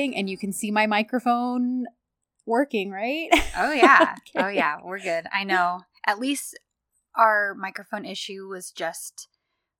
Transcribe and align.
recording 0.00 0.16
and 0.16 0.30
you 0.30 0.38
can 0.38 0.52
see 0.52 0.70
my 0.70 0.86
microphone 0.86 1.86
working, 2.46 2.90
right? 2.90 3.28
Oh 3.56 3.72
yeah. 3.72 4.14
Oh 4.36 4.48
yeah, 4.48 4.76
we're 4.84 5.00
good. 5.00 5.26
I 5.32 5.44
know. 5.44 5.80
At 6.06 6.18
least 6.18 6.58
our 7.16 7.54
microphone 7.54 8.04
issue 8.04 8.46
was 8.48 8.70
just 8.70 9.28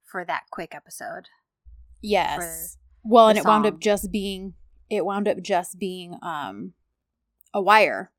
for 0.03 0.25
that 0.25 0.43
quick 0.51 0.75
episode. 0.75 1.27
yes. 2.01 2.77
Well, 3.03 3.29
and 3.29 3.37
the 3.37 3.41
it 3.41 3.45
wound 3.47 3.65
up 3.65 3.79
just 3.79 4.11
being 4.11 4.53
it 4.89 5.05
wound 5.05 5.27
up 5.27 5.41
just 5.41 5.79
being 5.79 6.17
um 6.21 6.73
a 7.53 7.61
wire, 7.61 8.11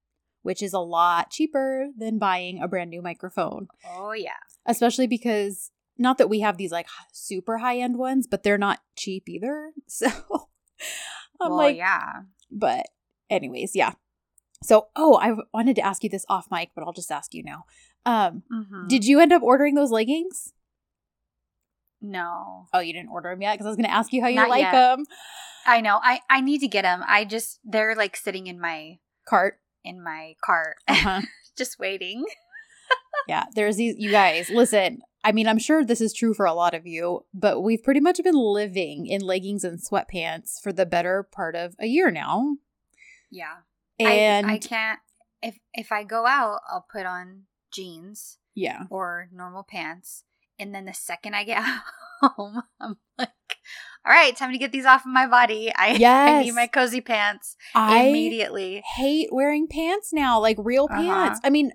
which 0.43 0.63
is 0.63 0.73
a 0.73 0.81
lot 0.81 1.31
cheaper 1.31 1.89
than 1.97 2.19
buying 2.19 2.61
a 2.61 2.67
brand 2.69 2.91
new 2.91 3.03
microphone. 3.03 3.69
Oh 3.89 4.13
yeah. 4.13 4.41
Especially 4.67 5.07
because 5.07 5.71
not 5.99 6.19
that 6.19 6.29
we 6.31 6.41
have 6.41 6.57
these 6.57 6.73
like 6.73 6.87
super 7.13 7.59
high 7.59 7.79
end 7.79 7.97
ones, 7.97 8.27
but 8.27 8.43
they're 8.43 8.59
not 8.59 8.81
cheap 8.97 9.29
either. 9.29 9.73
So 9.87 10.09
I'm 11.41 11.49
well, 11.51 11.59
like, 11.59 11.77
yeah. 11.77 12.23
but 12.51 12.87
anyways, 13.31 13.75
yeah. 13.75 13.93
So, 14.63 14.89
oh, 14.95 15.17
I 15.17 15.35
wanted 15.53 15.75
to 15.77 15.83
ask 15.83 16.05
you 16.05 16.11
this 16.11 16.25
off 16.29 16.47
mic, 16.51 16.71
but 16.75 16.85
I'll 16.85 16.93
just 16.93 17.11
ask 17.11 17.35
you 17.35 17.43
now. 17.43 17.65
Um, 18.07 18.43
Mhm. 18.53 18.89
did 18.89 19.05
you 19.05 19.19
end 19.21 19.33
up 19.33 19.43
ordering 19.43 19.75
those 19.75 19.91
leggings? 19.91 20.53
no. 22.01 22.67
Oh, 22.73 22.81
you 22.81 22.93
didn't 22.93 23.11
order 23.11 23.31
them 23.31 23.43
yet 23.43 23.55
because 23.55 23.67
I 23.67 23.71
was 23.71 23.77
going 23.77 23.89
to 23.89 23.95
ask 23.95 24.13
you 24.13 24.21
how 24.23 24.29
you 24.29 24.37
Not 24.37 24.49
like 24.49 24.61
yet. 24.63 24.73
them. 24.73 25.05
I 25.65 25.81
know. 25.81 26.01
I 26.03 26.21
I 26.29 26.41
need 26.41 26.59
to 26.59 26.67
get 26.69 26.83
them. 26.83 27.03
I 27.07 27.25
just 27.25 27.61
they're 27.65 27.95
like 27.95 28.17
sitting 28.17 28.49
in 28.49 28.61
my 28.61 28.99
Cart. 29.25 29.61
in 29.85 30.03
my 30.03 30.35
cart, 30.45 30.77
Uh-huh. 30.89 31.21
just 31.57 31.79
waiting. 31.79 32.25
Yeah, 33.29 33.45
there's 33.55 33.77
these. 33.77 33.95
You 33.99 34.11
guys, 34.11 34.51
listen. 34.51 35.01
I 35.25 35.31
mean, 35.33 35.47
I'm 35.47 35.59
sure 35.59 35.85
this 35.85 36.01
is 36.01 36.13
true 36.13 36.35
for 36.35 36.47
a 36.47 36.53
lot 36.55 36.75
of 36.75 36.85
you, 36.87 37.25
but 37.33 37.61
we've 37.61 37.83
pretty 37.83 38.01
much 38.01 38.21
been 38.25 38.35
living 38.35 39.07
in 39.07 39.21
leggings 39.21 39.63
and 39.63 39.79
sweatpants 39.79 40.61
for 40.61 40.73
the 40.73 40.85
better 40.85 41.23
part 41.23 41.55
of 41.55 41.77
a 41.79 41.87
year 41.87 42.11
now. 42.11 42.57
Yeah. 43.31 43.59
And 44.01 44.47
I, 44.49 44.55
I 44.55 44.59
can't 44.59 44.99
if 45.43 45.59
if 45.75 45.93
I 45.93 46.03
go 46.03 46.27
out, 46.27 46.61
I'll 46.69 46.87
put 46.91 47.07
on 47.07 47.43
jeans 47.73 48.39
yeah, 48.55 48.83
or 48.91 49.29
normal 49.33 49.63
pants, 49.63 50.25
and 50.59 50.75
then 50.75 50.85
the 50.87 50.93
second 50.95 51.35
I 51.35 51.45
get 51.45 51.63
home, 52.21 52.63
I'm 52.81 52.97
like, 53.17 53.29
"All 54.05 54.13
right, 54.13 54.37
time 54.37 54.53
to 54.53 54.59
get 54.59 54.73
these 54.73 54.85
off 54.87 55.03
of 55.07 55.11
my 55.13 55.27
body." 55.27 55.73
I, 55.75 55.91
I 56.39 56.43
need 56.43 56.53
my 56.55 56.67
cozy 56.67 57.01
pants 57.01 57.57
I 57.75 58.07
immediately. 58.09 58.83
hate 58.97 59.29
wearing 59.33 59.69
pants 59.69 60.13
now, 60.13 60.41
like 60.41 60.57
real 60.59 60.89
Uh-huh. 60.91 61.01
pants. 61.01 61.41
I 61.45 61.51
mean, 61.51 61.73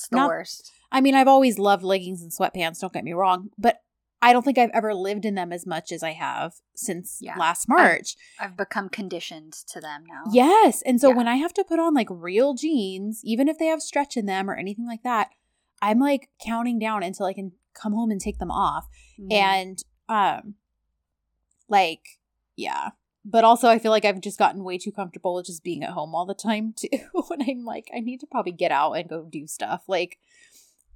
It's 0.00 0.08
the 0.08 0.16
not- 0.16 0.28
worst. 0.28 0.72
I 0.90 1.00
mean, 1.00 1.14
I've 1.14 1.28
always 1.28 1.58
loved 1.58 1.84
leggings 1.84 2.22
and 2.22 2.32
sweatpants, 2.32 2.80
don't 2.80 2.92
get 2.92 3.04
me 3.04 3.12
wrong, 3.12 3.50
but 3.58 3.82
I 4.22 4.32
don't 4.32 4.42
think 4.44 4.58
I've 4.58 4.70
ever 4.74 4.92
lived 4.94 5.24
in 5.24 5.34
them 5.34 5.52
as 5.52 5.66
much 5.66 5.92
as 5.92 6.02
I 6.02 6.12
have 6.12 6.54
since 6.74 7.18
Yeah. 7.20 7.36
last 7.36 7.68
March. 7.68 8.16
I've 8.38 8.56
become 8.56 8.88
conditioned 8.88 9.52
to 9.68 9.80
them 9.80 10.04
now. 10.06 10.24
yes. 10.32 10.82
And 10.82 11.00
so 11.00 11.10
Yeah. 11.10 11.16
when 11.16 11.28
I 11.28 11.36
have 11.36 11.52
to 11.54 11.64
put 11.64 11.78
on 11.78 11.94
like 11.94 12.08
real 12.10 12.54
jeans, 12.54 13.20
even 13.24 13.46
if 13.48 13.56
they 13.58 13.66
have 13.66 13.80
stretch 13.82 14.16
in 14.16 14.26
them 14.26 14.50
or 14.50 14.54
anything 14.56 14.86
like 14.86 15.02
that, 15.04 15.30
I'm 15.82 15.98
like 16.00 16.28
counting 16.44 16.78
down 16.78 17.02
until 17.02 17.26
I 17.26 17.32
can 17.32 17.52
come 17.72 17.92
home 17.92 18.10
and 18.10 18.20
take 18.20 18.38
them 18.38 18.50
off. 18.50 18.88
Mhm. 19.18 19.32
And 19.32 19.84
um 20.08 20.54
like 21.68 22.18
yeah. 22.56 22.90
But 23.24 23.44
also 23.44 23.68
I 23.68 23.78
feel 23.78 23.90
like 23.90 24.04
I've 24.04 24.20
just 24.20 24.38
gotten 24.38 24.64
way 24.64 24.78
too 24.78 24.92
comfortable 24.92 25.34
with 25.34 25.46
just 25.46 25.62
being 25.62 25.82
at 25.82 25.90
home 25.90 26.14
all 26.14 26.24
the 26.26 26.34
time 26.34 26.72
too. 26.76 26.88
when 27.28 27.42
I'm 27.48 27.64
like 27.64 27.88
I 27.94 28.00
need 28.00 28.20
to 28.20 28.26
probably 28.26 28.52
get 28.52 28.72
out 28.72 28.92
and 28.92 29.08
go 29.08 29.24
do 29.24 29.46
stuff. 29.46 29.82
Like 29.88 30.18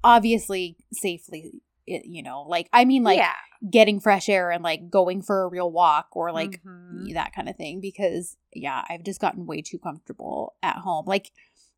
obviously 0.02 0.76
safely 0.92 1.62
it, 1.86 2.06
you 2.06 2.22
know, 2.22 2.42
like 2.48 2.68
I 2.72 2.86
mean 2.86 3.02
like 3.04 3.18
yeah, 3.18 3.34
getting 3.70 4.00
fresh 4.00 4.28
air 4.30 4.50
and 4.50 4.62
like 4.64 4.88
going 4.88 5.20
for 5.20 5.42
a 5.44 5.48
real 5.48 5.70
walk 5.70 6.08
or 6.12 6.32
like 6.32 6.62
Mhm. 6.64 7.12
that 7.12 7.34
kind 7.34 7.48
of 7.48 7.56
thing 7.56 7.80
because 7.80 8.36
yeah, 8.54 8.84
I've 8.88 9.02
just 9.04 9.20
gotten 9.20 9.44
way 9.46 9.60
too 9.60 9.78
comfortable 9.78 10.54
at 10.62 10.76
home. 10.76 11.04
Like 11.06 11.30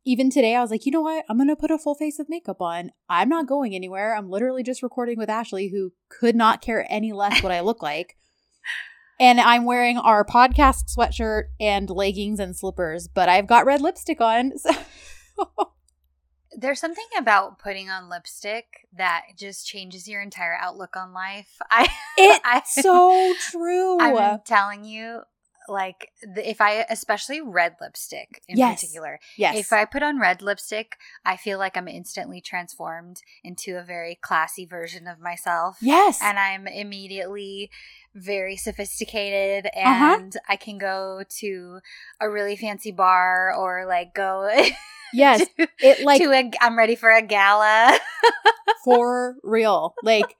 even 0.05 0.29
today 0.29 0.55
I 0.55 0.61
was 0.61 0.71
like, 0.71 0.85
"You 0.85 0.93
know 0.93 1.01
what? 1.01 1.25
I'm 1.27 1.35
going 1.35 1.49
to 1.49 1.55
put 1.57 1.71
a 1.71 1.77
full 1.77 1.93
face 1.95 2.17
of 2.19 2.29
makeup 2.29 2.61
on. 2.61 2.91
I'm 3.09 3.27
not 3.27 3.45
going 3.47 3.75
anywhere. 3.75 4.15
I'm 4.15 4.29
literally 4.29 4.63
just 4.63 4.81
recording 4.81 5.17
with 5.17 5.29
Ashley 5.29 5.67
who 5.67 5.91
could 6.07 6.33
not 6.37 6.61
care 6.61 6.85
any 6.89 7.11
less 7.11 7.43
what 7.43 7.51
I 7.51 7.59
look 7.59 7.83
like." 7.83 8.15
And 9.19 9.39
I'm 9.39 9.65
wearing 9.65 9.97
our 9.97 10.23
podcast 10.23 10.95
sweatshirt 10.95 11.45
and 11.59 11.89
leggings 11.89 12.39
and 12.39 12.55
slippers, 12.55 13.07
but 13.07 13.29
I've 13.29 13.47
got 13.47 13.65
red 13.65 13.81
lipstick 13.81 14.21
on. 14.21 14.53
So 15.37 15.71
There's 16.59 16.79
something 16.79 17.05
about 17.19 17.59
putting 17.59 17.89
on 17.89 18.09
lipstick 18.09 18.87
that 18.97 19.23
just 19.37 19.67
changes 19.67 20.07
your 20.07 20.21
entire 20.21 20.57
outlook 20.59 20.95
on 20.97 21.13
life. 21.13 21.57
I 21.69 21.87
it's 22.17 22.41
I- 22.77 22.81
so 22.81 23.33
true. 23.51 23.99
I'm 23.99 24.39
telling 24.45 24.83
you, 24.83 25.21
like 25.69 26.09
the, 26.23 26.49
if 26.49 26.61
I, 26.61 26.85
especially 26.89 27.41
red 27.41 27.75
lipstick 27.81 28.41
in 28.47 28.57
Yes. 28.57 28.79
particular, 28.81 29.19
yes. 29.37 29.57
if 29.57 29.71
I 29.73 29.85
put 29.85 30.01
on 30.01 30.17
red 30.19 30.41
lipstick, 30.41 30.95
I 31.25 31.35
feel 31.37 31.59
like 31.59 31.75
I'm 31.77 31.89
instantly 31.89 32.41
transformed 32.41 33.21
into 33.43 33.77
a 33.77 33.83
very 33.83 34.15
classy 34.19 34.65
version 34.65 35.07
of 35.07 35.19
myself. 35.19 35.77
yes. 35.81 36.19
And 36.23 36.39
I'm 36.39 36.65
immediately 36.67 37.69
very 38.17 38.57
sophisticated 38.57 39.67
Uh-huh. 39.75 40.17
and 40.19 40.33
I 40.47 40.55
can 40.55 40.77
go 40.77 41.23
to 41.39 41.79
a 42.19 42.29
really 42.29 42.55
fancy 42.55 42.91
bar 42.91 43.53
or 43.53 43.85
like 43.85 44.13
go 44.13 44.49
yes. 45.13 45.45
to, 45.57 45.67
It 45.79 46.03
like 46.05 46.21
to 46.21 46.31
a, 46.31 46.51
I'm 46.61 46.77
ready 46.77 46.95
for 46.95 47.11
a 47.11 47.21
gala. 47.21 47.97
for 48.83 49.35
real. 49.43 49.93
Like 50.03 50.35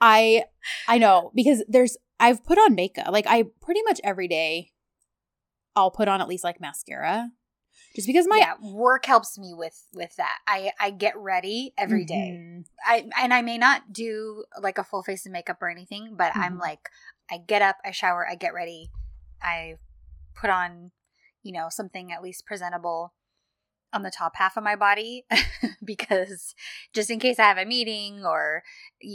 I 0.00 0.44
I 0.88 0.98
know 0.98 1.30
because 1.34 1.62
there's 1.68 1.96
I've 2.20 2.44
put 2.44 2.58
on 2.58 2.74
makeup. 2.74 3.12
Like 3.12 3.26
I 3.28 3.44
pretty 3.60 3.82
much 3.84 4.00
every 4.04 4.28
day 4.28 4.72
I'll 5.76 5.90
put 5.90 6.08
on 6.08 6.20
at 6.20 6.28
least 6.28 6.44
like 6.44 6.60
mascara. 6.60 7.30
Just 7.94 8.06
because 8.08 8.26
my 8.28 8.36
yeah, 8.38 8.54
work 8.60 9.06
helps 9.06 9.38
me 9.38 9.54
with 9.54 9.86
with 9.94 10.16
that. 10.16 10.38
I 10.46 10.72
I 10.80 10.90
get 10.90 11.16
ready 11.16 11.72
every 11.78 12.04
day. 12.04 12.40
Mhm. 12.40 12.64
I 12.84 13.08
and 13.22 13.32
I 13.32 13.40
may 13.42 13.56
not 13.56 13.92
do 13.92 14.44
like 14.60 14.78
a 14.78 14.84
full 14.84 15.02
face 15.02 15.26
of 15.26 15.32
makeup 15.32 15.62
or 15.62 15.68
anything, 15.68 16.16
but 16.16 16.32
I'm 16.34 16.56
Mhm. 16.56 16.60
like 16.60 16.88
I 17.30 17.38
get 17.38 17.62
up, 17.62 17.76
I 17.84 17.92
shower, 17.92 18.28
I 18.28 18.34
get 18.34 18.52
ready, 18.52 18.90
I 19.40 19.76
put 20.34 20.50
on, 20.50 20.90
you 21.42 21.52
know, 21.52 21.68
something 21.70 22.12
at 22.12 22.22
least 22.22 22.46
presentable 22.46 23.14
on 23.92 24.02
the 24.02 24.10
top 24.10 24.36
half 24.36 24.56
of 24.56 24.64
my 24.64 24.74
body 24.74 25.24
because 25.84 26.54
just 26.92 27.10
in 27.10 27.20
case 27.20 27.38
I 27.38 27.44
have 27.44 27.58
a 27.58 27.64
meeting 27.64 28.24
or 28.26 28.64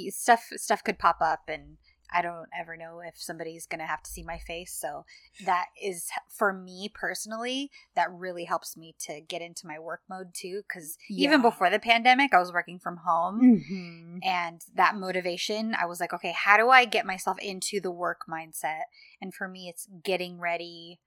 stuff 0.09 0.45
stuff 0.55 0.83
could 0.83 0.97
pop 0.97 1.17
up 1.21 1.41
and 1.49 1.77
I 2.11 2.21
don't 2.21 2.49
ever 2.57 2.75
know 2.75 2.99
if 2.99 3.13
somebody's 3.21 3.65
going 3.65 3.79
to 3.79 3.85
have 3.85 4.01
to 4.03 4.09
see 4.09 4.23
my 4.23 4.37
face. 4.37 4.73
So 4.73 5.05
that 5.45 5.67
is 5.81 6.09
for 6.29 6.51
me 6.53 6.89
personally, 6.93 7.71
that 7.95 8.11
really 8.11 8.45
helps 8.45 8.75
me 8.75 8.95
to 9.07 9.21
get 9.21 9.41
into 9.41 9.67
my 9.67 9.79
work 9.79 10.01
mode 10.09 10.33
too 10.33 10.63
cuz 10.71 10.97
even 11.09 11.41
before 11.41 11.69
the 11.69 11.79
pandemic, 11.79 12.33
I 12.33 12.39
was 12.39 12.53
working 12.53 12.79
from 12.79 12.97
home 12.97 13.41
Mhm. 13.41 14.19
and 14.23 14.65
that 14.75 14.95
motivation 14.95 15.73
i 15.75 15.85
was 15.85 15.99
like 15.99 16.13
okay 16.13 16.31
how 16.33 16.57
do 16.57 16.69
i 16.69 16.83
get 16.85 17.05
myself 17.05 17.37
into 17.39 17.79
the 17.79 17.91
work 17.91 18.21
mindset 18.27 18.83
and 19.21 19.33
for 19.33 19.47
me 19.47 19.69
it's 19.69 19.87
getting 20.03 20.39
ready 20.39 20.99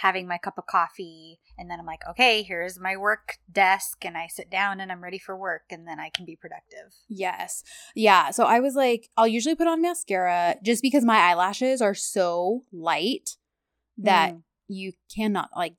having 0.00 0.26
my 0.26 0.38
cup 0.38 0.56
of 0.58 0.66
coffee 0.66 1.38
and 1.58 1.70
then 1.70 1.78
i'm 1.78 1.86
like 1.86 2.00
okay 2.08 2.42
here's 2.42 2.78
my 2.80 2.96
work 2.96 3.38
desk 3.50 4.04
and 4.04 4.16
i 4.16 4.26
sit 4.26 4.50
down 4.50 4.80
and 4.80 4.90
i'm 4.90 5.02
ready 5.02 5.18
for 5.18 5.36
work 5.36 5.62
and 5.70 5.86
then 5.86 6.00
i 6.00 6.08
can 6.08 6.24
be 6.24 6.34
productive 6.36 6.94
Yes. 7.08 7.62
Yeah. 7.94 8.30
So 8.30 8.44
I 8.44 8.60
was 8.60 8.74
like, 8.74 9.10
I'll 9.16 9.26
usually 9.28 9.54
put 9.54 9.66
on 9.68 9.82
mascara 9.82 10.56
just 10.64 10.82
because 10.82 11.04
my 11.04 11.18
eyelashes 11.18 11.82
are 11.82 11.94
so 11.94 12.64
light 12.72 13.36
that 13.98 14.32
Mm. 14.34 14.42
you 14.68 14.92
cannot 15.14 15.50
like 15.56 15.74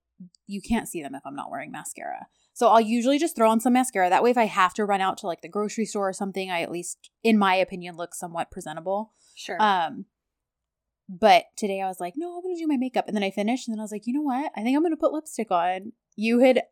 you 0.45 0.61
can't 0.61 0.87
see 0.87 1.01
them 1.01 1.15
if 1.15 1.23
I'm 1.25 1.35
not 1.35 1.49
wearing 1.49 1.71
mascara. 1.71 2.27
So 2.53 2.67
I'll 2.67 2.79
usually 2.81 3.17
just 3.17 3.35
throw 3.35 3.49
on 3.49 3.59
some 3.59 3.73
mascara. 3.73 4.09
That 4.09 4.21
way 4.23 4.29
if 4.29 4.37
I 4.37 4.45
have 4.45 4.73
to 4.75 4.85
run 4.85 5.01
out 5.01 5.17
to 5.19 5.27
like 5.27 5.41
the 5.41 5.49
grocery 5.49 5.85
store 5.85 6.09
or 6.09 6.13
something, 6.13 6.51
I 6.51 6.61
at 6.61 6.71
least 6.71 7.09
in 7.23 7.37
my 7.37 7.55
opinion 7.55 7.95
look 7.97 8.13
somewhat 8.13 8.51
presentable. 8.51 9.13
sure 9.35 9.57
Um 9.61 10.05
but 11.19 11.45
today 11.55 11.81
I 11.81 11.87
was 11.87 11.99
like, 11.99 12.13
no, 12.15 12.35
I'm 12.35 12.41
gonna 12.41 12.55
do 12.57 12.67
my 12.67 12.77
makeup. 12.77 13.07
And 13.07 13.15
then 13.15 13.23
I 13.23 13.31
finished 13.31 13.67
and 13.67 13.73
then 13.73 13.79
I 13.79 13.83
was 13.83 13.91
like, 13.91 14.07
you 14.07 14.13
know 14.13 14.21
what? 14.21 14.51
I 14.55 14.63
think 14.63 14.75
I'm 14.75 14.83
gonna 14.83 14.97
put 14.97 15.13
lipstick 15.13 15.51
on. 15.51 15.93
You 16.15 16.39
had 16.39 16.63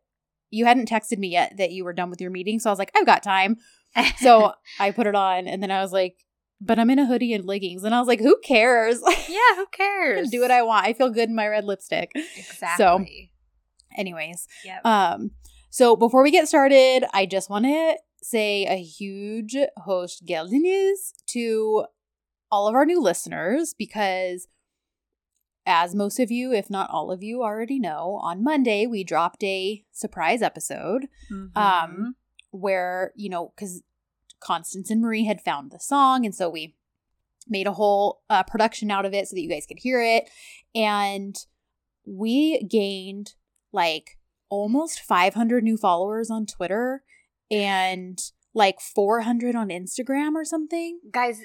you 0.50 0.66
hadn't 0.66 0.88
texted 0.88 1.18
me 1.18 1.28
yet 1.28 1.56
that 1.56 1.72
you 1.72 1.84
were 1.84 1.94
done 1.94 2.10
with 2.10 2.20
your 2.20 2.30
meeting, 2.30 2.58
so 2.58 2.68
I 2.68 2.72
was 2.72 2.78
like, 2.78 2.92
I've 2.96 3.06
got 3.06 3.22
time. 3.22 3.56
So 4.18 4.52
I 4.80 4.90
put 4.90 5.06
it 5.06 5.14
on 5.14 5.46
and 5.46 5.62
then 5.62 5.70
I 5.70 5.80
was 5.80 5.92
like, 5.92 6.16
but 6.60 6.78
I'm 6.78 6.90
in 6.90 6.98
a 6.98 7.06
hoodie 7.06 7.32
and 7.32 7.44
leggings. 7.44 7.84
And 7.84 7.94
I 7.94 7.98
was 7.98 8.08
like, 8.08 8.20
who 8.20 8.38
cares? 8.44 9.00
yeah 9.28 9.56
who 9.56 9.62
I 9.62 9.66
cares 9.72 10.22
can 10.22 10.30
do 10.30 10.40
what 10.40 10.50
I 10.50 10.62
want. 10.62 10.86
I 10.86 10.92
feel 10.92 11.10
good 11.10 11.28
in 11.28 11.34
my 11.34 11.48
red 11.48 11.64
lipstick. 11.64 12.10
exactly 12.14 12.84
So 12.84 13.04
Anyways, 13.96 14.46
yep. 14.64 14.84
um, 14.86 15.32
so 15.70 15.96
before 15.96 16.22
we 16.22 16.30
get 16.30 16.48
started, 16.48 17.04
I 17.12 17.26
just 17.26 17.50
want 17.50 17.66
to 17.66 17.96
say 18.22 18.64
a 18.66 18.76
huge 18.76 19.56
hoş 19.76 20.20
geldiniz 20.24 21.12
to 21.26 21.84
all 22.52 22.68
of 22.68 22.74
our 22.76 22.84
new 22.86 23.00
listeners 23.02 23.74
because 23.76 24.46
as 25.64 25.94
most 25.94 26.18
of 26.18 26.30
you, 26.30 26.52
if 26.52 26.68
not 26.68 26.90
all 26.90 27.10
of 27.10 27.22
you 27.22 27.42
already 27.42 27.78
know, 27.78 28.18
on 28.22 28.42
Monday 28.44 28.86
we 28.86 29.02
dropped 29.04 29.42
a 29.42 29.84
surprise 29.92 30.42
episode 30.42 31.08
Mhm. 31.30 31.56
um 31.56 32.16
where, 32.50 33.12
you 33.16 33.28
know, 33.30 33.52
cuz 33.56 33.82
Constance 34.40 34.90
and 34.90 35.00
Marie 35.00 35.24
had 35.24 35.40
found 35.40 35.70
the 35.70 35.78
song 35.80 36.24
and 36.26 36.34
so 36.34 36.50
we 36.50 36.76
made 37.48 37.66
a 37.66 37.72
whole 37.72 38.22
uh, 38.30 38.42
production 38.42 38.90
out 38.90 39.04
of 39.04 39.12
it 39.14 39.26
so 39.26 39.34
that 39.34 39.40
you 39.40 39.48
guys 39.48 39.66
could 39.66 39.78
hear 39.80 40.00
it. 40.02 40.28
And 40.74 41.34
we 42.04 42.62
gained 42.64 43.34
like 43.72 44.18
almost 44.48 45.00
500 45.00 45.64
new 45.64 45.76
followers 45.76 46.30
on 46.30 46.46
Twitter 46.46 47.02
and 47.50 48.18
like 48.54 48.80
400 48.80 49.54
on 49.56 49.68
Instagram 49.70 50.34
or 50.34 50.44
something. 50.44 51.00
Guys, 51.10 51.40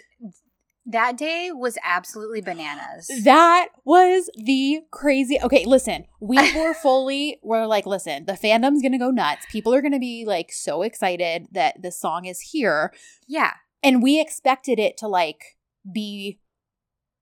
that 0.87 1.17
day 1.17 1.51
was 1.51 1.77
absolutely 1.83 2.39
bananas. 2.39 3.11
That 3.23 3.69
was 3.83 4.29
the 4.37 4.81
crazy. 4.89 5.37
Okay, 5.43 5.65
listen, 5.65 6.05
we 6.21 6.37
were 6.55 6.73
fully, 6.73 7.39
we're 7.43 7.65
like, 7.65 7.85
listen, 7.85 8.25
the 8.25 8.33
fandom's 8.33 8.81
gonna 8.81 8.97
go 8.97 9.11
nuts. 9.11 9.45
People 9.51 9.73
are 9.73 9.81
gonna 9.81 9.99
be 9.99 10.23
like 10.25 10.51
so 10.51 10.81
excited 10.81 11.47
that 11.51 11.81
the 11.81 11.91
song 11.91 12.25
is 12.25 12.39
here. 12.39 12.93
Yeah. 13.27 13.53
And 13.83 14.01
we 14.01 14.19
expected 14.19 14.79
it 14.79 14.97
to 14.97 15.07
like 15.07 15.57
be 15.91 16.39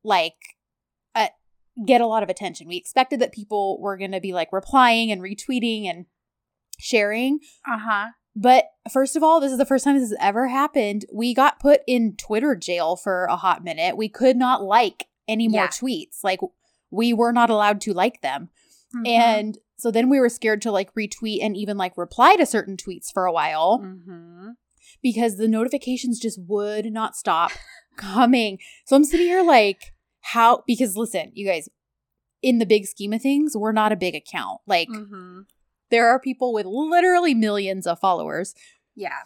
like, 0.03 0.35
uh, 1.15 1.29
get 1.85 2.01
a 2.01 2.07
lot 2.07 2.23
of 2.23 2.29
attention. 2.29 2.67
We 2.67 2.77
expected 2.77 3.19
that 3.19 3.33
people 3.33 3.81
were 3.81 3.97
gonna 3.97 4.21
be 4.21 4.31
like 4.31 4.53
replying 4.53 5.11
and 5.11 5.21
retweeting 5.21 5.85
and 5.85 6.05
sharing. 6.77 7.39
Uh 7.67 7.79
huh. 7.79 8.07
But 8.35 8.65
first 8.91 9.15
of 9.15 9.23
all, 9.23 9.39
this 9.39 9.51
is 9.51 9.57
the 9.57 9.65
first 9.65 9.85
time 9.85 9.95
this 9.97 10.09
has 10.09 10.17
ever 10.19 10.47
happened. 10.47 11.05
We 11.13 11.33
got 11.33 11.59
put 11.59 11.81
in 11.87 12.15
Twitter 12.17 12.55
jail 12.55 12.95
for 12.95 13.25
a 13.25 13.37
hot 13.37 13.63
minute. 13.63 13.95
We 13.95 14.09
could 14.09 14.35
not 14.35 14.61
like 14.61 15.07
any 15.27 15.47
more 15.47 15.63
Yeah. 15.63 15.67
tweets. 15.69 16.23
Like 16.23 16.39
we 16.91 17.13
were 17.13 17.31
not 17.31 17.49
allowed 17.49 17.79
to 17.81 17.93
like 17.93 18.21
them. 18.21 18.49
Mm-hmm. 18.93 19.05
And 19.07 19.57
so 19.77 19.89
then 19.91 20.09
we 20.09 20.19
were 20.19 20.29
scared 20.29 20.61
to 20.63 20.71
like 20.71 20.93
retweet 20.95 21.39
and 21.41 21.55
even 21.55 21.77
like 21.77 21.97
reply 21.97 22.35
to 22.35 22.45
certain 22.45 22.77
tweets 22.77 23.11
for 23.11 23.25
a 23.25 23.31
while 23.31 23.79
hmm 23.79 24.49
because 25.01 25.37
the 25.37 25.47
notifications 25.47 26.19
just 26.19 26.39
would 26.47 26.85
not 26.91 27.15
stop 27.15 27.51
coming. 27.97 28.57
So 28.85 28.95
I'm 28.95 29.03
sitting 29.03 29.25
here 29.27 29.43
like, 29.43 29.93
how? 30.21 30.63
Because 30.65 30.95
listen, 30.95 31.31
you 31.33 31.45
guys, 31.45 31.69
in 32.41 32.59
the 32.59 32.65
big 32.65 32.85
scheme 32.85 33.11
of 33.13 33.21
things, 33.21 33.57
we're 33.57 33.71
not 33.71 33.91
a 33.91 33.95
big 33.95 34.15
account. 34.15 34.61
Like, 34.67 34.87
hmm 34.89 35.41
there 35.91 36.07
are 36.09 36.19
people 36.19 36.53
with 36.53 36.65
literally 36.65 37.33
millions 37.33 37.85
of 37.87 37.99
followers. 37.99 38.53
Yeah. 38.95 39.23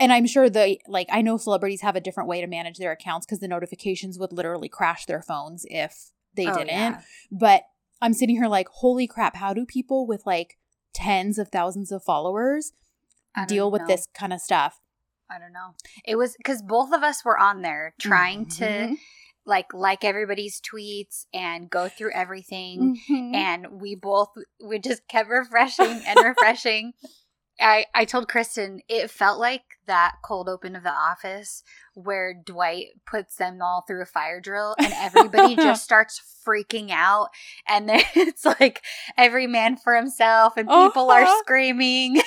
And 0.00 0.12
I'm 0.12 0.26
sure 0.26 0.50
the 0.50 0.80
like 0.88 1.06
I 1.12 1.22
know 1.22 1.36
celebrities 1.36 1.82
have 1.82 1.94
a 1.96 2.00
different 2.00 2.28
way 2.28 2.40
to 2.40 2.46
manage 2.46 2.78
their 2.78 2.92
accounts 2.92 3.24
because 3.26 3.38
the 3.40 3.48
notifications 3.48 4.18
would 4.18 4.32
literally 4.32 4.68
crash 4.68 5.06
their 5.06 5.22
phones 5.22 5.64
if 5.68 6.10
they 6.34 6.46
Oh, 6.48 6.54
didn't. 6.54 6.68
yeah. 6.70 7.00
But 7.30 7.62
I'm 8.00 8.12
sitting 8.14 8.34
here 8.36 8.48
like, 8.48 8.68
holy 8.68 9.06
crap, 9.06 9.36
how 9.36 9.54
do 9.54 9.64
people 9.64 10.06
with 10.06 10.26
like 10.26 10.58
tens 10.92 11.38
of 11.38 11.48
thousands 11.50 11.92
of 11.92 12.02
followers 12.02 12.72
deal 13.46 13.70
with 13.70 13.82
know. 13.82 13.86
this 13.88 14.06
kind 14.12 14.32
of 14.32 14.40
stuff? 14.40 14.80
I 15.30 15.38
don't 15.38 15.52
know. 15.52 15.74
It 16.04 16.16
was 16.16 16.34
because 16.36 16.62
both 16.62 16.92
of 16.92 17.02
us 17.02 17.24
were 17.24 17.38
on 17.38 17.62
there 17.62 17.94
trying 18.00 18.46
to 18.46 18.64
Mhm. 18.64 18.96
Like 19.44 19.72
like 19.74 20.04
everybody's 20.04 20.60
tweets 20.60 21.26
and 21.34 21.68
go 21.70 21.88
through 21.88 22.12
everything. 22.14 22.96
Mhm. 23.10 23.34
and 23.34 23.80
we 23.80 23.94
both 23.94 24.30
we 24.64 24.78
just 24.78 25.06
kept 25.08 25.28
refreshing 25.28 26.00
and 26.06 26.18
refreshing. 26.24 26.92
I 27.60 27.86
I 27.94 28.04
told 28.06 28.28
Kristen 28.28 28.80
it 28.88 29.10
felt 29.10 29.38
like 29.38 29.62
that 29.86 30.14
cold 30.24 30.48
open 30.48 30.74
of 30.74 30.82
The 30.84 30.90
Office 30.92 31.62
where 31.94 32.32
Dwight 32.34 32.86
puts 33.06 33.36
them 33.36 33.58
all 33.60 33.82
through 33.86 34.02
a 34.02 34.06
fire 34.06 34.40
drill 34.40 34.74
and 34.78 34.92
everybody 34.96 35.54
just 35.68 35.84
starts 35.84 36.20
freaking 36.46 36.90
out 36.90 37.28
and 37.68 37.88
then 37.88 38.02
it's 38.14 38.44
like 38.44 38.82
every 39.18 39.46
man 39.46 39.76
for 39.76 39.94
himself 39.94 40.56
and 40.56 40.66
people 40.68 41.10
are 41.10 41.22
Uh-huh. 41.24 41.38
screaming. 41.44 42.22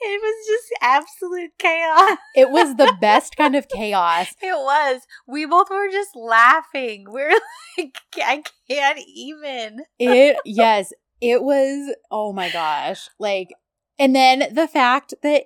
It 0.00 0.20
was 0.22 0.46
just 0.46 0.72
absolute 0.80 1.52
chaos. 1.58 2.18
it 2.36 2.50
was 2.50 2.76
the 2.76 2.94
best 3.00 3.36
kind 3.38 3.54
of 3.54 3.68
chaos. 3.68 4.34
It 4.42 4.52
was. 4.52 5.02
We 5.26 5.46
both 5.46 5.70
were 5.70 5.90
just 5.90 6.14
laughing. 6.14 7.06
We 7.12 7.22
are 7.22 7.30
like, 7.78 7.96
I 8.16 8.42
can't 8.68 9.00
even. 9.06 9.80
It 9.98 10.36
yes, 10.44 10.92
it 11.20 11.42
was 11.42 11.94
oh 12.10 12.32
my 12.32 12.50
gosh. 12.50 13.08
Like 13.18 13.50
and 13.98 14.14
then 14.14 14.52
the 14.52 14.68
fact 14.68 15.14
that 15.22 15.44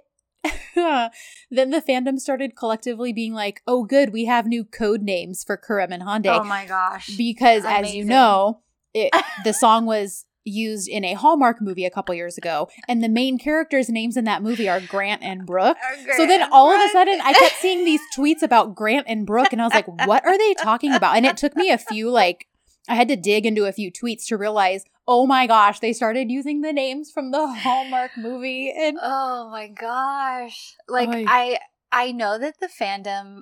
then 0.75 1.71
the 1.71 1.83
fandom 1.87 2.19
started 2.19 2.57
collectively 2.57 3.13
being 3.13 3.33
like, 3.35 3.61
"Oh 3.67 3.85
good, 3.85 4.13
we 4.13 4.25
have 4.27 4.47
new 4.47 4.65
code 4.65 5.03
names 5.03 5.45
for 5.45 5.57
Kerem 5.57 5.93
and 5.93 6.03
Hande." 6.03 6.29
Oh 6.29 6.45
my 6.45 6.65
gosh. 6.67 7.17
because 7.17 7.65
as 7.65 7.95
you 7.95 8.05
know, 8.05 8.61
it 8.95 9.13
the 9.45 9.53
song 9.53 9.87
was 9.87 10.25
used 10.49 10.89
in 10.89 11.05
a 11.05 11.15
Hallmark 11.15 11.61
movie 11.61 11.85
a 11.85 11.91
couple 11.91 12.15
years 12.15 12.39
ago, 12.39 12.69
and 12.89 13.03
the 13.03 13.09
main 13.09 13.39
characters' 13.39 13.89
names 13.89 14.17
in 14.17 14.25
that 14.25 14.43
movie 14.43 14.69
are 14.69 14.81
Grant 14.81 15.23
and 15.23 15.47
Brooke. 15.47 15.77
So 16.17 16.27
then 16.27 16.51
all 16.53 16.73
of 16.73 16.81
a 16.81 16.89
sudden 16.91 17.21
I 17.21 17.33
kept 17.33 17.57
seeing 17.57 17.85
these 17.85 18.01
tweets 18.17 18.43
about 18.43 18.75
Grant 18.75 19.07
and 19.09 19.27
Brooke 19.27 19.53
and 19.53 19.61
I 19.61 19.65
was 19.65 19.75
like, 19.75 19.89
what 20.07 20.25
are 20.25 20.37
they 20.37 20.55
talking 20.55 20.93
about? 20.93 21.17
And 21.17 21.27
it 21.27 21.37
took 21.37 21.57
me 21.57 21.71
a 21.71 21.79
few 21.79 22.11
like 22.11 22.47
I 22.89 22.95
had 22.95 23.09
to 23.09 23.17
dig 23.17 23.45
into 23.45 23.67
a 23.67 23.73
few 23.73 23.93
tweets 23.93 24.27
to 24.29 24.37
realize, 24.37 24.85
oh 25.07 25.27
my 25.27 25.47
gosh, 25.47 25.81
they 25.81 25.93
started 25.93 26.31
using 26.31 26.63
the 26.63 26.73
names 26.73 27.11
from 27.11 27.31
the 27.31 27.47
Hallmark 27.47 28.13
movie 28.17 28.73
and 28.77 28.99
Oh 29.01 29.49
my 29.51 29.69
gosh. 29.69 30.75
Like. 30.89 31.11
I 31.13 31.59
I 31.91 32.13
know 32.13 32.39
that 32.39 32.61
the 32.61 32.69
fandom 32.69 33.41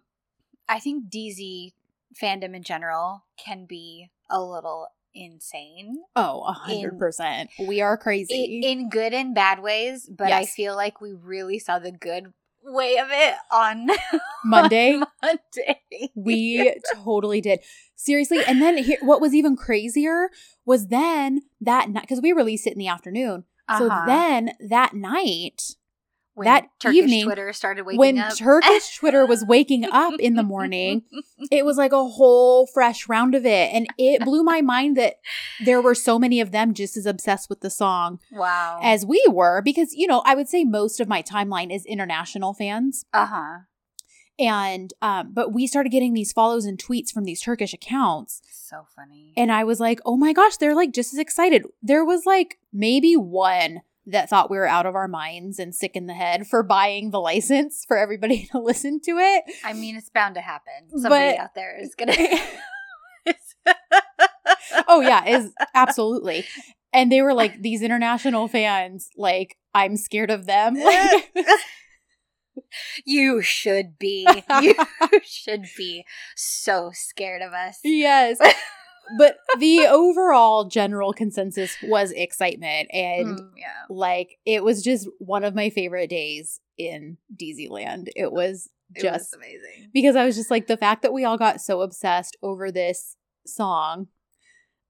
I 0.68 0.78
think 0.78 1.10
DZ 1.10 1.72
fandom 2.20 2.54
in 2.54 2.62
general 2.62 3.24
can 3.36 3.66
be 3.66 4.10
a 4.30 4.40
little 4.40 4.88
insane 5.16 5.96
oh, 6.14 6.42
a 6.46 6.52
hundred 6.52 6.98
percent. 6.98 7.50
We 7.58 7.80
are 7.80 7.96
crazy. 7.96 8.60
in 8.62 8.88
good 8.90 9.12
and 9.14 9.34
bad 9.34 9.62
ways, 9.62 10.08
but 10.08 10.30
I 10.32 10.44
feel 10.44 10.76
like 10.76 11.00
we 11.00 11.12
really 11.12 11.58
saw 11.58 11.78
the 11.78 11.90
good 11.92 12.32
way 12.62 12.98
of 12.98 13.08
it 13.10 13.34
on 13.50 13.88
Monday. 14.44 15.00
Monday. 15.22 15.80
We 16.14 16.74
totally 16.94 17.40
did. 17.40 17.60
Seriously. 17.94 18.40
And 18.46 18.60
then 18.60 18.78
here, 18.78 18.98
what 19.02 19.20
was 19.20 19.34
even 19.34 19.56
crazier 19.56 20.28
was 20.64 20.88
then 20.88 21.42
that 21.60 21.88
night, 21.90 22.02
because 22.02 22.20
we 22.20 22.32
released 22.32 22.66
it 22.66 22.72
in 22.72 22.78
the 22.78 22.88
afternoon. 22.88 23.44
So 23.78 23.86
Uh-huh. 23.88 24.06
then 24.06 24.50
that 24.68 24.94
night, 24.94 25.62
when 26.36 26.44
that 26.44 26.68
Turkish 26.80 26.98
evening, 26.98 27.24
Twitter 27.24 27.50
started 27.54 27.86
waking 27.86 27.98
when 27.98 28.18
up. 28.18 28.36
Turkish 28.36 28.96
Twitter 28.98 29.24
was 29.24 29.42
waking 29.42 29.86
up 29.90 30.20
in 30.20 30.34
the 30.34 30.42
morning, 30.42 31.02
it 31.50 31.64
was 31.64 31.78
like 31.78 31.92
a 31.92 32.04
whole 32.04 32.66
fresh 32.66 33.08
round 33.08 33.34
of 33.34 33.46
it. 33.46 33.72
And 33.72 33.86
it 33.96 34.22
blew 34.22 34.42
my 34.42 34.60
mind 34.60 34.98
that 34.98 35.14
there 35.64 35.80
were 35.80 35.94
so 35.94 36.18
many 36.18 36.42
of 36.42 36.50
them 36.50 36.74
just 36.74 36.94
as 36.98 37.06
obsessed 37.06 37.48
with 37.48 37.62
the 37.62 37.70
song 37.70 38.20
wow. 38.30 38.80
as 38.82 39.06
we 39.06 39.24
were. 39.30 39.62
Because, 39.62 39.94
you 39.94 40.06
know, 40.06 40.22
I 40.26 40.34
would 40.34 40.46
say 40.46 40.62
most 40.62 41.00
of 41.00 41.08
my 41.08 41.22
timeline 41.22 41.74
is 41.74 41.86
international 41.86 42.52
fans. 42.52 43.06
uh 43.14 43.26
huh. 43.26 43.58
And, 44.38 44.92
um, 45.00 45.32
but 45.32 45.54
we 45.54 45.66
started 45.66 45.88
getting 45.88 46.12
these 46.12 46.32
follows 46.32 46.66
and 46.66 46.78
tweets 46.78 47.10
from 47.10 47.24
these 47.24 47.40
Turkish 47.40 47.72
accounts. 47.72 48.42
So 48.50 48.86
funny. 48.94 49.32
And 49.38 49.50
I 49.50 49.64
was 49.64 49.80
like, 49.80 50.00
oh 50.04 50.18
my 50.18 50.34
gosh, 50.34 50.58
they're 50.58 50.74
like 50.74 50.92
just 50.92 51.14
as 51.14 51.18
excited. 51.18 51.64
There 51.82 52.04
was 52.04 52.26
like 52.26 52.58
maybe 52.70 53.16
one 53.16 53.80
that 54.06 54.30
thought 54.30 54.50
we 54.50 54.56
were 54.56 54.66
out 54.68 54.86
of 54.86 54.94
our 54.94 55.08
minds 55.08 55.58
and 55.58 55.74
sick 55.74 55.96
in 55.96 56.06
the 56.06 56.14
head 56.14 56.46
for 56.46 56.62
buying 56.62 57.10
the 57.10 57.20
license 57.20 57.84
for 57.86 57.96
everybody 57.96 58.46
to 58.52 58.60
listen 58.60 59.00
to 59.00 59.12
it. 59.18 59.44
I 59.64 59.72
mean, 59.72 59.96
it's 59.96 60.10
bound 60.10 60.36
to 60.36 60.40
happen. 60.40 60.72
Somebody 60.90 61.32
But- 61.36 61.40
out 61.40 61.54
there 61.54 61.78
is 61.80 61.94
gonna. 61.94 62.14
oh 64.88 65.00
yeah, 65.00 65.24
is 65.26 65.52
absolutely. 65.74 66.44
And 66.92 67.10
they 67.10 67.20
were 67.22 67.34
like 67.34 67.60
these 67.60 67.82
international 67.82 68.46
fans, 68.48 69.10
like 69.16 69.56
I'm 69.74 69.96
scared 69.96 70.30
of 70.30 70.46
them. 70.46 70.74
Like, 70.76 71.30
you 73.04 73.42
should 73.42 73.98
be. 73.98 74.26
You 74.62 74.74
should 75.24 75.64
be 75.76 76.04
so 76.36 76.90
scared 76.94 77.42
of 77.42 77.52
us. 77.52 77.80
yes. 77.84 78.38
But 79.18 79.36
the 79.60 79.86
overall 79.86 80.64
general 80.64 81.12
consensus 81.12 81.76
was 81.82 82.10
excitement 82.12 82.88
and 82.92 83.38
Mm, 83.38 83.50
yeah. 83.56 83.66
like 83.88 84.38
it 84.44 84.64
was 84.64 84.82
just 84.82 85.08
one 85.18 85.44
of 85.44 85.54
my 85.54 85.70
favorite 85.70 86.10
days 86.10 86.60
in 86.76 87.16
DZ 87.34 87.70
land. 87.70 88.10
It 88.16 88.32
was 88.32 88.68
It 88.94 89.02
just 89.02 89.32
was 89.32 89.34
amazing. 89.34 89.90
because 89.92 90.16
I 90.16 90.24
was 90.26 90.34
just 90.36 90.50
like 90.50 90.66
the 90.66 90.76
fact 90.76 91.02
that 91.02 91.12
we 91.12 91.24
all 91.24 91.38
got 91.38 91.60
so 91.60 91.82
obsessed 91.82 92.36
over 92.42 92.70
this 92.72 93.16
song 93.46 94.08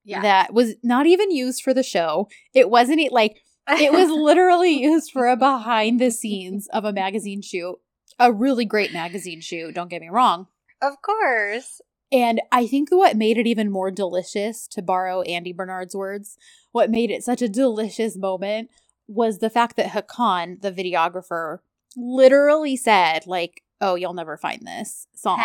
Yeah. 0.04 0.22
that 0.22 0.54
was 0.54 0.74
not 0.82 1.06
even 1.06 1.30
used 1.30 1.62
for 1.62 1.74
the 1.74 1.82
show. 1.82 2.28
It 2.54 2.70
wasn't 2.70 3.12
like 3.12 3.36
it 3.68 3.92
was 3.92 4.08
literally 4.28 4.82
used 4.82 5.10
for 5.12 5.26
a 5.28 5.36
behind 5.36 6.00
the 6.00 6.10
scenes 6.10 6.68
of 6.68 6.84
a 6.84 6.92
magazine 6.92 7.42
shoot. 7.42 7.76
A 8.18 8.32
really 8.32 8.64
great 8.64 8.92
magazine 8.94 9.40
shoot, 9.42 9.74
don't 9.74 9.90
get 9.90 10.00
me 10.00 10.08
wrong. 10.08 10.46
of 10.80 11.02
course. 11.02 11.80
And 12.12 12.40
I 12.52 12.66
think 12.66 12.90
what 12.90 13.16
made 13.16 13.36
it 13.36 13.46
even 13.46 13.70
more 13.70 13.90
delicious, 13.90 14.68
to 14.68 14.82
borrow 14.82 15.22
Andy 15.22 15.52
Bernard's 15.52 15.94
words, 15.94 16.36
what 16.72 16.90
made 16.90 17.10
it 17.10 17.24
such 17.24 17.42
a 17.42 17.48
delicious 17.48 18.16
moment 18.16 18.70
was 19.08 19.38
the 19.38 19.50
fact 19.50 19.76
that 19.76 19.90
Hakan, 19.90 20.60
the 20.60 20.72
videographer, 20.72 21.58
literally 21.96 22.76
said, 22.76 23.26
like, 23.26 23.62
oh, 23.80 23.94
you'll 23.94 24.14
never 24.14 24.36
find 24.36 24.62
this 24.64 25.08
song. 25.14 25.38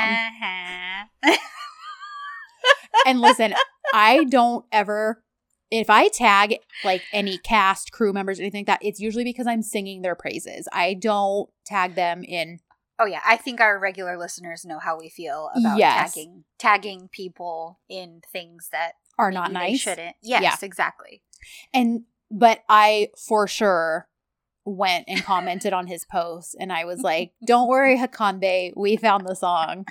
and 3.06 3.20
listen, 3.22 3.54
I 3.94 4.26
don't 4.26 4.66
ever 4.72 5.24
if 5.72 5.90
I 5.90 6.10
tag 6.10 6.58
like 6.84 7.02
any 7.14 7.38
cast, 7.38 7.92
crew 7.94 8.12
members, 8.12 8.40
anything 8.40 8.60
like 8.60 8.80
that, 8.80 8.86
it's 8.86 9.00
usually 9.00 9.24
because 9.24 9.48
I'm 9.48 9.62
singing 9.62 10.02
their 10.02 10.16
praises. 10.16 10.68
I 10.72 10.94
don't 10.94 11.50
tag 11.66 11.96
them 11.96 12.24
in 12.24 12.60
Oh 13.02 13.06
yeah, 13.06 13.22
I 13.26 13.36
think 13.38 13.60
our 13.60 13.80
regular 13.80 14.18
listeners 14.18 14.64
know 14.66 14.78
how 14.80 14.98
we 15.00 15.10
feel 15.10 15.50
about 15.56 15.78
Yes. 15.80 16.14
tagging 16.14 16.44
tagging 16.60 17.10
people 17.12 17.80
in 17.90 18.22
things 18.32 18.70
that 18.72 18.94
are 19.18 19.32
not 19.32 19.52
nice. 19.52 19.80
shouldn't. 19.80 20.16
Yes, 20.22 20.44
Yeah. 20.44 20.56
exactly. 20.62 21.24
And 21.74 22.02
but 22.30 22.60
I 22.70 23.10
for 23.28 23.48
sure 23.48 24.08
went 24.66 25.06
and 25.08 25.24
commented 25.24 25.74
on 25.74 25.88
his 25.88 26.06
post 26.06 26.56
and 26.60 26.72
I 26.72 26.86
was 26.86 27.02
like, 27.12 27.34
"Don't 27.46 27.68
worry, 27.68 27.98
Hakan 27.98 28.40
Bey, 28.40 28.72
we 28.76 28.96
found 28.98 29.26
the 29.28 29.36
song." 29.36 29.86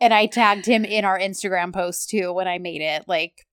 And 0.00 0.12
I 0.14 0.26
tagged 0.26 0.66
him 0.66 0.84
in 0.84 1.04
our 1.04 1.18
Instagram 1.18 1.72
post 1.72 2.08
too 2.10 2.32
when 2.32 2.46
I 2.48 2.58
made 2.58 2.80
it. 2.82 3.04
Like 3.08 3.46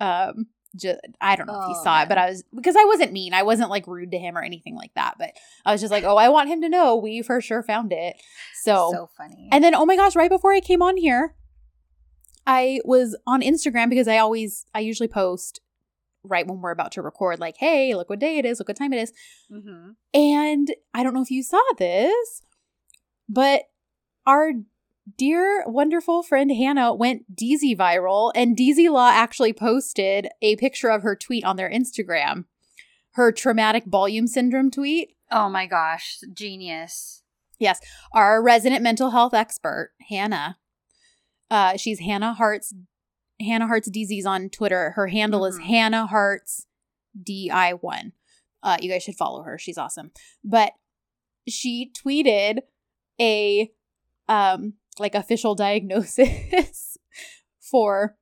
um 0.00 0.46
just 0.76 0.98
I 1.20 1.36
don't 1.36 1.46
know 1.46 1.60
if 1.60 1.66
he 1.68 1.74
Oh, 1.76 1.84
saw 1.84 2.02
it, 2.02 2.08
but 2.08 2.18
I 2.18 2.30
was 2.30 2.44
because 2.54 2.76
I 2.76 2.84
wasn't 2.84 3.12
mean. 3.12 3.32
I 3.34 3.42
wasn't 3.42 3.70
like 3.70 3.86
rude 3.86 4.10
to 4.12 4.18
him 4.18 4.36
or 4.36 4.42
anything 4.42 4.74
like 4.76 4.92
that, 4.94 5.14
but 5.18 5.32
I 5.64 5.72
was 5.72 5.80
just 5.80 5.90
like, 5.90 6.04
"Oh, 6.04 6.16
I 6.16 6.28
want 6.28 6.48
him 6.48 6.60
to 6.62 6.68
know 6.68 6.96
we 6.96 7.22
for 7.22 7.40
sure 7.40 7.62
found 7.62 7.92
it." 7.92 8.16
So, 8.62 8.90
so 8.92 9.08
funny. 9.16 9.48
and 9.52 9.62
then, 9.62 9.74
oh 9.74 9.86
my 9.86 9.96
gosh, 9.96 10.16
right 10.16 10.30
before 10.30 10.52
I 10.52 10.60
came 10.60 10.82
on 10.82 10.96
here, 10.96 11.34
I 12.46 12.80
was 12.84 13.16
on 13.26 13.40
Instagram 13.42 13.88
because 13.90 14.08
I 14.08 14.18
always, 14.18 14.66
I 14.74 14.80
usually 14.80 15.08
post 15.08 15.60
right 16.22 16.46
when 16.46 16.60
we're 16.60 16.70
about 16.70 16.92
to 16.92 17.02
record, 17.02 17.38
like, 17.38 17.56
hey, 17.58 17.94
look 17.94 18.08
what 18.08 18.18
day 18.18 18.38
it 18.38 18.46
is, 18.46 18.58
look 18.58 18.68
what 18.68 18.76
time 18.78 18.92
it 18.92 19.00
is. 19.02 19.12
hmm 19.50 19.90
And 20.14 20.74
I 20.94 21.02
don't 21.02 21.14
know 21.14 21.22
if 21.22 21.30
you 21.30 21.42
saw 21.42 21.60
this, 21.78 22.42
but 23.28 23.62
our 24.26 24.52
dear, 25.16 25.64
wonderful 25.66 26.22
friend 26.22 26.50
Hannah 26.50 26.94
went 26.94 27.34
DZ 27.36 27.76
viral, 27.76 28.32
and 28.34 28.56
DZ 28.56 28.90
Law 28.90 29.10
actually 29.10 29.52
posted 29.52 30.28
a 30.42 30.56
picture 30.56 30.88
of 30.88 31.02
her 31.02 31.14
tweet 31.16 31.44
on 31.44 31.56
their 31.56 31.70
Instagram. 31.70 32.44
Her 33.12 33.30
traumatic 33.32 33.84
volume 33.86 34.26
syndrome 34.26 34.70
tweet. 34.70 35.16
Oh 35.30 35.48
my 35.48 35.66
gosh, 35.66 36.18
genius. 36.32 37.22
Yes, 37.58 37.80
our 38.12 38.42
resident 38.42 38.82
mental 38.82 39.10
health 39.10 39.34
expert, 39.34 39.92
Hannah. 40.08 40.58
Uh, 41.50 41.76
she's 41.76 42.00
Hannah 42.00 42.34
Hearts, 42.34 42.74
Hannah 43.40 43.66
Hearts 43.68 43.88
DZs 43.88 44.26
on 44.26 44.48
Twitter. 44.50 44.90
Her 44.92 45.06
handle 45.08 45.44
is 45.46 45.58
Mhm. 45.58 45.64
Hannah 45.64 46.06
Hearts 46.06 46.66
DI1. 47.22 48.12
Uh, 48.62 48.76
you 48.80 48.90
guys 48.90 49.02
should 49.04 49.14
follow 49.16 49.42
her. 49.42 49.58
She's 49.58 49.78
awesome. 49.78 50.10
But 50.42 50.72
she 51.46 51.92
tweeted 51.92 52.60
a 53.20 53.70
um 54.28 54.74
like 54.98 55.14
official 55.14 55.54
diagnosis 55.66 56.98
for 57.60 58.16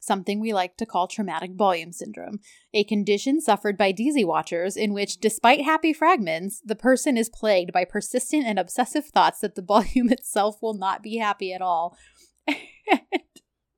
something 0.00 0.40
we 0.40 0.52
like 0.52 0.76
to 0.76 0.86
call 0.86 1.06
traumatic 1.06 1.52
volume 1.54 1.92
syndrome, 1.92 2.40
a 2.72 2.82
condition 2.84 3.40
suffered 3.40 3.76
by 3.76 3.92
DZ 3.92 4.24
watchers 4.26 4.76
in 4.76 4.92
which, 4.92 5.18
despite 5.18 5.62
happy 5.62 5.92
fragments, 5.92 6.60
the 6.64 6.74
person 6.74 7.16
is 7.16 7.28
plagued 7.28 7.72
by 7.72 7.84
persistent 7.84 8.44
and 8.44 8.58
obsessive 8.58 9.06
thoughts 9.06 9.40
that 9.40 9.54
the 9.54 9.62
volume 9.74 10.10
itself 10.10 10.56
will 10.60 10.74
not 10.74 11.02
be 11.02 11.18
happy 11.18 11.52
at 11.52 11.62
all. 11.62 11.96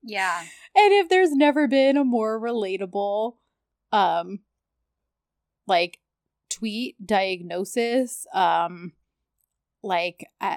Yeah. 0.03 0.45
And 0.75 0.91
if 0.95 1.11
there's 1.11 1.33
never 1.33 1.69
been 1.69 1.99
a 1.99 2.05
more 2.05 2.41
relatable, 2.41 3.35
um, 3.93 4.39
like 5.67 5.99
tweet 6.49 6.97
diagnosis, 7.05 8.27
um, 8.33 8.93
like 9.83 10.27
I, 10.41 10.57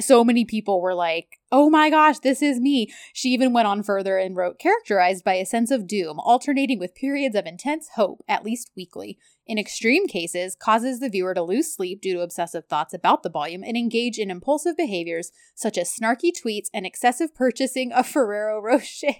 so 0.00 0.24
many 0.24 0.44
people 0.44 0.80
were 0.80 0.94
like, 0.94 1.38
oh 1.50 1.68
my 1.68 1.90
gosh, 1.90 2.18
this 2.20 2.40
is 2.40 2.58
me. 2.58 2.92
She 3.12 3.28
even 3.30 3.52
went 3.52 3.68
on 3.68 3.82
further 3.82 4.16
and 4.16 4.34
wrote, 4.34 4.58
characterized 4.58 5.24
by 5.24 5.34
a 5.34 5.44
sense 5.44 5.70
of 5.70 5.86
doom, 5.86 6.18
alternating 6.20 6.78
with 6.78 6.94
periods 6.94 7.36
of 7.36 7.44
intense 7.46 7.90
hope, 7.96 8.22
at 8.26 8.44
least 8.44 8.70
weekly. 8.74 9.18
In 9.46 9.58
extreme 9.58 10.06
cases, 10.06 10.54
causes 10.54 11.00
the 11.00 11.10
viewer 11.10 11.34
to 11.34 11.42
lose 11.42 11.74
sleep 11.74 12.00
due 12.00 12.14
to 12.14 12.20
obsessive 12.20 12.64
thoughts 12.66 12.94
about 12.94 13.22
the 13.22 13.28
volume 13.28 13.62
and 13.64 13.76
engage 13.76 14.18
in 14.18 14.30
impulsive 14.30 14.76
behaviors 14.76 15.30
such 15.54 15.76
as 15.76 15.92
snarky 15.92 16.30
tweets 16.32 16.68
and 16.72 16.86
excessive 16.86 17.34
purchasing 17.34 17.92
of 17.92 18.06
Ferrero 18.12 18.62
Rochers. 18.62 19.14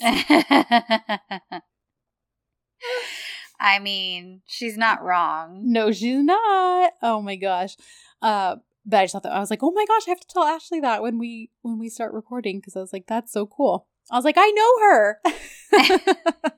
I 3.60 3.78
mean, 3.80 4.42
she's 4.46 4.76
not 4.76 5.02
wrong. 5.02 5.62
no, 5.64 5.92
she's 5.92 6.22
not. 6.22 6.92
Oh 7.02 7.20
my 7.20 7.36
gosh. 7.36 7.76
Uh, 8.22 8.56
but 8.88 8.96
I 8.98 9.04
just 9.04 9.12
thought 9.12 9.22
that 9.24 9.32
I 9.32 9.38
was 9.40 9.50
like, 9.50 9.62
oh 9.62 9.70
my 9.70 9.84
gosh, 9.86 10.02
I 10.08 10.10
have 10.10 10.20
to 10.20 10.26
tell 10.28 10.42
Ashley 10.44 10.80
that 10.80 11.02
when 11.02 11.18
we 11.18 11.50
when 11.62 11.78
we 11.78 11.88
start 11.88 12.12
recording 12.12 12.58
because 12.58 12.74
I 12.74 12.80
was 12.80 12.92
like, 12.92 13.06
that's 13.06 13.30
so 13.32 13.46
cool. 13.46 13.86
I 14.10 14.16
was 14.16 14.24
like, 14.24 14.36
I 14.38 14.50
know 14.50 14.80
her. 14.80 15.20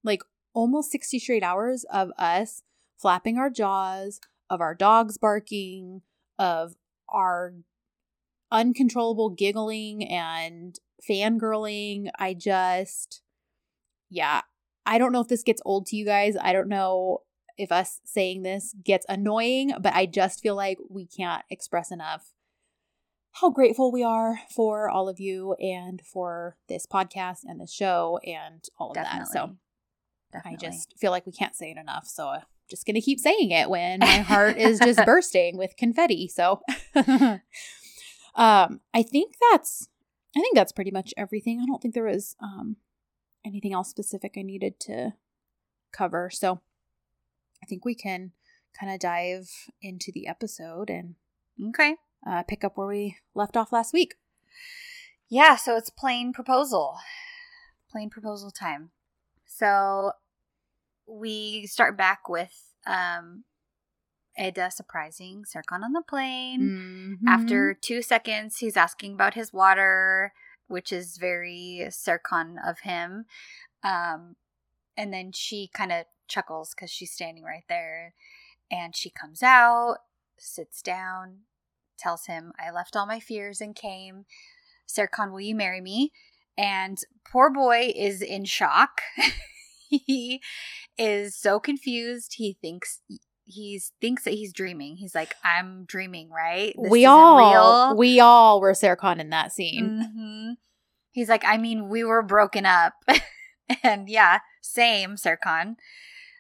like 0.04 0.22
almost 0.54 0.92
60 0.92 1.20
straight 1.20 1.44
hours 1.44 1.84
of 1.86 2.12
us 2.18 2.64
flapping 2.98 3.38
our 3.38 3.50
jaws 3.50 4.20
of 4.50 4.62
our 4.62 4.74
dogs 4.74 5.18
barking 5.18 6.02
of 6.40 6.76
our 7.10 7.54
uncontrollable 8.52 9.30
giggling 9.30 10.04
and 10.06 10.80
fangirling 11.08 12.10
i 12.18 12.34
just 12.34 13.22
yeah 14.10 14.42
i 14.86 14.98
don't 14.98 15.12
know 15.12 15.22
if 15.22 15.28
this 15.28 15.44
gets 15.44 15.62
old 15.66 15.86
to 15.86 15.96
you 15.96 16.06
guys 16.06 16.36
i 16.42 16.52
don't 16.54 16.70
know 16.70 17.20
if 17.58 17.72
us 17.72 18.00
saying 18.06 18.44
this 18.44 18.76
gets 18.84 19.06
annoying 19.10 19.74
but 19.80 19.94
i 19.94 20.06
just 20.06 20.42
feel 20.42 20.56
like 20.56 20.78
we 20.90 21.06
can't 21.06 21.44
express 21.50 21.92
enough 21.92 22.34
how 23.42 23.50
grateful 23.52 23.92
we 23.92 24.04
are 24.04 24.40
for 24.50 24.90
all 24.90 25.08
of 25.08 25.20
you 25.20 25.54
and 25.56 26.02
for 26.02 26.58
this 26.68 26.88
podcast 26.88 27.40
and 27.44 27.60
the 27.60 27.68
show 27.68 28.20
and 28.26 28.66
all 28.80 28.90
of 28.90 28.96
Definitely. 28.96 29.20
that. 29.20 29.28
So 29.28 29.56
Definitely. 30.34 30.68
I 30.68 30.72
just 30.72 30.98
feel 30.98 31.12
like 31.12 31.26
we 31.26 31.32
can't 31.32 31.56
say 31.56 31.72
it 31.72 31.78
enough. 31.78 32.08
So 32.08 32.30
I'm 32.30 32.42
just 32.70 32.86
going 32.86 32.96
to 32.96 33.02
keep 33.02 33.20
saying 33.20 33.52
it 33.52 33.70
when 33.70 34.00
my 34.00 34.20
heart 34.20 34.58
is 34.58 34.80
just 34.80 35.06
bursting 35.06 35.56
with 35.58 35.78
confetti. 35.78 36.28
So 36.28 36.62
um 36.96 37.40
I 38.94 39.04
think 39.04 39.36
that's 39.52 39.90
I 40.38 40.40
think 40.40 40.56
that's 40.56 40.72
pretty 40.72 40.92
much 40.92 41.16
everything. 41.18 41.60
I 41.60 41.66
don't 41.66 41.82
think 41.82 41.96
there 41.96 42.04
was 42.04 42.36
um 42.42 42.76
anything 43.44 43.74
else 43.74 43.90
specific 43.90 44.36
I 44.38 44.44
needed 44.44 44.80
to 44.82 45.14
cover. 45.92 46.30
So 46.30 46.62
I 47.64 47.66
think 47.66 47.86
we 47.86 47.96
can 47.96 48.34
kind 48.80 48.94
of 48.94 49.00
dive 49.00 49.50
into 49.82 50.12
the 50.12 50.28
episode 50.28 50.90
and 50.92 51.16
okay. 51.70 51.96
uh, 52.26 52.44
pick 52.44 52.64
up 52.64 52.78
where 52.78 52.88
we 52.88 53.18
left 53.34 53.58
off 53.58 53.72
last 53.72 53.94
week. 53.94 54.16
Yeah, 55.28 55.56
so 55.56 55.76
it's 55.76 55.90
plain 55.90 56.34
proposal. 56.34 56.98
Plain 57.90 58.10
proposal 58.12 58.52
time. 58.52 58.92
So 59.46 60.12
we 61.08 61.66
start 61.66 61.98
back 61.98 62.30
with 62.30 62.54
um 62.86 63.44
Eda 64.40 64.72
surprising 64.72 65.44
Serkan 65.44 65.84
on 65.84 65.94
the 65.94 66.04
plane. 66.08 67.18
Mm-hmm. 67.22 67.28
After 67.28 67.74
two 67.74 68.02
seconds, 68.02 68.58
he's 68.60 68.78
asking 68.78 69.14
about 69.14 69.34
his 69.34 69.52
water, 69.52 70.34
which 70.68 70.92
is 70.92 71.18
very 71.18 71.88
Serkan 71.90 72.56
of 72.66 72.80
him. 72.80 73.26
Um, 73.84 74.36
and 74.96 75.14
then 75.14 75.32
she 75.32 75.70
kind 75.74 75.92
of 75.92 76.06
chuckles 76.28 76.74
because 76.76 76.92
she's 76.92 77.12
standing 77.12 77.44
right 77.44 77.64
there. 77.70 78.14
And 78.70 78.96
she 78.96 79.10
comes 79.10 79.42
out, 79.42 79.98
sits 80.38 80.82
down, 80.82 81.40
tells 81.98 82.26
him, 82.26 82.52
I 82.60 82.72
left 82.72 82.96
all 82.96 83.06
my 83.06 83.20
fears 83.20 83.62
and 83.62 83.76
came. 83.76 84.26
Serkan, 84.88 85.32
will 85.32 85.42
you 85.42 85.56
marry 85.56 85.82
me? 85.82 86.12
And 86.58 86.98
poor 87.30 87.50
boy 87.50 87.94
is 87.96 88.22
in 88.22 88.46
shock. 88.46 89.02
he 89.90 90.42
is 90.98 91.36
so 91.36 91.60
confused. 91.60 92.36
He 92.38 92.58
thinks 92.60 93.02
he 93.48 93.82
thinks 94.02 94.24
that 94.24 94.34
he's 94.34 94.54
dreaming. 94.54 94.98
He's 94.98 95.16
like, 95.16 95.36
"I'm 95.44 95.86
dreaming, 95.86 96.30
right?" 96.30 96.76
This 96.82 96.92
we 96.92 97.06
all 97.06 97.38
real. 97.38 97.98
we 97.98 98.20
all 98.20 98.60
were 98.60 98.74
Serkan 98.74 99.20
in 99.20 99.30
that 99.30 99.52
scene. 99.52 100.04
Mm-hmm. 100.04 100.54
He's 101.12 101.30
like, 101.30 101.44
"I 101.46 101.58
mean, 101.58 101.90
we 101.90 102.04
were 102.04 102.22
broken 102.22 102.66
up," 102.66 102.94
and 103.84 104.10
yeah, 104.10 104.40
same, 104.62 105.16
Serkan. 105.16 105.76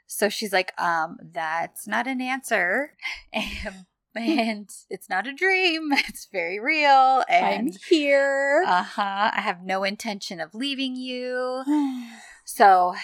So 0.06 0.30
she's 0.30 0.54
like, 0.54 0.74
"Um, 0.80 1.18
that's 1.22 1.88
not 1.88 2.08
an 2.08 2.22
answer." 2.22 2.94
And 3.34 3.76
and 4.16 4.70
it's 4.90 5.10
not 5.10 5.28
a 5.28 5.34
dream. 5.34 5.92
It's 6.08 6.28
very 6.32 6.60
real. 6.60 7.24
And 7.30 7.46
I'm 7.46 7.72
here. 7.88 8.64
Uh 8.68 8.84
huh. 8.84 9.32
I 9.34 9.42
have 9.42 9.62
no 9.64 9.84
intention 9.84 10.40
of 10.40 10.56
leaving 10.56 10.96
you. 10.96 11.64
so, 12.46 12.96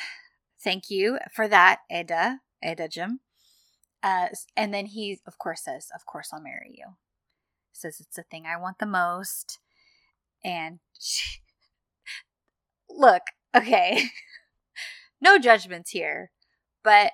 thank 0.64 0.90
you 0.90 1.20
for 1.36 1.48
that, 1.48 1.82
Eda, 1.92 2.40
Edacığım. 2.64 3.20
Uh, 4.04 4.28
and 4.58 4.74
then 4.74 4.86
he, 4.88 5.20
of 5.26 5.38
course, 5.38 5.64
says, 5.64 5.90
"Of 5.96 6.06
course, 6.06 6.30
I'll 6.34 6.42
marry 6.42 6.76
you." 6.78 6.98
Says 7.72 8.00
it's 8.00 8.18
the 8.18 8.24
thing 8.24 8.46
I 8.46 8.58
want 8.58 8.80
the 8.80 8.86
most. 8.86 9.60
And 10.44 10.80
she, 11.00 11.40
look, 12.90 13.24
okay, 13.56 14.10
no 15.22 15.40
judgments 15.40 15.92
here, 15.92 16.32
but 16.84 17.14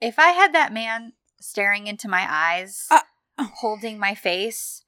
if 0.00 0.18
I 0.18 0.28
had 0.28 0.52
that 0.54 0.72
man 0.72 1.12
staring 1.40 1.86
into 1.86 2.08
my 2.08 2.26
eyes, 2.28 2.86
uh, 2.90 3.00
holding 3.38 3.98
my 3.98 4.14
face, 4.14 4.84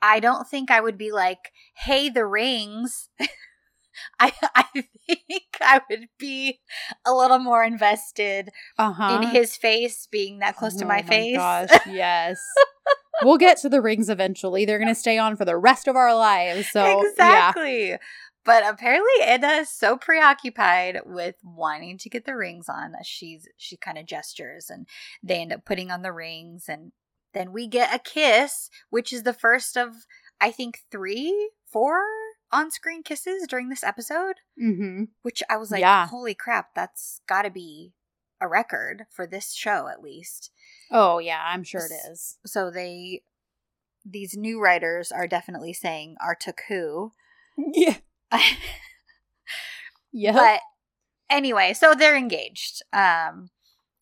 I 0.00 0.20
don't 0.20 0.48
think 0.48 0.70
I 0.70 0.80
would 0.80 0.98
be 0.98 1.10
like, 1.12 1.52
"Hey, 1.74 2.08
the 2.08 2.26
rings." 2.26 3.10
I 4.20 4.32
I 4.54 4.64
think 5.06 5.44
I 5.60 5.80
would 5.88 6.08
be 6.18 6.60
a 7.06 7.12
little 7.12 7.38
more 7.38 7.64
invested 7.64 8.50
uh-huh. 8.78 9.20
in 9.22 9.28
his 9.30 9.56
face 9.56 10.08
being 10.10 10.38
that 10.40 10.56
close 10.56 10.76
oh 10.76 10.80
to 10.80 10.84
my, 10.84 11.02
my 11.02 11.02
face. 11.02 11.36
Gosh, 11.36 11.70
yes. 11.86 12.38
we'll 13.22 13.38
get 13.38 13.58
to 13.58 13.68
the 13.68 13.82
rings 13.82 14.08
eventually. 14.08 14.64
They're 14.64 14.78
going 14.78 14.88
to 14.88 14.94
stay 14.94 15.18
on 15.18 15.36
for 15.36 15.44
the 15.44 15.56
rest 15.56 15.88
of 15.88 15.96
our 15.96 16.14
lives. 16.14 16.68
So 16.70 17.02
exactly. 17.08 17.90
Yeah. 17.90 17.96
But 18.44 18.64
apparently 18.66 19.12
Eda 19.22 19.60
is 19.60 19.70
so 19.70 19.98
preoccupied 19.98 21.00
with 21.04 21.34
wanting 21.44 21.98
to 21.98 22.08
get 22.08 22.24
the 22.24 22.34
rings 22.34 22.66
on 22.68 22.92
that 22.92 23.04
she's 23.04 23.46
she 23.58 23.76
kind 23.76 23.98
of 23.98 24.06
gestures 24.06 24.70
and 24.70 24.86
they 25.22 25.42
end 25.42 25.52
up 25.52 25.66
putting 25.66 25.90
on 25.90 26.00
the 26.00 26.12
rings 26.12 26.64
and 26.66 26.92
then 27.34 27.52
we 27.52 27.66
get 27.66 27.94
a 27.94 27.98
kiss, 27.98 28.70
which 28.88 29.12
is 29.12 29.24
the 29.24 29.34
first 29.34 29.76
of 29.76 29.90
I 30.40 30.50
think 30.50 30.80
three, 30.90 31.50
four 31.66 32.00
on-screen 32.52 33.02
kisses 33.02 33.46
during 33.48 33.68
this 33.68 33.84
episode. 33.84 34.36
Mm-hmm. 34.60 35.04
Which 35.22 35.42
I 35.50 35.56
was 35.56 35.70
like, 35.70 35.80
yeah. 35.80 36.06
holy 36.06 36.34
crap, 36.34 36.74
that's 36.74 37.20
got 37.26 37.42
to 37.42 37.50
be 37.50 37.92
a 38.40 38.48
record 38.48 39.04
for 39.10 39.26
this 39.26 39.52
show 39.52 39.88
at 39.88 40.02
least. 40.02 40.50
Oh 40.90 41.18
yeah, 41.18 41.42
I'm 41.44 41.64
sure 41.64 41.82
it 41.84 42.10
is. 42.10 42.38
So 42.46 42.70
they 42.70 43.22
these 44.04 44.36
new 44.36 44.62
writers 44.62 45.12
are 45.12 45.26
definitely 45.26 45.72
saying 45.72 46.16
Artık 46.24 46.60
who. 46.68 47.12
Yeah. 47.74 47.96
yeah. 50.12 50.32
But 50.32 50.60
anyway, 51.28 51.72
so 51.72 51.94
they're 51.94 52.16
engaged. 52.16 52.82
Um 52.92 53.50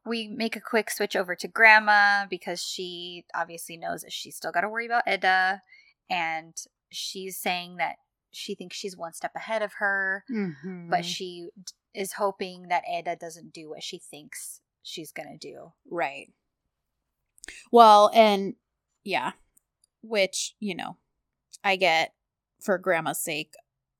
we 0.04 0.28
make 0.28 0.54
a 0.54 0.60
quick 0.60 0.90
switch 0.90 1.16
over 1.16 1.34
to 1.34 1.48
grandma 1.48 2.26
because 2.28 2.60
she 2.62 3.24
obviously 3.34 3.76
knows 3.76 4.02
that 4.02 4.12
she's 4.12 4.36
still 4.36 4.52
got 4.52 4.60
to 4.60 4.68
worry 4.68 4.86
about 4.86 5.08
Eda 5.08 5.62
and 6.08 6.54
she's 6.92 7.36
saying 7.36 7.76
that 7.78 7.96
she 8.36 8.54
thinks 8.54 8.76
she's 8.76 8.96
one 8.96 9.12
step 9.12 9.32
ahead 9.34 9.62
of 9.62 9.74
her, 9.78 10.24
mm-hmm. 10.30 10.90
but 10.90 11.04
she 11.04 11.48
is 11.94 12.12
hoping 12.12 12.68
that 12.68 12.84
Ada 12.88 13.16
doesn't 13.16 13.52
do 13.52 13.70
what 13.70 13.82
she 13.82 13.98
thinks 13.98 14.60
she's 14.82 15.10
going 15.10 15.38
to 15.38 15.38
do. 15.38 15.72
Right. 15.90 16.32
Well, 17.72 18.10
and 18.14 18.54
yeah, 19.04 19.32
which, 20.02 20.54
you 20.60 20.74
know, 20.74 20.96
I 21.64 21.76
get 21.76 22.12
for 22.60 22.76
grandma's 22.78 23.20
sake 23.20 23.54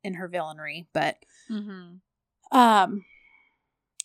in 0.05 0.15
her 0.15 0.29
villainy, 0.29 0.87
but 0.93 1.17
mm-hmm. 1.51 2.57
um 2.57 3.05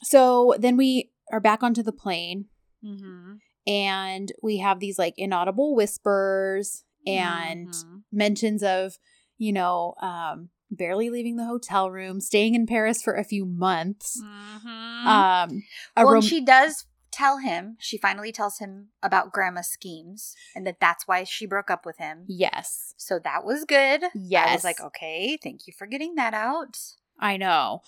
so 0.04 0.56
then 0.58 0.78
we 0.78 1.12
are 1.32 1.40
back 1.40 1.62
onto 1.62 1.84
the 1.84 1.92
plane. 1.92 2.46
Mm-hmm. 2.84 3.36
And 3.68 4.32
we 4.42 4.58
have 4.58 4.80
these 4.80 4.98
like 4.98 5.14
inaudible 5.18 5.76
whispers 5.76 6.84
and 7.06 7.68
mm-hmm. 7.68 7.98
mentions 8.12 8.64
of 8.64 8.98
you 9.42 9.52
know, 9.52 9.96
um, 10.00 10.50
barely 10.70 11.10
leaving 11.10 11.36
the 11.36 11.46
hotel 11.46 11.90
room, 11.90 12.22
staying 12.22 12.54
in 12.54 12.68
Paris 12.68 13.02
for 13.02 13.16
a 13.16 13.24
few 13.24 13.44
months. 13.44 14.22
Mm-hmm. 14.24 15.08
Um, 15.08 15.64
well, 15.98 16.14
rom- 16.14 16.22
she 16.22 16.46
does 16.46 16.86
tell 17.12 17.40
him, 17.40 17.76
she 17.80 17.98
finally 17.98 18.32
tells 18.32 18.60
him 18.60 18.90
about 19.02 19.34
grandma's 19.34 19.68
schemes 19.68 20.36
and 20.56 20.68
that 20.68 20.80
that's 20.80 21.08
why 21.08 21.24
she 21.24 21.48
broke 21.48 21.72
up 21.72 21.88
with 21.88 21.98
him. 21.98 22.26
Yes. 22.28 22.94
So 22.98 23.18
that 23.24 23.44
was 23.44 23.66
good. 23.66 24.04
Yes. 24.14 24.50
I 24.50 24.54
was 24.54 24.64
like, 24.64 24.80
okay, 24.80 25.40
thank 25.42 25.66
you 25.66 25.74
for 25.76 25.88
getting 25.88 26.14
that 26.16 26.36
out. 26.36 26.78
I 27.20 27.38
know. 27.38 27.82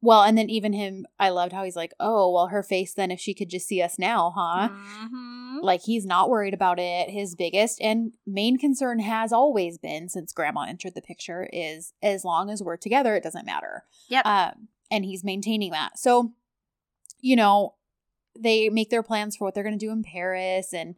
Well, 0.00 0.22
and 0.22 0.38
then 0.38 0.50
even 0.50 0.72
him, 0.72 1.04
I 1.18 1.30
loved 1.30 1.52
how 1.52 1.64
he's 1.64 1.76
like, 1.76 1.94
oh, 1.98 2.32
well, 2.32 2.46
her 2.46 2.62
face 2.62 2.94
then, 2.94 3.10
if 3.10 3.18
she 3.18 3.34
could 3.34 3.50
just 3.50 3.66
see 3.66 3.82
us 3.82 3.98
now, 3.98 4.32
huh? 4.36 4.68
Mm-hmm. 4.68 5.51
Like, 5.62 5.82
he's 5.82 6.04
not 6.04 6.28
worried 6.28 6.54
about 6.54 6.78
it. 6.78 7.10
His 7.10 7.34
biggest 7.34 7.80
and 7.80 8.12
main 8.26 8.58
concern 8.58 8.98
has 8.98 9.32
always 9.32 9.78
been, 9.78 10.08
since 10.08 10.32
grandma 10.32 10.62
entered 10.62 10.94
the 10.94 11.02
picture, 11.02 11.48
is 11.52 11.94
as 12.02 12.24
long 12.24 12.50
as 12.50 12.62
we're 12.62 12.76
together, 12.76 13.14
it 13.14 13.22
doesn't 13.22 13.46
matter. 13.46 13.84
Yep. 14.08 14.26
Um, 14.26 14.68
and 14.90 15.04
he's 15.04 15.24
maintaining 15.24 15.70
that. 15.70 15.98
So, 15.98 16.32
you 17.20 17.36
know, 17.36 17.74
they 18.38 18.68
make 18.68 18.90
their 18.90 19.02
plans 19.02 19.36
for 19.36 19.44
what 19.44 19.54
they're 19.54 19.64
going 19.64 19.78
to 19.78 19.86
do 19.86 19.92
in 19.92 20.02
Paris. 20.02 20.74
And 20.74 20.96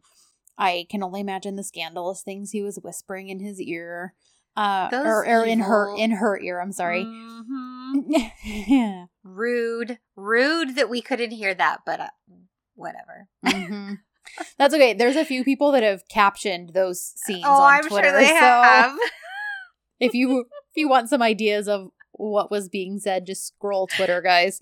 I 0.57 0.87
can 0.89 1.03
only 1.03 1.21
imagine 1.21 1.55
the 1.55 1.63
scandalous 1.63 2.21
things 2.21 2.51
he 2.51 2.61
was 2.61 2.79
whispering 2.83 3.29
in 3.29 3.39
his 3.39 3.61
ear 3.61 4.13
uh 4.57 4.87
or, 4.93 5.27
or 5.27 5.45
in 5.45 5.59
her 5.59 5.93
in 5.97 6.11
her 6.11 6.39
ear 6.39 6.61
i'm 6.61 6.71
sorry 6.71 7.03
mm-hmm. 7.03 9.03
rude 9.23 9.99
rude 10.15 10.77
that 10.77 10.89
we 10.89 11.01
couldn't 11.01 11.31
hear 11.31 11.53
that 11.53 11.81
but 11.85 11.99
uh, 11.99 12.07
whatever 12.75 13.27
mm-hmm. 13.45 13.95
That's 14.57 14.73
okay 14.73 14.93
there's 14.93 15.15
a 15.15 15.25
few 15.25 15.43
people 15.43 15.71
that 15.71 15.83
have 15.83 16.07
captioned 16.09 16.71
those 16.73 17.13
scenes 17.15 17.43
oh 17.45 17.61
on 17.61 17.73
i'm 17.73 17.87
twitter, 17.87 18.09
sure 18.09 18.19
they 18.19 18.27
so 18.27 18.33
have 18.33 18.97
if 19.99 20.13
you 20.13 20.41
if 20.41 20.77
you 20.77 20.87
want 20.87 21.09
some 21.09 21.21
ideas 21.21 21.67
of 21.67 21.89
what 22.11 22.51
was 22.51 22.69
being 22.69 22.99
said 22.99 23.25
just 23.25 23.47
scroll 23.47 23.87
twitter 23.87 24.21
guys 24.21 24.59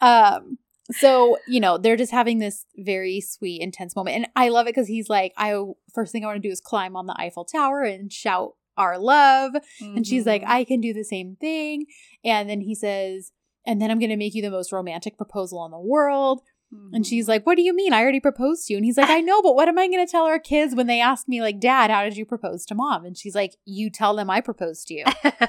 um 0.00 0.58
so 0.92 1.36
you 1.48 1.58
know 1.58 1.78
they're 1.78 1.96
just 1.96 2.12
having 2.12 2.38
this 2.38 2.64
very 2.76 3.20
sweet 3.20 3.60
intense 3.60 3.96
moment 3.96 4.16
and 4.16 4.26
i 4.36 4.48
love 4.48 4.66
it 4.66 4.70
because 4.74 4.86
he's 4.86 5.08
like 5.08 5.32
i 5.36 5.60
first 5.92 6.12
thing 6.12 6.24
i 6.24 6.26
want 6.28 6.40
to 6.40 6.48
do 6.48 6.52
is 6.52 6.60
climb 6.60 6.94
on 6.96 7.06
the 7.06 7.16
eiffel 7.18 7.44
tower 7.44 7.82
and 7.82 8.12
shout 8.12 8.52
our 8.76 8.98
love. 8.98 9.52
Mm-hmm. 9.80 9.96
And 9.96 10.06
she's 10.06 10.26
like, 10.26 10.42
mm-hmm. 10.42 10.52
I 10.52 10.64
can 10.64 10.80
do 10.80 10.92
the 10.92 11.04
same 11.04 11.36
thing. 11.36 11.86
And 12.24 12.48
then 12.48 12.60
he 12.60 12.74
says, 12.74 13.32
and 13.66 13.80
then 13.80 13.90
I'm 13.90 13.98
going 13.98 14.10
to 14.10 14.16
make 14.16 14.34
you 14.34 14.42
the 14.42 14.50
most 14.50 14.72
romantic 14.72 15.16
proposal 15.16 15.64
in 15.64 15.72
the 15.72 15.78
world. 15.78 16.40
Mm-hmm. 16.74 16.94
And 16.94 17.06
she's 17.06 17.28
like, 17.28 17.46
What 17.46 17.56
do 17.56 17.62
you 17.62 17.74
mean? 17.74 17.92
I 17.92 18.00
already 18.00 18.20
proposed 18.20 18.66
to 18.66 18.72
you. 18.72 18.78
And 18.78 18.84
he's 18.84 18.96
like, 18.96 19.10
I 19.10 19.20
know, 19.20 19.40
but 19.42 19.54
what 19.54 19.68
am 19.68 19.78
I 19.78 19.86
going 19.86 20.04
to 20.04 20.10
tell 20.10 20.24
our 20.24 20.38
kids 20.38 20.74
when 20.74 20.86
they 20.86 21.00
ask 21.00 21.28
me, 21.28 21.40
like, 21.40 21.60
Dad, 21.60 21.90
how 21.90 22.02
did 22.02 22.16
you 22.16 22.24
propose 22.24 22.66
to 22.66 22.74
mom? 22.74 23.04
And 23.04 23.16
she's 23.16 23.34
like, 23.34 23.56
You 23.64 23.90
tell 23.90 24.16
them 24.16 24.30
I 24.30 24.40
proposed 24.40 24.88
to 24.88 24.94
you. 24.94 25.04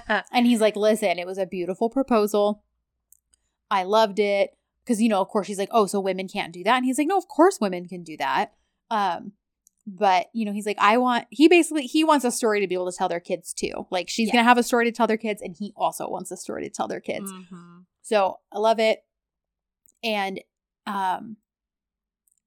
and 0.32 0.46
he's 0.46 0.62
like, 0.62 0.76
Listen, 0.76 1.20
it 1.20 1.26
was 1.26 1.38
a 1.38 1.46
beautiful 1.46 1.90
proposal. 1.90 2.64
I 3.72 3.84
loved 3.84 4.20
it. 4.20 4.52
Because, 4.84 5.02
you 5.02 5.10
know, 5.10 5.20
of 5.20 5.28
course, 5.28 5.48
she's 5.48 5.60
like, 5.60 5.70
Oh, 5.72 5.86
so 5.86 6.00
women 6.00 6.28
can't 6.28 6.54
do 6.54 6.64
that. 6.64 6.78
And 6.78 6.86
he's 6.86 6.98
like, 6.98 7.08
No, 7.08 7.18
of 7.18 7.28
course 7.28 7.60
women 7.60 7.88
can 7.88 8.04
do 8.04 8.16
that. 8.18 8.54
Um, 8.90 9.34
but 9.88 10.28
you 10.34 10.44
know 10.44 10.52
he's 10.52 10.66
like 10.66 10.78
i 10.80 10.98
want 10.98 11.26
he 11.30 11.48
basically 11.48 11.84
he 11.84 12.04
wants 12.04 12.26
a 12.26 12.32
story 12.32 12.60
to 12.60 12.68
be 12.68 12.76
able 12.76 12.92
to 12.92 12.96
tell 12.96 13.08
their 13.08 13.22
kids 13.22 13.54
too 13.54 13.88
like 13.90 14.10
she's 14.10 14.28
yeah. 14.28 14.34
gonna 14.34 14.44
have 14.44 14.58
a 14.58 14.64
story 14.64 14.84
to 14.84 14.92
tell 14.92 15.08
their 15.08 15.16
kids 15.16 15.42
and 15.42 15.56
he 15.58 15.72
also 15.78 16.10
wants 16.10 16.30
a 16.30 16.36
story 16.36 16.64
to 16.64 16.70
tell 16.70 16.90
their 16.90 17.00
kids 17.00 17.32
mm-hmm. 17.32 17.80
so 18.02 18.38
i 18.52 18.60
love 18.60 18.80
it 18.80 19.06
and 20.04 20.42
um 20.88 21.38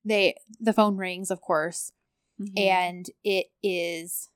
they 0.04 0.34
the 0.58 0.72
phone 0.72 0.96
rings 0.96 1.30
of 1.30 1.40
course 1.40 1.92
mm-hmm. 2.40 2.52
and 2.56 3.06
it 3.22 3.46
is 3.62 4.28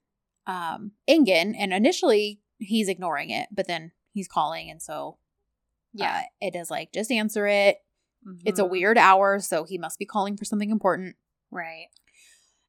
um 0.47 0.93
Engin 1.09 1.55
and 1.59 1.73
initially 1.73 2.41
he's 2.59 2.89
ignoring 2.89 3.31
it 3.31 3.49
but 3.51 3.67
then 3.67 3.93
he's 4.13 4.29
calling 4.29 4.71
and 4.71 4.83
so 4.83 5.19
yeah 5.93 6.23
uh, 6.23 6.47
it 6.47 6.55
is 6.55 6.71
like 6.71 6.93
just 6.93 7.11
answer 7.11 7.47
it 7.47 7.79
mm-hmm. 8.27 8.39
it's 8.45 8.59
a 8.59 8.63
mm-hmm. 8.63 8.73
weird 8.73 8.99
hour 8.99 9.41
so 9.41 9.65
he 9.65 9.79
must 9.79 9.99
be 9.99 10.07
calling 10.07 10.37
for 10.37 10.45
something 10.45 10.71
important 10.71 11.17
right 11.51 11.87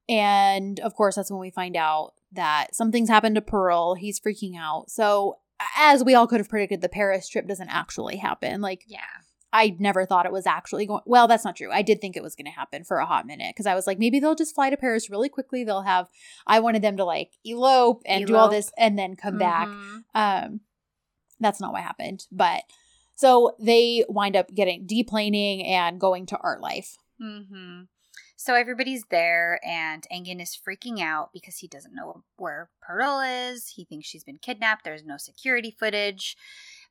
and 0.08 0.78
of 0.80 0.94
course, 0.94 1.16
that's 1.16 1.30
when 1.30 1.40
we 1.40 1.50
find 1.50 1.76
out 1.76 2.12
that 2.32 2.74
something's 2.74 3.08
happened 3.08 3.34
to 3.36 3.40
Pearl. 3.40 3.94
He's 3.94 4.20
freaking 4.20 4.56
out. 4.56 4.90
So, 4.90 5.38
as 5.76 6.04
we 6.04 6.14
all 6.14 6.26
could 6.26 6.40
have 6.40 6.48
predicted, 6.48 6.80
the 6.80 6.88
Paris 6.88 7.28
trip 7.28 7.48
doesn't 7.48 7.68
actually 7.68 8.16
happen. 8.16 8.60
Like, 8.60 8.82
yeah. 8.86 9.00
I 9.56 9.74
never 9.78 10.04
thought 10.04 10.26
it 10.26 10.32
was 10.32 10.46
actually 10.46 10.84
going. 10.84 11.00
Well, 11.06 11.26
that's 11.26 11.44
not 11.44 11.56
true. 11.56 11.70
I 11.72 11.80
did 11.80 12.00
think 12.00 12.14
it 12.14 12.22
was 12.22 12.34
going 12.34 12.44
to 12.44 12.50
happen 12.50 12.84
for 12.84 12.98
a 12.98 13.06
hot 13.06 13.26
minute 13.26 13.54
because 13.54 13.64
I 13.64 13.74
was 13.74 13.86
like, 13.86 13.98
maybe 13.98 14.20
they'll 14.20 14.34
just 14.34 14.54
fly 14.54 14.68
to 14.68 14.76
Paris 14.76 15.08
really 15.08 15.30
quickly. 15.30 15.64
They'll 15.64 15.82
have. 15.82 16.08
I 16.46 16.60
wanted 16.60 16.82
them 16.82 16.98
to 16.98 17.04
like 17.04 17.32
elope 17.42 18.02
and 18.04 18.22
elope. 18.22 18.28
do 18.28 18.36
all 18.36 18.48
this 18.50 18.70
and 18.76 18.98
then 18.98 19.16
come 19.16 19.38
mm-hmm. 19.38 19.98
back. 20.12 20.44
Um, 20.44 20.60
that's 21.40 21.60
not 21.60 21.72
what 21.72 21.82
happened. 21.82 22.26
But 22.30 22.64
So 23.14 23.56
they 23.58 24.04
wind 24.08 24.36
up 24.36 24.54
getting 24.54 24.86
deplaning 24.86 25.66
and 25.66 25.98
going 25.98 26.26
to 26.26 26.38
art 26.38 26.60
life. 26.60 26.98
Mm-hmm. 27.20 27.84
So 28.38 28.54
everybody's 28.54 29.04
there, 29.10 29.58
and 29.66 30.06
Engin 30.12 30.42
is 30.42 30.56
freaking 30.56 31.00
out 31.00 31.30
because 31.32 31.56
he 31.56 31.66
doesn't 31.66 31.94
know 31.94 32.22
where 32.36 32.68
Pearl 32.82 33.20
is. 33.20 33.68
He 33.68 33.86
thinks 33.86 34.06
she's 34.06 34.24
been 34.24 34.36
kidnapped. 34.36 34.84
There's 34.84 35.04
no 35.04 35.16
security 35.16 35.74
footage. 35.76 36.36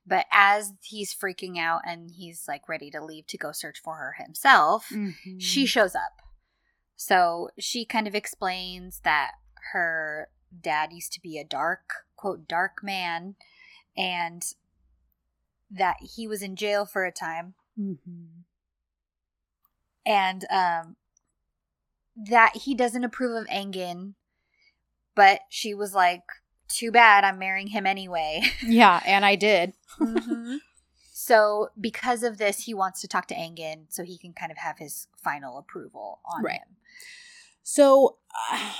But 0.08 0.26
as 0.32 0.74
he's 0.84 1.16
freaking 1.16 1.58
out 1.58 1.82
and 1.88 2.12
he's 2.12 2.46
like 2.48 2.70
ready 2.70 2.92
to 2.92 3.04
leave 3.04 3.26
to 3.28 3.38
go 3.38 3.52
search 3.52 3.80
for 3.84 3.96
her 3.96 4.16
himself, 4.24 4.88
Mm-hmm. 4.92 5.40
she 5.40 5.66
shows 5.66 5.96
up. 5.96 6.22
So 6.96 7.50
she 7.60 7.86
kind 7.86 8.08
of 8.08 8.16
explains 8.16 9.00
that 9.04 9.32
her 9.74 10.30
dad 10.62 10.94
used 10.94 11.12
to 11.14 11.22
be 11.22 11.38
a 11.40 11.44
dark, 11.44 12.06
quote, 12.16 12.48
dark 12.48 12.84
man, 12.84 13.36
and 13.98 14.44
that 15.72 15.98
he 16.16 16.28
was 16.28 16.42
in 16.44 16.56
jail 16.56 16.86
for 16.86 17.04
a 17.04 17.12
time 17.12 17.56
Mhm. 17.80 18.44
and 20.06 20.46
um 20.52 20.96
that 22.16 22.56
he 22.56 22.74
doesn't 22.74 23.04
approve 23.04 23.36
of 23.42 23.48
Engin, 23.48 24.14
but 25.16 25.42
she 25.50 25.74
was 25.74 25.94
like, 25.94 26.22
"Too 26.68 26.92
bad, 26.92 27.24
I'm 27.24 27.40
marrying 27.40 27.68
him 27.68 27.86
anyway." 27.86 28.42
Yeah, 28.64 29.02
and 29.06 29.26
I 29.26 29.36
did. 29.36 29.74
Mhm. 30.00 30.60
So, 31.18 31.70
because 31.80 32.24
of 32.24 32.38
this, 32.38 32.66
he 32.66 32.74
wants 32.74 33.00
to 33.02 33.08
talk 33.08 33.28
to 33.30 33.36
Engin 33.36 33.86
so 33.90 34.04
he 34.04 34.18
can 34.18 34.34
kind 34.34 34.52
of 34.52 34.58
have 34.60 34.78
his 34.78 35.08
final 35.24 35.58
approval 35.58 36.20
on 36.26 36.44
Right. 36.44 36.60
him. 36.60 36.76
So 37.64 38.18
uh, 38.52 38.74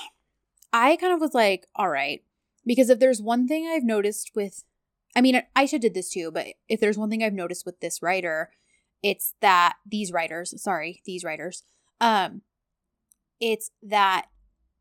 I 0.72 0.96
kind 0.96 1.14
of 1.14 1.20
was 1.20 1.34
like, 1.34 1.66
all 1.74 1.88
right, 1.88 2.22
because 2.64 2.90
if 2.90 2.98
there's 3.00 3.22
one 3.22 3.48
thing 3.48 3.66
I've 3.66 3.82
noticed 3.82 4.32
with, 4.36 4.62
I 5.16 5.22
mean, 5.22 5.42
Aisha 5.56 5.80
did 5.80 5.94
this 5.94 6.10
too, 6.10 6.30
but 6.30 6.46
if 6.68 6.78
there's 6.78 6.98
one 6.98 7.08
thing 7.10 7.22
I've 7.22 7.32
noticed 7.32 7.64
with 7.66 7.80
this 7.80 8.02
writer, 8.02 8.50
it's 9.02 9.34
that 9.40 9.76
these 9.90 10.12
writers, 10.12 10.54
sorry, 10.62 11.02
these 11.06 11.24
writers, 11.24 11.62
um, 12.00 12.42
it's 13.40 13.70
that 13.82 14.26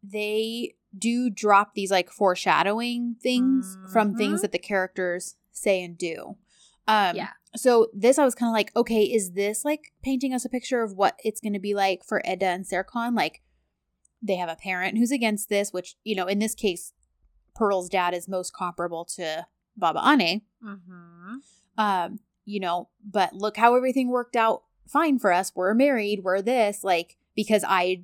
they 0.03 0.75
do 0.97 1.29
drop 1.29 1.73
these 1.73 1.91
like 1.91 2.09
foreshadowing 2.09 3.15
things 3.21 3.77
from 3.91 4.15
things 4.15 4.41
that 4.41 4.51
the 4.51 4.59
characters 4.59 5.35
say 5.51 5.83
and 5.83 5.97
do. 5.97 6.37
Um, 6.87 7.15
Yeah. 7.15 7.29
So 7.55 7.87
this, 7.93 8.19
I 8.19 8.25
was 8.25 8.35
kind 8.35 8.49
of 8.49 8.53
like, 8.53 8.75
okay, 8.75 9.03
is 9.03 9.31
this 9.31 9.63
like 9.63 9.93
painting 10.03 10.33
us 10.33 10.43
a 10.45 10.49
picture 10.49 10.83
of 10.83 10.93
what 10.93 11.17
it's 11.23 11.39
going 11.39 11.53
to 11.53 11.59
be 11.59 11.73
like 11.73 12.03
for 12.03 12.21
Eda 12.29 12.47
and 12.47 12.65
Serkan? 12.65 13.15
Like, 13.15 13.41
they 14.21 14.35
have 14.35 14.49
a 14.49 14.55
parent 14.55 14.97
who's 14.97 15.11
against 15.11 15.49
this, 15.49 15.71
which 15.71 15.95
you 16.03 16.15
know, 16.15 16.25
in 16.25 16.39
this 16.39 16.55
case, 16.55 16.93
Pearl's 17.55 17.89
dad 17.89 18.13
is 18.13 18.27
most 18.27 18.53
comparable 18.53 19.05
to 19.15 19.45
Baba 19.77 20.01
Ane. 20.03 20.41
Mm-hmm. 20.63 21.35
Um, 21.77 22.19
you 22.43 22.59
know, 22.59 22.89
but 23.03 23.33
look 23.33 23.57
how 23.57 23.75
everything 23.75 24.09
worked 24.09 24.35
out 24.35 24.63
fine 24.87 25.19
for 25.19 25.31
us. 25.31 25.51
We're 25.55 25.73
married. 25.73 26.21
We're 26.23 26.41
this 26.41 26.83
like 26.83 27.17
because 27.35 27.63
I 27.67 28.03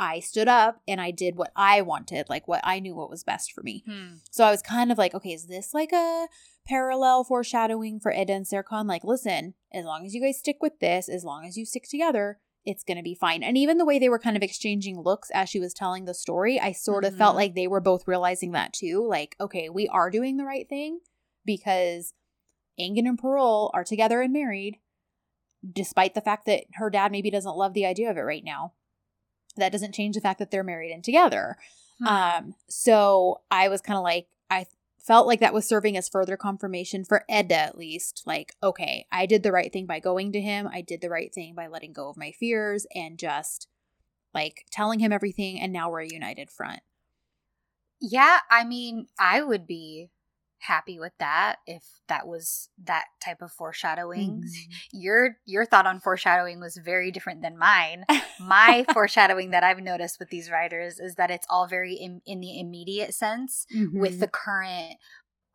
I 0.00 0.20
stood 0.20 0.48
up 0.48 0.80
and 0.88 1.00
I 1.00 1.10
did 1.10 1.36
what 1.36 1.52
I 1.54 1.82
wanted, 1.82 2.30
like 2.30 2.48
what 2.48 2.62
I 2.64 2.80
knew 2.80 2.94
what 2.96 3.10
was 3.10 3.22
best 3.22 3.52
for 3.52 3.62
me. 3.62 3.84
Hmm. 3.86 4.14
So 4.30 4.44
I 4.44 4.50
was 4.50 4.62
kind 4.62 4.90
of 4.90 4.96
like, 4.98 5.14
okay, 5.14 5.32
is 5.32 5.46
this 5.46 5.74
like 5.74 5.92
a 5.92 6.26
parallel 6.66 7.22
foreshadowing 7.24 8.00
for 8.00 8.10
Eda 8.10 8.32
and 8.32 8.46
Serkan? 8.46 8.86
Like, 8.88 9.04
listen, 9.04 9.54
as 9.72 9.84
long 9.84 10.06
as 10.06 10.14
you 10.14 10.22
guys 10.22 10.38
stick 10.38 10.56
with 10.62 10.80
this, 10.80 11.08
as 11.10 11.22
long 11.22 11.44
as 11.46 11.58
you 11.58 11.66
stick 11.66 11.84
together, 11.88 12.38
it's 12.64 12.82
going 12.82 12.96
to 12.96 13.02
be 13.02 13.14
fine. 13.14 13.42
And 13.42 13.58
even 13.58 13.76
the 13.78 13.84
way 13.84 13.98
they 13.98 14.08
were 14.08 14.18
kind 14.18 14.36
of 14.36 14.42
exchanging 14.42 15.00
looks 15.00 15.30
as 15.32 15.48
she 15.50 15.60
was 15.60 15.74
telling 15.74 16.06
the 16.06 16.14
story, 16.14 16.58
I 16.58 16.72
sort 16.72 17.04
of 17.04 17.16
felt 17.16 17.34
Mhm. 17.34 17.36
like 17.38 17.54
they 17.54 17.66
were 17.66 17.80
both 17.80 18.08
realizing 18.08 18.52
that 18.52 18.72
too. 18.72 19.06
Like, 19.06 19.36
okay, 19.38 19.68
we 19.68 19.86
are 19.88 20.10
doing 20.10 20.38
the 20.38 20.44
right 20.44 20.68
thing 20.68 21.00
because 21.44 22.14
Engin 22.78 23.06
and 23.06 23.18
Pearl 23.18 23.70
are 23.74 23.84
together 23.84 24.22
and 24.22 24.32
married, 24.32 24.78
despite 25.70 26.14
the 26.14 26.20
fact 26.20 26.46
that 26.46 26.64
her 26.74 26.88
dad 26.90 27.12
maybe 27.12 27.30
doesn't 27.30 27.56
love 27.56 27.74
the 27.74 27.84
idea 27.86 28.10
of 28.10 28.16
it 28.16 28.22
right 28.22 28.44
now. 28.44 28.72
That 29.60 29.72
doesn't 29.72 29.94
change 29.94 30.14
the 30.14 30.20
fact 30.20 30.38
that 30.40 30.50
they're 30.50 30.64
married 30.64 30.92
and 30.92 31.04
together. 31.04 31.56
Hmm. 31.98 32.06
Um, 32.06 32.54
so 32.68 33.40
I 33.50 33.68
was 33.68 33.80
kind 33.80 33.96
of 33.96 34.02
like, 34.02 34.26
I 34.50 34.66
felt 34.98 35.26
like 35.26 35.40
that 35.40 35.54
was 35.54 35.66
serving 35.66 35.96
as 35.96 36.08
further 36.08 36.36
confirmation 36.36 37.04
for 37.04 37.24
Eda 37.30 37.56
at 37.56 37.78
least. 37.78 38.22
Like, 38.26 38.54
okay, 38.62 39.06
I 39.10 39.26
did 39.26 39.42
the 39.42 39.52
right 39.52 39.72
thing 39.72 39.86
by 39.86 39.98
going 39.98 40.32
to 40.32 40.40
him. 40.40 40.68
I 40.72 40.82
did 40.82 41.00
the 41.00 41.10
right 41.10 41.32
thing 41.32 41.54
by 41.54 41.68
letting 41.68 41.92
go 41.92 42.08
of 42.08 42.16
my 42.16 42.32
fears 42.32 42.86
and 42.94 43.18
just 43.18 43.68
like 44.34 44.66
telling 44.70 45.00
him 45.00 45.12
everything. 45.12 45.60
And 45.60 45.72
now 45.72 45.90
we're 45.90 46.02
a 46.02 46.08
united 46.08 46.50
front. 46.50 46.80
Yeah, 48.00 48.38
I 48.50 48.64
mean, 48.64 49.08
I 49.18 49.42
would 49.42 49.66
be 49.66 50.10
happy 50.60 50.98
with 50.98 51.12
that 51.18 51.56
if 51.66 51.82
that 52.08 52.26
was 52.26 52.68
that 52.84 53.04
type 53.24 53.40
of 53.42 53.50
foreshadowing. 53.50 54.42
Mm-hmm. 54.44 54.72
Your 54.92 55.36
your 55.46 55.64
thought 55.66 55.86
on 55.86 56.00
foreshadowing 56.00 56.60
was 56.60 56.76
very 56.76 57.10
different 57.10 57.42
than 57.42 57.58
mine. 57.58 58.04
My 58.40 58.84
foreshadowing 58.92 59.50
that 59.50 59.64
I've 59.64 59.80
noticed 59.80 60.18
with 60.18 60.30
these 60.30 60.50
writers 60.50 60.98
is 61.00 61.14
that 61.16 61.30
it's 61.30 61.46
all 61.50 61.66
very 61.66 61.94
in, 61.94 62.20
in 62.26 62.40
the 62.40 62.60
immediate 62.60 63.14
sense 63.14 63.66
with 63.92 64.12
Mm-hmm. 64.12 64.20
the 64.20 64.28
current 64.28 64.94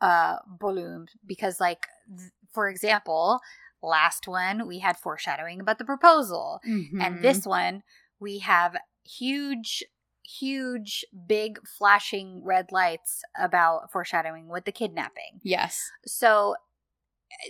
uh 0.01 0.37
volume 0.59 1.05
because 1.25 1.59
like 1.59 1.85
th- 2.17 2.31
for 2.53 2.67
example, 2.69 3.39
last 3.81 4.27
one 4.27 4.67
we 4.67 4.79
had 4.79 4.97
foreshadowing 4.97 5.59
about 5.61 5.77
the 5.77 5.85
proposal 5.85 6.59
and 6.63 6.91
Mhm. 6.99 7.21
this 7.21 7.45
one 7.45 7.83
we 8.19 8.39
have 8.39 8.75
huge 9.03 9.83
huge 10.25 11.05
big 11.27 11.59
flashing 11.67 12.41
red 12.43 12.71
lights 12.71 13.23
about 13.38 13.91
foreshadowing 13.91 14.47
with 14.47 14.65
the 14.65 14.71
kidnapping 14.71 15.39
yes. 15.43 15.89
so 16.05 16.55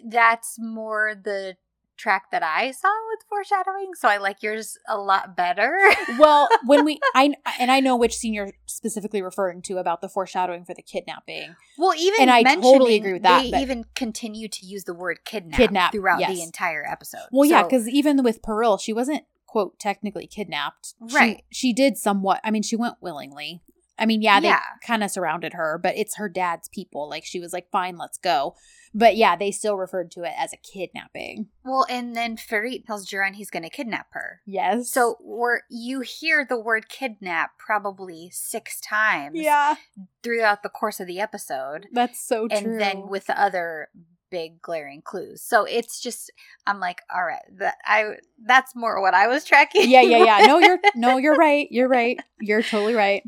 that's 0.09 0.57
more 0.59 1.13
the 1.15 1.55
track 1.97 2.29
that 2.31 2.43
i 2.43 2.71
saw 2.71 2.91
with 3.09 3.25
foreshadowing 3.29 3.93
so 3.93 4.09
i 4.09 4.17
like 4.17 4.43
yours 4.43 4.77
a 4.89 4.97
lot 4.97 5.37
better 5.37 5.79
well, 6.19 6.47
when 6.65 6.85
we, 6.85 6.99
I, 7.13 7.33
and 7.59 7.71
I 7.71 7.79
know 7.79 7.95
which 7.95 8.15
scene 8.15 8.33
you're 8.33 8.51
specifically 8.65 9.21
referring 9.21 9.61
to 9.63 9.77
about 9.77 10.01
the 10.01 10.09
foreshadowing 10.09 10.65
for 10.65 10.73
the 10.73 10.81
kidnapping. 10.81 11.55
well 11.77 11.93
even 11.95 12.21
And 12.21 12.31
I 12.31 12.43
totally 12.43 12.95
agree 12.95 13.13
with 13.13 13.23
that, 13.23 13.49
they 13.51 13.61
even 13.61 13.85
continue 13.95 14.47
to 14.47 14.65
use 14.65 14.83
the 14.83 14.93
word 14.93 15.19
kidnap, 15.25 15.57
Kidnap, 15.57 15.91
throughout 15.91 16.19
yes. 16.19 16.35
the 16.35 16.41
entire 16.41 16.85
episode 16.89 17.27
Well, 17.31 17.49
yeah, 17.49 17.63
because 17.63 17.87
even 17.87 18.23
with 18.23 18.41
Peril, 18.41 18.77
she 18.77 18.93
wasn't 18.93 19.23
quote 19.47 19.79
technically 19.79 20.27
kidnapped. 20.27 20.95
Right. 20.99 21.43
She, 21.51 21.73
did 21.73 21.97
somewhat. 21.97 22.41
I 22.43 22.51
mean, 22.51 22.63
she 22.63 22.75
went 22.75 22.95
willingly. 23.01 23.61
I 23.97 24.05
mean, 24.05 24.21
yeah, 24.21 24.39
they 24.41 24.47
Yeah. 24.47 24.59
kind 24.85 25.03
of 25.03 25.11
surrounded 25.11 25.53
her, 25.53 25.79
but 25.81 25.95
it's 25.97 26.17
her 26.17 26.27
dad's 26.27 26.67
people. 26.67 27.09
Like 27.09 27.23
she 27.23 27.39
was 27.39 27.53
like, 27.53 27.69
"Fine, 27.71 27.97
let's 27.97 28.17
go." 28.17 28.55
But 28.93 29.15
yeah, 29.15 29.35
they 29.37 29.51
still 29.51 29.75
referred 29.77 30.11
to 30.11 30.23
it 30.23 30.33
as 30.37 30.51
a 30.53 30.57
kidnapping. 30.57 31.47
well 31.65 31.85
and 31.89 32.15
then 32.15 32.35
Ferit 32.37 32.85
tells 32.85 33.05
Duran 33.09 33.33
he's 33.35 33.49
going 33.49 33.63
to 33.63 33.69
kidnap 33.69 34.07
her 34.11 34.39
Yes. 34.45 34.89
So 34.89 35.17
we're, 35.21 35.61
you 35.69 35.99
hear 36.01 36.45
the 36.47 36.57
word 36.59 36.87
kidnap 36.87 37.57
probably 37.57 38.29
six 38.31 38.79
times 38.79 39.37
yeah, 39.37 39.75
throughout 40.23 40.63
the 40.63 40.69
course 40.69 40.99
of 41.01 41.07
the 41.07 41.19
episode. 41.19 41.87
that's 41.91 42.19
so 42.25 42.47
true. 42.47 42.57
And 42.57 42.79
then 42.79 43.07
with 43.09 43.27
the 43.27 43.39
other 43.41 43.89
big 44.31 44.61
glaring 44.61 45.01
clues. 45.01 45.41
So 45.41 45.65
it's 45.65 46.01
just 46.01 46.31
I'm 46.67 46.79
like, 46.79 47.01
all 47.13 47.23
right, 47.23 47.41
that 47.57 47.75
I 47.85 48.15
that's 48.45 48.75
more 48.75 49.01
what 49.01 49.13
I 49.13 49.27
was 49.27 49.43
tracking. 49.45 49.89
yeah, 49.89 50.01
yeah, 50.01 50.23
yeah. 50.39 50.45
No, 50.45 50.59
you're 50.59 50.79
no, 50.95 51.17
you're 51.17 51.35
right. 51.35 51.67
You're 51.71 51.87
right. 51.87 52.19
You're 52.41 52.61
totally 52.63 52.93
right. 52.95 53.23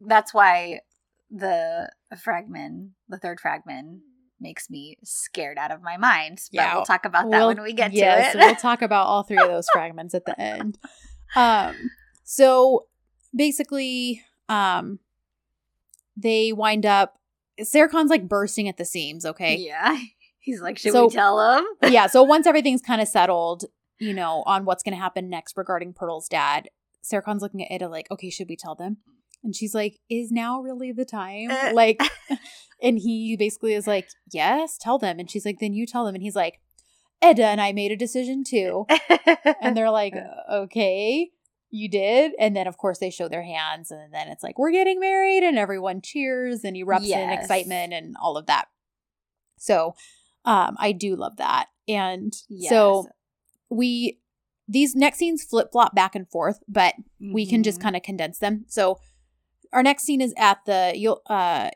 that's 0.00 0.32
why 0.34 0.80
the 1.30 1.90
fragment, 2.18 2.90
the 3.08 3.18
third 3.18 3.40
fragment 3.40 4.00
makes 4.40 4.68
me 4.70 4.96
scared 5.02 5.56
out 5.58 5.70
of 5.72 5.82
my 5.82 5.96
mind. 5.96 6.36
But 6.52 6.54
Yeah, 6.62 6.74
we'll 6.76 6.84
talk 6.84 7.04
about 7.06 7.22
that 7.30 7.38
We'll- 7.38 7.48
when 7.48 7.62
we 7.62 7.72
get 7.72 7.92
yes, 7.92 8.32
to 8.32 8.38
it. 8.38 8.44
we'll 8.44 8.54
talk 8.70 8.82
about 8.82 9.06
all 9.06 9.22
three 9.22 9.38
of 9.38 9.48
those 9.48 9.66
fragments 9.72 10.14
at 10.14 10.24
the 10.26 10.38
end. 10.40 10.78
Um, 11.34 11.74
so 12.22 12.86
basically, 13.34 14.22
um, 14.48 15.00
they 16.16 16.52
wind 16.52 16.86
up. 16.86 17.18
Serkan's 17.60 18.10
like 18.10 18.28
bursting 18.28 18.68
at 18.68 18.76
the 18.76 18.84
seams. 18.84 19.24
Okay, 19.24 19.56
Yeah. 19.56 19.98
He's 20.46 20.60
like, 20.60 20.78
should 20.78 20.92
So- 20.92 21.06
we 21.08 21.12
tell 21.12 21.58
him? 21.58 21.64
yeah. 21.92 22.06
So 22.06 22.22
once 22.22 22.46
everything's 22.46 22.80
kind 22.80 23.00
of 23.00 23.08
settled, 23.08 23.64
you 23.98 24.14
know, 24.14 24.44
on 24.46 24.64
what's 24.64 24.84
going 24.84 24.94
to 24.94 25.02
happen 25.02 25.28
next 25.28 25.56
regarding 25.56 25.92
Pearl's 25.92 26.28
dad, 26.28 26.68
Serkan's 27.02 27.42
looking 27.42 27.64
at 27.64 27.74
Ida 27.74 27.88
like, 27.88 28.08
okay, 28.12 28.30
should 28.30 28.48
we 28.48 28.54
tell 28.54 28.76
them? 28.76 28.98
And 29.42 29.56
she's 29.56 29.74
like, 29.74 29.98
is 30.08 30.30
now 30.30 30.60
really 30.60 30.92
the 30.92 31.04
time? 31.04 31.50
Uh. 31.50 31.72
Like, 31.74 32.00
and 32.82 32.96
he 32.96 33.36
basically 33.36 33.74
is 33.74 33.88
like, 33.88 34.08
yes, 34.32 34.78
tell 34.78 34.98
them. 34.98 35.18
And 35.18 35.28
she's 35.28 35.44
like, 35.44 35.58
then 35.58 35.72
you 35.74 35.84
tell 35.84 36.04
them. 36.06 36.14
And 36.14 36.22
he's 36.22 36.36
like, 36.36 36.60
Eda 37.24 37.44
and 37.44 37.60
I 37.60 37.72
made 37.72 37.90
a 37.90 37.96
decision 37.96 38.44
too. 38.44 38.86
And 39.60 39.76
they're 39.76 39.90
like, 39.90 40.14
okay, 40.52 41.30
you 41.70 41.88
did. 41.88 42.32
And 42.38 42.54
then, 42.54 42.68
of 42.68 42.76
course, 42.76 42.98
they 42.98 43.10
show 43.10 43.26
their 43.26 43.42
hands. 43.42 43.90
And 43.90 44.14
then 44.14 44.28
it's 44.28 44.44
like, 44.44 44.58
we're 44.58 44.70
getting 44.70 45.00
married. 45.00 45.42
And 45.42 45.58
everyone 45.58 46.02
cheers 46.02 46.62
and 46.62 46.76
erupts 46.76 47.08
in 47.08 47.30
excitement 47.30 47.92
and 47.94 48.14
all 48.22 48.36
of 48.36 48.46
that. 48.46 48.66
So 49.56 49.94
um, 50.46 50.76
I 50.78 50.92
do 50.92 51.14
love 51.16 51.36
that. 51.36 51.66
And 51.88 52.34
so 52.68 53.06
we, 53.68 54.18
these 54.68 54.94
next 54.96 55.18
scenes 55.18 55.44
flip 55.44 55.68
flop 55.72 55.94
back 55.94 56.14
and 56.14 56.28
forth, 56.28 56.60
but 56.68 56.94
we 57.20 57.44
can 57.46 57.62
just 57.62 57.78
Mhm. 57.78 57.82
kind 57.82 57.96
of 57.96 58.02
condense 58.02 58.38
them. 58.38 58.64
So 58.68 58.98
our 59.72 59.82
next 59.82 60.04
scene 60.04 60.20
is 60.20 60.32
at 60.38 60.64
the 60.64 60.94
uh, 61.28 61.70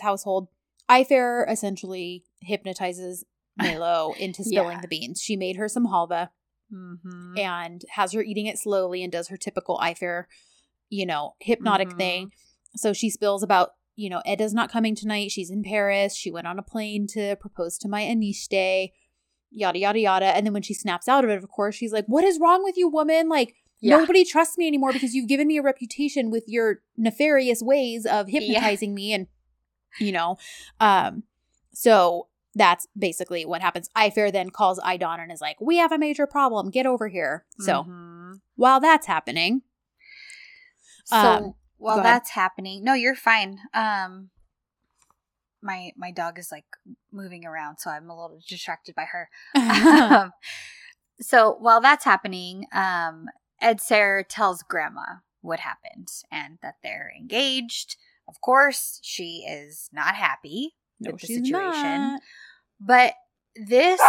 household. 0.00 0.48
Ayfer 0.90 1.50
essentially 1.50 2.24
hypnotizes 2.40 3.24
Melo 3.56 4.12
into 4.18 4.44
spilling 4.44 4.76
Yeah. 4.78 4.82
the 4.82 4.88
beans. 4.88 5.20
She 5.20 5.36
made 5.36 5.56
her 5.56 5.68
some 5.68 5.86
halva 5.86 6.30
Mm-hmm. 6.72 7.38
and 7.38 7.82
has 7.92 8.12
her 8.12 8.22
eating 8.22 8.44
it 8.46 8.58
slowly 8.58 9.02
and 9.02 9.10
does 9.10 9.28
her 9.28 9.38
typical 9.38 9.78
Ayfer, 9.78 10.24
you 10.90 11.06
know, 11.06 11.34
hypnotic 11.40 11.88
Mhm. 11.88 11.96
thing. 11.96 12.32
So 12.76 12.92
she 12.92 13.08
spills 13.08 13.42
about, 13.42 13.70
you 13.98 14.08
know, 14.08 14.22
Eda's 14.24 14.54
not 14.54 14.70
coming 14.70 14.94
tonight. 14.94 15.32
She's 15.32 15.50
in 15.50 15.64
Paris. 15.64 16.14
She 16.14 16.30
went 16.30 16.46
on 16.46 16.56
a 16.56 16.62
plane 16.62 17.08
to 17.08 17.34
propose 17.34 17.76
to 17.78 17.88
my 17.88 18.02
enişte, 18.02 18.92
yada, 19.50 19.76
yada, 19.76 19.98
yada. 19.98 20.26
And 20.26 20.46
then 20.46 20.52
when 20.52 20.62
she 20.62 20.72
snaps 20.72 21.08
out 21.08 21.24
of 21.24 21.30
it, 21.30 21.42
of 21.42 21.48
course, 21.48 21.74
she's 21.74 21.92
like, 21.92 22.04
What 22.06 22.22
is 22.22 22.38
wrong 22.40 22.62
with 22.62 22.76
you, 22.76 22.88
woman? 22.88 23.28
Like, 23.28 23.56
Yeah. 23.80 23.96
nobody 23.96 24.24
trusts 24.24 24.56
me 24.56 24.68
anymore 24.68 24.92
because 24.92 25.14
you've 25.14 25.26
given 25.26 25.48
me 25.48 25.58
a 25.58 25.62
reputation 25.62 26.30
with 26.30 26.44
your 26.46 26.80
nefarious 26.96 27.60
ways 27.60 28.06
of 28.06 28.28
hypnotizing 28.28 28.94
me 28.94 29.12
and, 29.12 29.26
you 29.98 30.12
know, 30.12 30.36
um, 30.78 31.24
so 31.72 32.28
that's 32.54 32.86
basically 32.96 33.44
what 33.44 33.62
happens. 33.62 33.88
Ayfer 33.96 34.32
then 34.32 34.50
calls 34.50 34.78
Aydan 34.78 35.18
and 35.20 35.32
is 35.32 35.40
like, 35.40 35.60
We 35.60 35.78
have 35.78 35.90
a 35.90 35.98
major 35.98 36.28
problem. 36.28 36.70
Get 36.70 36.86
over 36.86 37.08
here. 37.08 37.46
So 37.58 37.82
Mhm. 37.82 38.40
while 38.54 38.78
that's 38.78 39.08
happening, 39.08 39.62
So 41.04 41.16
Um, 41.16 41.54
while 41.78 42.02
that's 42.02 42.30
happening, 42.30 42.84
no, 42.84 42.94
you're 42.94 43.14
fine. 43.14 43.60
Um, 43.72 44.30
my 45.62 45.92
my 45.96 46.10
dog 46.10 46.38
is 46.38 46.52
like 46.52 46.66
moving 47.12 47.44
around, 47.44 47.78
so 47.78 47.90
I'm 47.90 48.10
a 48.10 48.20
little 48.20 48.40
distracted 48.48 48.94
by 48.94 49.04
her. 49.04 49.28
um, 49.54 50.32
so 51.20 51.56
while 51.58 51.80
that's 51.80 52.04
happening, 52.04 52.66
um, 52.72 53.26
Edser 53.62 54.24
tells 54.28 54.62
Grandma 54.62 55.20
what 55.40 55.60
happened 55.60 56.08
and 56.30 56.58
that 56.62 56.76
they're 56.82 57.12
engaged. 57.18 57.96
Of 58.28 58.40
course, 58.40 59.00
she 59.02 59.44
is 59.48 59.88
not 59.92 60.14
happy 60.14 60.74
no, 61.00 61.12
with 61.12 61.20
the 61.22 61.26
situation. 61.28 62.18
But 62.80 63.14
this, 63.56 64.00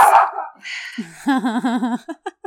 not. 1.25 2.01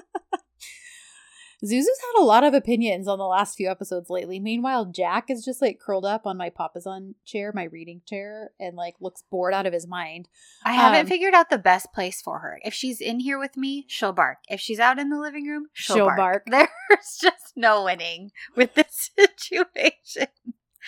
Zuzu's 1.64 1.86
had 2.14 2.20
a 2.20 2.24
lot 2.24 2.42
of 2.42 2.54
opinions 2.54 3.06
on 3.06 3.18
the 3.18 3.26
last 3.26 3.56
few 3.56 3.70
episodes 3.70 4.10
lately. 4.10 4.40
Meanwhile, 4.40 4.86
Jack 4.86 5.30
is 5.30 5.44
just 5.44 5.62
like 5.62 5.78
curled 5.78 6.04
up 6.04 6.26
on 6.26 6.36
my 6.36 6.50
papasan 6.50 7.14
chair, 7.24 7.52
my 7.54 7.64
reading 7.64 8.02
chair, 8.04 8.50
and 8.58 8.76
like 8.76 8.96
looks 9.00 9.22
bored 9.30 9.54
out 9.54 9.64
of 9.66 9.72
his 9.72 9.86
mind. 9.86 10.28
I 10.64 10.72
haven't 10.72 11.00
Um, 11.02 11.06
figured 11.06 11.34
out 11.34 11.50
the 11.50 11.58
best 11.58 11.92
place 11.92 12.20
for 12.20 12.40
her. 12.40 12.60
If 12.64 12.74
she's 12.74 13.00
in 13.00 13.20
here 13.20 13.38
with 13.38 13.56
me, 13.56 13.84
she'll 13.88 14.12
bark. 14.12 14.38
If 14.48 14.60
she's 14.60 14.80
out 14.80 14.98
in 14.98 15.08
the 15.08 15.20
living 15.20 15.46
room, 15.46 15.66
she'll, 15.72 15.96
She'll 15.96 16.06
bark. 16.06 16.16
bark. 16.16 16.68
There's 16.88 17.18
just 17.20 17.56
no 17.56 17.84
winning 17.84 18.32
with 18.56 18.74
this 18.74 19.10
situation. 19.16 20.26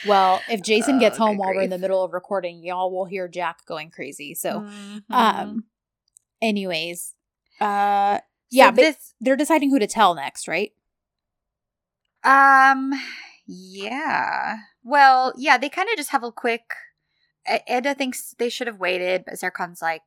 Well, 0.06 0.42
if 0.48 0.60
Jason 0.62 0.96
Oh, 0.96 1.00
gets 1.00 1.18
home 1.18 1.36
good 1.36 1.38
while 1.38 1.54
we're 1.54 1.62
in 1.62 1.70
the 1.70 1.78
middle 1.78 2.02
of 2.02 2.12
recording, 2.12 2.64
y'all 2.64 2.90
will 2.92 3.04
hear 3.06 3.28
Jack 3.28 3.64
going 3.64 3.90
crazy. 3.90 4.34
So, 4.34 4.60
Mhm. 4.60 5.02
um, 5.10 5.64
anyways, 6.42 7.14
uh, 7.60 8.18
yeah, 8.54 8.66
So 8.66 8.76
but 8.76 8.82
this 8.82 9.14
they're 9.20 9.36
deciding 9.36 9.70
who 9.70 9.78
to 9.78 9.86
tell 9.86 10.14
next, 10.14 10.46
right? 10.48 10.72
Um, 12.22 12.92
yeah. 13.46 14.56
Well, 14.82 15.32
yeah, 15.36 15.58
they 15.58 15.68
kind 15.68 15.88
of 15.90 15.96
just 15.96 16.10
have 16.10 16.22
a 16.22 16.32
quick. 16.32 16.62
Eda 17.68 17.94
thinks 17.94 18.34
they 18.38 18.48
should 18.48 18.66
have 18.66 18.80
waited, 18.80 19.24
but 19.26 19.34
Serkan's 19.34 19.82
like, 19.82 20.02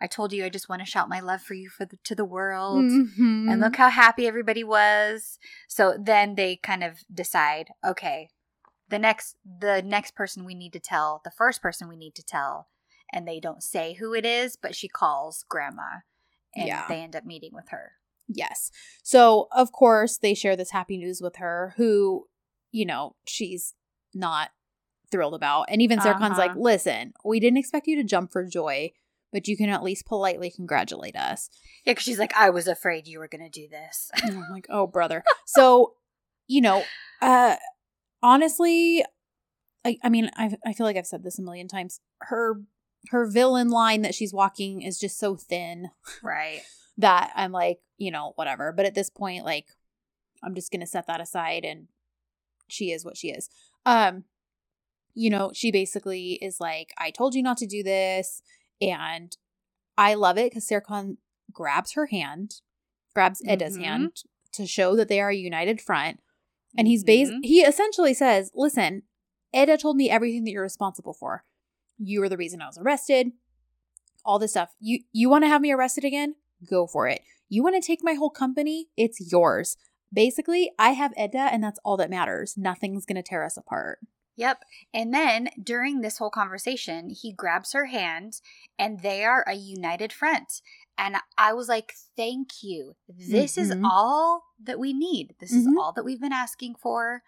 "I 0.00 0.06
told 0.06 0.32
you, 0.32 0.44
I 0.44 0.50
just 0.50 0.68
want 0.68 0.80
to 0.82 0.90
shout 0.90 1.08
my 1.08 1.20
love 1.20 1.40
for 1.40 1.54
you 1.54 1.70
for 1.70 1.86
the, 1.86 1.96
to 2.04 2.14
the 2.14 2.24
world." 2.24 2.84
Mhm. 2.84 3.50
And 3.50 3.60
look 3.60 3.76
how 3.76 3.88
happy 3.88 4.26
everybody 4.26 4.62
was. 4.64 5.38
So 5.68 5.96
then 5.98 6.34
they 6.34 6.56
kind 6.56 6.84
of 6.84 6.98
decide, 7.12 7.68
okay, 7.86 8.28
the 8.88 8.98
next 8.98 9.36
the 9.44 9.80
next 9.82 10.14
person 10.14 10.44
we 10.44 10.54
need 10.54 10.72
to 10.74 10.80
tell, 10.80 11.20
the 11.24 11.30
first 11.30 11.62
person 11.62 11.88
we 11.88 11.96
need 11.96 12.14
to 12.16 12.22
tell, 12.24 12.68
and 13.12 13.26
they 13.26 13.40
don't 13.40 13.62
say 13.62 13.94
who 13.94 14.12
it 14.12 14.26
is, 14.26 14.56
but 14.56 14.74
she 14.74 14.88
calls 14.88 15.44
grandma 15.48 16.00
and 16.56 16.66
Yeah. 16.66 16.86
they 16.88 17.00
end 17.02 17.14
up 17.14 17.24
meeting 17.24 17.50
with 17.52 17.68
her. 17.68 17.92
Yes. 18.28 18.70
So, 19.02 19.46
of 19.52 19.70
course, 19.72 20.18
they 20.18 20.34
share 20.34 20.56
this 20.56 20.70
happy 20.72 20.96
news 20.96 21.20
with 21.20 21.36
her, 21.36 21.74
who, 21.76 22.26
you 22.72 22.84
know, 22.84 23.14
she's 23.26 23.74
not 24.14 24.50
thrilled 25.12 25.34
about. 25.34 25.66
And 25.68 25.80
even 25.80 26.00
Serkan's 26.00 26.38
like, 26.38 26.50
Uh-huh. 26.52 26.60
listen, 26.60 27.12
we 27.24 27.38
didn't 27.38 27.58
expect 27.58 27.86
you 27.86 27.94
to 27.96 28.02
jump 28.02 28.32
for 28.32 28.44
joy, 28.44 28.90
but 29.32 29.46
you 29.46 29.56
can 29.56 29.68
at 29.68 29.84
least 29.84 30.06
politely 30.06 30.50
congratulate 30.50 31.14
us. 31.14 31.48
Yeah, 31.84 31.92
because 31.92 32.04
she's 32.04 32.18
like, 32.18 32.34
I 32.34 32.50
was 32.50 32.66
afraid 32.66 33.06
you 33.06 33.20
were 33.20 33.28
gonna 33.28 33.50
do 33.50 33.68
this. 33.68 34.10
And 34.24 34.36
I'm 34.38 34.50
like, 34.50 34.66
oh, 34.70 34.86
brother. 34.88 35.22
So, 35.46 35.94
you 36.48 36.60
know, 36.60 36.82
uh, 37.22 37.56
honestly, 38.22 39.04
I, 39.84 39.98
I 40.02 40.08
mean, 40.08 40.30
I, 40.36 40.56
I 40.66 40.72
feel 40.72 40.86
like 40.86 40.96
I've 40.96 41.06
said 41.06 41.22
this 41.22 41.38
a 41.38 41.42
million 41.42 41.68
times. 41.68 42.00
Her 42.22 42.62
her 43.10 43.26
villain 43.26 43.68
line 43.70 44.02
that 44.02 44.14
she's 44.14 44.32
walking 44.32 44.82
is 44.82 44.98
just 44.98 45.18
so 45.18 45.36
thin 45.36 45.90
right. 46.22 46.60
that 46.98 47.32
I'm 47.34 47.52
like, 47.52 47.78
you 47.98 48.10
know, 48.10 48.32
whatever. 48.36 48.72
But 48.72 48.86
at 48.86 48.94
this 48.94 49.10
point, 49.10 49.44
like, 49.44 49.66
I'm 50.42 50.54
just 50.54 50.70
gonna 50.72 50.86
set 50.86 51.06
that 51.06 51.20
aside 51.20 51.64
and 51.64 51.88
she 52.68 52.90
is 52.92 53.04
what 53.04 53.16
she 53.16 53.28
is. 53.30 53.48
Um, 53.84 54.24
you 55.14 55.30
know, 55.30 55.50
she 55.54 55.70
basically 55.70 56.32
is 56.42 56.60
like, 56.60 56.92
I 56.98 57.10
told 57.10 57.34
you 57.34 57.42
not 57.42 57.56
to 57.58 57.66
do 57.66 57.82
this, 57.82 58.42
and 58.80 59.34
I 59.96 60.14
love 60.14 60.36
it 60.36 60.50
because 60.50 60.68
Serkan 60.68 61.16
grabs 61.52 61.92
her 61.92 62.06
hand, 62.06 62.56
grabs 63.14 63.40
Eda's 63.46 63.78
Mhm. 63.78 63.82
hand 63.84 64.22
to 64.52 64.66
show 64.66 64.94
that 64.96 65.08
they 65.08 65.20
are 65.20 65.30
a 65.30 65.34
united 65.36 65.80
front. 65.80 66.20
And 66.76 66.86
he's 66.86 67.02
bas- 67.04 67.30
Mhm. 67.30 67.38
he 67.44 67.60
essentially 67.62 68.12
says, 68.12 68.50
Listen, 68.54 69.04
Eda 69.54 69.78
told 69.78 69.96
me 69.96 70.10
everything 70.10 70.44
that 70.44 70.50
you're 70.50 70.62
responsible 70.62 71.14
for. 71.14 71.44
You 71.98 72.20
were 72.20 72.28
the 72.28 72.36
reason 72.36 72.60
I 72.60 72.66
was 72.66 72.78
arrested. 72.78 73.32
All 74.24 74.38
this 74.38 74.52
stuff. 74.52 74.70
You 74.80 75.00
you 75.12 75.28
want 75.28 75.44
to 75.44 75.48
have 75.48 75.60
me 75.62 75.72
arrested 75.72 76.04
again? 76.04 76.34
Go 76.68 76.86
for 76.86 77.06
it. 77.08 77.20
You 77.48 77.62
want 77.62 77.80
to 77.80 77.86
take 77.86 78.00
my 78.02 78.14
whole 78.14 78.30
company? 78.30 78.88
It's 78.96 79.30
yours. 79.32 79.76
Basically, 80.12 80.72
I 80.78 80.90
have 80.90 81.12
Eda 81.18 81.38
and 81.52 81.62
that's 81.62 81.78
all 81.84 81.96
that 81.98 82.10
matters. 82.10 82.54
Nothing's 82.56 83.06
going 83.06 83.16
to 83.16 83.22
tear 83.22 83.44
us 83.44 83.56
apart. 83.56 83.98
Yep. 84.36 84.62
And 84.92 85.14
then 85.14 85.48
during 85.62 86.00
this 86.00 86.18
whole 86.18 86.30
conversation, 86.30 87.10
he 87.10 87.32
grabs 87.32 87.72
her 87.72 87.86
hand 87.86 88.40
and 88.78 89.00
they 89.00 89.24
are 89.24 89.44
a 89.46 89.54
united 89.54 90.12
front. 90.12 90.60
And 90.98 91.16
I 91.38 91.52
was 91.54 91.68
like, 91.68 91.94
thank 92.16 92.62
you. 92.62 92.96
This 93.08 93.56
is 93.56 93.70
Mhm. 93.72 93.82
all 93.84 94.44
that 94.62 94.78
we 94.78 94.92
need. 94.92 95.34
This 95.40 95.52
is 95.52 95.66
Mhm. 95.66 95.78
all 95.78 95.92
that 95.92 96.04
we've 96.04 96.20
been 96.20 96.32
asking 96.32 96.74
for. 96.76 97.22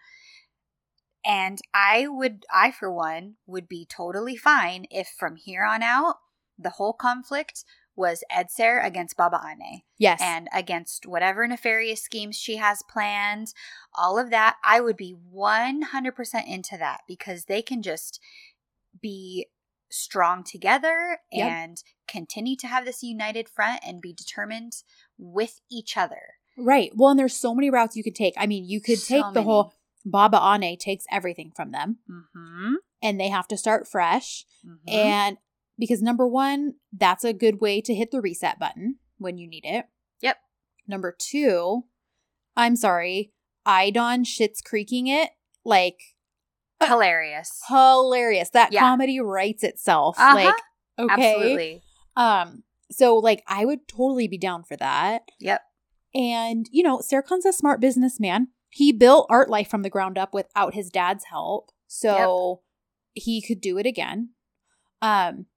And 1.25 1.59
I 1.73 2.07
would, 2.07 2.45
I 2.53 2.71
for 2.71 2.91
one, 2.91 3.35
would 3.45 3.67
be 3.67 3.85
totally 3.85 4.35
fine 4.37 4.85
if 4.89 5.07
from 5.19 5.35
here 5.35 5.63
on 5.63 5.83
out, 5.83 6.15
the 6.57 6.71
whole 6.71 6.93
conflict 6.93 7.63
was 7.95 8.23
Edser 8.31 8.83
against 8.85 9.17
Baba 9.17 9.41
Ane 9.45 9.81
Yes. 9.97 10.21
and 10.23 10.47
against 10.53 11.05
whatever 11.05 11.45
nefarious 11.45 12.01
schemes 12.01 12.37
she 12.37 12.55
has 12.55 12.81
planned, 12.89 13.53
all 13.97 14.17
of 14.17 14.29
that, 14.29 14.55
I 14.63 14.79
would 14.79 14.95
be 14.95 15.13
100% 15.13 16.47
into 16.47 16.77
that 16.77 17.01
because 17.07 17.45
they 17.45 17.61
can 17.61 17.81
just 17.81 18.21
be 19.01 19.47
strong 19.91 20.43
together 20.43 21.17
Yep. 21.31 21.51
and 21.51 21.83
continue 22.07 22.55
to 22.57 22.67
have 22.67 22.85
this 22.85 23.03
united 23.03 23.49
front 23.49 23.81
and 23.85 24.01
be 24.01 24.13
determined 24.13 24.73
with 25.17 25.59
each 25.69 25.97
other. 25.97 26.21
right. 26.57 26.91
Well, 26.95 27.09
and 27.09 27.19
there's 27.19 27.35
so 27.35 27.53
many 27.55 27.69
routes 27.69 27.95
you 27.95 28.03
could 28.03 28.15
take. 28.15 28.33
I 28.37 28.45
mean, 28.45 28.65
you 28.65 28.81
could 28.81 28.99
So 28.99 29.15
take 29.15 29.23
the 29.33 29.39
many. 29.39 29.45
whole 29.45 29.73
Baba 30.05 30.39
Ane 30.41 30.77
takes 30.77 31.05
everything 31.11 31.51
from 31.55 31.71
them 31.71 31.97
Mm-hmm. 32.09 32.75
and 33.01 33.19
they 33.19 33.29
have 33.29 33.47
to 33.49 33.57
start 33.57 33.87
fresh. 33.87 34.45
And 34.87 35.37
because 35.77 36.01
number 36.01 36.27
one, 36.27 36.75
that's 36.91 37.23
a 37.23 37.33
good 37.33 37.61
way 37.61 37.81
to 37.81 37.93
hit 37.93 38.11
the 38.11 38.21
reset 38.21 38.59
button 38.59 38.97
when 39.17 39.37
you 39.37 39.47
need 39.47 39.65
it. 39.65 39.85
Yep. 40.21 40.37
Number 40.87 41.15
two, 41.17 41.83
I'm 42.57 42.75
sorry, 42.75 43.31
Aydan 43.67 44.25
shits 44.25 44.63
creaking 44.63 45.07
it 45.07 45.29
like 45.63 45.99
Hilarious. 46.81 47.61
hilarious. 47.67 48.49
That 48.51 48.71
Yeah. 48.71 48.79
comedy 48.81 49.19
writes 49.19 49.63
itself. 49.63 50.17
Uh-huh. 50.17 50.35
Like, 50.35 50.55
okay. 50.97 51.33
Absolutely. 51.33 51.81
Um, 52.15 52.63
so 52.91 53.15
like 53.17 53.43
I 53.47 53.65
would 53.65 53.87
totally 53.87 54.27
be 54.27 54.37
down 54.37 54.63
for 54.63 54.75
that. 54.77 55.23
Yep. 55.39 55.61
And, 56.15 56.67
you 56.71 56.83
know, 56.83 56.99
Serkan's 56.99 57.45
a 57.45 57.53
smart 57.53 57.79
businessman. 57.81 58.47
He 58.69 58.91
built 58.91 59.27
Art 59.29 59.49
Life 59.49 59.69
from 59.69 59.81
the 59.81 59.89
ground 59.89 60.17
up 60.17 60.33
without 60.33 60.73
his 60.73 60.89
dad's 60.89 61.25
help. 61.25 61.71
So 61.87 62.61
he 63.13 63.41
could 63.41 63.61
do 63.61 63.77
it 63.77 63.85
again. 63.85 64.29
Um, 65.01 65.47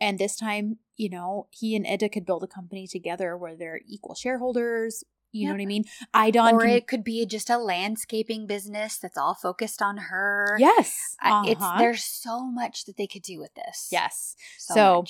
and 0.00 0.18
this 0.18 0.36
time, 0.36 0.78
you 0.96 1.08
know, 1.08 1.48
he 1.50 1.76
and 1.76 1.86
Eda 1.86 2.08
could 2.08 2.26
build 2.26 2.42
a 2.42 2.48
company 2.48 2.86
together 2.86 3.36
where 3.36 3.56
they're 3.56 3.80
equal 3.86 4.14
shareholders. 4.14 5.04
You 5.30 5.46
know 5.46 5.52
what 5.52 5.60
I 5.60 5.66
mean? 5.66 5.84
Idon 6.16 6.54
or 6.54 6.60
can, 6.60 6.70
it 6.70 6.86
could 6.86 7.04
be 7.04 7.26
just 7.26 7.50
a 7.50 7.58
landscaping 7.58 8.46
business 8.46 8.96
that's 8.96 9.18
all 9.18 9.34
focused 9.34 9.82
on 9.82 9.98
her. 9.98 10.56
yes. 10.58 11.16
It's 11.22 11.60
uh-huh. 11.60 11.78
there's 11.78 12.02
so 12.02 12.44
much 12.44 12.86
that 12.86 12.96
they 12.96 13.06
could 13.06 13.22
do 13.22 13.38
with 13.38 13.52
this. 13.54 13.88
yes. 13.92 14.34
So, 14.58 14.74
So- 14.74 15.04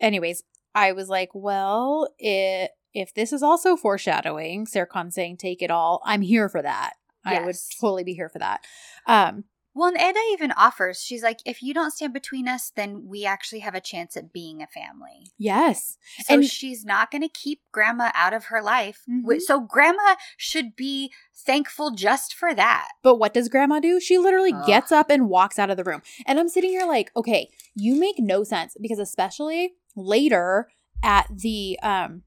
anyways, 0.00 0.42
I 0.74 0.92
was 0.92 1.08
like, 1.08 1.30
well, 1.34 2.08
it, 2.18 2.70
if 2.98 3.14
this 3.14 3.32
is 3.32 3.42
also 3.42 3.76
foreshadowing, 3.76 4.66
Serkan 4.66 5.12
saying 5.12 5.36
take 5.38 5.62
it 5.62 5.70
all, 5.70 6.02
I'm 6.04 6.22
here 6.22 6.48
for 6.48 6.62
that. 6.62 6.94
I 7.24 7.44
would 7.44 7.56
totally 7.80 8.04
be 8.04 8.14
here 8.14 8.28
for 8.30 8.38
that. 8.38 8.64
Um, 9.06 9.44
Well, 9.74 9.88
and 9.90 10.00
Eda 10.00 10.18
even 10.32 10.50
offers, 10.52 11.00
she's 11.02 11.22
like, 11.22 11.38
if 11.44 11.62
you 11.62 11.72
don't 11.74 11.92
stand 11.92 12.12
between 12.14 12.48
us, 12.48 12.72
then 12.74 13.04
we 13.06 13.24
actually 13.26 13.60
have 13.60 13.74
a 13.76 13.80
chance 13.80 14.16
at 14.16 14.32
being 14.32 14.60
a 14.62 14.66
family. 14.66 15.30
Yes. 15.36 15.98
So 16.24 16.34
And- 16.34 16.44
she's 16.44 16.84
not 16.84 17.10
going 17.12 17.22
to 17.22 17.28
keep 17.28 17.60
grandma 17.70 18.10
out 18.14 18.32
of 18.32 18.46
her 18.46 18.60
life. 18.62 19.02
Mhm. 19.08 19.40
So 19.42 19.60
grandma 19.60 20.16
should 20.36 20.74
be 20.74 21.12
thankful 21.32 21.90
just 21.92 22.34
for 22.34 22.54
that. 22.54 22.88
But 23.02 23.16
what 23.16 23.34
does 23.34 23.48
grandma 23.48 23.78
do? 23.78 24.00
She 24.00 24.16
literally 24.18 24.52
Ugh. 24.54 24.66
gets 24.66 24.90
up 24.90 25.10
and 25.10 25.28
walks 25.28 25.58
out 25.58 25.70
of 25.70 25.76
the 25.76 25.84
room. 25.84 26.02
And 26.26 26.40
I'm 26.40 26.48
sitting 26.48 26.70
here 26.70 26.86
like, 26.86 27.12
okay, 27.14 27.48
you 27.74 27.94
make 27.94 28.18
no 28.18 28.42
sense 28.42 28.74
because 28.80 28.98
especially 28.98 29.74
later 29.94 30.70
at 31.04 31.26
the 31.30 31.78
um 31.82 32.22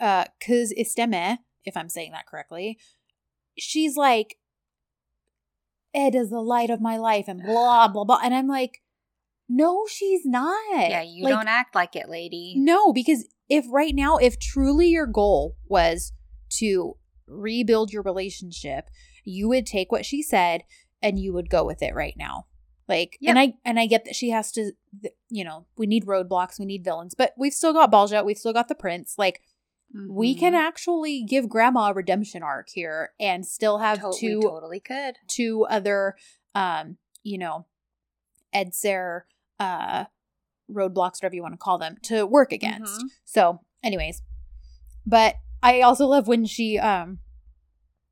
uh 0.00 0.24
isteme, 0.42 1.38
if 1.64 1.76
I'm 1.76 1.88
saying 1.88 2.12
that 2.12 2.26
correctly, 2.26 2.78
she's 3.56 3.96
like 3.96 4.38
Ed 5.94 6.14
is 6.14 6.30
the 6.30 6.40
light 6.40 6.70
of 6.70 6.80
my 6.80 6.96
life 6.96 7.26
and 7.28 7.42
blah 7.42 7.88
blah 7.92 8.04
blah 8.04 8.20
and 8.22 8.34
I'm 8.34 8.48
like 8.48 8.82
no, 9.48 9.86
she's 9.86 10.26
not. 10.26 10.90
Yeah, 10.90 11.02
you 11.02 11.24
Like, 11.24 11.32
don't 11.32 11.48
act 11.48 11.74
like 11.74 11.96
it, 11.96 12.08
lady. 12.08 12.54
No, 12.56 12.92
because 12.92 13.26
if 13.48 13.64
right 13.70 13.94
now, 13.94 14.18
if 14.18 14.38
truly 14.38 14.88
your 14.88 15.06
goal 15.06 15.56
was 15.66 16.12
to 16.58 16.96
rebuild 17.26 17.92
your 17.92 18.02
relationship, 18.02 18.90
you 19.24 19.48
would 19.48 19.66
take 19.66 19.90
what 19.90 20.04
she 20.04 20.22
said 20.22 20.64
and 21.02 21.18
you 21.18 21.32
would 21.32 21.48
go 21.48 21.64
with 21.64 21.82
it 21.82 21.94
right 21.94 22.14
now. 22.16 22.46
Like, 22.88 23.18
and 23.26 23.38
I 23.38 23.54
and 23.64 23.78
I 23.78 23.86
get 23.86 24.04
that 24.06 24.16
she 24.16 24.30
has 24.30 24.50
to, 24.52 24.72
you 25.28 25.44
know, 25.44 25.66
we 25.76 25.86
need 25.86 26.06
roadblocks, 26.06 26.58
we 26.58 26.64
need 26.64 26.84
villains, 26.84 27.14
but 27.14 27.34
we've 27.36 27.52
still 27.52 27.74
got 27.74 27.92
Balca, 27.92 28.24
we've 28.24 28.38
still 28.38 28.54
got 28.54 28.68
the 28.68 28.74
prince. 28.74 29.14
Like, 29.18 29.42
we 29.94 30.34
can 30.34 30.52
Mhm. 30.52 30.58
actually 30.58 31.22
give 31.22 31.48
Grandma 31.48 31.90
a 31.90 31.94
redemption 31.94 32.42
arc 32.42 32.68
here 32.70 33.14
and 33.18 33.46
still 33.46 33.78
have 33.78 34.00
To- 34.00 34.12
two 34.18 34.40
totally 34.42 34.80
could. 34.80 35.16
two 35.26 35.64
other, 35.66 36.16
um, 36.54 36.98
you 37.22 37.38
know, 37.38 37.66
Edser 38.54 39.22
uh 39.60 40.04
roadblocks, 40.70 41.16
whatever 41.16 41.34
you 41.34 41.42
want 41.42 41.54
to 41.54 41.58
call 41.58 41.78
them, 41.78 41.96
to 42.02 42.26
work 42.26 42.52
against. 42.52 43.00
Mhm. 43.02 43.08
So, 43.24 43.60
anyways, 43.82 44.22
but 45.06 45.36
I 45.62 45.80
also 45.80 46.06
love 46.06 46.28
when 46.28 46.44
she 46.44 46.78
um 46.78 47.20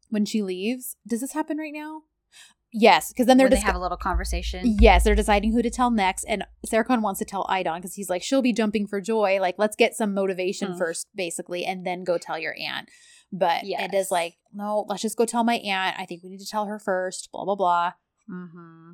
when 0.09 0.25
she 0.25 0.43
leaves. 0.43 0.97
Does 1.07 1.21
this 1.21 1.33
happen 1.33 1.59
right 1.59 1.73
now? 1.73 2.03
Yes, 2.79 3.09
because 3.13 3.27
then 3.27 3.39
they're 3.39 3.47
When 3.47 3.51
they 3.53 3.57
just 3.57 3.67
have 3.67 3.75
a 3.75 3.79
little 3.81 3.97
conversation. 3.97 4.77
yes, 4.81 5.05
they're 5.05 5.15
deciding 5.15 5.53
who 5.53 5.63
to 5.63 5.71
tell 5.71 5.91
next, 5.91 6.25
and 6.25 6.45
Serkan 6.67 7.01
wants 7.01 7.19
to 7.21 7.25
tell 7.25 7.45
Aydan 7.47 7.77
because 7.77 7.95
he's 7.95 8.11
like 8.11 8.23
she'll 8.23 8.43
be 8.43 8.53
jumping 8.53 8.87
for 8.87 9.01
joy. 9.01 9.39
Like 9.41 9.55
let's 9.59 9.77
get 9.77 9.95
some 9.95 10.13
motivation 10.13 10.73
Mm. 10.73 10.79
first, 10.79 11.07
basically, 11.15 11.65
and 11.65 11.87
then 11.87 12.05
go 12.05 12.19
tell 12.19 12.39
your 12.39 12.55
aunt. 12.61 12.89
But 13.33 13.65
Yes. 13.65 13.81
Eda's 13.83 14.11
like, 14.11 14.35
no, 14.53 14.85
let's 14.89 15.03
just 15.03 15.17
go 15.17 15.25
tell 15.25 15.43
my 15.43 15.55
aunt. 15.57 15.97
I 15.99 16.05
think 16.05 16.23
we 16.23 16.29
need 16.31 16.41
to 16.41 16.47
tell 16.47 16.67
her 16.67 16.79
first. 16.79 17.31
Blah 17.33 17.45
blah 17.45 17.55
blah 17.57 17.93
Mm-hmm. 18.31 18.93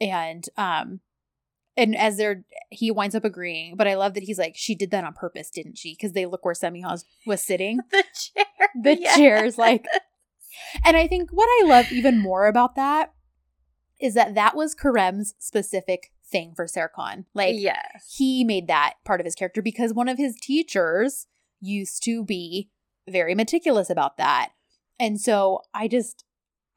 and 0.00 0.44
um 0.56 1.00
and 1.76 1.96
as 1.96 2.16
they're 2.16 2.44
he 2.70 2.90
winds 2.90 3.14
up 3.16 3.24
agreeing 3.24 3.76
but 3.76 3.88
i 3.88 3.94
love 3.94 4.14
that 4.14 4.22
he's 4.22 4.38
like 4.38 4.54
she 4.56 4.74
did 4.74 4.90
that 4.92 5.02
on 5.04 5.12
purpose 5.14 5.50
didn't 5.50 5.76
she 5.78 5.94
because 5.94 6.12
they 6.12 6.26
look 6.26 6.44
where 6.44 6.54
Semiha's 6.54 7.04
was 7.26 7.40
sitting 7.40 7.80
The 7.90 8.04
chair. 8.14 8.46
the 8.80 8.96
Yes. 9.00 9.16
chairs 9.16 9.58
like 9.58 9.84
and 10.84 10.96
i 10.96 11.06
think 11.06 11.30
what 11.30 11.48
i 11.60 11.66
love 11.66 11.90
even 11.92 12.18
more 12.18 12.46
about 12.46 12.74
that 12.74 13.12
is 14.00 14.14
that 14.14 14.34
that 14.34 14.56
was 14.56 14.74
Kerem's 14.74 15.34
specific 15.38 16.12
thing 16.26 16.54
for 16.56 16.66
Serkan 16.66 17.24
like 17.34 17.54
yes. 17.56 18.14
he 18.16 18.42
made 18.42 18.66
that 18.66 18.94
part 19.04 19.20
of 19.20 19.24
his 19.24 19.34
character 19.34 19.62
because 19.62 19.92
one 19.92 20.08
of 20.08 20.18
his 20.18 20.34
teachers 20.40 21.26
used 21.60 22.02
to 22.04 22.24
be 22.24 22.70
very 23.08 23.34
meticulous 23.34 23.90
about 23.90 24.16
that. 24.16 24.50
And 24.98 25.20
so 25.20 25.62
I 25.74 25.88
just 25.88 26.24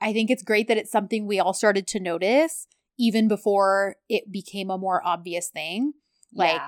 I 0.02 0.14
think 0.14 0.30
it's 0.30 0.44
great 0.44 0.68
that 0.68 0.78
it's 0.78 0.92
something 0.92 1.26
we 1.26 1.40
all 1.40 1.54
started 1.54 1.88
to 1.88 2.00
notice 2.00 2.68
even 2.98 3.28
before 3.28 3.96
it 4.10 4.32
became 4.32 4.70
a 4.70 4.78
more 4.78 5.02
obvious 5.06 5.50
thing. 5.50 5.94
Like 6.34 6.62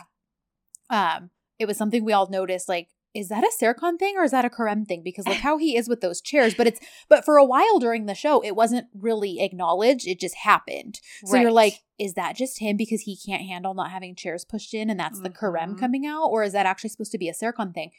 Yeah. 0.90 1.16
um 1.18 1.30
it 1.60 1.66
was 1.66 1.78
something 1.78 2.04
we 2.04 2.14
all 2.14 2.30
noticed 2.30 2.70
like 2.70 2.90
is 3.18 3.30
that 3.30 3.44
a 3.44 3.52
Serkan 3.60 3.98
thing 3.98 4.16
or 4.16 4.24
is 4.24 4.30
that 4.30 4.46
a 4.46 4.50
Kerem 4.50 4.88
thing? 4.88 5.02
Because 5.04 5.26
look 5.26 5.38
how 5.48 5.58
he 5.58 5.76
is 5.76 5.90
with 5.90 6.02
those 6.02 6.22
chairs. 6.22 6.54
But 6.54 6.68
it's 6.68 6.80
but 7.10 7.26
for 7.26 7.38
a 7.38 7.44
while 7.44 7.80
during 7.80 8.06
the 8.06 8.14
show, 8.14 8.42
it 8.44 8.56
wasn't 8.56 8.88
really 8.94 9.42
acknowledged. 9.42 10.08
It 10.08 10.20
just 10.20 10.36
happened. 10.36 11.00
So 11.26 11.38
you're 11.38 11.52
like, 11.52 11.82
is 11.98 12.14
that 12.14 12.36
just 12.36 12.60
him 12.60 12.78
because 12.78 13.02
he 13.02 13.18
can't 13.18 13.42
handle 13.42 13.74
not 13.74 13.90
having 13.90 14.16
chairs 14.16 14.46
pushed 14.46 14.74
in 14.76 14.92
and 14.92 15.00
that's 15.00 15.20
the 15.20 15.32
Kerem 15.32 15.70
mm-hmm. 15.70 15.80
coming 15.80 16.06
out? 16.06 16.28
Or 16.28 16.44
is 16.44 16.54
that 16.54 16.68
actually 16.68 16.92
supposed 16.92 17.12
to 17.14 17.18
be 17.18 17.28
a 17.28 17.34
Serkan 17.34 17.74
thing? 17.74 17.92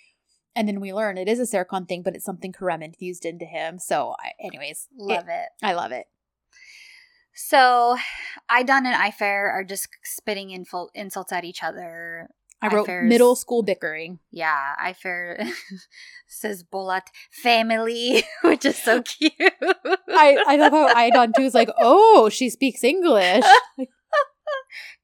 And 0.54 0.68
then 0.68 0.80
we 0.80 0.94
learn 0.94 1.18
it 1.18 1.28
is 1.28 1.40
a 1.40 1.56
Serkan 1.56 1.88
thing, 1.88 2.02
but 2.02 2.14
it's 2.14 2.24
something 2.24 2.52
Kerem 2.52 2.82
infused 2.82 3.24
into 3.24 3.44
him. 3.44 3.78
So, 3.78 4.14
I, 4.18 4.30
anyways, 4.40 4.88
love 4.96 5.26
it. 5.28 5.48
I 5.62 5.72
love 5.72 5.92
it. 5.92 6.06
So, 7.34 7.96
Aydan 8.50 8.84
and 8.84 8.94
Ayfer 8.94 9.52
are 9.52 9.62
just 9.62 9.88
spitting 10.02 10.48
inful- 10.48 10.88
insults 10.94 11.32
at 11.32 11.44
each 11.44 11.62
other. 11.62 12.28
I 12.60 12.74
wrote 12.74 12.88
Ayfer's- 12.88 13.08
middle 13.08 13.36
school 13.36 13.62
bickering. 13.62 14.18
Yeah, 14.30 14.74
Ayfer 14.82 15.48
says 16.26 16.64
Bolat 16.64 17.06
family, 17.30 18.24
which 18.42 18.64
is 18.64 18.76
so 18.76 19.02
cute. 19.02 19.32
I, 19.40 20.42
I 20.46 20.56
love 20.56 20.72
how 20.72 20.92
Aydan 20.94 21.34
too 21.34 21.42
is 21.42 21.54
like, 21.54 21.70
oh, 21.78 22.28
she 22.28 22.50
speaks 22.50 22.82
English. 22.82 23.44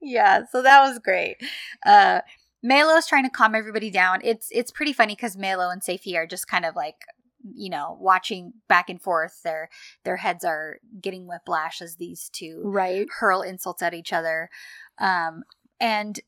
yeah, 0.01 0.43
so 0.51 0.62
that 0.62 0.83
was 0.83 0.99
great. 0.99 1.37
Uh 1.85 2.21
Melo's 2.64 3.07
trying 3.07 3.25
to 3.25 3.31
calm 3.31 3.55
everybody 3.55 3.90
down. 3.90 4.21
It's 4.25 4.49
it's 4.51 4.71
pretty 4.71 4.95
funny 4.95 5.14
because 5.14 5.37
Melo 5.37 5.69
and 5.69 5.83
Seyfi 5.83 6.17
are 6.17 6.27
just 6.27 6.49
kind 6.49 6.64
of 6.64 6.75
like 6.75 6.97
you 7.55 7.69
know 7.69 7.99
watching 8.01 8.55
back 8.69 8.88
and 8.88 9.01
forth. 9.01 9.43
Their 9.45 9.69
their 10.05 10.17
heads 10.17 10.45
are 10.45 10.79
getting 11.01 11.27
whiplash 11.27 11.83
as 11.83 11.97
these 11.97 12.31
two 12.33 12.62
right. 12.64 13.07
hurl 13.21 13.43
insults 13.43 13.83
at 13.83 13.93
each 13.93 14.14
other. 14.14 14.49
Um, 14.99 15.43
and 15.79 16.19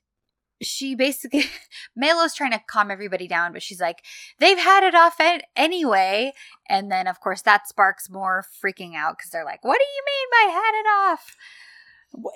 she 0.62 0.94
basically, 0.94 1.44
Melo's 1.96 2.34
trying 2.34 2.52
to 2.52 2.60
calm 2.66 2.90
everybody 2.90 3.28
down, 3.28 3.52
but 3.52 3.62
she's 3.62 3.80
like, 3.80 4.02
they've 4.38 4.58
had 4.58 4.84
it 4.84 4.94
off 4.94 5.20
an- 5.20 5.42
anyway. 5.54 6.32
And 6.68 6.90
then, 6.90 7.06
of 7.06 7.20
course, 7.20 7.42
that 7.42 7.68
sparks 7.68 8.08
more 8.10 8.44
freaking 8.64 8.94
out 8.94 9.18
because 9.18 9.30
they're 9.30 9.44
like, 9.44 9.64
what 9.64 9.78
do 9.78 9.84
you 9.84 10.02
mean 10.06 10.28
by 10.32 10.52
had 10.52 10.74
it 10.74 10.86
off? 11.12 11.36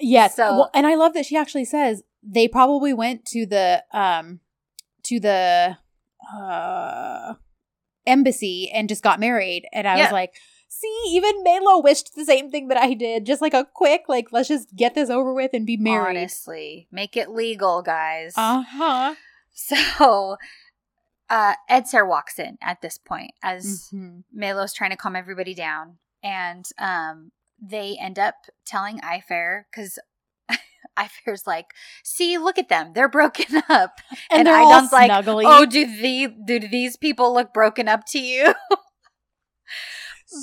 Yes. 0.00 0.37
So- 0.37 0.52
well, 0.52 0.70
and 0.74 0.87
I 0.87 0.94
love 0.96 1.14
that 1.14 1.26
she 1.26 1.37
actually 1.37 1.64
says 1.64 2.02
they 2.22 2.46
probably 2.48 2.92
went 2.92 3.24
to 3.26 3.46
the 3.46 3.83
um 3.92 4.40
to 5.04 5.18
the 5.18 5.78
uh 6.37 7.35
embassy 8.06 8.70
and 8.72 8.88
just 8.88 9.02
got 9.02 9.20
married. 9.20 9.66
And 9.72 9.87
I 9.88 9.96
Yeah. 9.96 10.04
was 10.04 10.12
like, 10.12 10.35
see, 10.81 11.03
even 11.16 11.43
Melo 11.43 11.81
wished 11.81 12.14
the 12.14 12.25
same 12.25 12.51
thing 12.51 12.69
that 12.69 12.79
I 12.79 12.95
did. 12.95 13.27
Just 13.27 13.43
like 13.43 13.55
a 13.55 13.66
quick, 13.75 14.03
like, 14.09 14.29
let's 14.33 14.49
just 14.49 14.75
get 14.75 14.95
this 14.95 15.11
over 15.11 15.33
with 15.35 15.51
and 15.55 15.66
be 15.66 15.77
married. 15.77 16.16
Honestly, 16.16 16.88
make 16.90 17.16
it 17.16 17.31
legal, 17.31 17.83
guys. 17.83 18.35
Uh-huh. 18.37 19.14
So, 19.53 20.37
uh, 21.29 21.55
Edser 21.71 22.07
walks 22.09 22.38
in 22.38 22.57
at 22.62 22.81
this 22.81 22.97
point 22.99 23.33
as 23.43 23.90
Mhm. 23.93 24.23
Melo's 24.33 24.73
trying 24.73 24.90
to 24.90 24.97
calm 24.97 25.16
everybody 25.16 25.55
down, 25.55 25.99
and 26.23 26.64
um, 26.79 27.33
they 27.61 27.99
end 28.01 28.19
up 28.19 28.37
telling 28.64 29.01
Ayfer 29.01 29.64
because 29.71 29.99
Ayfer's 30.99 31.47
like, 31.47 31.66
"See, 32.03 32.38
look 32.38 32.59
at 32.59 32.69
them; 32.71 32.93
they're 32.95 33.09
broken 33.09 33.61
up." 33.69 34.01
And, 34.31 34.47
And 34.47 34.49
Aydan's 34.49 34.93
like. 34.93 35.11
Oh, 35.47 35.66
do 35.66 35.85
the 35.85 36.29
do 36.47 36.61
these 36.61 36.97
people 36.97 37.35
look 37.35 37.53
broken 37.53 37.87
up 37.87 38.07
to 38.07 38.19
you? 38.19 38.55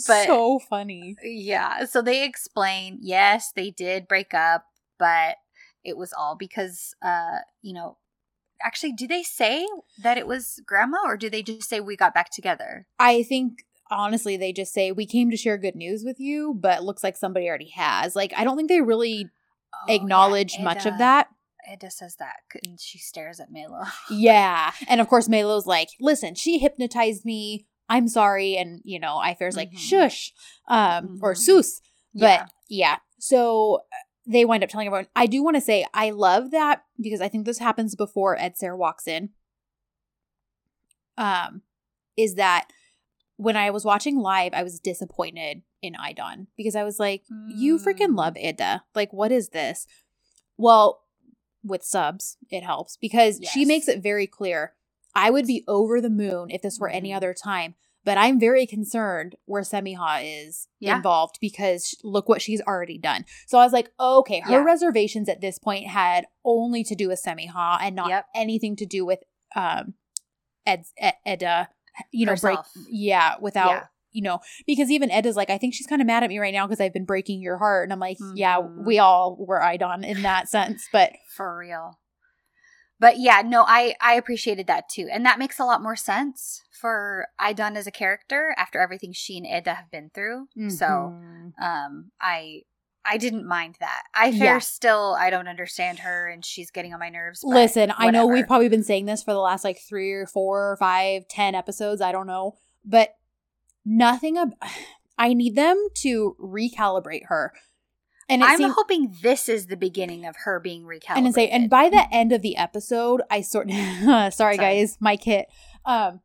But- 0.08 0.26
so 0.26 0.60
funny. 0.60 1.15
yeah. 1.23 1.86
So 1.86 2.02
they 2.02 2.23
explain, 2.23 3.00
yes, 3.02 3.52
they 3.56 3.71
did 3.71 4.08
break 4.08 4.34
up, 4.34 4.65
but 5.00 5.38
it 5.84 5.97
was 5.97 6.13
all 6.13 6.36
because, 6.36 6.93
uh, 7.02 7.39
you 7.62 7.73
know. 7.73 7.98
Actually, 8.63 8.92
do 8.94 9.06
they 9.06 9.21
say 9.21 9.67
that 10.02 10.17
it 10.17 10.25
was 10.25 10.60
grandma, 10.65 10.98
or 11.06 11.15
do 11.15 11.29
they 11.29 11.44
just 11.44 11.69
say 11.69 11.79
we 11.79 11.96
got 11.96 12.15
back 12.15 12.31
together? 12.31 12.88
I 12.98 13.21
think 13.21 13.60
honestly 13.92 14.35
they 14.35 14.52
just 14.52 14.73
say 14.73 14.92
we 14.92 15.06
came 15.06 15.29
to 15.29 15.38
share 15.38 15.60
good 15.60 15.75
news 15.75 16.04
with 16.04 16.19
you, 16.19 16.56
but 16.60 16.83
looks 16.83 17.04
like 17.04 17.15
somebody 17.15 17.48
already 17.48 17.69
has. 17.75 18.15
Like 18.15 18.33
I 18.35 18.44
don't 18.44 18.58
think 18.58 18.67
they 18.69 18.81
really 18.81 19.27
Oh, 19.75 19.77
yeah, 19.88 19.94
acknowledge 19.94 20.56
much 20.60 20.88
of 20.88 20.98
that. 20.98 21.27
Eda 21.71 21.92
says 21.92 22.15
that, 22.17 22.38
and 22.65 22.79
she 22.81 22.98
stares 22.98 23.40
at 23.40 23.52
Melo. 23.52 23.83
Yeah. 24.10 24.71
And 24.88 25.00
of 25.02 25.08
course 25.08 25.29
Melo's 25.29 25.67
like, 25.67 25.90
listen, 26.00 26.33
she 26.33 26.58
hypnotized 26.58 27.25
me. 27.25 27.67
I'm 27.90 28.08
sorry. 28.08 28.58
And 28.58 28.81
you 28.83 29.00
know, 29.00 29.17
I 29.17 29.33
Ayfer's 29.33 29.56
like, 29.56 29.71
Mhm. 29.71 29.77
shush. 29.79 30.33
Um, 30.67 31.19
or 31.21 31.33
Mhm. 31.33 31.38
Sus. 31.38 31.81
But 32.13 32.21
Yeah. 32.21 32.46
yeah. 32.69 32.98
So 33.19 33.75
uh, 33.92 33.96
they 34.25 34.44
wind 34.46 34.63
up 34.63 34.69
telling 34.69 34.88
everyone. 34.88 35.08
I 35.15 35.25
do 35.25 35.42
want 35.44 35.56
to 35.56 35.62
say 35.62 35.85
I 35.94 36.10
love 36.12 36.52
that 36.52 36.83
because 37.00 37.21
I 37.21 37.29
think 37.29 37.46
this 37.46 37.60
happens 37.60 37.96
before 37.96 38.38
Edser 38.38 38.77
walks 38.77 39.08
in. 39.08 39.29
Um, 41.17 41.62
is 42.15 42.35
that 42.35 42.67
when 43.38 43.56
I 43.56 43.69
was 43.71 43.85
watching 43.85 44.17
live, 44.17 44.54
I 44.54 44.63
was 44.63 44.79
disappointed 44.79 45.62
in 45.81 45.94
Aydan 45.94 46.48
because 46.58 46.75
I 46.75 46.83
was 46.83 47.00
like, 47.00 47.23
you 47.50 47.77
freaking 47.77 48.10
Mm. 48.10 48.17
love 48.17 48.38
Eda. 48.38 48.83
Like, 48.96 49.13
what 49.13 49.31
is 49.31 49.50
this? 49.50 49.85
Well, 50.58 51.04
with 51.63 51.83
subs, 51.83 52.38
it 52.50 52.63
helps 52.63 52.98
because 52.98 53.40
she 53.52 53.65
makes 53.65 53.88
it 53.88 54.02
very 54.02 54.25
clear. 54.27 54.73
I 55.17 55.31
would 55.31 55.47
be 55.47 55.63
over 55.67 55.99
the 55.99 56.09
moon 56.11 56.49
if 56.51 56.61
this 56.61 56.77
were 56.79 56.89
any 56.89 57.09
Mhm. 57.09 57.15
other 57.17 57.33
time, 57.33 57.75
But 58.05 58.17
I'm 58.17 58.39
very 58.39 58.65
concerned 58.65 59.35
where 59.43 59.63
Semiha 59.63 60.21
is 60.23 60.69
Yeah. 60.79 60.95
involved 60.95 61.39
because 61.41 61.93
look 62.05 62.29
what 62.29 62.41
she's 62.41 62.61
already 62.61 62.97
done. 62.97 63.25
So 63.47 63.57
I 63.57 63.65
was 63.65 63.73
like, 63.73 63.91
okay, 63.99 64.39
her 64.39 64.51
Yeah. 64.59 64.63
reservations 64.63 65.27
at 65.27 65.41
this 65.41 65.59
point 65.59 65.87
had 65.87 66.25
only 66.45 66.85
to 66.85 66.95
do 66.95 67.09
with 67.09 67.21
Semiha 67.21 67.79
and 67.81 67.97
not 67.97 68.07
Yep. 68.09 68.25
anything 68.33 68.77
to 68.77 68.85
do 68.85 69.05
with 69.05 69.19
um 69.57 69.95
Ed, 70.65 70.85
Ed 70.97 71.15
Eda. 71.25 71.69
You 72.13 72.27
know, 72.27 72.31
Herself. 72.33 72.67
break 72.73 72.85
yeah 72.89 73.35
without 73.41 73.69
Yeah. 73.71 73.87
you 74.11 74.21
know 74.21 74.39
because 74.65 74.89
even 74.89 75.11
Eda's 75.11 75.35
like, 75.35 75.49
I 75.49 75.57
think 75.57 75.73
she's 75.73 75.87
kind 75.87 76.01
of 76.01 76.05
mad 76.07 76.23
at 76.23 76.29
me 76.29 76.37
right 76.39 76.53
now 76.53 76.65
because 76.65 76.79
I've 76.79 76.93
been 76.93 77.05
breaking 77.05 77.41
your 77.41 77.57
heart, 77.57 77.83
and 77.83 77.91
I'm 77.91 77.99
like, 77.99 78.19
yeah, 78.35 78.57
Mhm. 78.61 78.85
we 78.85 78.99
all 78.99 79.35
were 79.37 79.59
Aydan 79.59 80.05
in 80.05 80.21
that 80.21 80.47
sense, 80.47 80.87
but 80.93 81.11
for 81.35 81.57
real 81.57 81.99
but 83.00 83.19
yeah 83.19 83.41
no 83.45 83.63
i 83.67 83.95
i 84.02 84.13
appreciated 84.15 84.67
that 84.67 84.89
too 84.89 85.08
and 85.12 85.25
that 85.25 85.39
makes 85.39 85.60
a 85.60 85.65
lot 85.65 85.81
more 85.83 85.95
sense 85.95 86.63
for 86.71 87.27
Aydan 87.41 87.75
as 87.75 87.87
a 87.87 87.91
character 87.91 88.54
after 88.58 88.79
everything 88.79 89.12
she 89.13 89.37
and 89.37 89.45
Eda 89.48 89.73
have 89.73 89.91
been 89.91 90.10
through 90.13 90.48
so 90.69 90.85
Mhm. 90.85 91.54
um 91.62 92.12
i 92.21 92.62
i 93.06 93.17
didn't 93.17 93.48
mind 93.48 93.75
that 93.79 94.04
i 94.13 94.27
Yeah. 94.27 94.60
still 94.60 95.15
i 95.19 95.29
don't 95.29 95.48
understand 95.48 96.00
her 96.00 96.27
and 96.27 96.43
she's 96.45 96.69
getting 96.71 96.93
on 96.93 97.00
my 97.00 97.10
nerves 97.10 97.41
Listen, 97.43 97.93
I 97.98 98.12
know 98.12 98.25
we've 98.27 98.45
probably 98.48 98.69
been 98.69 98.83
saying 98.83 99.06
this 99.06 99.23
for 99.23 99.33
the 99.33 99.39
last 99.39 99.63
like 99.63 99.79
three 99.79 100.12
or 100.12 100.25
four 100.27 100.71
or 100.71 100.77
five, 100.77 101.27
ten 101.29 101.56
episodes. 101.56 102.02
I 102.02 102.12
don't 102.12 102.27
know, 102.27 102.58
but 102.83 103.15
nothing. 103.85 104.37
Ab- 104.37 104.54
I 105.19 105.33
need 105.33 105.56
them 105.56 105.87
to 106.04 106.35
recalibrate 106.39 107.25
her, 107.27 107.52
and 108.30 108.44
i'm 108.44 108.58
seems. 108.58 108.73
hoping 108.75 109.15
this 109.21 109.48
is 109.50 109.67
the 109.67 109.78
beginning 109.78 110.25
of 110.25 110.36
her 110.46 110.60
being 110.60 110.84
recalibrated 110.84 111.17
And 111.25 111.34
say, 111.34 111.50
and 111.50 111.69
by 111.69 111.90
the 111.90 112.06
end 112.12 112.32
of 112.32 112.42
the 112.42 112.58
episode, 112.58 113.21
I 113.30 113.42
sort. 113.42 113.69
sorry, 113.71 114.32
Sorry. 114.32 114.58
guys, 114.58 114.98
my 115.00 115.15
kit. 115.17 115.48
Um, 115.86 116.21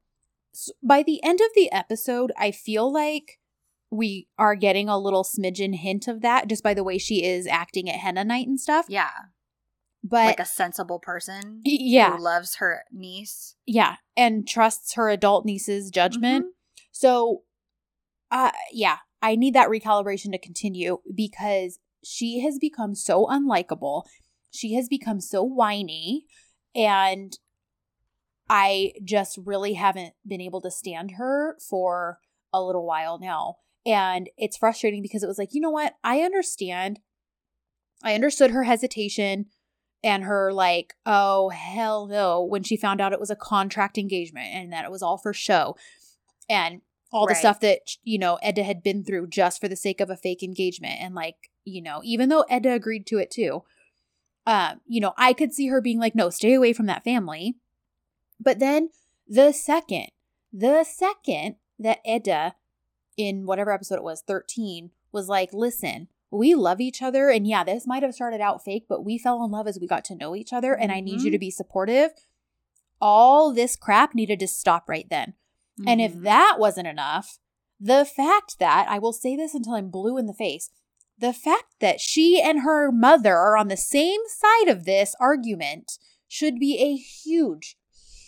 s 0.54 0.70
by 0.82 1.02
the 1.02 1.22
end 1.24 1.40
of 1.40 1.48
the 1.54 1.70
episode, 1.72 2.32
I 2.36 2.50
feel 2.50 2.92
like 2.92 3.38
we 3.90 4.26
are 4.38 4.54
getting 4.56 4.88
a 4.88 4.98
little 4.98 5.22
smidgen 5.24 5.74
hint 5.76 6.08
of 6.08 6.22
that 6.22 6.48
just 6.48 6.62
by 6.62 6.74
the 6.74 6.84
way 6.84 6.98
she 6.98 7.24
is 7.24 7.46
acting 7.46 7.88
at 7.90 7.96
henna 7.96 8.24
night 8.24 8.46
and 8.48 8.58
stuff. 8.58 8.86
yeah 8.88 9.10
But 10.02 10.26
like 10.26 10.40
a 10.40 10.44
sensible 10.46 10.98
person 10.98 11.60
yeah, 11.64 12.16
who 12.16 12.22
loves 12.22 12.56
her 12.56 12.84
niece 12.90 13.54
yeah, 13.66 13.96
and 14.16 14.48
trusts 14.48 14.94
her 14.94 15.08
adult 15.10 15.44
niece's 15.44 15.90
judgment. 15.90 16.46
So, 16.90 17.42
uh, 18.30 18.50
yeah, 18.72 18.98
I 19.22 19.36
need 19.36 19.54
that 19.54 19.68
recalibration 19.68 20.32
to 20.32 20.38
continue 20.38 20.98
because 21.14 21.78
she 22.04 22.40
has 22.40 22.58
become 22.58 22.94
so 22.94 23.26
unlikable. 23.26 24.04
She 24.50 24.74
has 24.74 24.88
become 24.88 25.20
so 25.20 25.42
whiny, 25.42 26.26
and 26.74 27.38
I 28.48 28.92
just 29.02 29.38
really 29.44 29.74
haven't 29.74 30.14
been 30.26 30.40
able 30.40 30.60
to 30.62 30.70
stand 30.70 31.12
her 31.12 31.56
for 31.58 32.18
a 32.52 32.62
little 32.62 32.86
while 32.86 33.18
now. 33.18 33.56
And 33.86 34.28
it's 34.36 34.56
frustrating 34.56 35.02
because 35.02 35.22
it 35.22 35.26
was 35.26 35.38
like, 35.38 35.54
you 35.54 35.60
know 35.60 35.70
what? 35.70 35.94
I 36.04 36.20
understand. 36.20 37.00
I 38.04 38.14
understood 38.14 38.50
her 38.50 38.64
hesitation 38.64 39.46
and 40.04 40.24
her 40.24 40.52
like, 40.52 40.94
oh 41.06 41.48
hell 41.48 42.06
no, 42.06 42.42
when 42.42 42.62
she 42.62 42.76
found 42.76 43.00
out 43.00 43.12
it 43.12 43.20
was 43.20 43.30
a 43.30 43.36
contract 43.36 43.96
engagement 43.96 44.48
and 44.52 44.72
that 44.72 44.84
it 44.84 44.90
was 44.90 45.02
all 45.02 45.18
for 45.18 45.32
show. 45.32 45.76
And 46.48 46.82
all 47.12 47.26
the 47.26 47.34
stuff 47.34 47.60
that, 47.60 47.80
you 48.02 48.18
know, 48.18 48.38
Eda 48.46 48.62
had 48.62 48.82
been 48.82 49.04
through 49.04 49.26
just 49.28 49.60
for 49.60 49.68
the 49.68 49.76
sake 49.76 50.00
of 50.00 50.08
a 50.10 50.16
fake 50.16 50.42
engagement. 50.42 50.94
And 51.00 51.14
like, 51.14 51.50
you 51.64 51.82
know, 51.82 52.00
even 52.04 52.28
though 52.28 52.44
Eda 52.50 52.72
agreed 52.72 53.06
to 53.08 53.18
it 53.18 53.30
too, 53.30 53.62
um, 54.46 54.80
you 54.86 55.00
know, 55.00 55.12
I 55.16 55.32
could 55.34 55.52
see 55.52 55.68
her 55.68 55.80
being 55.80 55.98
like, 56.00 56.14
no, 56.14 56.30
stay 56.30 56.54
away 56.54 56.72
from 56.72 56.86
that 56.86 57.04
family. 57.04 57.56
But 58.40 58.58
then 58.58 58.90
the 59.28 59.52
second, 59.52 60.08
the 60.52 60.84
second 60.84 61.56
that 61.78 62.00
Eda 62.06 62.54
in 63.16 63.44
whatever 63.46 63.72
episode 63.72 63.96
it 63.96 64.02
was, 64.02 64.22
13, 64.22 64.90
was 65.12 65.28
like, 65.28 65.52
listen, 65.52 66.08
we 66.30 66.54
love 66.54 66.80
each 66.80 67.02
other. 67.02 67.28
And 67.28 67.46
yeah, 67.46 67.62
this 67.62 67.86
might 67.86 68.02
have 68.02 68.14
started 68.14 68.40
out 68.40 68.64
fake, 68.64 68.86
but 68.88 69.04
we 69.04 69.18
fell 69.18 69.44
in 69.44 69.50
love 69.50 69.68
as 69.68 69.78
we 69.78 69.86
got 69.86 70.04
to 70.06 70.16
know 70.16 70.34
each 70.34 70.52
other. 70.52 70.74
And 70.74 70.90
I 70.90 71.00
need 71.00 71.20
you 71.20 71.28
Mhm. 71.28 71.34
to 71.34 71.38
be 71.38 71.50
supportive. 71.50 72.12
All 73.00 73.52
this 73.52 73.76
crap 73.76 74.14
needed 74.14 74.40
to 74.40 74.48
stop 74.48 74.88
right 74.88 75.06
then. 75.10 75.34
And 75.86 76.00
if 76.00 76.12
Mhm. 76.14 76.22
that 76.24 76.56
wasn't 76.58 76.88
enough, 76.88 77.38
the 77.80 78.04
fact 78.04 78.58
that, 78.58 78.88
I 78.88 78.98
will 78.98 79.12
say 79.12 79.36
this 79.36 79.54
until 79.54 79.74
I'm 79.74 79.90
blue 79.90 80.16
in 80.18 80.26
the 80.26 80.34
face, 80.34 80.70
the 81.18 81.32
fact 81.32 81.74
that 81.80 82.00
she 82.00 82.40
and 82.40 82.60
her 82.60 82.90
mother 82.92 83.36
are 83.36 83.56
on 83.56 83.68
the 83.68 83.76
same 83.76 84.20
side 84.28 84.68
of 84.68 84.84
this 84.84 85.14
argument 85.20 85.98
should 86.28 86.58
be 86.58 86.78
a 86.78 86.96
huge, 86.96 87.76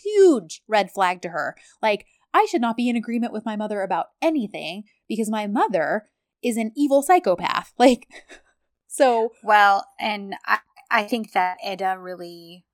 huge 0.03 0.61
red 0.67 0.91
flag 0.91 1.21
to 1.21 1.29
her. 1.29 1.55
Like, 1.81 2.05
I 2.33 2.45
should 2.45 2.61
not 2.61 2.75
be 2.77 2.89
in 2.89 2.95
agreement 2.95 3.31
with 3.31 3.45
my 3.45 3.55
mother 3.55 3.81
about 3.81 4.07
anything 4.21 4.83
because 5.07 5.29
my 5.29 5.47
mother 5.47 6.09
is 6.43 6.57
an 6.57 6.71
evil 6.75 7.01
psychopath. 7.01 7.73
Like, 7.79 8.07
so, 8.87 9.31
Well, 9.43 9.87
and 9.99 10.35
I, 10.45 10.59
I 10.91 11.03
think 11.03 11.31
that 11.31 11.57
Eda 11.65 11.97
really 11.99 12.64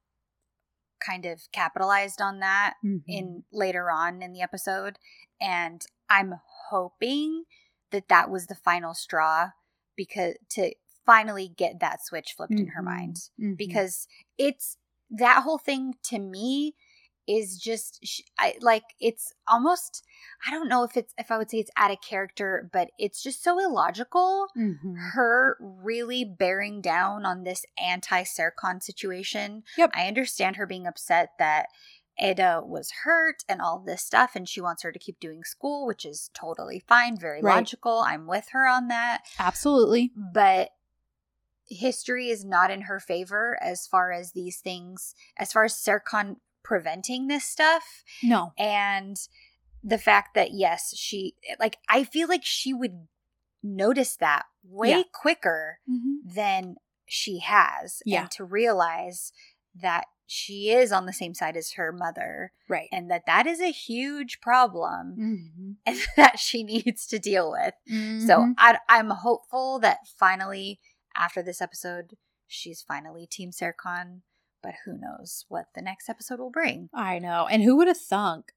kind 1.06 1.26
of 1.26 1.42
capitalized 1.52 2.22
on 2.22 2.40
that 2.40 2.76
in 3.08 3.44
later 3.52 3.90
on 3.92 4.22
in 4.22 4.34
the 4.34 4.42
episode, 4.42 4.98
and 5.42 5.86
I'm 6.10 6.36
hoping 6.70 7.44
that 7.92 8.08
that 8.10 8.30
was 8.30 8.48
the 8.48 8.56
final 8.56 8.94
straw 8.94 9.50
because 9.96 10.36
to 10.52 10.74
finally 11.06 11.48
get 11.50 11.80
that 11.80 12.06
switch 12.06 12.34
flipped 12.38 12.54
in 12.54 12.68
her 12.68 12.82
mind. 12.82 13.18
Mhm. 13.40 13.58
because 13.58 14.08
it's 14.38 14.78
that 15.10 15.44
whole 15.44 15.58
thing 15.58 15.96
to 16.04 16.20
me 16.20 16.76
is 17.32 17.58
just 17.58 18.04
I, 18.38 18.56
like 18.62 18.84
it's 19.00 19.32
almost 19.48 20.04
I 20.46 20.52
don't 20.52 20.68
know 20.68 20.84
if 20.84 20.98
it's 20.98 21.14
if 21.18 21.32
I 21.32 21.38
would 21.38 21.50
say 21.50 21.60
it's 21.60 21.72
out 21.78 21.92
of 21.92 21.98
character, 22.02 22.70
but 22.74 22.90
it's 22.98 23.22
just 23.24 23.44
so 23.44 23.60
illogical 23.60 24.48
Mhm. 24.58 24.96
her 25.14 25.58
really 25.60 26.24
bearing 26.26 26.82
down 26.82 27.26
on 27.26 27.44
this 27.44 27.66
anti 27.82 28.24
Serkan 28.24 28.82
situation. 28.84 29.64
Yep. 29.78 29.92
I 29.94 30.08
understand 30.08 30.58
her 30.58 30.66
being 30.66 30.88
upset 30.88 31.30
that 31.40 31.68
Eda 32.20 32.62
was 32.66 32.92
hurt 33.04 33.44
and 33.48 33.62
all 33.62 33.80
this 33.80 34.04
stuff, 34.04 34.36
and 34.36 34.48
she 34.48 34.62
wants 34.62 34.84
her 34.84 34.92
to 34.92 35.00
keep 35.00 35.20
doing 35.20 35.44
school, 35.44 35.88
which 35.88 36.06
is 36.06 36.30
totally 36.34 36.84
fine, 36.88 37.18
very 37.18 37.42
Right. 37.42 37.56
logical. 37.56 38.00
I'm 38.00 38.28
with 38.28 38.50
her 38.50 38.68
on 38.68 38.90
that. 38.90 39.24
Absolutely. 39.40 40.12
But 40.16 40.72
history 41.68 42.30
is 42.30 42.44
not 42.44 42.70
in 42.70 42.82
her 42.82 43.00
favor 43.00 43.58
as 43.62 43.88
far 43.88 44.12
as 44.12 44.34
these 44.34 44.60
things, 44.60 45.16
as 45.38 45.54
far 45.54 45.64
as 45.64 45.74
Serkan 45.74 46.38
preventing 46.64 47.28
this 47.28 47.44
stuff 47.46 48.04
No. 48.24 48.54
and 48.58 49.18
the 49.84 49.98
fact 49.98 50.36
that 50.36 50.52
yes 50.54 50.96
she 50.96 51.36
like 51.60 51.78
i 51.90 52.04
feel 52.04 52.28
like 52.28 52.46
she 52.46 52.74
would 52.74 53.08
notice 53.64 54.16
that 54.18 54.46
way 54.64 54.90
Yeah. 54.90 55.04
quicker 55.14 55.80
Mm-hmm. 55.90 56.34
than 56.36 56.76
she 57.08 57.40
has 57.40 58.02
Yeah. 58.06 58.22
and 58.22 58.32
to 58.32 58.44
realize 58.44 59.32
that 59.76 60.06
she 60.28 60.70
is 60.72 60.92
on 60.94 61.06
the 61.06 61.14
same 61.14 61.34
side 61.34 61.58
as 61.58 61.74
her 61.74 61.92
mother 61.92 62.54
Right. 62.70 62.88
and 62.92 63.12
that 63.12 63.26
that 63.26 63.46
is 63.48 63.60
a 63.60 63.72
huge 63.72 64.40
problem 64.42 65.16
Mhm. 65.20 65.76
and 65.86 66.00
that 66.16 66.40
she 66.40 66.64
needs 66.64 67.06
to 67.08 67.20
deal 67.20 67.52
with 67.52 67.74
so 67.88 68.38
Mhm. 68.40 68.54
I, 68.58 68.80
i'm 68.88 69.10
hopeful 69.10 69.80
that 69.80 70.08
finally 70.18 70.80
after 71.16 71.42
this 71.44 71.62
episode 71.62 72.16
she's 72.48 72.82
finally 72.82 73.26
team 73.28 73.52
Serkan 73.52 74.22
but 74.64 74.74
who 74.86 74.98
knows 74.98 75.46
what 75.50 75.68
the 75.76 75.82
next 75.82 76.10
episode 76.10 76.40
will 76.40 76.52
bring 76.52 76.90
I 76.94 77.20
know. 77.20 77.48
And 77.50 77.64
who 77.64 77.76
would 77.78 77.88
have 77.88 77.98
thunk 77.98 78.54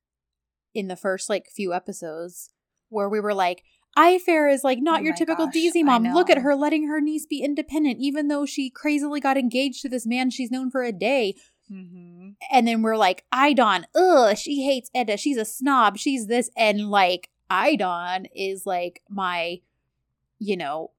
in 0.75 0.89
the 0.89 0.97
first 0.97 1.31
like 1.31 1.49
few 1.49 1.73
episodes 1.73 2.51
where 2.89 3.09
we 3.09 3.21
were 3.21 3.35
like, 3.35 3.63
Ayfer 3.97 4.53
is 4.53 4.65
like 4.65 4.81
not 4.81 5.01
Oh 5.01 5.05
your 5.05 5.15
typical 5.15 5.47
gosh, 5.47 5.55
DZ 5.55 5.85
mom. 5.85 6.05
Look 6.05 6.29
at 6.29 6.39
her 6.39 6.55
letting 6.55 6.89
her 6.89 7.01
niece 7.01 7.27
be 7.27 7.43
independent, 7.43 7.99
even 8.01 8.29
though 8.29 8.45
she 8.45 8.71
crazily 8.71 9.21
got 9.21 9.37
engaged 9.37 9.83
to 9.83 9.89
this 9.89 10.07
man 10.07 10.31
she's 10.31 10.51
known 10.51 10.71
for 10.71 10.83
a 10.83 10.93
day. 10.93 11.37
mm-hmm. 11.71 12.31
And 12.51 12.67
then 12.67 12.83
we're 12.83 12.97
like, 12.97 13.25
Aydan, 13.33 13.85
ugh, 13.95 14.37
she 14.37 14.65
hates 14.65 14.91
Eda. 14.95 15.17
She's 15.17 15.37
a 15.37 15.45
snob. 15.45 15.97
She's 15.97 16.27
this. 16.27 16.51
And 16.57 16.91
like, 16.91 17.31
Aydan 17.51 18.27
is 18.35 18.67
like 18.67 19.03
my, 19.09 19.61
you 20.41 20.57
know, 20.57 20.91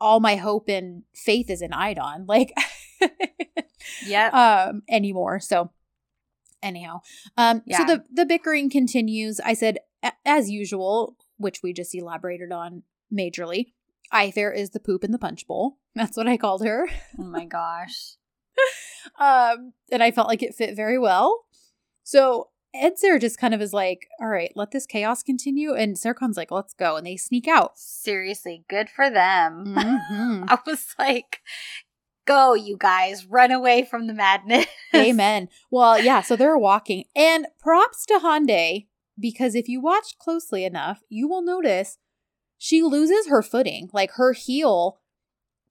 all 0.00 0.18
my 0.18 0.36
hope 0.36 0.68
and 0.68 1.04
faith 1.14 1.50
is 1.50 1.62
in 1.62 1.70
Aydan. 1.70 2.26
Like, 2.26 2.52
Yep. 4.06 4.34
um 4.34 4.82
anymore. 4.88 5.40
So 5.40 5.70
anyhow 6.62 7.00
um 7.36 7.62
so 7.70 7.84
the 7.84 8.04
the 8.12 8.26
bickering 8.26 8.68
continues. 8.70 9.40
I 9.40 9.54
said 9.54 9.78
as 10.24 10.50
usual 10.50 11.16
which 11.36 11.62
we 11.62 11.72
just 11.72 11.94
elaborated 11.94 12.50
on 12.52 12.82
majorly 13.12 13.66
Ayfer 14.12 14.54
is 14.54 14.70
the 14.70 14.80
poop 14.80 15.04
in 15.04 15.12
the 15.12 15.18
punch 15.18 15.46
bowl. 15.46 15.78
That's 15.94 16.16
what 16.16 16.26
i 16.28 16.36
called 16.36 16.64
her. 16.64 16.88
Oh 17.18 17.24
my 17.24 17.44
gosh. 17.44 18.16
Um 19.18 19.72
and 19.90 20.02
i 20.02 20.10
felt 20.10 20.28
like 20.28 20.42
it 20.42 20.54
fit 20.54 20.74
very 20.76 20.98
well. 20.98 21.44
So 22.02 22.48
Edser 22.76 23.18
just 23.20 23.38
kind 23.38 23.54
of 23.54 23.62
is 23.62 23.72
like 23.72 24.06
all 24.20 24.28
right 24.28 24.52
let 24.54 24.70
this 24.72 24.84
chaos 24.86 25.22
continue. 25.22 25.72
And 25.74 25.96
Serkan's 25.96 26.36
like 26.36 26.50
let's 26.50 26.74
go. 26.74 26.96
And 26.96 27.06
they 27.06 27.16
sneak 27.16 27.48
out. 27.48 27.78
Seriously 27.78 28.64
good 28.68 28.90
for 28.90 29.08
them. 29.10 29.74
Mhm. 29.76 30.44
i 30.48 30.58
was 30.66 30.94
like 30.98 31.40
go 32.28 32.54
you 32.54 32.76
guys 32.78 33.24
run 33.26 33.50
away 33.50 33.82
from 33.84 34.06
the 34.06 34.14
madness 34.14 34.66
Amen. 34.94 35.48
Well, 35.70 35.98
yeah, 36.02 36.20
so 36.22 36.36
they're 36.36 36.56
walking. 36.58 37.04
And 37.16 37.46
props 37.58 38.06
to 38.06 38.18
Hande 38.20 38.84
because 39.18 39.54
if 39.54 39.68
you 39.68 39.80
watch 39.80 40.16
closely 40.18 40.64
enough, 40.64 41.02
you 41.08 41.28
will 41.28 41.42
notice 41.42 41.98
she 42.56 42.82
loses 42.82 43.28
her 43.28 43.42
footing. 43.42 43.90
Like 43.92 44.12
her 44.12 44.32
heel 44.32 44.98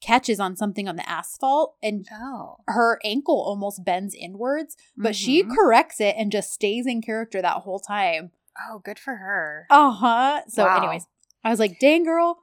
catches 0.02 0.40
on 0.40 0.56
something 0.56 0.88
on 0.88 0.96
the 0.98 1.10
asphalt 1.10 1.76
and 1.82 2.06
Oh. 2.14 2.58
her 2.68 3.00
ankle 3.04 3.42
almost 3.42 3.84
bends 3.84 4.14
inwards, 4.14 4.78
but 4.96 5.16
she 5.16 5.44
Mhm. 5.44 5.56
corrects 5.56 6.00
it 6.00 6.16
and 6.18 6.32
just 6.32 6.52
stays 6.54 6.86
in 6.86 7.02
character 7.02 7.42
that 7.42 7.64
whole 7.64 7.80
time. 7.80 8.32
Oh, 8.70 8.80
good 8.80 9.00
for 9.00 9.16
her. 9.16 9.66
Uh 9.72 9.92
huh. 9.92 10.42
So, 10.48 10.66
Wow. 10.66 10.78
anyways, 10.78 11.08
I 11.44 11.50
was 11.50 11.60
like, 11.60 11.80
dang, 11.80 12.04
girl. 12.04 12.38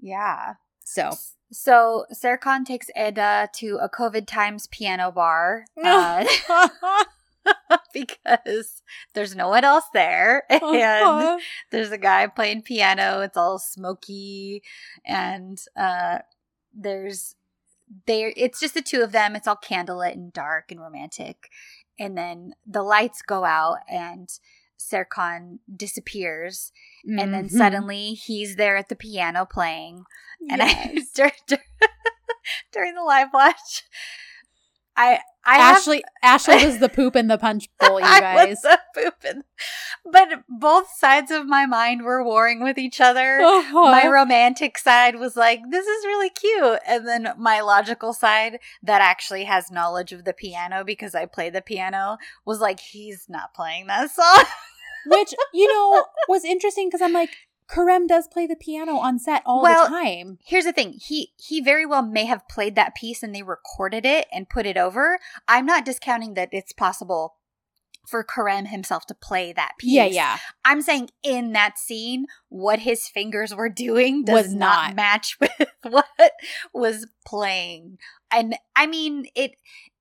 Yeah. 0.00 0.54
So, 0.84 1.10
So 1.50 2.06
Serkan 2.12 2.64
takes 2.64 2.88
Eda 2.96 3.48
to 3.56 3.78
a 3.82 3.88
COVID 3.88 4.26
times 4.26 4.66
piano 4.66 5.10
bar 5.10 5.64
uh, 5.84 6.24
because 7.92 8.82
there's 9.14 9.34
no 9.36 9.48
one 9.48 9.64
else 9.64 9.84
there. 9.92 10.44
And 10.50 10.62
Uh-huh. 10.64 11.38
there's 11.70 11.90
a 11.90 11.98
guy 11.98 12.26
playing 12.26 12.62
piano. 12.62 13.20
It's 13.20 13.36
all 13.36 13.58
smoky. 13.58 14.62
And 15.04 15.58
uh, 15.76 16.18
there's 16.74 17.34
there 18.06 18.32
it's 18.36 18.58
just 18.60 18.74
the 18.74 18.82
two 18.82 19.02
of 19.02 19.12
them. 19.12 19.36
It's 19.36 19.46
all 19.48 19.56
candlelit 19.62 20.12
and 20.12 20.32
dark 20.32 20.70
and 20.70 20.80
romantic. 20.80 21.48
And 21.98 22.16
then 22.16 22.54
the 22.66 22.82
lights 22.82 23.20
go 23.22 23.44
out 23.44 23.78
and 23.88 24.28
Serkan 24.90 25.58
disappears. 25.74 26.72
And 27.04 27.34
then 27.34 27.48
Mhm. 27.48 27.50
suddenly 27.50 28.14
he's 28.14 28.56
there 28.56 28.76
at 28.76 28.88
the 28.88 28.96
piano 28.96 29.44
playing. 29.44 30.04
And 30.50 30.62
I 30.62 30.96
during, 31.14 31.32
during 32.72 32.94
the 32.94 33.02
live 33.02 33.28
watch, 33.32 33.84
I 34.96 35.20
I 35.44 35.56
have- 35.56 35.78
Ashley, 35.78 36.04
Ashley 36.22 36.64
was 36.64 36.78
the 36.78 36.88
poop 36.88 37.16
in 37.16 37.26
the 37.26 37.38
punch 37.38 37.68
bowl, 37.80 37.98
you 37.98 38.06
I 38.06 38.20
guys. 38.20 38.48
was 38.62 38.64
a 38.64 38.78
pooping. 38.94 39.42
But 40.04 40.42
both 40.48 40.88
sides 40.96 41.32
of 41.32 41.46
my 41.46 41.66
mind 41.66 42.02
were 42.04 42.22
warring 42.22 42.62
with 42.62 42.78
each 42.78 43.00
other. 43.00 43.40
Uh-huh. 43.40 43.82
My 43.90 44.06
romantic 44.06 44.78
side 44.78 45.16
was 45.16 45.34
like, 45.36 45.60
this 45.70 45.84
is 45.86 46.04
really 46.04 46.30
cute. 46.30 46.78
And 46.86 47.08
then 47.08 47.32
my 47.38 47.60
logical 47.60 48.12
side, 48.12 48.60
that 48.84 49.00
actually 49.00 49.44
has 49.44 49.70
knowledge 49.72 50.12
of 50.12 50.24
the 50.24 50.32
piano 50.32 50.84
because 50.84 51.14
I 51.14 51.26
play 51.26 51.50
the 51.50 51.62
piano, 51.62 52.18
was 52.44 52.60
like, 52.60 52.78
he's 52.78 53.26
not 53.28 53.52
playing 53.54 53.88
that 53.88 54.10
song. 54.12 54.44
Which, 55.06 55.34
you 55.52 55.68
know, 55.68 56.04
was 56.28 56.44
interesting 56.44 56.88
because 56.88 57.02
I'm 57.02 57.12
like, 57.12 57.30
Kerem 57.70 58.06
does 58.06 58.28
play 58.28 58.46
the 58.46 58.56
piano 58.56 58.96
on 58.96 59.18
set 59.18 59.42
all 59.46 59.62
Well, 59.62 59.84
the 59.84 59.90
time. 59.90 60.38
Here's 60.44 60.64
the 60.64 60.72
thing. 60.72 60.98
He 61.00 61.32
he 61.38 61.60
very 61.60 61.86
well 61.86 62.02
may 62.02 62.26
have 62.26 62.46
played 62.48 62.74
that 62.74 62.94
piece 62.94 63.22
and 63.22 63.34
they 63.34 63.42
recorded 63.42 64.04
it 64.04 64.26
and 64.32 64.48
put 64.48 64.66
it 64.66 64.76
over. 64.76 65.18
I'm 65.48 65.64
not 65.66 65.84
discounting 65.84 66.34
that 66.34 66.50
it's 66.52 66.72
possible 66.72 67.36
for 68.06 68.24
Kerem 68.24 68.66
himself 68.66 69.06
to 69.06 69.14
play 69.14 69.52
that 69.52 69.72
piece. 69.78 69.92
Yeah, 69.92 70.06
yeah. 70.06 70.38
I'm 70.64 70.82
saying 70.82 71.10
in 71.22 71.52
that 71.52 71.78
scene, 71.78 72.26
what 72.48 72.80
his 72.80 73.06
fingers 73.08 73.54
were 73.54 73.68
doing 73.68 74.24
does 74.24 74.46
Was 74.46 74.54
not. 74.54 74.88
not. 74.88 74.96
match 74.96 75.38
with 75.40 75.68
what 75.82 76.32
was 76.74 77.06
playing. 77.24 77.98
And 78.30 78.56
I 78.76 78.86
mean, 78.86 79.26
it 79.34 79.52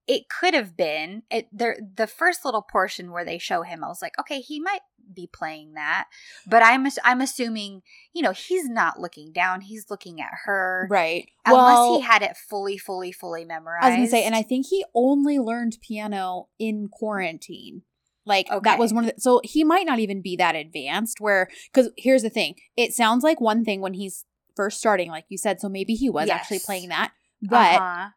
it 0.08 0.24
could 0.30 0.54
have 0.56 0.76
been 0.76 1.24
it 1.30 1.47
there 1.54 1.78
the 1.95 2.08
first 2.08 2.43
little 2.43 2.64
portion 2.64 3.12
where 3.12 3.24
they 3.24 3.38
show 3.38 3.62
him, 3.62 3.84
I 3.84 3.88
was 3.88 4.02
like, 4.02 4.18
okay, 4.20 4.41
he 4.41 4.60
might 4.60 4.82
be 5.14 5.28
playing 5.32 5.74
that. 5.74 6.07
But 6.47 6.64
I'm 6.64 6.88
I'm 7.03 7.22
assuming, 7.22 7.82
you 8.14 8.22
know, 8.22 8.32
he's 8.32 8.70
not 8.70 8.99
looking 8.99 9.32
down, 9.32 9.62
he's 9.62 9.89
looking 9.89 10.22
at 10.22 10.32
her. 10.45 10.88
Right. 10.89 11.30
Unless 11.45 11.66
well, 11.66 11.99
he 11.99 12.01
had 12.01 12.22
it 12.22 12.38
fully, 12.38 12.78
fully, 12.78 13.12
fully 13.12 13.45
memorized. 13.45 13.86
I 13.86 13.89
was 13.89 13.95
going 13.95 14.07
to 14.07 14.12
say, 14.12 14.24
and 14.24 14.36
I 14.36 14.43
think 14.43 14.68
he 14.70 14.86
only 14.93 15.39
learned 15.39 15.78
piano 15.82 16.49
in 16.59 16.88
quarantine. 16.91 17.82
Like 18.26 18.47
that 18.64 18.78
was 18.78 18.93
one 18.93 19.05
of 19.05 19.16
the, 19.16 19.22
so 19.22 19.41
he 19.43 19.64
might 19.64 19.88
not 19.88 19.97
even 19.99 20.22
be 20.22 20.36
that 20.36 20.55
advanced 20.55 21.20
where, 21.20 21.47
because 21.74 21.89
here's 21.97 22.22
the 22.22 22.30
thing, 22.30 22.53
it 22.78 22.93
sounds 22.93 23.24
like 23.24 23.41
one 23.41 23.66
thing 23.66 23.82
when 23.82 23.95
he's 23.95 24.26
first 24.55 24.78
starting, 24.78 25.09
like 25.09 25.26
you 25.30 25.39
said, 25.39 25.59
so 25.59 25.68
maybe 25.68 25.95
he 25.95 26.07
was 26.09 26.30
actually 26.30 26.59
playing 26.59 26.89
that. 26.89 27.14
But 27.41 27.82
Uh-huh. 27.82 28.09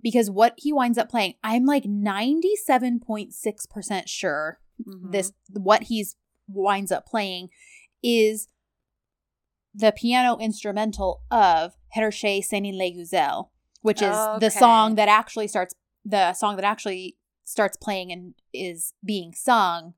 because 0.00 0.30
what 0.30 0.54
he 0.58 0.72
winds 0.72 0.96
up 0.96 1.10
playing, 1.10 1.34
I'm 1.42 1.66
like 1.66 1.82
97.6% 1.82 4.02
sure 4.06 4.60
Mhm. 4.84 5.12
this 5.12 5.32
what 5.52 5.84
he's 5.84 6.16
winds 6.48 6.92
up 6.92 7.06
playing 7.06 7.48
is 8.02 8.48
the 9.74 9.92
piano 9.92 10.36
instrumental 10.38 11.22
of 11.30 11.74
Her 11.94 12.10
Şey 12.10 12.42
Seninle 12.42 12.96
Güzel, 12.96 13.50
which 13.82 14.00
is 14.00 14.16
the 14.40 14.50
song 14.50 14.94
that 14.94 15.08
actually 15.08 15.48
starts 15.48 15.74
the 16.04 16.32
song 16.32 16.56
that 16.56 16.64
actually 16.64 17.16
starts 17.44 17.76
playing 17.76 18.10
and 18.12 18.34
is 18.52 18.94
being 19.04 19.32
sung 19.34 19.94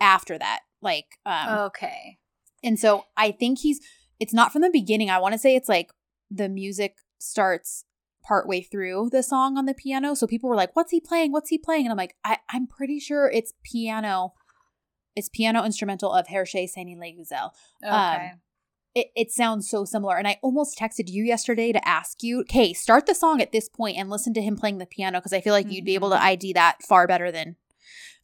after 0.00 0.38
that. 0.38 0.60
Like 0.80 1.18
um 1.26 1.58
okay. 1.66 2.18
and 2.62 2.78
so 2.78 3.04
I 3.16 3.32
think 3.32 3.58
he's 3.60 3.80
it's 4.20 4.34
not 4.34 4.52
from 4.52 4.62
the 4.62 4.70
beginning. 4.70 5.10
I 5.10 5.18
want 5.18 5.32
to 5.32 5.38
say 5.38 5.54
it's 5.54 5.68
like 5.68 5.92
the 6.30 6.48
music 6.48 6.96
starts 7.18 7.84
partway 8.28 8.60
through 8.60 9.08
the 9.10 9.22
song 9.22 9.56
on 9.56 9.64
the 9.64 9.74
piano. 9.74 10.14
So 10.14 10.26
people 10.26 10.50
were 10.50 10.56
like, 10.56 10.76
What's 10.76 10.92
he 10.92 11.00
playing? 11.00 11.32
What's 11.32 11.48
he 11.48 11.58
playing? 11.58 11.86
And 11.86 11.90
I'm 11.90 11.96
like, 11.96 12.14
I, 12.24 12.38
I'm 12.50 12.66
pretty 12.66 13.00
sure 13.00 13.30
it's 13.30 13.54
piano. 13.64 14.34
It's 15.16 15.30
piano 15.30 15.64
instrumental 15.64 16.12
of 16.12 16.28
Her 16.28 16.44
Şey 16.44 16.68
Seninle 16.68 17.16
Güzel. 17.16 17.50
Um, 17.82 18.14
okay. 18.14 18.32
It, 18.94 19.06
it 19.16 19.32
sounds 19.32 19.68
so 19.68 19.84
similar. 19.84 20.16
And 20.16 20.28
I 20.28 20.38
almost 20.42 20.78
texted 20.78 21.08
you 21.08 21.24
yesterday 21.24 21.72
to 21.72 21.88
ask 21.88 22.22
you, 22.22 22.40
okay, 22.40 22.72
start 22.72 23.06
the 23.06 23.14
song 23.14 23.40
at 23.40 23.52
this 23.52 23.68
point 23.68 23.96
and 23.96 24.10
listen 24.10 24.34
to 24.34 24.42
him 24.42 24.56
playing 24.56 24.78
the 24.78 24.86
piano 24.86 25.18
because 25.18 25.32
I 25.32 25.40
feel 25.40 25.52
like 25.52 25.70
you'd 25.70 25.84
be 25.84 25.94
able 25.94 26.10
to 26.10 26.16
mm-hmm. 26.16 26.24
ID 26.24 26.52
that 26.54 26.82
far 26.82 27.06
better 27.06 27.32
than 27.32 27.56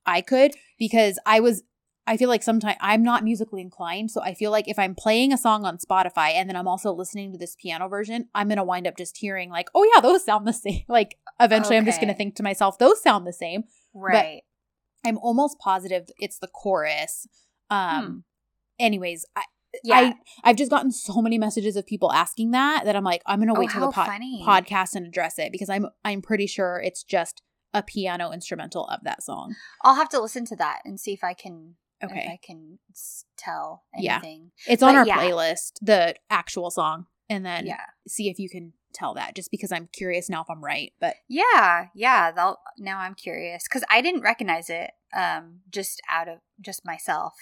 I 0.07 0.21
could 0.21 0.53
because 0.79 1.19
I 1.27 1.41
was 1.41 1.63
I 2.07 2.17
feel 2.19 2.29
like 2.29 2.43
sometimes 2.43 2.77
I'm 2.81 3.03
not 3.03 3.25
musically 3.25 3.63
inclined, 3.63 4.11
so 4.11 4.21
I 4.21 4.35
feel 4.35 4.51
like 4.51 4.69
if 4.69 4.79
I'm 4.79 4.95
playing 4.95 5.33
a 5.33 5.39
song 5.39 5.65
on 5.65 5.79
Spotify 5.79 6.33
and 6.35 6.49
then 6.49 6.57
I'm 6.57 6.69
also 6.69 6.93
listening 6.93 7.33
to 7.33 7.39
this 7.39 7.57
piano 7.59 7.89
version, 7.89 8.29
I'm 8.35 8.49
gonna 8.49 8.65
wind 8.65 8.87
up 8.87 8.97
just 8.97 9.17
hearing 9.17 9.51
like, 9.51 9.69
oh 9.75 9.89
yeah, 9.95 10.01
those 10.01 10.25
sound 10.25 10.47
the 10.47 10.53
same. 10.53 10.83
Like 10.89 11.17
eventually, 11.41 11.77
I'm 11.77 11.87
just 11.87 12.01
gonna 12.01 12.15
think 12.15 12.37
to 12.37 12.43
myself, 12.43 12.79
those 12.79 13.03
sound 13.03 13.27
the 13.27 13.33
same. 13.33 13.65
right. 13.95 14.43
I'm 15.07 15.19
almost 15.19 15.59
positive 15.59 16.09
it's 16.19 16.39
the 16.39 16.49
chorus. 16.49 17.27
Um. 17.71 18.05
Hmm. 18.05 18.19
Anyways, 18.79 19.25
I, 19.37 19.43
yeah. 19.83 19.95
I 19.97 20.15
I've 20.43 20.57
just 20.57 20.71
gotten 20.71 20.91
so 20.93 21.21
many 21.23 21.39
messages 21.39 21.77
of 21.77 21.87
people 21.87 22.13
asking 22.13 22.51
that 22.53 22.85
that 22.85 22.97
I'm 22.97 23.05
like, 23.05 23.23
I'm 23.27 23.39
gonna 23.39 23.55
Oh, 23.55 23.61
wait 23.61 23.71
till 23.71 23.81
the 23.81 23.93
po- 23.93 24.03
podcast 24.03 24.95
and 24.95 25.07
address 25.07 25.39
it 25.39 25.53
because 25.53 25.71
I'm 25.71 25.87
I'm 26.05 26.23
pretty 26.23 26.47
sure 26.47 26.81
it's 26.85 27.03
just 27.03 27.43
a 27.73 27.83
piano 27.83 28.31
instrumental 28.31 28.87
of 28.87 29.01
that 29.05 29.23
song. 29.23 29.55
I'll 29.83 29.97
have 29.97 30.09
to 30.11 30.21
listen 30.21 30.45
to 30.47 30.57
that 30.57 30.81
and 30.85 30.99
see 31.01 31.13
if 31.13 31.25
I 31.25 31.35
can 31.35 31.75
if 32.11 32.29
I 32.29 32.39
can 32.43 32.79
s- 32.91 33.25
tell 33.37 33.85
Yeah. 33.97 34.15
anything. 34.17 34.53
it's 34.67 34.83
on 34.83 34.97
our 34.97 35.07
yeah. 35.07 35.19
playlist, 35.19 35.73
the 35.83 36.15
actual 36.31 36.71
song, 36.71 37.07
and 37.29 37.45
then 37.45 37.67
Yeah. 37.67 37.85
see 38.07 38.29
if 38.29 38.39
you 38.39 38.49
can 38.49 38.73
tell 38.93 39.15
that. 39.15 39.35
Just 39.35 39.51
because 39.51 39.73
I'm 39.73 39.89
curious 39.93 40.29
now 40.31 40.43
if 40.43 40.51
I'm 40.51 40.63
right, 40.65 40.93
but 41.01 41.17
Yeah, 41.29 41.89
yeah. 41.95 42.31
They'll, 42.31 42.59
now 42.79 42.99
I'm 43.01 43.15
curious 43.15 43.65
because 43.69 43.85
I 43.91 44.01
didn't 44.01 44.21
recognize 44.23 44.71
it 44.71 44.93
um, 45.13 45.61
just 45.71 46.01
out 46.11 46.29
of 46.29 46.39
just 46.61 46.85
myself. 46.85 47.35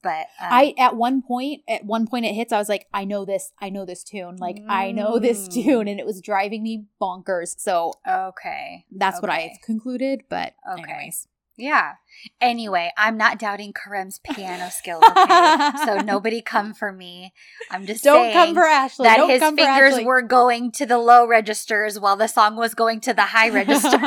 But 0.00 0.28
um, 0.40 0.48
I 0.52 0.74
at 0.78 0.94
one 0.94 1.22
point 1.22 1.62
at 1.68 1.84
one 1.84 2.06
point 2.06 2.24
it 2.24 2.32
hits. 2.32 2.52
I 2.52 2.58
was 2.58 2.68
like, 2.68 2.86
I 2.94 3.04
know 3.04 3.24
this, 3.24 3.52
I 3.60 3.68
know 3.68 3.84
this 3.84 4.04
tune, 4.04 4.36
like 4.36 4.60
I 4.68 4.92
know 4.92 5.18
this 5.18 5.48
Mm. 5.48 5.52
tune, 5.64 5.88
and 5.88 5.98
it 5.98 6.06
was 6.06 6.20
driving 6.20 6.62
me 6.62 6.84
bonkers. 7.02 7.56
So 7.58 7.92
okay, 8.08 8.84
that's 8.92 9.20
what 9.20 9.28
I've 9.30 9.60
concluded. 9.64 10.22
But 10.30 10.54
Okay. 10.72 10.82
anyways, 10.84 11.26
yeah. 11.58 11.94
Anyway, 12.40 12.90
I'm 12.96 13.16
not 13.16 13.38
doubting 13.38 13.72
Kerem's 13.72 14.20
piano 14.20 14.70
skills. 14.70 15.02
Okay, 15.04 15.70
so 15.84 15.98
nobody 16.04 16.40
come 16.40 16.72
for 16.72 16.92
me. 16.92 17.32
I'm 17.70 17.84
just 17.84 18.04
don't 18.04 18.16
saying 18.16 18.32
come 18.32 18.54
for 18.54 18.64
Ashley. 18.64 19.04
that 19.04 19.16
don't 19.18 19.30
his 19.30 19.42
fingers 19.42 20.04
were 20.04 20.22
going 20.22 20.70
to 20.72 20.86
the 20.86 20.98
low 20.98 21.26
registers 21.26 21.98
while 21.98 22.16
the 22.16 22.28
song 22.28 22.56
was 22.56 22.74
going 22.74 23.00
to 23.02 23.12
the 23.12 23.22
high 23.22 23.50
registers. 23.50 23.92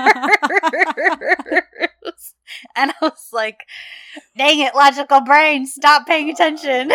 and 2.76 2.92
I 2.92 2.96
was 3.02 3.30
like, 3.32 3.62
dang 4.38 4.60
it, 4.60 4.76
logical 4.76 5.22
brain, 5.22 5.66
stop 5.66 6.06
paying 6.08 6.30
attention. 6.30 6.90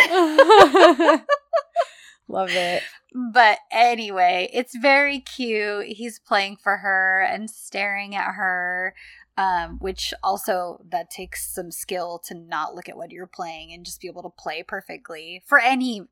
Love 2.28 2.50
it. 2.50 2.82
but 3.14 3.58
anyway, 3.70 4.50
it's 4.52 4.76
very 4.76 5.20
cute. 5.20 5.86
He's 5.86 6.18
playing 6.18 6.56
for 6.56 6.78
her 6.78 7.20
and 7.20 7.48
staring 7.50 8.16
at 8.16 8.32
her. 8.32 8.94
Um, 9.38 9.78
which 9.80 10.14
also 10.22 10.80
that 10.90 11.10
takes 11.10 11.46
some 11.46 11.70
skill 11.70 12.18
to 12.24 12.34
not 12.34 12.74
look 12.74 12.88
at 12.88 12.96
what 12.96 13.10
you're 13.10 13.26
playing 13.26 13.70
and 13.72 13.84
just 13.84 14.00
be 14.00 14.08
able 14.08 14.22
to 14.22 14.30
play 14.30 14.62
perfectly 14.62 15.42
for 15.44 15.58
any 15.58 16.02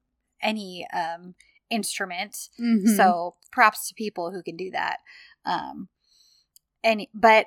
any 0.42 0.86
um 0.92 1.34
instrument. 1.70 2.50
Mhm. 2.60 2.96
So 2.96 3.36
props 3.50 3.88
to 3.88 3.94
people 3.94 4.30
who 4.30 4.42
can 4.42 4.56
do 4.56 4.70
that. 4.72 4.98
Um 5.46 5.88
and 6.82 7.06
but 7.14 7.46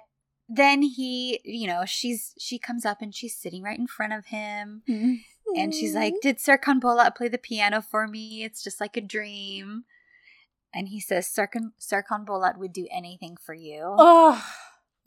then 0.49 0.81
he, 0.81 1.39
you 1.43 1.67
know, 1.67 1.83
she's 1.85 2.33
she 2.39 2.57
comes 2.57 2.83
up 2.85 3.01
and 3.01 3.13
she's 3.13 3.35
sitting 3.37 3.61
right 3.61 3.77
in 3.77 3.85
front 3.85 4.13
of 4.13 4.27
him 4.27 4.81
and 5.55 5.73
she's 5.75 5.93
like, 5.93 6.13
"Did 6.21 6.37
Serkan 6.37 6.79
Bolat 6.79 7.15
play 7.15 7.27
the 7.27 7.37
piano 7.37 7.81
for 7.81 8.07
me? 8.07 8.43
It's 8.43 8.63
just 8.63 8.81
like 8.81 8.97
a 8.97 9.01
dream." 9.01 9.83
And 10.73 10.87
he 10.89 10.99
says, 10.99 11.27
"Serkan 11.27 11.73
Serkan 11.79 12.25
Bolat 12.25 12.57
would 12.57 12.73
do 12.73 12.87
anything 12.89 13.37
for 13.37 13.53
you." 13.53 13.95
"Oh, 13.99 14.43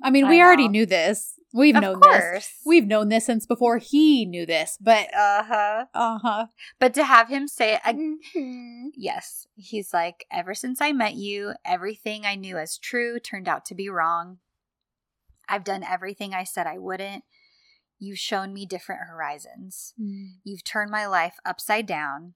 I 0.02 0.10
mean, 0.10 0.24
I 0.26 0.28
we 0.30 0.42
already 0.42 0.68
knew 0.68 0.86
this. 0.86 1.34
We've 1.52 1.74
of 1.74 1.82
known 1.82 2.00
this. 2.00 2.48
We've 2.64 2.86
known 2.86 3.08
this 3.08 3.26
since 3.26 3.44
before 3.44 3.78
he 3.78 4.24
knew 4.24 4.46
this. 4.46 4.78
But 4.80 5.12
uh 5.14 5.42
huh. 5.42 5.84
uh 5.92 6.18
huh. 6.18 6.46
But 6.78 6.94
to 6.94 7.04
have 7.04 7.28
him 7.28 7.48
say 7.48 7.74
it, 7.74 7.80
Mm-hmm. 7.84 8.88
yes, 8.96 9.46
he's 9.56 9.92
like, 9.92 10.26
ever 10.30 10.54
since 10.54 10.80
I 10.80 10.92
met 10.92 11.14
you, 11.14 11.54
everything 11.64 12.24
I 12.24 12.36
knew 12.36 12.56
as 12.56 12.78
true 12.78 13.18
turned 13.18 13.48
out 13.48 13.64
to 13.66 13.74
be 13.74 13.88
wrong. 13.88 14.38
I've 15.48 15.64
done 15.64 15.82
everything 15.82 16.32
I 16.32 16.44
said 16.44 16.66
I 16.68 16.78
wouldn't. 16.78 17.24
You've 17.98 18.18
shown 18.18 18.54
me 18.54 18.64
different 18.64 19.02
horizons. 19.10 19.92
You've 20.44 20.64
turned 20.64 20.90
my 20.92 21.06
life 21.06 21.34
upside 21.44 21.86
down. 21.86 22.34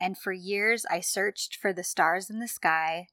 And 0.00 0.16
for 0.16 0.32
years, 0.32 0.86
I 0.90 1.00
searched 1.00 1.54
for 1.54 1.72
the 1.72 1.84
stars 1.84 2.30
in 2.30 2.40
the 2.40 2.48
sky. 2.48 3.08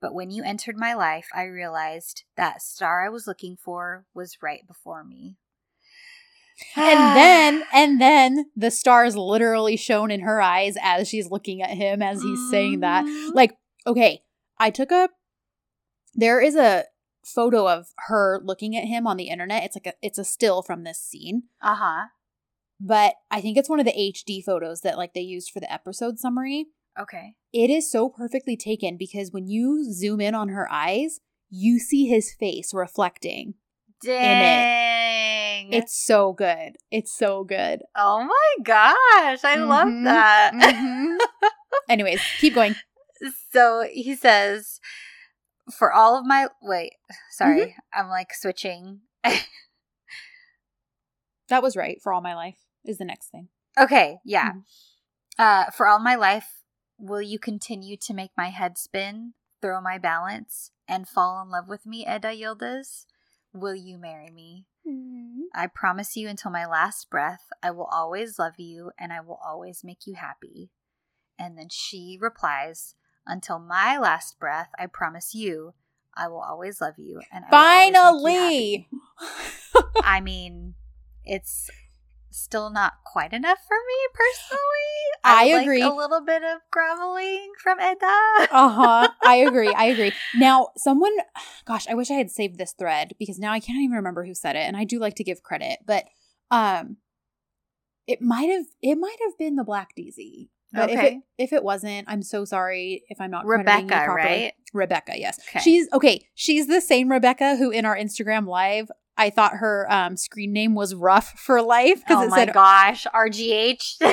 But 0.00 0.14
when 0.14 0.30
you 0.30 0.42
entered 0.44 0.76
my 0.76 0.94
life, 0.94 1.28
I 1.34 1.44
realized 1.44 2.24
that 2.36 2.62
star 2.62 3.04
I 3.04 3.08
was 3.08 3.26
looking 3.26 3.56
for 3.56 4.04
was 4.14 4.38
right 4.42 4.66
before 4.66 5.04
me. 5.04 5.36
And 6.76 6.98
then, 7.16 7.64
and 7.72 8.00
then 8.00 8.46
the 8.54 8.70
stars 8.70 9.16
literally 9.16 9.76
shone 9.76 10.10
in 10.10 10.20
her 10.20 10.40
eyes 10.40 10.76
as 10.82 11.08
she's 11.08 11.30
looking 11.30 11.62
at 11.62 11.70
him 11.70 12.02
as 12.02 12.22
he's 12.22 12.50
saying 12.50 12.80
that. 12.80 13.04
Mhm. 13.04 13.34
Like, 13.34 13.56
okay, 13.86 14.22
I 14.58 14.70
took 14.70 14.90
a. 14.92 15.08
There 16.14 16.40
is 16.40 16.56
a 16.56 16.84
photo 17.24 17.68
of 17.68 17.88
her 18.06 18.40
looking 18.44 18.76
at 18.76 18.84
him 18.84 19.06
on 19.06 19.16
the 19.16 19.28
internet. 19.28 19.64
It's 19.64 19.76
like 19.76 19.86
a, 19.86 19.94
it's 20.00 20.18
a 20.18 20.24
still 20.24 20.62
from 20.62 20.84
this 20.84 21.00
scene, 21.00 21.44
uh 21.60 21.74
huh. 21.74 22.06
but 22.80 23.14
I 23.30 23.40
think 23.40 23.58
it's 23.58 23.68
one 23.68 23.80
of 23.80 23.86
the 23.86 23.92
HD 23.92 24.42
photos 24.42 24.80
that 24.82 24.96
like 24.96 25.12
they 25.12 25.20
used 25.22 25.50
for 25.50 25.60
the 25.60 25.70
episode 25.72 26.18
summary. 26.18 26.66
Okay. 27.00 27.34
It 27.52 27.70
is 27.70 27.90
so 27.90 28.08
perfectly 28.08 28.56
taken 28.56 28.96
because 28.96 29.30
when 29.32 29.46
you 29.46 29.84
zoom 29.92 30.20
in 30.20 30.34
on 30.34 30.48
her 30.48 30.70
eyes, 30.70 31.20
you 31.50 31.78
see 31.78 32.06
his 32.06 32.32
face 32.34 32.72
reflecting. 32.74 33.54
Dang. 34.02 35.72
It's 35.72 35.96
so 36.06 36.32
good. 36.32 36.76
It's 36.90 37.16
so 37.16 37.44
good. 37.44 37.82
oh 37.96 38.24
my 38.24 38.62
gosh. 38.64 39.44
I 39.44 39.56
love 39.56 39.88
Mhm. 39.88 40.04
that. 40.04 40.52
Mhm. 40.54 41.18
Anyways, 41.88 42.20
keep 42.38 42.54
going. 42.54 42.76
so 43.52 43.86
he 43.90 44.14
says, 44.14 44.80
for 45.76 45.92
all 45.92 46.16
of 46.18 46.24
my. 46.26 46.48
Wait, 46.62 46.94
sorry. 47.30 47.60
Mm-hmm. 47.60 48.00
I'm 48.00 48.08
like 48.08 48.32
switching. 48.34 49.00
That 51.48 51.62
was 51.62 51.76
right 51.76 52.00
for 52.02 52.12
all 52.12 52.20
my 52.20 52.34
life, 52.34 52.58
is 52.84 52.98
the 52.98 53.04
next 53.04 53.28
thing. 53.28 53.48
Okay, 53.78 54.18
yeah. 54.24 54.50
Mhm. 54.52 54.62
Uh, 55.38 55.70
for 55.70 55.86
all 55.86 56.00
my 56.00 56.16
life, 56.16 56.48
will 56.98 57.22
you 57.22 57.38
continue 57.38 57.96
to 57.96 58.14
make 58.14 58.30
my 58.36 58.48
head 58.48 58.78
spin, 58.78 59.34
throw 59.60 59.80
my 59.80 59.98
balance, 59.98 60.70
and 60.88 61.08
fall 61.08 61.42
in 61.42 61.50
love 61.50 61.68
with 61.68 61.86
me, 61.86 62.02
Eda 62.06 62.28
Yildiz? 62.28 63.06
Will 63.52 63.74
you 63.74 63.98
marry 63.98 64.30
me? 64.30 64.66
Mm-hmm. 64.86 65.42
I 65.54 65.66
promise 65.66 66.16
you 66.16 66.28
until 66.28 66.50
my 66.50 66.66
last 66.66 67.10
breath, 67.10 67.44
I 67.62 67.70
will 67.70 67.88
always 67.90 68.38
love 68.38 68.54
you 68.58 68.92
and 68.98 69.12
I 69.12 69.20
will 69.20 69.40
always 69.44 69.82
make 69.82 70.06
you 70.06 70.14
happy. 70.14 70.70
And 71.38 71.58
then 71.58 71.68
she 71.70 72.18
replies, 72.20 72.94
Until 73.26 73.58
my 73.58 73.98
last 73.98 74.38
breath, 74.38 74.70
I 74.78 74.86
promise 74.86 75.34
you, 75.34 75.74
I 76.14 76.28
will 76.28 76.40
always 76.40 76.80
love 76.80 76.94
you 76.98 77.20
and 77.32 77.44
I 77.44 77.48
will 77.50 78.08
always 78.08 78.24
make 78.24 78.32
you 78.32 78.88
Finally! 78.88 78.88
happy." 79.72 79.86
I 80.04 80.20
mean, 80.20 80.74
it's 81.24 81.70
still 82.36 82.70
not 82.70 82.94
quite 83.04 83.32
enough 83.32 83.58
for 83.66 83.76
me 83.76 83.94
personally. 84.14 84.60
I 85.24 85.52
like 85.54 85.62
agree. 85.62 85.82
A 85.82 85.90
little 85.92 86.20
bit 86.24 86.42
of 86.42 86.60
groveling 86.70 87.50
from 87.62 87.78
Eda. 87.80 88.48
uh 88.52 88.68
huh. 88.68 89.08
I 89.24 89.36
agree. 89.46 89.72
I 89.72 89.86
agree. 89.86 90.12
Now, 90.36 90.68
someone, 90.76 91.12
gosh, 91.64 91.86
I 91.88 91.94
wish 91.94 92.10
I 92.10 92.14
had 92.14 92.30
saved 92.30 92.58
this 92.58 92.72
thread 92.78 93.12
because 93.18 93.38
now 93.38 93.52
I 93.52 93.60
can't 93.60 93.80
even 93.80 93.96
remember 93.96 94.24
who 94.24 94.34
said 94.34 94.56
it, 94.56 94.60
and 94.60 94.76
I 94.76 94.84
do 94.84 94.98
like 94.98 95.14
to 95.16 95.24
give 95.24 95.42
credit, 95.42 95.78
but 95.86 96.04
um, 96.50 96.98
it 98.06 98.20
might 98.20 98.48
have 98.50 98.66
it 98.82 98.96
might 98.96 99.16
have 99.24 99.36
been 99.38 99.56
the 99.56 99.64
Black 99.64 99.90
DZ. 99.98 100.48
But 100.72 100.90
if 100.90 100.98
it 100.98 101.04
Okay. 101.06 101.20
if 101.38 101.52
it 101.52 101.62
wasn't, 101.64 102.08
I'm 102.08 102.22
so 102.22 102.44
sorry 102.44 103.04
if 103.08 103.20
I'm 103.20 103.30
not 103.30 103.46
Rebecca, 103.46 103.86
properly. 104.04 104.16
right? 104.16 104.52
Rebecca, 104.74 105.12
yes. 105.16 105.38
Okay. 105.48 105.60
She's 105.60 105.88
okay. 105.92 106.28
She's 106.34 106.66
the 106.66 106.80
same 106.80 107.10
Rebecca 107.10 107.56
who 107.56 107.70
in 107.70 107.84
our 107.86 107.96
Instagram 107.96 108.46
live, 108.46 108.90
I 109.18 109.30
thought 109.30 109.56
her 109.56 109.86
um 109.90 110.16
screen 110.16 110.52
name 110.52 110.74
was 110.74 110.94
Rough 110.94 111.38
for 111.38 111.62
Life 111.62 112.00
because 112.00 112.22
Oh 112.22 112.26
it 112.26 112.30
my 112.30 112.36
said 112.36 112.52
gosh, 112.52 113.06
RGH. 113.14 113.96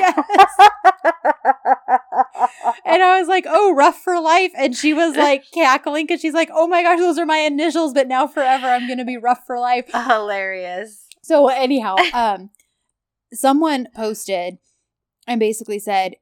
and 2.84 3.02
I 3.02 3.18
was 3.18 3.28
like, 3.28 3.44
"Oh, 3.48 3.74
rough 3.74 3.98
for 3.98 4.20
life," 4.20 4.52
and 4.56 4.76
she 4.76 4.94
was 4.94 5.16
like 5.16 5.44
cackling 5.54 6.06
because 6.06 6.20
she's 6.20 6.34
like, 6.34 6.50
"Oh 6.52 6.66
my 6.66 6.82
gosh, 6.82 6.98
those 6.98 7.18
are 7.18 7.26
my 7.26 7.38
initials, 7.38 7.92
but 7.92 8.08
now 8.08 8.26
forever 8.26 8.66
I'm 8.66 8.88
gonna 8.88 9.04
be 9.04 9.16
rough 9.16 9.44
for 9.46 9.58
life." 9.58 9.90
Hilarious. 9.92 11.06
So 11.22 11.48
anyhow, 11.48 11.96
um, 12.12 12.50
someone 13.32 13.88
posted 13.94 14.58
and 15.26 15.40
basically 15.40 15.78
said, 15.78 16.16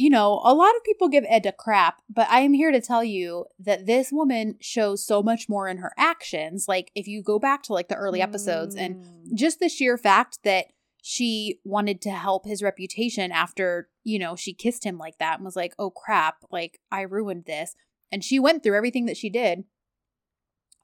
you 0.00 0.08
know, 0.08 0.40
a 0.44 0.54
lot 0.54 0.76
of 0.76 0.84
people 0.84 1.08
give 1.08 1.24
Ed 1.28 1.44
a 1.44 1.50
crap, 1.52 2.00
but 2.08 2.28
I 2.30 2.40
am 2.40 2.52
here 2.52 2.70
to 2.70 2.80
tell 2.80 3.02
you 3.02 3.46
that 3.58 3.84
this 3.86 4.12
woman 4.12 4.56
shows 4.60 5.04
so 5.04 5.22
much 5.24 5.48
more 5.48 5.66
in 5.66 5.78
her 5.78 5.92
actions. 5.98 6.66
Like 6.68 6.92
if 6.94 7.08
you 7.08 7.20
go 7.20 7.40
back 7.40 7.64
to 7.64 7.72
like 7.72 7.88
the 7.88 7.96
early 7.96 8.22
episodes 8.22 8.76
and 8.76 8.94
Mm. 9.04 9.34
just 9.34 9.58
the 9.58 9.68
sheer 9.68 9.98
fact 9.98 10.38
that 10.44 10.66
she 11.02 11.58
wanted 11.64 12.00
to 12.02 12.10
help 12.10 12.46
his 12.46 12.62
reputation 12.62 13.32
after, 13.32 13.88
you 14.04 14.20
know, 14.20 14.36
she 14.36 14.52
kissed 14.54 14.84
him 14.84 14.98
like 14.98 15.18
that 15.18 15.38
and 15.38 15.44
was 15.44 15.56
like, 15.56 15.74
"Oh 15.80 15.90
crap, 15.90 16.44
like 16.50 16.78
I 16.92 17.00
ruined 17.02 17.46
this." 17.46 17.74
And 18.12 18.22
she 18.22 18.38
went 18.38 18.62
through 18.62 18.76
everything 18.76 19.06
that 19.06 19.16
she 19.16 19.28
did 19.30 19.64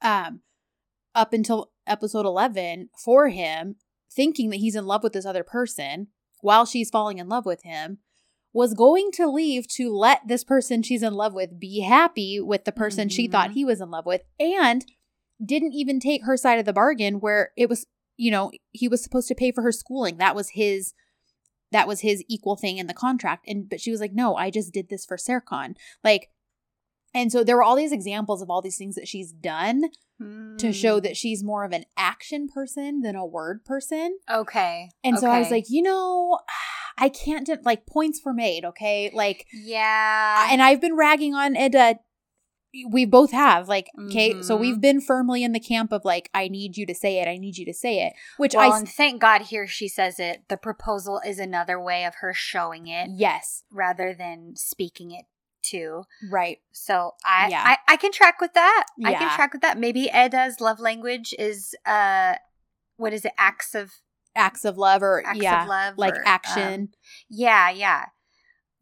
um 0.03 0.41
up 1.15 1.33
until 1.33 1.71
episode 1.87 2.27
11 2.27 2.91
for 2.99 3.29
him, 3.29 3.77
thinking 4.11 4.51
that 4.51 4.57
he's 4.57 4.75
in 4.75 4.87
love 4.87 5.05
with 5.05 5.13
this 5.13 5.25
other 5.27 5.45
person 5.45 6.09
while 6.41 6.67
she's 6.67 6.91
falling 6.91 7.19
in 7.19 7.29
love 7.29 7.47
with 7.47 7.63
him. 7.63 7.99
Was 8.55 8.73
going 8.73 9.11
to 9.15 9.27
leave 9.29 9.67
to 9.75 9.93
let 9.95 10.27
this 10.29 10.45
person 10.45 10.83
she's 10.83 11.03
in 11.03 11.13
love 11.15 11.35
with 11.35 11.59
be 11.61 11.81
happy 11.81 12.41
with 12.41 12.65
the 12.65 12.73
person 12.73 13.09
she 13.11 13.27
thought 13.29 13.51
Mhm. 13.51 13.55
he 13.55 13.65
was 13.67 13.81
in 13.83 13.91
love 13.91 14.07
with, 14.07 14.23
and 14.41 14.87
didn't 15.45 15.73
even 15.73 15.99
take 16.01 16.23
her 16.25 16.37
side 16.37 16.59
of 16.61 16.65
the 16.65 16.73
bargain 16.73 17.19
where 17.21 17.51
it 17.57 17.69
was 17.69 17.85
you 18.17 18.31
know 18.31 18.53
he 18.71 18.87
was 18.87 19.03
supposed 19.03 19.27
to 19.27 19.35
pay 19.35 19.51
for 19.51 19.63
her 19.63 19.73
schooling 19.73 20.17
that 20.19 20.37
was 20.37 20.51
his 20.51 20.95
that 21.73 21.89
was 21.89 22.01
his 22.03 22.23
equal 22.29 22.55
thing 22.55 22.79
in 22.79 22.87
the 22.87 22.95
contract 22.95 23.45
and 23.49 23.69
but 23.69 23.81
she 23.81 23.91
was 23.91 24.01
like 24.01 24.13
no 24.13 24.37
i 24.37 24.49
just 24.49 24.73
did 24.73 24.89
this 24.89 25.05
for 25.05 25.19
sercon 25.19 25.75
like 26.05 26.31
and 27.13 27.33
so 27.33 27.43
there 27.43 27.57
were 27.57 27.65
all 27.65 27.75
these 27.75 27.91
examples 27.91 28.41
of 28.41 28.49
all 28.49 28.63
these 28.63 28.77
things 28.79 28.95
that 28.95 29.09
she's 29.09 29.33
done 29.33 29.91
to 30.59 30.73
show 30.73 31.01
Mm. 31.01 31.03
that 31.03 31.17
she's 31.17 31.43
more 31.43 31.65
of 31.65 31.73
an 31.73 31.85
action 31.97 32.47
person 32.49 33.01
than 33.01 33.17
a 33.17 33.27
word 33.27 33.65
person 33.65 34.17
Okay. 34.31 34.91
and 35.03 35.19
so 35.19 35.29
i 35.29 35.41
was 35.41 35.51
like 35.51 35.65
you 35.69 35.83
know 35.83 36.39
i 36.99 37.09
can't 37.09 37.47
do, 37.47 37.57
like 37.65 37.87
points 37.87 38.21
were 38.25 38.35
made 38.35 38.65
okay 38.65 39.11
like 39.15 39.47
yeah. 39.53 40.49
and 40.51 40.63
i've 40.63 40.81
been 40.81 40.97
ragging 40.97 41.35
on 41.35 41.57
Eda 41.57 41.97
we 42.91 43.05
both 43.05 43.31
have 43.31 43.69
like 43.69 43.89
okay 44.07 44.43
so 44.43 44.57
Mhm. 44.57 44.61
we've 44.61 44.81
been 44.81 45.01
firmly 45.01 45.45
in 45.45 45.53
the 45.53 45.61
camp 45.61 45.93
of 45.93 46.05
like 46.05 46.29
i 46.35 46.49
need 46.49 46.77
you 46.77 46.85
to 46.87 46.95
say 46.95 47.21
it 47.21 47.29
i 47.29 47.37
need 47.37 47.57
you 47.57 47.65
to 47.67 47.73
say 47.75 48.01
it 48.05 48.15
which 48.37 48.55
well, 48.55 48.73
i 48.73 48.79
and 48.79 48.89
thank 48.89 49.21
God 49.21 49.43
here 49.43 49.67
she 49.69 49.87
says 49.87 50.19
it. 50.19 50.43
The 50.49 50.57
proposal 50.57 51.21
is 51.25 51.39
another 51.39 51.81
way 51.81 52.05
of 52.05 52.17
her 52.17 52.35
showing 52.35 52.89
it 52.89 53.11
yes 53.15 53.63
rather 53.71 54.13
than 54.13 54.55
speaking 54.57 55.13
it 55.13 55.25
too. 55.63 56.03
right 56.31 56.59
So 56.73 57.13
I, 57.25 57.49
Yeah. 57.49 57.63
I 57.65 57.95
I 57.95 57.97
can 57.97 58.13
track 58.13 58.41
with 58.41 58.53
that. 58.55 58.85
I 59.05 59.15
can 59.15 59.31
track 59.35 59.53
with 59.55 59.63
that. 59.63 59.79
Maybe 59.79 60.11
Eda's 60.11 60.61
love 60.61 60.79
language 60.81 61.33
is 61.39 61.75
uh 61.87 62.35
what 62.97 63.13
is 63.13 63.25
it? 63.25 63.33
Acts 63.39 63.75
of 63.75 63.93
acts 64.37 64.65
of 64.65 64.77
love 64.79 65.03
or 65.03 65.23
acts 65.27 65.39
yeah 65.41 65.63
of 65.63 65.69
love. 65.69 65.95
like 65.99 66.15
or, 66.15 66.19
um, 66.19 66.25
action 66.27 66.89
yeah, 67.29 67.71
yeah. 67.71 68.07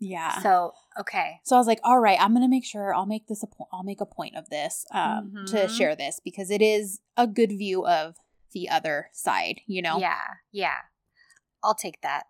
yeah 0.01 0.39
so, 0.41 0.73
okay. 1.01 1.41
So 1.45 1.57
i 1.57 1.59
was 1.59 1.67
like 1.67 1.81
all 1.85 1.99
right 2.01 2.19
i'm 2.21 2.33
gonna 2.35 2.49
make 2.49 2.65
sure 2.65 2.95
i'll 2.95 3.07
make 3.07 3.27
this 3.27 3.43
a 3.43 3.47
po- 3.47 3.69
i'll 3.73 3.83
make 3.85 4.01
a 4.01 4.07
point 4.07 4.37
of 4.37 4.49
this 4.49 4.85
um 4.93 5.33
to 5.49 5.57
Mhm. 5.57 5.71
share 5.71 5.95
this 5.97 6.21
because 6.25 6.51
it 6.51 6.63
is 6.63 7.01
a 7.17 7.27
good 7.27 7.51
view 7.51 7.87
of 7.87 8.17
the 8.53 8.69
other 8.69 9.09
side 9.13 9.61
you 9.67 9.81
know 9.83 9.99
Yeah, 9.99 10.19
yeah. 10.51 10.77
I'll 11.63 11.75
take 11.75 12.01
that. 12.03 12.25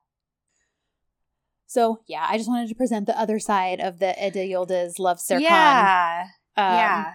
so 1.66 2.00
yeah 2.06 2.26
i 2.28 2.36
just 2.36 2.48
wanted 2.48 2.68
to 2.68 2.74
present 2.74 3.06
the 3.06 3.18
other 3.18 3.38
side 3.38 3.80
of 3.80 3.98
the 3.98 4.10
Eda 4.26 4.40
yildiz 4.40 4.98
love 4.98 5.18
Serkan 5.18 5.40
Yeah, 5.40 6.26
um, 6.56 6.74
yeah, 6.76 7.12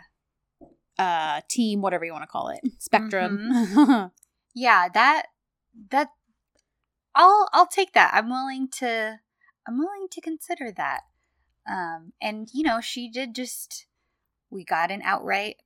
uh 0.98 1.42
team 1.50 1.82
whatever 1.82 2.06
you 2.06 2.12
want 2.12 2.24
to 2.24 2.28
call 2.28 2.50
it 2.50 2.60
spectrum 2.80 3.38
Mm-hmm. 3.54 4.06
yeah. 4.56 4.88
That 4.94 5.28
that 5.92 6.10
I'll 7.16 7.48
I'll 7.54 7.68
take 7.68 7.94
that. 7.94 8.12
I'm 8.14 8.30
willing 8.30 8.68
to 8.80 9.20
I'm 9.68 9.78
willing 9.78 10.08
to 10.12 10.22
consider 10.22 10.72
that. 10.72 11.02
Um, 11.70 12.14
and 12.22 12.48
you 12.54 12.64
know, 12.64 12.80
she 12.82 13.10
did 13.10 13.36
just 13.36 13.88
we 14.50 14.64
got 14.64 14.92
an 14.92 15.02
outright 15.04 15.58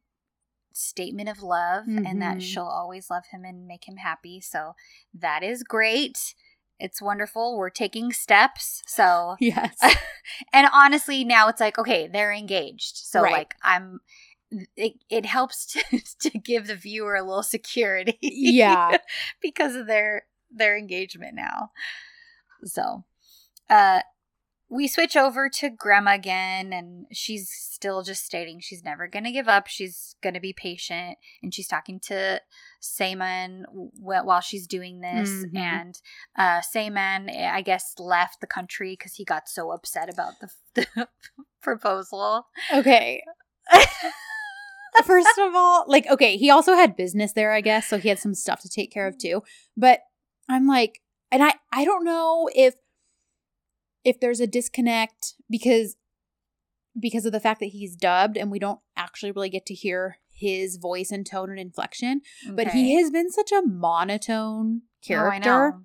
statement 0.74 1.30
of 1.30 1.44
love 1.44 1.86
and 2.06 2.22
that 2.22 2.38
Mhm. 2.38 2.42
she'll 2.42 2.64
always 2.64 3.10
love 3.10 3.26
him 3.32 3.44
and 3.44 3.68
make 3.68 3.88
him 3.88 3.98
happy. 3.98 4.40
So 4.42 4.76
that 5.14 5.44
is 5.44 5.64
great. 5.64 6.34
It's 6.80 7.02
wonderful. 7.02 7.58
We're 7.58 7.70
taking 7.70 8.12
steps. 8.12 8.82
So 8.88 9.36
yes 9.40 9.78
and 10.54 10.68
honestly 10.74 11.24
now 11.24 11.48
it's 11.50 11.60
like 11.60 11.78
okay 11.78 12.08
they're 12.08 12.32
engaged 12.32 12.96
so 12.98 13.22
Right. 13.22 13.32
like 13.34 13.56
i'm 13.64 14.00
it, 14.76 14.94
it 15.10 15.26
helps 15.26 15.66
to, 15.68 16.02
to 16.30 16.38
give 16.38 16.68
the 16.68 16.76
viewer 16.76 17.16
a 17.16 17.24
little 17.24 17.44
security. 17.44 18.18
Yeah. 18.22 18.98
because 19.42 19.76
of 19.76 19.88
their 19.88 20.24
their 20.54 20.78
engagement 20.78 21.36
now. 21.36 21.72
So, 22.66 23.06
uh 23.70 24.02
we 24.72 24.88
switch 24.88 25.18
over 25.18 25.50
to 25.50 25.70
grandma 25.70 26.14
again 26.14 26.72
and 26.72 27.06
she's 27.12 27.50
still 27.50 28.02
just 28.04 28.24
stating 28.24 28.60
she's 28.62 28.84
never 28.84 29.06
going 29.06 29.26
to 29.26 29.32
give 29.32 29.50
up 29.50 29.68
she's 29.68 30.16
going 30.24 30.34
to 30.34 30.40
be 30.40 30.54
patient 30.54 31.18
and 31.44 31.54
she's 31.54 31.68
talking 31.68 32.00
to 32.00 32.40
Saman 32.80 33.66
while 34.00 34.40
she's 34.40 34.66
doing 34.66 35.02
this 35.02 35.30
mm-hmm. 35.30 35.58
and 35.58 36.02
uh 36.38 36.62
Saman 36.62 37.30
i 37.30 37.62
guess 37.62 37.94
left 38.00 38.40
the 38.40 38.48
country 38.48 38.96
because 38.98 39.16
he 39.16 39.26
got 39.26 39.50
so 39.50 39.72
upset 39.72 40.12
about 40.12 40.34
the, 40.40 40.50
the 40.96 41.08
proposal 41.62 42.48
okay 42.74 43.22
first 45.06 45.38
of 45.38 45.56
all 45.56 45.86
like 45.88 46.08
okay 46.10 46.38
he 46.38 46.50
also 46.50 46.74
had 46.74 46.96
business 46.96 47.34
there 47.34 47.52
i 47.52 47.62
guess 47.62 47.88
so 47.88 47.98
he 47.98 48.10
had 48.10 48.20
some 48.20 48.34
stuff 48.34 48.62
to 48.62 48.70
take 48.70 48.92
care 48.92 49.08
of 49.08 49.18
too 49.18 49.42
but 49.78 50.02
i'm 50.50 50.68
like 50.68 51.00
and 51.32 51.44
i 51.44 51.54
i 51.72 51.86
don't 51.86 52.04
know 52.04 52.50
if 52.54 52.76
if 54.04 54.20
there's 54.20 54.40
a 54.40 54.48
disconnect 54.48 55.36
because 55.50 55.96
because 57.00 57.26
of 57.26 57.32
the 57.32 57.40
fact 57.40 57.60
that 57.60 57.68
he's 57.68 57.96
dubbed 57.96 58.38
and 58.38 58.52
we 58.52 58.60
don't 58.60 58.80
actually 58.98 59.32
really 59.32 59.50
get 59.50 59.66
to 59.66 59.74
hear 59.74 60.18
his 60.30 60.78
voice 60.78 61.12
and 61.12 61.26
tone 61.26 61.50
and 61.50 61.60
inflection 61.60 62.22
okay. 62.46 62.56
but 62.56 62.68
he 62.70 62.96
has 62.96 63.12
been 63.12 63.32
such 63.32 63.52
a 63.52 63.62
monotone 63.66 64.82
oh, 64.84 65.08
character 65.08 65.74
oh, 65.76 65.82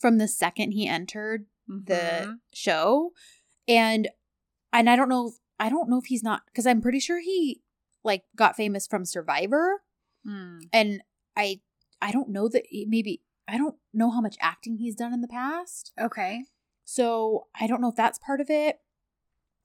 from 0.00 0.18
the 0.18 0.28
second 0.28 0.72
he 0.72 0.88
entered 0.88 1.46
mm-hmm. 1.70 1.84
the 1.84 2.38
show 2.52 3.10
and 3.68 4.08
and 4.72 4.88
I 4.88 4.96
don't 4.96 5.10
know 5.10 5.28
if, 5.28 5.34
I 5.60 5.68
don't 5.68 5.90
know 5.90 5.98
if 5.98 6.06
he's 6.06 6.22
not 6.22 6.42
cuz 6.54 6.66
I'm 6.66 6.80
pretty 6.80 7.00
sure 7.00 7.20
he 7.20 7.62
like 8.04 8.24
got 8.36 8.56
famous 8.56 8.86
from 8.86 9.04
Survivor 9.04 9.82
mm. 10.26 10.60
and 10.72 11.02
I 11.36 11.60
I 12.00 12.10
don't 12.10 12.30
know 12.30 12.48
that 12.48 12.64
he, 12.68 12.86
maybe 12.86 13.22
I 13.48 13.58
don't 13.58 13.76
know 13.92 14.10
how 14.10 14.20
much 14.20 14.36
acting 14.40 14.76
he's 14.76 14.94
done 14.94 15.12
in 15.12 15.20
the 15.20 15.28
past. 15.28 15.92
Okay. 16.00 16.44
So 16.84 17.46
I 17.58 17.66
don't 17.66 17.80
know 17.80 17.88
if 17.88 17.96
that's 17.96 18.18
part 18.18 18.40
of 18.40 18.50
it. 18.50 18.80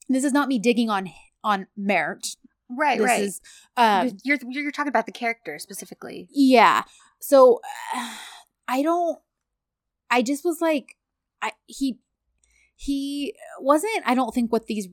This 0.10 0.24
is 0.24 0.34
not 0.34 0.48
me 0.48 0.60
digging 0.60 0.90
on 0.90 1.10
on 1.44 1.68
merit. 1.76 2.36
Right, 2.70 2.98
this 2.98 3.08
right. 3.08 3.22
Is, 3.24 3.42
um, 3.78 4.18
you're 4.24 4.38
you're 4.50 4.72
talking 4.72 4.90
about 4.90 5.06
the 5.06 5.12
character 5.12 5.58
specifically. 5.58 6.28
Yeah. 6.32 6.84
So 7.20 7.62
uh, 7.96 8.14
I 8.68 8.82
don't. 8.82 9.20
I 10.10 10.22
just 10.22 10.44
was 10.46 10.62
like, 10.62 10.96
I 11.42 11.52
he 11.66 12.00
he 12.76 13.36
wasn't. 13.60 14.04
I 14.06 14.16
don't 14.16 14.34
think 14.34 14.52
what 14.52 14.68
these 14.68 14.88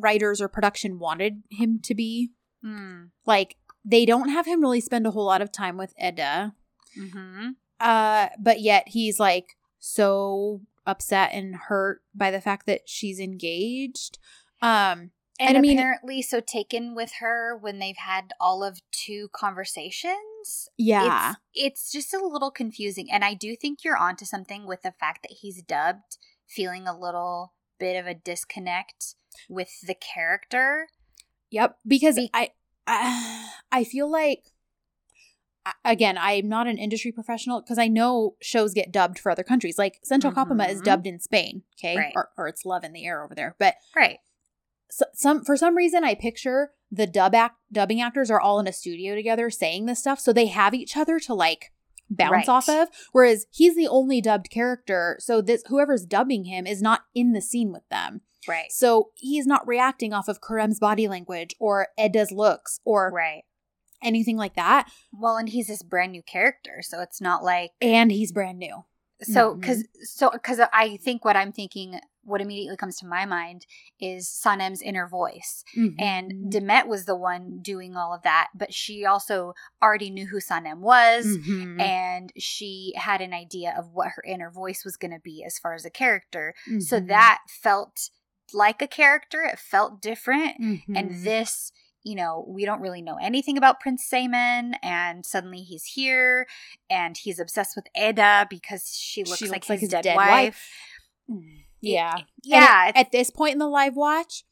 writers 0.00 0.40
or 0.40 0.48
production 0.48 0.98
wanted 0.98 1.42
him 1.50 1.80
to 1.84 1.94
be. 1.94 2.30
Mm. 2.64 3.10
Like 3.26 3.56
they 3.84 4.04
don't 4.04 4.28
have 4.28 4.46
him 4.46 4.60
really 4.60 4.80
spend 4.80 5.06
a 5.06 5.10
whole 5.10 5.26
lot 5.26 5.42
of 5.42 5.52
time 5.52 5.76
with 5.76 5.94
Eda. 6.00 6.54
Mm-hmm. 6.98 7.50
Uh, 7.80 8.28
but 8.38 8.60
yet 8.60 8.88
he's 8.88 9.20
like 9.20 9.56
so 9.78 10.62
upset 10.86 11.30
and 11.32 11.54
hurt 11.54 12.02
by 12.14 12.30
the 12.30 12.40
fact 12.40 12.66
that 12.66 12.88
she's 12.88 13.20
engaged. 13.20 14.18
Um, 14.60 15.10
and, 15.40 15.50
and 15.50 15.58
I 15.58 15.60
mean, 15.60 15.78
apparently 15.78 16.20
so 16.22 16.40
taken 16.40 16.94
with 16.96 17.12
her 17.20 17.56
when 17.56 17.78
they've 17.78 17.96
had 17.96 18.32
all 18.40 18.64
of 18.64 18.80
two 18.90 19.28
conversations. 19.32 20.68
Yeah. 20.76 21.34
It's, 21.54 21.92
it's 21.92 21.92
just 21.92 22.14
a 22.14 22.26
little 22.26 22.50
confusing. 22.50 23.08
And 23.10 23.24
I 23.24 23.34
do 23.34 23.54
think 23.54 23.84
you're 23.84 23.96
onto 23.96 24.24
something 24.24 24.66
with 24.66 24.82
the 24.82 24.92
fact 24.92 25.22
that 25.22 25.36
he's 25.40 25.62
dubbed, 25.62 26.18
feeling 26.46 26.88
a 26.88 26.98
little 26.98 27.54
bit 27.78 27.96
of 27.96 28.06
a 28.06 28.14
disconnect 28.14 29.14
with 29.48 29.70
the 29.86 29.94
character. 29.94 30.88
Yep. 31.50 31.78
Because 31.86 32.16
Be- 32.16 32.30
I, 32.34 32.50
I 32.86 33.50
I 33.72 33.84
feel 33.84 34.10
like 34.10 34.44
again, 35.84 36.16
I'm 36.18 36.48
not 36.48 36.66
an 36.66 36.78
industry 36.78 37.12
professional 37.12 37.60
because 37.60 37.78
I 37.78 37.88
know 37.88 38.36
shows 38.40 38.74
get 38.74 38.92
dubbed 38.92 39.18
for 39.18 39.30
other 39.30 39.42
countries. 39.42 39.78
Like 39.78 40.00
Central 40.02 40.32
mm-hmm. 40.32 40.60
is 40.62 40.80
dubbed 40.80 41.06
in 41.06 41.20
Spain, 41.20 41.62
okay, 41.78 41.96
right. 41.96 42.12
or, 42.14 42.30
or, 42.36 42.48
it's 42.48 42.64
Love 42.64 42.84
in 42.84 42.92
the 42.92 43.04
Air 43.04 43.22
over 43.22 43.34
there. 43.34 43.56
But 43.58 43.74
right, 43.94 44.18
so, 44.90 45.04
some 45.12 45.44
for 45.44 45.56
some 45.56 45.76
reason 45.76 46.04
I 46.04 46.14
picture 46.14 46.72
the 46.90 47.06
dub 47.06 47.34
act 47.34 47.56
dubbing 47.70 48.00
actors 48.00 48.30
are 48.30 48.40
all 48.40 48.58
in 48.60 48.66
a 48.66 48.72
studio 48.72 49.14
together 49.14 49.50
saying 49.50 49.86
this 49.86 50.00
stuff, 50.00 50.20
so 50.20 50.32
they 50.32 50.46
have 50.46 50.74
each 50.74 50.96
other 50.96 51.18
to 51.20 51.34
like 51.34 51.72
bounce 52.10 52.32
right. 52.32 52.48
off 52.48 52.68
of. 52.68 52.88
Whereas 53.12 53.46
he's 53.50 53.76
the 53.76 53.88
only 53.88 54.20
dubbed 54.20 54.50
character, 54.50 55.16
so 55.20 55.40
this 55.40 55.62
whoever's 55.68 56.06
dubbing 56.06 56.44
him 56.44 56.66
is 56.66 56.82
not 56.82 57.02
in 57.14 57.32
the 57.32 57.42
scene 57.42 57.72
with 57.72 57.88
them. 57.90 58.22
Right. 58.46 58.70
So 58.70 59.10
he's 59.14 59.46
not 59.46 59.66
reacting 59.66 60.12
off 60.12 60.28
of 60.28 60.40
Kerem's 60.40 60.78
body 60.78 61.08
language 61.08 61.54
or 61.58 61.88
Eda's 61.98 62.30
looks 62.30 62.80
or 62.84 63.10
right 63.10 63.44
anything 64.02 64.36
like 64.36 64.54
that. 64.54 64.90
Well, 65.12 65.36
and 65.36 65.48
he's 65.48 65.68
this 65.68 65.82
brand 65.82 66.12
new 66.12 66.22
character, 66.22 66.80
so 66.82 67.00
it's 67.00 67.20
not 67.20 67.42
like 67.42 67.72
and 67.80 68.10
he's 68.10 68.32
brand 68.32 68.58
new. 68.58 68.84
So 69.22 69.54
because 69.54 69.78
mm-hmm. 69.78 70.02
so 70.04 70.30
because 70.30 70.60
I 70.72 70.96
think 70.98 71.24
what 71.24 71.36
I'm 71.36 71.50
thinking, 71.50 71.98
what 72.22 72.40
immediately 72.40 72.76
comes 72.76 72.98
to 72.98 73.06
my 73.06 73.26
mind 73.26 73.66
is 74.00 74.28
Sanem's 74.28 74.80
inner 74.80 75.08
voice, 75.08 75.64
mm-hmm. 75.76 76.00
and 76.00 76.52
Demet 76.52 76.86
was 76.86 77.04
the 77.04 77.16
one 77.16 77.58
doing 77.60 77.96
all 77.96 78.14
of 78.14 78.22
that, 78.22 78.50
but 78.54 78.72
she 78.72 79.04
also 79.04 79.54
already 79.82 80.10
knew 80.10 80.26
who 80.26 80.38
Sanem 80.38 80.78
was, 80.78 81.26
mm-hmm. 81.26 81.80
and 81.80 82.32
she 82.38 82.92
had 82.96 83.20
an 83.20 83.32
idea 83.32 83.74
of 83.76 83.90
what 83.92 84.10
her 84.14 84.22
inner 84.24 84.52
voice 84.52 84.84
was 84.84 84.96
going 84.96 85.12
to 85.12 85.20
be 85.20 85.42
as 85.44 85.58
far 85.58 85.74
as 85.74 85.84
a 85.84 85.90
character. 85.90 86.54
So 86.78 86.98
mm-hmm. 86.98 87.08
that 87.08 87.40
felt 87.48 88.10
like 88.52 88.82
a 88.82 88.86
character. 88.86 89.42
It 89.42 89.58
felt 89.58 90.00
different, 90.00 90.58
and 90.58 90.82
mm-hmm. 90.88 91.24
this 91.24 91.72
you 92.04 92.14
know, 92.14 92.44
we 92.48 92.64
don't 92.64 92.80
really 92.80 93.02
know 93.02 93.18
anything 93.20 93.58
about 93.58 93.80
Prince 93.80 94.04
Saman, 94.04 94.74
and 94.82 95.26
suddenly 95.26 95.58
he's 95.58 95.84
here, 95.84 96.46
and 96.88 97.16
he's 97.16 97.38
obsessed 97.38 97.76
with 97.76 97.86
Eda 97.94 98.46
because 98.48 98.96
she 98.96 99.24
looks, 99.24 99.38
she 99.38 99.46
like, 99.46 99.56
looks 99.56 99.66
his 99.66 99.70
like, 99.70 99.80
his 99.80 99.90
dead, 99.90 100.04
dead 100.04 100.16
wife. 100.16 100.28
wife. 100.28 100.70
Mm, 101.30 101.64
yeah, 101.80 102.18
it, 102.18 102.24
yeah. 102.44 102.84
At, 102.88 102.96
at 102.96 103.12
this 103.12 103.30
point 103.30 103.52
in 103.52 103.58
the 103.58 103.68
live 103.68 103.96
watch, 103.96 104.44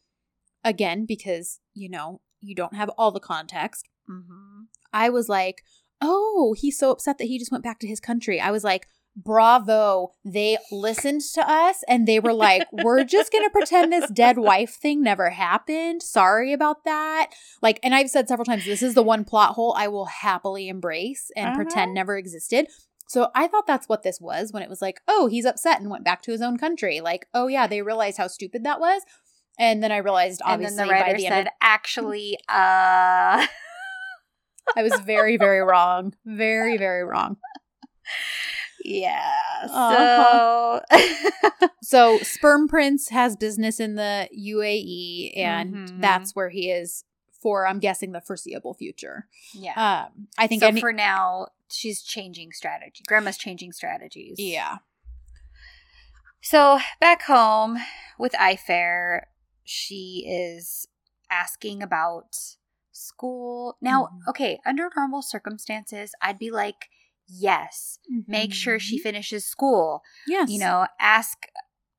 again, 0.64 1.07
because 1.07 1.61
you 1.72 1.88
know 1.88 2.20
you 2.40 2.55
don't 2.55 2.74
have 2.74 2.90
all 2.99 3.11
the 3.11 3.20
context, 3.20 3.88
mm-hmm. 4.11 4.64
I 4.92 5.09
was 5.09 5.28
like, 5.28 5.62
"Oh, 6.03 6.55
he's 6.59 6.78
so 6.78 6.90
upset 6.90 7.18
that 7.18 7.24
he 7.24 7.38
just 7.38 7.53
went 7.53 7.64
back 7.64 7.78
to 7.80 7.88
his 7.88 8.01
country." 8.01 8.40
I 8.40 8.51
was 8.51 8.64
like, 8.64 8.86
bravo 9.17 10.12
they 10.25 10.59
listened 10.71 11.23
to 11.23 11.51
us 11.51 11.83
and 11.89 12.07
they 12.07 12.21
were 12.21 12.35
like 12.35 12.67
we're 12.73 13.03
just 13.03 13.33
gonna 13.33 13.49
pretend 13.49 13.91
this 13.91 14.11
dead 14.11 14.37
wife 14.37 14.75
thing 14.75 15.03
never 15.03 15.31
happened. 15.31 16.03
Sorry 16.03 16.53
about 16.53 16.85
that. 16.85 17.31
Like 17.62 17.81
and 17.83 17.95
i've 17.95 18.11
said 18.11 18.29
several 18.29 18.45
times 18.45 18.67
this 18.67 18.83
is 18.83 18.95
the 18.95 19.03
one 19.03 19.25
plot 19.25 19.55
hole 19.55 19.75
i 19.79 19.89
will 19.89 20.07
happily 20.07 20.69
embrace 20.69 21.31
and 21.35 21.49
uh-huh. 21.49 21.57
pretend 21.57 21.95
never 21.95 22.17
existed. 22.19 22.69
So 23.09 23.31
i 23.35 23.47
thought 23.47 23.67
that's 23.67 23.89
what 23.89 24.03
this 24.03 24.21
was 24.21 24.53
when 24.53 24.62
it 24.62 24.69
was 24.69 24.83
like 24.83 25.01
oh 25.09 25.29
he's 25.29 25.47
upset 25.47 25.81
and 25.81 25.91
went 25.91 26.05
back 26.05 26.21
to 26.23 26.33
his 26.33 26.43
own 26.43 26.59
country. 26.59 27.01
Like 27.01 27.27
oh 27.33 27.47
yeah 27.47 27.67
they 27.67 27.81
realized 27.81 28.19
how 28.19 28.27
stupid 28.27 28.64
that 28.64 28.81
was. 28.81 29.03
And 29.59 29.83
then 29.83 29.93
i 29.93 29.97
realized 29.97 30.43
obviously 30.45 30.85
the 30.85 30.91
by 30.91 31.14
the 31.14 31.23
said 31.23 31.33
end 31.33 31.47
of- 31.47 31.53
actually 31.62 32.37
uh 32.49 33.47
i 34.77 34.83
was 34.83 35.01
very 35.01 35.39
very 35.39 35.61
wrong. 35.62 36.14
Very 36.27 36.77
very 36.77 37.03
wrong 37.03 37.39
yeah. 38.87 39.66
So 39.66 40.80
uh-huh. 40.91 41.68
So 41.82 42.18
Sperm 42.18 42.68
Prince 42.68 43.09
has 43.11 43.37
business 43.37 43.80
in 43.80 43.95
the 43.95 44.28
UAE 44.37 45.37
and 45.37 45.74
mm-hmm. 45.74 46.01
that's 46.01 46.34
where 46.34 46.51
he 46.51 46.70
is 46.70 47.05
for 47.43 47.66
I'm 47.66 47.78
guessing 47.78 48.12
the 48.12 48.20
foreseeable 48.20 48.74
future. 48.74 49.26
Yeah. 49.53 50.07
Um 50.07 50.28
I 50.39 50.47
think 50.47 50.62
so 50.62 50.68
any- 50.68 50.80
for 50.80 50.93
now 50.93 51.49
she's 51.68 52.03
changing 52.03 52.53
strategy. 52.53 53.05
Grandma's 53.07 53.39
changing 53.39 53.72
strategies. 53.72 54.37
Yeah. 54.39 54.78
So 56.41 56.78
back 57.01 57.22
home 57.22 57.78
with 58.18 58.32
Ayfer, 58.32 59.22
she 59.64 60.24
is 60.28 60.87
asking 61.30 61.82
about 61.82 62.37
school. 62.93 63.76
Now, 63.80 64.05
mm-hmm. 64.05 64.30
okay, 64.30 64.61
under 64.64 64.89
normal 64.97 65.22
circumstances, 65.22 66.12
I'd 66.22 66.39
be 66.39 66.51
like, 66.51 66.89
Yes. 67.29 67.99
Mm-hmm. 68.12 68.31
Make 68.31 68.53
sure 68.53 68.79
she 68.79 68.99
mm-hmm. 68.99 69.03
finishes 69.03 69.45
school. 69.45 70.03
Yes. 70.27 70.51
You 70.51 70.59
know, 70.59 70.87
ask 71.01 71.47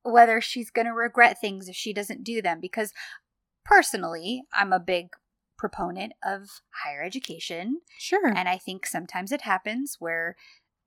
whether 0.02 0.40
she's 0.40 0.70
going 0.70 0.86
to 0.86 0.92
regret 0.92 1.40
things 1.40 1.68
if 1.68 1.76
she 1.76 1.92
doesn't 1.92 2.24
do 2.24 2.40
them. 2.40 2.60
Because 2.60 2.92
personally, 3.64 4.42
I'm 4.52 4.72
a 4.72 4.80
big 4.80 5.08
proponent 5.58 6.12
of 6.24 6.48
higher 6.84 7.02
education. 7.02 7.80
Sure. 7.98 8.28
And 8.28 8.48
I 8.48 8.58
think 8.58 8.86
sometimes 8.86 9.32
it 9.32 9.42
happens 9.42 9.96
where 9.98 10.36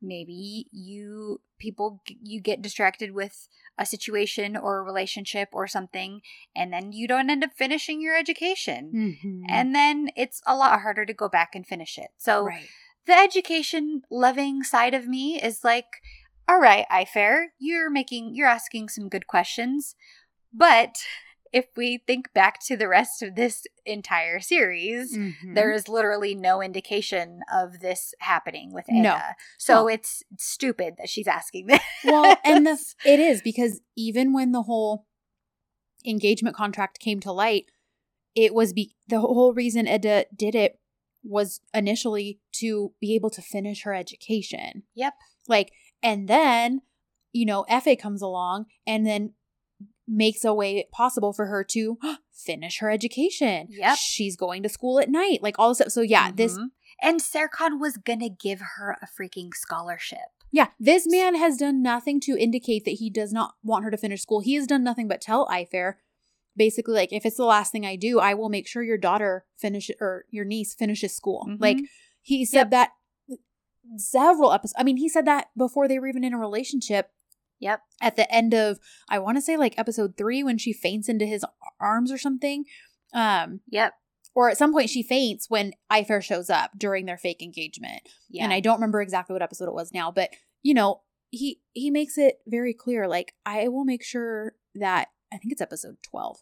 maybe 0.02 0.66
you 0.72 1.40
people 1.60 2.02
you 2.24 2.42
get 2.42 2.62
distracted 2.62 3.12
with 3.12 3.48
a 3.78 3.86
situation 3.86 4.58
or 4.58 4.80
a 4.80 4.84
relationship 4.84 5.50
or 5.52 5.68
something 5.68 6.22
and 6.56 6.74
then 6.74 6.92
you 6.92 7.08
don't 7.08 7.30
end 7.30 7.44
up 7.44 7.52
finishing 7.56 8.02
your 8.02 8.18
education 8.18 8.92
mm-hmm. 8.94 9.44
and 9.48 9.76
then 9.76 10.10
it's 10.16 10.42
a 10.48 10.56
lot 10.56 10.82
harder 10.82 11.06
to 11.06 11.14
go 11.14 11.30
back 11.30 11.54
and 11.54 11.68
finish 11.68 12.00
it 12.00 12.10
so 12.18 12.46
right 12.46 12.68
the 13.08 13.14
education 13.14 14.02
loving 14.12 14.64
side 14.64 14.94
of 14.94 15.08
me 15.08 15.42
is 15.42 15.64
like, 15.64 15.86
all 16.48 16.60
right, 16.60 16.86
Ayfer, 16.92 17.46
you're 17.60 17.90
making, 17.90 18.36
you're 18.36 18.48
asking 18.48 18.90
some 18.90 19.10
good 19.10 19.28
questions, 19.28 19.96
but 20.54 20.98
if 21.54 21.66
we 21.76 21.98
think 22.08 22.32
back 22.34 22.60
to 22.66 22.78
the 22.78 22.88
rest 22.88 23.22
of 23.22 23.36
this 23.36 23.66
entire 23.86 24.40
series, 24.40 25.18
Mhm. 25.18 25.54
there 25.54 25.72
is 25.74 25.90
literally 25.90 26.34
no 26.34 26.62
indication 26.62 27.42
of 27.54 27.80
this 27.82 28.14
happening 28.20 28.72
with 28.72 28.90
Eda. 28.90 29.02
No. 29.02 29.20
So 29.58 29.74
No. 29.74 29.88
it's 29.88 30.24
stupid 30.38 30.96
that 30.98 31.10
she's 31.10 31.28
asking 31.28 31.68
this. 31.68 31.82
well, 32.06 32.38
and 32.46 32.66
the 32.66 32.78
it 33.06 33.20
is 33.20 33.42
because 33.42 33.82
even 33.98 34.32
when 34.32 34.52
the 34.54 34.64
whole 34.64 35.06
engagement 36.06 36.56
contract 36.56 37.00
came 37.00 37.20
to 37.22 37.32
light, 37.32 37.66
it 38.36 38.54
was 38.54 38.74
be 38.74 38.96
the 39.08 39.20
whole 39.20 39.54
reason 39.54 39.88
Eda 39.88 40.26
did 40.36 40.56
it 40.56 40.80
was 41.24 41.60
initially 41.74 42.40
to 42.62 42.94
be 43.00 43.14
able 43.16 43.30
to 43.32 43.42
finish 43.42 43.84
her 43.84 43.94
education. 43.94 44.84
Yep. 44.96 45.14
Like, 45.48 45.72
and 46.02 46.28
then, 46.28 46.82
you 47.32 47.46
know, 47.46 47.66
FA 47.84 47.96
comes 47.96 48.22
along 48.22 48.66
and 48.88 49.06
then 49.06 49.34
makes 50.08 50.44
a 50.44 50.54
way 50.54 50.88
possible 50.92 51.32
for 51.32 51.46
her 51.46 51.64
to 51.64 51.98
finish 52.34 52.80
her 52.80 52.90
education. 52.90 53.68
Yep. 53.70 53.98
She's 54.00 54.36
going 54.36 54.64
to 54.64 54.70
school 54.70 55.00
at 55.00 55.10
night, 55.10 55.42
like 55.42 55.56
all 55.60 55.70
this 55.70 55.78
stuff. 55.78 55.92
So 55.92 56.02
yeah, 56.02 56.32
this 56.32 56.58
Mhm. 56.58 56.68
and 57.02 57.20
Serkan 57.22 57.80
was 57.80 57.98
gonna 57.98 58.30
give 58.30 58.60
her 58.78 58.98
a 59.02 59.08
freaking 59.08 59.50
scholarship. 59.54 60.20
Yeah, 60.52 60.68
this 60.80 61.08
man 61.08 61.36
has 61.36 61.56
done 61.56 61.82
nothing 61.82 62.20
to 62.22 62.38
indicate 62.38 62.84
that 62.84 62.96
he 63.00 63.10
does 63.10 63.32
not 63.32 63.56
want 63.64 63.86
her 63.86 63.92
to 63.92 63.98
finish 63.98 64.22
school. 64.22 64.42
He 64.42 64.56
has 64.56 64.68
done 64.68 64.84
nothing 64.84 65.08
but 65.08 65.22
tell 65.22 65.48
Ayfer, 65.48 65.94
basically, 66.58 66.94
like, 66.96 67.14
if 67.14 67.26
it's 67.26 67.38
the 67.38 67.46
last 67.46 67.72
thing 67.72 67.86
I 67.86 67.96
do, 67.96 68.20
I 68.20 68.34
will 68.34 68.50
make 68.50 68.68
sure 68.68 68.84
your 68.84 68.98
daughter 68.98 69.46
finish 69.58 69.90
or 70.02 70.26
your 70.30 70.44
niece 70.44 70.74
finishes 70.74 71.16
school. 71.16 71.46
Mhm. 71.48 71.62
Like, 71.62 71.78
he 72.22 72.46
said 72.46 72.66
Yep. 72.66 72.70
that 72.72 72.92
several 73.98 74.52
episodes. 74.54 74.76
I 74.78 74.84
mean, 74.84 74.98
he 74.98 75.10
said 75.10 75.26
that 75.26 75.48
before 75.58 75.88
they 75.88 76.00
were 76.00 76.08
even 76.08 76.24
in 76.24 76.34
a 76.34 76.38
relationship 76.40 77.12
Yep. 77.60 77.82
at 78.02 78.16
the 78.16 78.32
end 78.34 78.54
of, 78.54 78.80
I 79.10 79.20
want 79.20 79.38
to 79.38 79.42
say 79.42 79.58
like 79.58 79.78
episode 79.78 80.18
three 80.18 80.44
when 80.44 80.58
she 80.58 80.74
faints 80.74 81.10
into 81.10 81.26
his 81.26 81.46
arms 81.80 82.12
or 82.12 82.18
something. 82.18 82.66
Um, 83.14 83.62
Yep. 83.70 83.94
or 84.34 84.50
at 84.50 84.58
some 84.58 84.72
point 84.72 84.90
she 84.90 85.04
faints 85.04 85.50
when 85.50 85.74
Ayfer 85.92 86.24
shows 86.24 86.50
up 86.50 86.72
during 86.78 87.06
their 87.06 87.18
fake 87.18 87.42
engagement 87.42 88.02
Yeah. 88.30 88.46
and 88.46 88.54
I 88.54 88.62
don't 88.62 88.76
remember 88.78 89.02
exactly 89.02 89.34
what 89.34 89.42
episode 89.42 89.68
it 89.68 89.74
was 89.74 89.94
now, 89.94 90.12
but 90.12 90.30
you 90.64 90.74
know, 90.74 91.02
he 91.32 91.62
he 91.74 91.90
makes 91.92 92.18
it 92.18 92.40
very 92.48 92.74
clear 92.74 93.08
like 93.08 93.34
I 93.46 93.68
will 93.68 93.84
make 93.86 94.04
sure 94.04 94.56
that 94.76 95.10
I 95.34 95.38
think 95.38 95.52
it's 95.52 95.62
episode 95.62 95.98
12. 96.04 96.40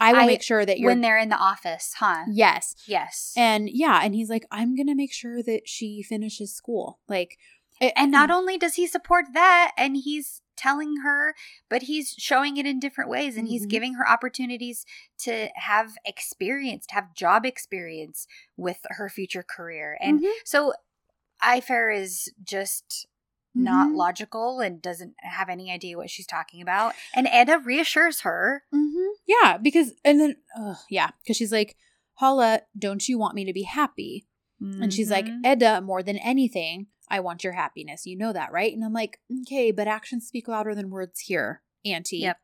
I 0.00 0.12
will 0.12 0.20
I- 0.20 0.26
make 0.26 0.42
sure 0.42 0.64
that 0.66 0.78
you're 0.78 0.90
when 0.90 1.00
they're 1.00 1.18
in 1.18 1.28
the 1.28 1.36
office, 1.36 1.94
huh? 1.98 2.24
Yes. 2.28 2.74
Yes. 2.86 3.32
And 3.36 3.68
yeah, 3.70 4.00
and 4.02 4.14
he's 4.14 4.28
like 4.30 4.44
I'm 4.50 4.74
going 4.76 4.88
to 4.88 4.94
make 4.94 5.12
sure 5.12 5.42
that 5.42 5.68
she 5.68 6.02
finishes 6.02 6.54
school. 6.54 6.98
Like 7.08 7.38
it- 7.80 7.92
And 7.96 8.10
not 8.10 8.30
only 8.30 8.58
does 8.58 8.74
he 8.74 8.86
support 8.86 9.26
that, 9.34 9.72
and 9.76 9.96
he's 9.96 10.40
telling 10.56 10.98
her, 11.02 11.34
but 11.68 11.82
he's 11.82 12.10
showing 12.18 12.56
it 12.56 12.66
in 12.66 12.78
different 12.78 13.08
ways, 13.10 13.36
and 13.36 13.48
he's 13.48 13.66
Mhm. 13.66 13.70
giving 13.70 13.94
her 13.94 14.08
opportunities 14.08 14.84
to 15.20 15.48
have 15.56 15.94
experience, 16.04 16.86
to 16.86 16.94
have 16.94 17.14
job 17.14 17.44
experience 17.46 18.26
with 18.56 18.78
her 18.90 19.08
future 19.08 19.42
career. 19.42 19.96
And 20.00 20.20
Mhm. 20.20 20.30
so 20.44 20.74
Ayfer 21.42 21.96
is 21.96 22.32
just 22.44 23.06
not 23.54 23.88
Mhm. 23.88 23.96
logical 23.96 24.60
and 24.60 24.80
doesn't 24.80 25.14
have 25.18 25.48
any 25.48 25.70
idea 25.70 25.96
what 25.96 26.10
she's 26.10 26.26
talking 26.26 26.62
about. 26.62 26.94
And 27.14 27.26
Eda 27.26 27.58
reassures 27.58 28.20
her. 28.20 28.64
Mhm. 28.74 29.10
Yeah, 29.26 29.58
because 29.58 29.92
and 30.04 30.20
then 30.20 30.36
ugh, 30.58 30.78
yeah, 30.88 31.10
because 31.22 31.36
she's 31.36 31.52
like, 31.52 31.76
Hala, 32.14 32.62
don't 32.78 33.08
you 33.08 33.18
want 33.18 33.34
me 33.34 33.44
to 33.44 33.52
be 33.52 33.62
happy? 33.62 34.26
And 34.60 34.94
she's 34.94 35.10
like, 35.10 35.26
Mhm. 35.26 35.44
Eda, 35.44 35.80
more 35.80 36.02
than 36.04 36.18
anything, 36.18 36.86
I 37.08 37.18
want 37.18 37.42
your 37.42 37.54
happiness. 37.54 38.06
You 38.06 38.16
know 38.16 38.32
that, 38.32 38.52
right? 38.52 38.72
And 38.72 38.84
I'm 38.84 38.92
like, 38.92 39.18
okay, 39.42 39.72
but 39.72 39.88
actions 39.88 40.28
speak 40.28 40.46
louder 40.46 40.72
than 40.74 40.88
words 40.88 41.20
here, 41.20 41.62
Auntie. 41.84 42.18
Yep. 42.18 42.38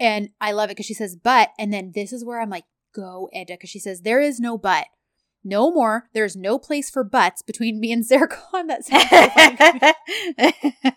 And 0.00 0.30
I 0.40 0.50
love 0.50 0.68
it 0.68 0.72
because 0.72 0.86
she 0.86 0.94
says, 0.94 1.14
but, 1.14 1.50
and 1.58 1.72
then 1.72 1.92
this 1.94 2.12
is 2.12 2.24
where 2.24 2.40
I'm 2.40 2.50
like, 2.50 2.64
go, 2.92 3.28
Eda, 3.32 3.54
because 3.54 3.70
she 3.70 3.78
says, 3.78 4.02
there 4.02 4.20
is 4.20 4.40
no 4.40 4.58
but. 4.58 4.88
No 5.44 5.70
more. 5.70 6.08
There's 6.14 6.34
no 6.36 6.58
place 6.58 6.88
for 6.90 7.04
butts 7.04 7.42
between 7.42 7.78
me 7.80 7.92
and 7.92 8.02
Serkan. 8.02 8.66
That 8.68 8.84
sounds 8.84 9.10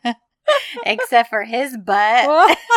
so. 0.05 0.13
Except 0.85 1.29
for 1.29 1.43
his 1.43 1.75
butt. 1.77 2.57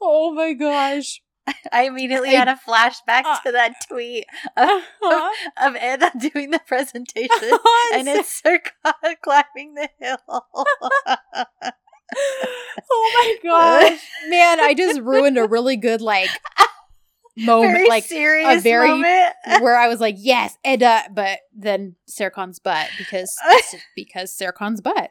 oh 0.00 0.32
my 0.34 0.52
gosh. 0.52 1.20
I 1.72 1.84
immediately 1.84 2.30
I- 2.30 2.38
had 2.38 2.48
a 2.48 2.58
flashback 2.66 3.22
Uh, 3.24 3.40
to 3.40 3.52
that 3.52 3.74
tweet 3.88 4.26
of, 4.56 4.68
Uh-huh. 4.68 5.68
of 5.68 5.74
Eda 5.76 6.12
doing 6.32 6.50
the 6.50 6.60
presentation. 6.66 7.50
and 7.94 8.06
it's 8.08 8.28
Circa 8.42 8.70
climbing 9.22 9.74
the 9.74 9.88
hill. 9.98 10.64
Oh 12.14 13.12
my 13.14 13.36
gosh. 13.90 14.00
Man, 14.28 14.60
I 14.60 14.74
just 14.74 15.00
ruined 15.00 15.38
a 15.38 15.44
really 15.48 15.76
good 15.76 16.00
like 16.00 16.28
moment. 17.36 17.72
very 17.74 17.88
like 17.88 18.04
serious 18.04 18.62
very- 18.62 18.88
moment. 18.88 19.34
where 19.60 19.76
I 19.76 19.88
was 19.88 20.00
like, 20.00 20.16
yes, 20.18 20.56
Eda, 20.66 21.04
but 21.14 21.40
then 21.56 21.96
Serkan's 22.10 22.58
butt 22.58 22.88
because 22.98 23.34
because 23.96 24.36
Serkan's 24.36 24.80
butt 24.80 25.10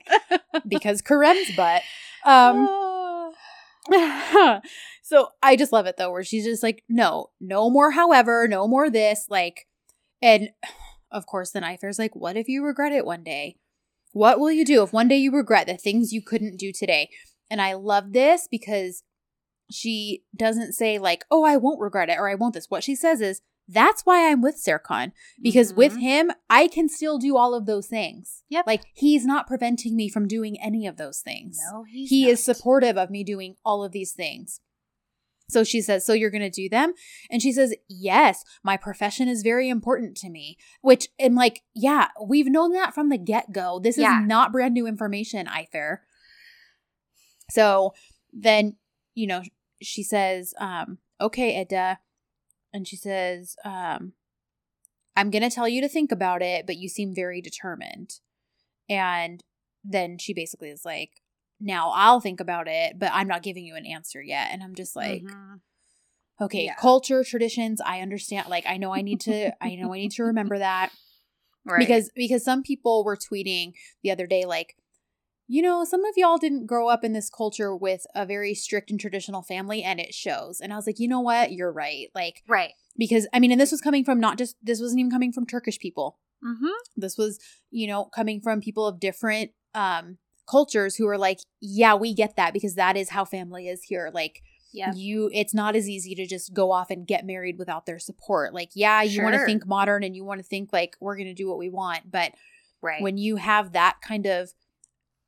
because 0.68 1.02
Kerem's 1.02 1.56
butt. 1.56 1.82
Um, 2.26 2.68
so 5.02 5.30
I 5.42 5.56
just 5.56 5.72
love 5.74 5.86
it 5.88 5.98
though, 5.98 6.12
where 6.12 6.24
she's 6.24 6.46
just 6.46 6.64
like, 6.64 6.84
no, 6.88 7.32
no 7.40 7.70
more. 7.70 7.92
However, 7.92 8.48
no 8.48 8.68
more 8.68 8.90
this. 8.90 9.26
Like, 9.30 9.68
and 10.22 10.50
of 11.12 11.26
course, 11.26 11.52
then 11.52 11.64
Ayfer's 11.64 12.00
like, 12.00 12.16
what 12.16 12.38
if 12.38 12.48
you 12.48 12.64
regret 12.64 12.92
it 12.94 13.06
one 13.06 13.24
day? 13.24 13.58
What 14.14 14.40
will 14.40 14.52
you 14.52 14.66
do 14.66 14.84
if 14.84 14.92
one 14.94 15.08
day 15.08 15.18
you 15.18 15.32
regret 15.32 15.68
the 15.68 15.78
things 15.78 16.12
you 16.14 16.22
couldn't 16.22 16.58
do 16.58 16.72
today? 16.72 17.10
And 17.50 17.62
I 17.62 17.74
love 17.74 18.14
this 18.14 18.48
because 18.50 19.04
she 19.70 20.24
doesn't 20.36 20.74
say 20.74 21.00
like, 21.00 21.24
oh, 21.32 21.44
I 21.44 21.58
won't 21.58 21.80
regret 21.80 22.10
it 22.10 22.18
or 22.18 22.30
I 22.30 22.36
won't 22.36 22.54
this. 22.54 22.70
What 22.70 22.84
she 22.84 22.96
says 22.96 23.22
is, 23.22 23.42
that's 23.68 24.02
why 24.02 24.30
I'm 24.30 24.42
with 24.42 24.56
Serkan 24.62 25.14
because 25.42 25.74
with 25.74 25.94
Mhm. 25.94 26.02
him, 26.02 26.32
I 26.50 26.68
can 26.68 26.90
still 26.90 27.18
do 27.18 27.38
all 27.38 27.54
of 27.54 27.66
those 27.66 27.88
things. 27.88 28.44
Yep. 28.50 28.68
Like 28.68 28.84
he's 28.94 29.26
not 29.26 29.48
preventing 29.48 29.96
me 29.96 30.10
from 30.10 30.28
doing 30.28 30.60
any 30.60 30.86
of 30.88 30.98
those 30.98 31.20
things. 31.22 31.58
no, 31.72 31.84
he's 31.84 32.10
he 32.10 32.28
is 32.28 32.44
supportive 32.44 32.98
of 32.98 33.10
me 33.10 33.24
doing 33.24 33.56
all 33.64 33.84
of 33.84 33.94
these 33.94 34.12
things. 34.12 34.60
So 35.52 35.64
she 35.64 35.82
says, 35.82 36.06
So 36.06 36.14
you're 36.14 36.30
going 36.32 36.42
to 36.42 36.50
do 36.50 36.70
them? 36.70 36.94
And 37.30 37.42
she 37.42 37.52
says, 37.52 37.76
Yes, 37.88 38.44
my 38.64 38.78
profession 38.78 39.28
is 39.28 39.44
very 39.44 39.70
important 39.70 40.16
to 40.18 40.30
me. 40.30 40.58
Which, 40.82 41.10
and 41.20 41.36
like, 41.36 41.62
yeah, 41.76 42.08
we've 42.26 42.48
known 42.50 42.72
that 42.74 42.94
from 42.96 43.10
the 43.10 43.18
get 43.18 43.52
go. 43.52 43.80
This 43.80 43.98
is 43.98 44.04
Yeah. 44.04 44.22
not 44.26 44.52
brand 44.52 44.74
new 44.74 44.88
information, 44.88 45.48
either. 45.48 46.02
So 47.50 47.94
then, 48.32 48.78
you 49.14 49.28
know, 49.28 49.44
she 49.82 50.04
says, 50.04 50.54
um, 50.60 51.00
Okay, 51.20 51.60
Eda. 51.62 52.00
And 52.74 52.88
she 52.88 52.96
says, 52.96 53.58
um, 53.66 54.14
I'm 55.16 55.30
going 55.30 55.44
to 55.44 55.54
tell 55.54 55.68
you 55.68 55.82
to 55.82 55.90
think 55.90 56.12
about 56.12 56.42
it, 56.42 56.66
but 56.66 56.78
you 56.78 56.88
seem 56.88 57.14
very 57.14 57.42
determined. 57.42 58.20
And 58.90 59.44
then 59.84 60.18
she 60.18 60.34
basically 60.34 60.70
is 60.70 60.86
like, 60.86 61.21
now 61.62 61.92
I'll 61.96 62.20
think 62.20 62.40
about 62.40 62.68
it, 62.68 62.98
but 63.00 63.12
I'm 63.14 63.28
not 63.28 63.44
giving 63.44 63.64
you 63.66 63.76
an 63.76 63.86
answer 63.86 64.22
yet. 64.22 64.50
And 64.52 64.64
I'm 64.64 64.76
just 64.76 64.96
like, 64.96 65.22
Mhm. 65.24 65.62
okay, 66.42 66.66
Yeah. 66.66 66.76
culture, 66.76 67.24
traditions, 67.24 67.80
I 67.82 68.02
understand. 68.02 68.50
Like, 68.50 68.66
I 68.68 68.78
know 68.78 68.92
I 68.94 69.02
need 69.02 69.22
to, 69.22 69.54
I 69.62 69.76
know 69.76 69.94
I 69.94 69.98
need 70.00 70.12
to 70.14 70.24
remember 70.24 70.58
that 70.60 70.92
right. 71.66 71.80
because 71.80 72.10
because 72.16 72.44
some 72.44 72.64
people 72.64 73.04
were 73.04 73.16
tweeting 73.18 73.74
the 74.04 74.12
other 74.12 74.26
day 74.28 74.46
like 74.46 74.76
you 75.48 75.62
know 75.62 75.84
some 75.84 76.06
of 76.06 76.14
y'all 76.16 76.38
didn't 76.38 76.66
grow 76.66 76.88
up 76.88 77.04
in 77.04 77.14
this 77.14 77.30
culture 77.30 77.76
with 77.76 78.06
a 78.16 78.26
very 78.26 78.54
strict 78.56 78.90
and 78.90 79.00
traditional 79.00 79.42
family 79.42 79.84
and 79.84 80.00
it 80.00 80.14
shows 80.14 80.60
and 80.62 80.72
i 80.72 80.76
was 80.76 80.88
like 80.88 80.98
you 80.98 81.08
know 81.08 81.20
what 81.20 81.52
you're 81.52 81.72
right 81.72 82.08
like 82.16 82.42
right. 82.48 82.72
because 82.98 83.28
i 83.34 83.40
mean 83.40 83.52
and 83.52 83.60
this 83.60 83.72
was 83.72 83.82
coming 83.82 84.06
from 84.06 84.20
not 84.20 84.38
just 84.38 84.56
this 84.64 84.80
wasn't 84.80 85.00
even 85.00 85.12
coming 85.12 85.32
from 85.34 85.46
turkish 85.46 85.78
people 85.80 86.18
Mm-hmm. 86.44 86.70
this 86.96 87.18
was 87.18 87.38
you 87.70 87.86
know 87.86 88.06
coming 88.06 88.40
from 88.42 88.62
people 88.62 88.88
of 88.88 89.00
different 89.00 89.52
um 89.76 90.18
cultures 90.52 90.98
who 90.98 91.08
are 91.08 91.18
like 91.18 91.40
yeah 91.62 91.96
we 91.96 92.14
get 92.14 92.36
that 92.36 92.52
because 92.54 92.76
that 92.76 92.98
is 92.98 93.10
how 93.10 93.24
family 93.24 93.68
is 93.70 93.84
here 93.84 94.12
like 94.14 94.42
Yeah. 94.74 94.92
you 94.94 95.30
it's 95.34 95.54
not 95.54 95.76
as 95.76 95.88
easy 95.88 96.14
to 96.16 96.26
just 96.28 96.54
go 96.54 96.72
off 96.72 96.92
and 96.92 97.08
get 97.08 97.26
married 97.26 97.58
without 97.58 97.86
their 97.86 98.00
support 98.00 98.54
like 98.54 98.70
yeah 98.74 99.02
you 99.02 99.24
want 99.24 99.34
to 99.36 99.46
think 99.46 99.66
modern 99.66 100.04
and 100.04 100.16
you 100.16 100.26
want 100.26 100.40
to 100.42 100.46
think 100.48 100.74
like 100.74 100.98
we're 101.00 101.16
going 101.16 101.28
to 101.28 101.34
do 101.34 101.48
what 101.48 101.58
we 101.58 101.70
want 101.70 102.12
but 102.12 102.34
Right. 102.84 103.02
when 103.02 103.18
you 103.18 103.36
have 103.36 103.74
that 103.74 103.98
kind 104.06 104.26
of 104.26 104.54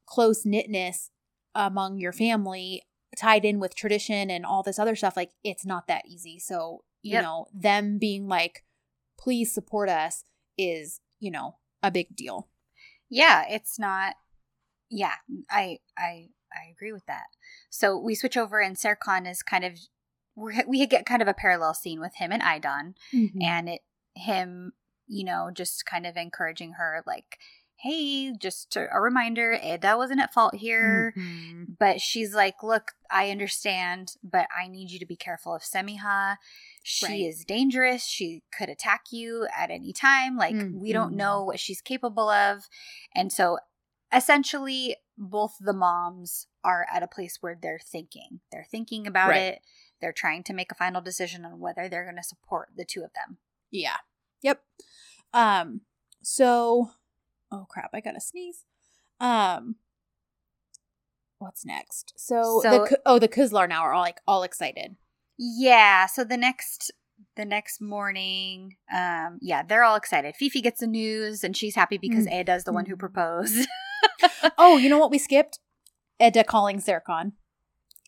close 0.07 0.43
knitness 0.45 1.11
among 1.55 1.99
your 1.99 2.11
family 2.11 2.82
tied 3.15 3.45
in 3.45 3.59
with 3.59 3.76
tradition 3.76 4.32
and 4.32 4.43
all 4.45 4.63
this 4.63 4.80
other 4.80 4.95
stuff 4.95 5.15
like 5.15 5.32
it's 5.43 5.65
not 5.65 5.88
that 5.88 6.03
easy 6.07 6.39
so 6.39 6.84
you 7.03 7.13
Yep. 7.13 7.24
know 7.24 7.45
them 7.53 7.97
being 7.99 8.28
like 8.28 8.63
please 9.19 9.53
support 9.53 9.88
us 9.88 10.24
is 10.57 10.99
you 11.19 11.30
know 11.32 11.57
a 11.82 11.91
big 11.91 12.15
deal 12.15 12.49
yeah, 13.09 13.43
it's 13.47 13.78
not. 13.78 14.15
Yeah, 14.95 15.15
I 15.49 15.79
I 15.97 16.27
I 16.53 16.69
agree 16.71 16.91
with 16.93 17.05
that. 17.07 17.25
So 17.69 17.97
we 17.97 18.13
switch 18.15 18.37
over, 18.37 18.59
and 18.59 18.75
Serkan 18.77 19.29
is 19.29 19.41
kind 19.41 19.65
of 19.65 19.79
we 20.35 20.85
get 20.87 21.05
kind 21.05 21.21
of 21.21 21.27
a 21.27 21.33
parallel 21.33 21.73
scene 21.73 21.99
with 21.99 22.15
him 22.15 22.31
and 22.31 22.41
Aydan, 22.43 22.93
Mm-hmm. 23.13 23.41
and 23.41 23.69
it 23.69 23.81
him 24.15 24.73
you 25.07 25.25
know 25.25 25.49
just 25.53 25.85
kind 25.85 26.05
of 26.05 26.15
encouraging 26.15 26.73
her 26.73 27.03
like 27.07 27.37
hey, 27.77 28.31
just 28.39 28.77
a 28.77 29.01
reminder, 29.01 29.59
Eda 29.61 29.97
wasn't 29.97 30.21
at 30.21 30.31
fault 30.33 30.55
here. 30.55 31.11
Mhm. 31.17 31.75
But 31.79 31.99
she's 31.99 32.33
like, 32.33 32.63
look, 32.63 32.93
I 33.11 33.29
understand, 33.29 34.13
but 34.23 34.47
I 34.57 34.69
need 34.69 34.89
you 34.91 34.99
to 34.99 35.05
be 35.05 35.17
careful 35.17 35.53
of 35.53 35.63
Semiha. 35.63 36.37
She 36.81 37.05
Right. 37.05 37.25
is 37.25 37.43
dangerous. 37.43 38.05
She 38.05 38.43
could 38.57 38.69
attack 38.69 39.01
you 39.11 39.49
at 39.53 39.69
any 39.69 39.91
time. 39.91 40.37
Like, 40.37 40.55
we 40.71 40.93
don't 40.93 41.11
Mhm. 41.11 41.17
know 41.17 41.43
what 41.43 41.59
she's 41.59 41.81
capable 41.81 42.29
of. 42.29 42.69
And 43.13 43.33
so, 43.33 43.57
essentially, 44.16 44.97
both 45.18 45.55
the 45.59 45.74
moms 45.74 46.47
are 46.64 46.86
at 46.91 47.03
a 47.03 47.07
place 47.07 47.38
where 47.41 47.57
they're 47.61 47.80
thinking. 47.80 48.39
They're 48.51 48.68
thinking 48.70 49.05
about 49.07 49.30
Right. 49.30 49.41
it. 49.53 49.61
They're 50.01 50.14
trying 50.14 50.43
to 50.43 50.53
make 50.53 50.72
a 50.72 50.76
final 50.76 51.01
decision 51.01 51.45
on 51.45 51.59
whether 51.59 51.88
they're 51.88 52.03
going 52.03 52.18
to 52.18 52.24
support 52.24 52.70
the 52.76 52.86
two 52.86 53.03
of 53.03 53.14
them. 53.14 53.38
Yeah. 53.72 53.97
Yep. 54.41 54.61
Um 55.34 55.82
so 56.22 56.91
oh 57.51 57.66
crap, 57.70 57.89
I 57.93 58.01
got 58.01 58.11
to 58.11 58.22
sneeze. 58.22 58.66
Um 59.20 59.76
what's 61.39 61.66
next? 61.66 62.14
So, 62.18 62.59
So- 62.64 62.86
the 62.86 62.99
oh 63.05 63.20
the 63.20 63.28
Kızlar 63.28 63.68
now 63.70 63.82
are 63.84 63.93
all 63.93 64.01
like 64.01 64.20
all 64.28 64.43
excited. 64.43 64.95
Yeah, 65.38 66.05
so 66.07 66.24
the 66.24 66.38
next 66.38 66.91
the 67.36 67.45
next 67.45 67.80
morning, 67.82 68.76
um, 68.93 69.39
yeah, 69.41 69.64
they're 69.64 69.84
all 69.84 69.95
excited. 69.95 70.36
Fifi 70.36 70.61
gets 70.61 70.82
the 70.82 70.88
news 70.88 71.43
and 71.43 71.55
she's 71.55 71.76
happy 71.76 71.97
because 71.97 72.26
Mm. 72.28 72.34
Eda's 72.41 72.64
the 72.66 72.74
one 72.74 72.86
who 72.86 72.95
Mm. 72.95 72.99
proposed. 72.99 73.68
Oh, 74.58 74.78
you 74.78 74.89
know 74.89 74.97
what 74.97 75.12
we 75.12 75.18
skipped? 75.18 75.60
Eda 76.22 76.43
calling 76.43 76.78
Serkan. 76.80 77.34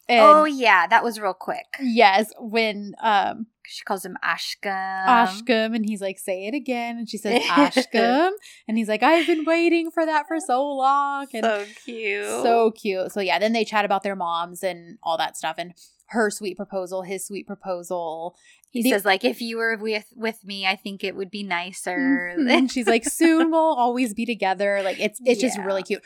And 0.08 0.22
oh 0.38 0.46
yeah, 0.46 0.86
that 0.88 1.04
was 1.04 1.20
real 1.20 1.34
quick. 1.34 1.66
yes, 1.82 2.32
when 2.40 2.94
um 3.02 3.48
She 3.66 3.84
calls 3.84 4.06
him 4.06 4.18
Ashka. 4.24 5.06
Ashkum 5.08 5.76
and 5.76 5.84
he's 5.86 6.02
like, 6.02 6.20
say 6.20 6.46
it 6.46 6.54
again. 6.54 6.98
And 7.00 7.10
she 7.10 7.18
says, 7.18 7.42
Ashkum. 7.50 8.32
and 8.68 8.78
he's 8.78 8.88
like, 8.88 9.02
I've 9.02 9.26
been 9.26 9.46
waiting 9.46 9.90
for 9.90 10.06
that 10.06 10.28
for 10.28 10.40
so 10.40 10.64
long. 10.68 11.28
And 11.34 11.44
So 11.44 11.66
cute. 11.84 12.26
so 12.44 12.72
cute. 12.72 13.12
So 13.12 13.20
yeah, 13.20 13.40
then 13.40 13.54
they 13.54 13.66
chat 13.66 13.84
about 13.86 14.04
their 14.04 14.16
moms 14.16 14.64
and 14.64 15.00
all 15.02 15.18
that 15.18 15.36
stuff 15.38 15.56
and 15.58 15.74
her 16.10 16.30
sweet 16.30 16.56
proposal, 16.56 17.02
his 17.02 17.26
sweet 17.26 17.48
proposal. 17.48 18.36
He 18.76 18.84
the- 18.84 18.90
says 18.92 19.06
like 19.06 19.24
if 19.24 19.42
you 19.42 19.58
were 19.58 19.78
with 19.78 20.06
with 20.16 20.44
me, 20.44 20.66
I 20.68 20.76
think 20.76 21.04
it 21.04 21.16
would 21.16 21.32
be 21.32 21.44
nicer. 21.44 22.36
and 22.38 22.72
she's 22.72 22.88
like, 22.88 23.06
soon 23.06 23.52
we'll 23.52 23.60
always 23.86 24.14
be 24.14 24.26
together. 24.26 24.82
Like 24.84 25.00
it's 25.00 25.20
it's 25.26 25.42
just 25.42 25.58
really 25.60 25.84
cute. 25.84 26.04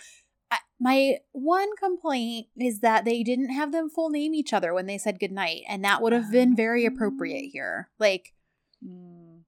I, 0.52 0.58
my 0.80 1.18
one 1.32 1.70
complaint 1.78 2.48
is 2.58 2.80
that 2.80 3.06
they 3.06 3.22
didn't 3.24 3.50
have 3.52 3.72
them 3.72 3.90
full 3.90 4.10
name 4.10 4.34
each 4.34 4.52
other 4.54 4.74
when 4.74 4.88
they 4.88 4.98
said 4.98 5.20
goodnight, 5.20 5.62
and 5.68 5.84
that 5.84 6.02
would 6.02 6.14
have 6.14 6.32
been 6.32 6.56
very 6.56 6.86
appropriate 6.86 7.50
here. 7.52 7.90
Like 8.00 8.34
Mm. 8.84 9.42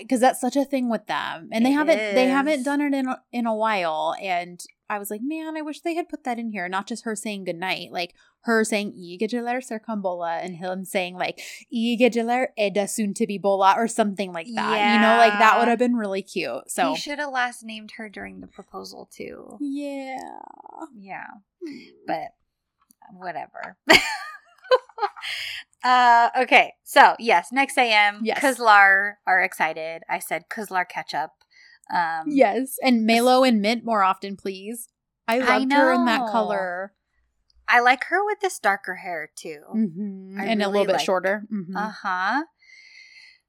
because 0.00 0.20
that's 0.20 0.40
such 0.40 0.56
a 0.56 0.64
thing 0.64 0.90
with 0.90 1.06
them, 1.06 1.48
and 1.52 1.64
they 1.64 1.70
It 1.70 1.74
haven't 1.74 1.96
they 2.14 2.26
haven't 2.26 2.64
done 2.64 2.80
it 2.80 2.92
in 2.92 3.08
a, 3.08 3.22
in 3.32 3.46
a 3.46 3.54
while. 3.54 4.14
And 4.20 4.60
I 4.90 4.98
was 4.98 5.10
like, 5.10 5.20
man, 5.22 5.56
I 5.56 5.62
wish 5.62 5.80
they 5.80 5.94
had 5.94 6.08
put 6.08 6.24
that 6.24 6.38
in 6.38 6.50
here, 6.50 6.68
not 6.68 6.86
just 6.86 7.04
her 7.04 7.16
saying 7.16 7.44
goodnight, 7.44 7.92
like 7.92 8.14
her 8.42 8.64
saying 8.64 8.92
"Igejeler 8.92 9.62
Serkambola" 9.64 10.44
and 10.44 10.56
him 10.56 10.84
saying 10.84 11.16
like 11.16 11.40
"Igejeler 11.74 12.48
Eda 12.58 12.86
soon 12.88 13.14
to 13.14 13.26
be 13.26 13.38
Bola" 13.38 13.74
or 13.78 13.88
something 13.88 14.32
like 14.32 14.46
that. 14.54 14.94
You 14.94 15.00
know, 15.00 15.16
like 15.16 15.38
that 15.38 15.58
would 15.58 15.68
have 15.68 15.78
been 15.78 15.96
really 15.96 16.22
cute. 16.22 16.70
So 16.70 16.90
He 16.90 16.96
should 17.00 17.18
have 17.18 17.32
last 17.32 17.64
named 17.64 17.92
her 17.96 18.10
during 18.10 18.40
the 18.40 18.46
proposal 18.46 19.08
too. 19.10 19.56
yeah, 19.60 20.18
Yeah. 20.94 21.26
but 22.06 22.34
whatever. 23.12 23.78
uh 25.84 26.30
okay. 26.40 26.74
So 26.84 27.14
yes, 27.18 27.48
next 27.52 27.76
AM, 27.78 28.20
Yes. 28.22 28.40
Kızlar 28.40 29.14
are 29.26 29.42
excited. 29.42 30.02
I 30.08 30.18
said 30.18 30.44
Kızlar 30.50 30.88
ketchup. 30.88 31.30
Um 31.92 32.24
yes, 32.28 32.76
and 32.82 33.04
Melo 33.06 33.44
and 33.44 33.60
Mint 33.60 33.84
more 33.84 34.02
often, 34.02 34.36
please. 34.36 34.88
I 35.28 35.36
I 35.40 35.58
loved 35.58 35.72
her 35.72 35.92
in 35.92 36.04
that 36.06 36.30
color, 36.30 36.94
I 37.68 37.80
like 37.80 38.04
her 38.04 38.24
with 38.24 38.40
this 38.40 38.58
darker 38.58 38.96
hair 38.96 39.30
too. 39.34 39.62
Mhm. 39.74 40.38
I 40.38 40.44
and 40.46 40.62
a 40.62 40.68
little 40.68 40.86
bit 40.86 40.96
like- 40.96 41.04
shorter. 41.04 41.44
Mhm. 41.50 41.74
Uh-huh. 41.76 42.44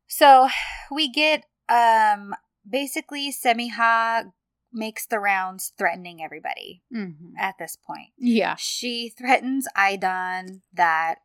So 0.08 0.48
we 0.92 1.10
get 1.12 1.46
um 1.70 2.34
basically 2.68 3.32
Semiha 3.32 4.32
makes 4.72 5.06
the 5.06 5.20
rounds 5.20 5.72
threatening 5.78 6.22
everybody 6.24 6.84
Mhm. 6.94 7.34
at 7.40 7.56
this 7.58 7.76
point. 7.78 8.12
Yeah, 8.18 8.56
She 8.58 9.10
threatens 9.10 9.68
Aydan 9.78 10.62
that 10.74 11.20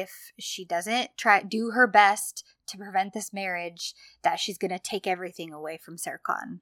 if 0.00 0.32
she 0.38 0.64
doesn't 0.64 1.10
try 1.16 1.42
do 1.42 1.70
her 1.70 1.86
best 1.86 2.44
to 2.68 2.78
prevent 2.78 3.12
this 3.12 3.32
marriage, 3.32 3.94
that 4.22 4.38
she's 4.40 4.58
gonna 4.58 4.78
take 4.78 5.06
everything 5.06 5.52
away 5.52 5.78
from 5.78 5.96
Serkan. 5.96 6.60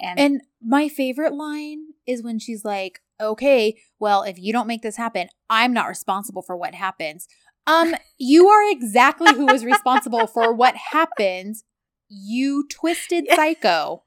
And, 0.00 0.18
And 0.18 0.40
my 0.62 0.88
favorite 0.88 1.34
line 1.34 1.94
is 2.06 2.22
when 2.22 2.38
she's 2.38 2.64
like, 2.64 3.00
"Okay, 3.20 3.80
well, 3.98 4.22
if 4.22 4.38
you 4.38 4.52
don't 4.52 4.68
make 4.68 4.82
this 4.82 4.96
happen, 4.96 5.28
I'm 5.50 5.72
not 5.72 5.88
responsible 5.88 6.42
for 6.42 6.56
what 6.56 6.74
happens." 6.74 7.26
Um, 7.66 7.94
you 8.16 8.48
are 8.48 8.70
exactly 8.70 9.34
who 9.34 9.48
is 9.50 9.64
responsible 9.64 10.26
for 10.26 10.54
what 10.54 10.74
happens. 10.92 11.64
You 12.08 12.66
twisted 12.68 13.26
psycho. 13.34 14.04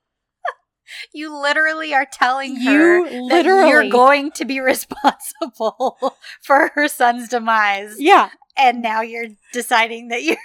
you 1.13 1.35
literally 1.39 1.93
are 1.93 2.05
telling 2.11 2.55
You 2.55 2.71
her 2.71 3.29
that 3.29 3.45
you're 3.45 3.89
going 3.89 4.31
to 4.31 4.45
be 4.45 4.59
responsible 5.11 6.15
for 6.41 6.71
her 6.75 6.87
son's 6.87 7.29
demise. 7.29 7.95
Yeah, 7.99 8.29
and 8.57 8.81
now 8.81 9.01
you're 9.01 9.27
deciding 9.53 10.09
that 10.09 10.23
you're 10.23 10.37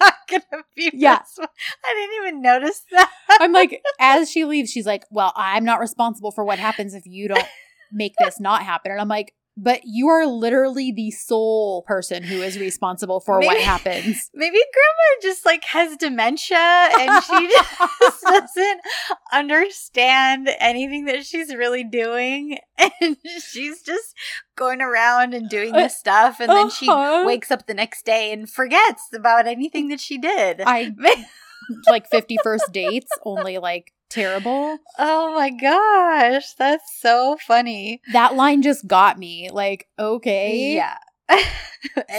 not 0.00 0.14
gonna 0.28 0.64
be 0.74 0.90
Yeah. 0.92 1.18
resp- 1.20 1.46
I 1.84 1.94
didn't 1.94 2.26
even 2.26 2.42
notice 2.42 2.82
that. 2.90 3.10
I'm 3.40 3.52
like, 3.52 3.82
as 3.98 4.30
she 4.30 4.44
leaves, 4.44 4.70
she's 4.70 4.86
like, 4.86 5.04
"Well, 5.10 5.32
I'm 5.36 5.64
not 5.64 5.80
responsible 5.80 6.32
for 6.32 6.44
what 6.44 6.58
happens 6.58 6.94
if 6.94 7.04
you 7.06 7.28
don't 7.28 7.46
make 7.92 8.12
this 8.18 8.38
not 8.40 8.62
happen." 8.62 8.92
And 8.92 9.00
I'm 9.00 9.08
like, 9.08 9.32
"But 9.56 9.80
you 9.84 10.08
are 10.08 10.26
literally 10.26 10.92
the 10.92 11.10
sole 11.10 11.82
person 11.82 12.22
who 12.22 12.42
is 12.42 12.58
responsible 12.58 13.20
for 13.20 13.40
what 13.40 13.58
happens." 13.60 14.30
Maybe 14.34 14.58
grandma 14.58 15.22
just 15.22 15.44
like 15.46 15.64
has 15.64 15.96
dementia 15.96 16.56
and 16.58 17.22
she 17.24 17.48
just 18.00 18.22
doesn't 18.22 18.80
understand 19.32 20.48
anything 20.60 21.06
that 21.06 21.24
she's 21.24 21.54
really 21.54 21.84
doing. 21.84 22.58
And 23.00 23.16
she's 23.50 23.82
just 23.82 24.14
going 24.56 24.80
around 24.80 25.34
and 25.34 25.48
doing 25.48 25.72
this 25.72 25.96
stuff. 25.98 26.40
And 26.40 26.50
then 26.50 26.70
she 26.70 26.88
Uh-huh. 26.88 27.24
wakes 27.26 27.50
up 27.50 27.66
the 27.66 27.74
next 27.74 28.04
day 28.04 28.32
and 28.32 28.48
forgets 28.48 29.02
about 29.14 29.46
anything 29.46 29.88
that 29.88 30.00
she 30.00 30.18
did. 30.18 30.60
I 30.60 30.94
like 31.88 32.08
51st 32.10 32.72
dates, 32.72 33.10
only 33.24 33.58
like 33.58 33.92
terrible. 34.08 34.78
oh 34.98 35.34
my 35.34 35.50
gosh. 35.50 36.52
That's 36.54 36.84
so 37.00 37.36
funny. 37.46 38.00
That 38.12 38.34
line 38.36 38.62
just 38.62 38.86
got 38.86 39.18
me. 39.18 39.50
Like, 39.52 39.88
okay. 39.98 40.74
Yeah. 40.74 40.96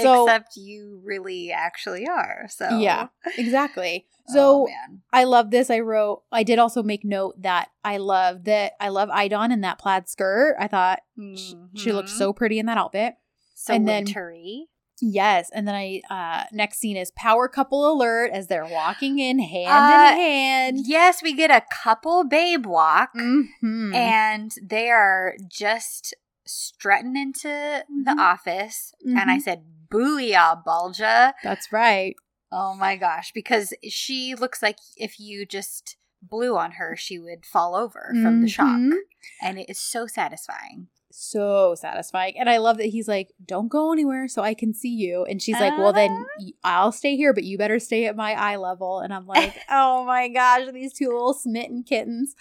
So- 0.01 0.23
Except 0.25 0.55
you 0.55 1.01
really 1.03 1.51
actually 1.51 2.07
are. 2.07 2.45
So 2.49 2.77
Yeah, 2.77 3.07
exactly. 3.37 4.05
Oh, 4.29 4.33
So 4.33 4.65
man. 4.65 5.01
I 5.13 5.23
love 5.23 5.51
this. 5.51 5.69
I 5.69 5.79
wrote, 5.79 6.23
I 6.33 6.43
did 6.43 6.59
also 6.59 6.83
make 6.83 7.05
note 7.05 7.41
that 7.43 7.69
I 7.85 7.95
love 7.97 8.43
that 8.43 8.73
I 8.79 8.89
love 8.89 9.07
Aydan 9.07 9.53
in 9.53 9.61
that 9.61 9.79
plaid 9.79 10.09
skirt. 10.09 10.57
I 10.59 10.67
thought 10.67 10.99
sh- 11.35 11.53
she 11.75 11.93
looked 11.93 12.09
Mhm. 12.09 12.17
so 12.17 12.33
pretty 12.33 12.59
in 12.59 12.65
that 12.65 12.77
outfit. 12.77 13.15
so 13.55 13.73
and 13.73 13.87
then- 13.87 14.03
wintry. 14.03 14.67
Yes. 15.01 15.49
And 15.51 15.67
then 15.67 15.75
I, 15.75 16.01
uh, 16.09 16.45
next 16.51 16.79
scene 16.79 16.97
is 16.97 17.11
power 17.11 17.47
couple 17.47 17.91
alert 17.91 18.31
as 18.31 18.47
they're 18.47 18.65
walking 18.67 19.19
in 19.19 19.39
hand 19.39 19.91
Uh, 19.91 20.11
in 20.11 20.17
hand. 20.17 20.77
Yes, 20.87 21.21
we 21.21 21.33
get 21.33 21.51
a 21.51 21.63
couple 21.71 22.23
babe 22.23 22.65
walk, 22.65 23.13
Mhm. 23.15 23.93
and 23.93 24.55
they 24.61 24.89
are 24.89 25.35
just 25.47 26.13
strutting 26.45 27.15
into 27.15 27.47
the 27.89 28.11
Mhm. 28.11 28.19
office. 28.19 28.93
And 29.05 29.29
I 29.29 29.37
Mhm. 29.37 29.41
said, 29.41 29.65
"Booyah, 29.89 30.63
Balca!" 30.65 31.33
That's 31.43 31.71
right. 31.71 32.15
Oh 32.51 32.73
my 32.73 32.95
gosh, 32.95 33.31
because 33.33 33.73
she 33.89 34.33
looks 34.33 34.61
like 34.63 34.77
if 34.95 35.19
you 35.19 35.45
just 35.45 35.97
blew 36.21 36.57
on 36.57 36.71
her, 36.73 36.95
she 36.95 37.19
would 37.19 37.45
fall 37.45 37.75
over 37.75 38.13
from 38.23 38.41
the 38.41 38.47
shock, 38.47 38.79
Mhm. 38.79 38.97
and 39.41 39.59
it 39.59 39.69
is 39.69 39.77
so 39.79 40.07
satisfying. 40.07 40.87
So 41.19 41.73
satisfying. 41.73 42.37
And 42.37 42.47
I 42.47 42.57
love 42.57 42.77
that 42.77 42.85
he's 42.85 43.07
like, 43.07 43.33
"Don't 43.43 43.69
go 43.69 43.91
anywhere 43.91 44.27
so 44.27 44.43
I 44.43 44.53
can 44.53 44.75
see 44.75 44.93
you." 44.93 45.25
And 45.25 45.41
she's 45.41 45.59
like, 45.59 45.75
"Well, 45.75 45.91
then 45.91 46.11
ah. 46.11 46.43
I'll 46.63 46.91
stay 46.91 47.15
here, 47.15 47.33
but 47.33 47.43
you 47.43 47.57
better 47.57 47.79
stay 47.79 48.05
at 48.05 48.15
my 48.15 48.33
eye 48.33 48.57
level." 48.57 48.99
And 48.99 49.11
I'm 49.11 49.25
like, 49.25 49.55
"Oh 49.71 50.05
my 50.05 50.27
gosh, 50.27 50.71
these 50.71 50.93
two 50.93 51.07
little 51.07 51.33
smitten 51.33 51.81
kittens." 51.81 52.35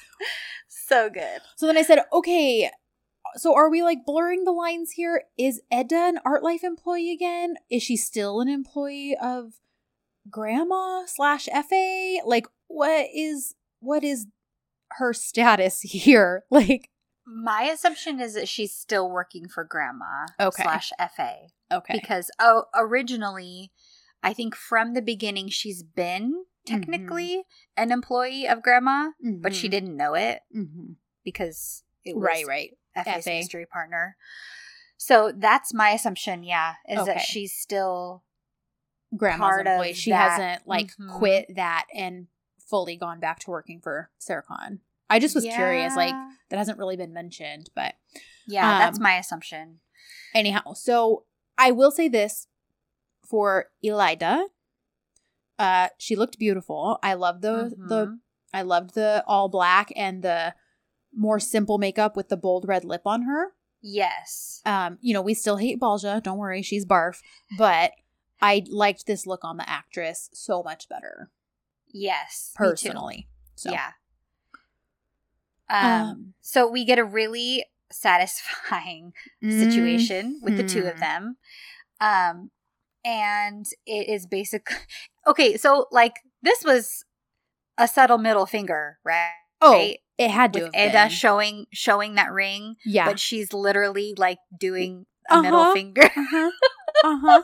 So 0.69 1.09
good. 1.09 1.41
So 1.57 1.67
then 1.67 1.79
I 1.79 1.83
said, 1.83 2.01
"Okay, 2.13 2.71
so 3.37 3.55
are 3.55 3.71
we 3.71 3.83
like 3.83 4.05
blurring 4.05 4.45
the 4.45 4.53
lines 4.53 4.91
here? 4.91 5.23
Is 5.39 5.63
Eda 5.73 5.97
an 5.97 6.19
Art 6.27 6.43
Life 6.43 6.63
employee 6.63 7.13
again? 7.13 7.55
Is 7.71 7.83
she 7.83 7.97
still 7.97 8.43
an 8.43 8.49
employee 8.51 9.17
of 9.17 9.55
Grandma 10.29 11.07
slash 11.07 11.47
FA? 11.47 12.17
Like, 12.27 12.47
what 12.67 13.07
is 13.15 13.55
what 13.81 14.05
is 14.05 14.27
her 14.99 15.15
status 15.15 15.81
here? 15.83 16.45
Like, 16.51 16.91
My 17.27 17.63
assumption 17.63 18.21
is 18.21 18.35
that 18.35 18.49
she's 18.49 18.73
still 18.73 19.11
working 19.11 19.49
for 19.49 19.65
Grandma 19.65 20.27
Okay. 20.39 20.63
slash 20.63 20.93
FA. 21.17 21.49
okay, 21.73 21.95
because 21.99 22.31
oh 22.39 22.65
originally 22.75 23.73
i 24.23 24.33
think 24.33 24.55
from 24.55 24.95
the 24.95 25.03
beginning 25.03 25.49
she's 25.49 25.83
been 25.83 26.45
technically 26.65 27.43
an 27.77 27.91
employee 27.91 28.47
of 28.47 28.63
grandma 28.63 29.11
but 29.21 29.53
she 29.55 29.67
Mhm. 29.67 29.71
didn't 29.73 29.97
know 29.97 30.15
it 30.15 30.43
Mhm. 30.55 30.95
because 31.25 31.83
it 32.05 32.15
was 32.17 32.25
Right, 32.25 32.47
right. 32.47 32.71
FA's 32.95 33.25
FA. 33.25 33.31
mystery 33.39 33.67
partner. 33.67 34.17
So 34.97 35.33
that's 35.37 35.75
my 35.75 35.91
assumption, 35.91 36.43
yeah, 36.45 36.77
is 36.89 37.05
that 37.07 37.21
she's 37.21 37.53
still 37.53 38.23
Grandma's 39.17 39.39
Part 39.49 39.67
of 39.67 39.73
employee. 39.73 39.93
She 39.93 40.11
that. 40.11 40.31
hasn't 40.31 40.67
like 40.69 40.89
Mhm. 40.97 41.19
quit 41.19 41.55
that 41.57 41.87
and 41.95 42.29
fully 42.59 42.97
gone 42.97 43.19
back 43.21 43.41
to 43.41 43.51
working 43.51 43.81
for 43.81 44.11
Serkan. 44.21 44.81
I 45.09 45.19
just 45.19 45.35
was 45.35 45.45
curious, 45.45 45.95
like 45.97 46.15
that 46.51 46.57
hasn't 46.59 46.79
really 46.79 46.97
been 46.97 47.13
mentioned, 47.13 47.71
but 47.75 47.95
Yeah, 48.47 48.79
that's 48.79 48.99
um, 48.99 49.03
my 49.03 49.17
assumption. 49.17 49.81
anyhow, 50.35 50.73
so 50.75 51.25
I 51.59 51.71
will 51.71 51.91
say 51.91 52.09
this 52.09 52.49
for 53.25 53.71
Elida. 53.85 54.47
Uh, 55.59 55.89
she 55.99 56.17
looked 56.17 56.39
beautiful. 56.39 56.99
I 57.03 57.15
love 57.15 57.41
the 57.41 57.75
the 57.79 58.07
Mhm. 58.07 58.21
I 58.53 58.63
loved 58.63 58.95
the 58.95 59.25
all 59.27 59.49
black 59.49 59.93
and 59.97 60.23
the 60.23 60.55
more 61.13 61.41
simple 61.41 61.79
makeup 61.79 62.17
with 62.17 62.29
the 62.29 62.37
bold 62.37 62.67
red 62.69 62.85
lip 62.85 63.03
on 63.07 63.23
her. 63.23 63.55
Yes. 63.81 64.61
Um, 64.67 64.99
you 65.01 65.15
know, 65.15 65.23
we 65.23 65.35
still 65.35 65.57
hate 65.57 65.79
Balca. 65.81 66.23
Don't 66.23 66.39
worry, 66.39 66.63
she's 66.63 66.85
barf. 66.85 67.23
But 67.57 67.93
I 68.41 68.65
liked 68.69 69.07
this 69.07 69.27
look 69.27 69.45
on 69.45 69.57
the 69.57 69.69
actress 69.69 70.29
so 70.35 70.63
much 70.63 70.89
better 70.89 71.31
Yes. 71.89 72.53
personally. 72.55 73.29
So 73.55 73.71
Yeah. 73.71 73.93
Um, 75.71 75.93
um, 75.93 76.35
so 76.43 76.69
we 76.69 76.85
get 76.85 76.99
a 76.99 77.05
really 77.05 77.65
satisfying 77.91 79.13
situation 79.49 80.41
with 80.43 80.57
the 80.57 80.63
two 80.65 80.87
of 80.87 80.97
mhm. 80.97 81.01
them. 81.01 81.37
Um 82.01 82.51
and 83.05 83.67
it 83.87 84.09
is 84.09 84.27
basic 84.27 84.69
Okay, 85.27 85.57
so 85.57 85.87
like 85.93 86.21
this 86.43 86.65
was 86.65 87.05
a 87.79 87.89
subtle 87.89 88.19
middle 88.19 88.47
finger, 88.47 88.99
right? 89.05 89.31
Oh, 89.61 89.93
it 90.19 90.31
had 90.31 90.53
to 90.55 90.61
With 90.65 90.73
been. 90.73 91.09
showing 91.11 91.67
showing 91.73 92.15
that 92.17 92.33
ring, 92.33 92.77
yeah. 92.85 93.07
but 93.07 93.19
she's 93.19 93.53
literally 93.53 94.15
like 94.17 94.39
doing 94.59 95.07
a 95.31 95.41
middle 95.43 95.61
Uh-huh. 95.61 95.75
finger. 95.75 96.03
uh-huh. 96.05 96.51
Uh-huh. 97.05 97.43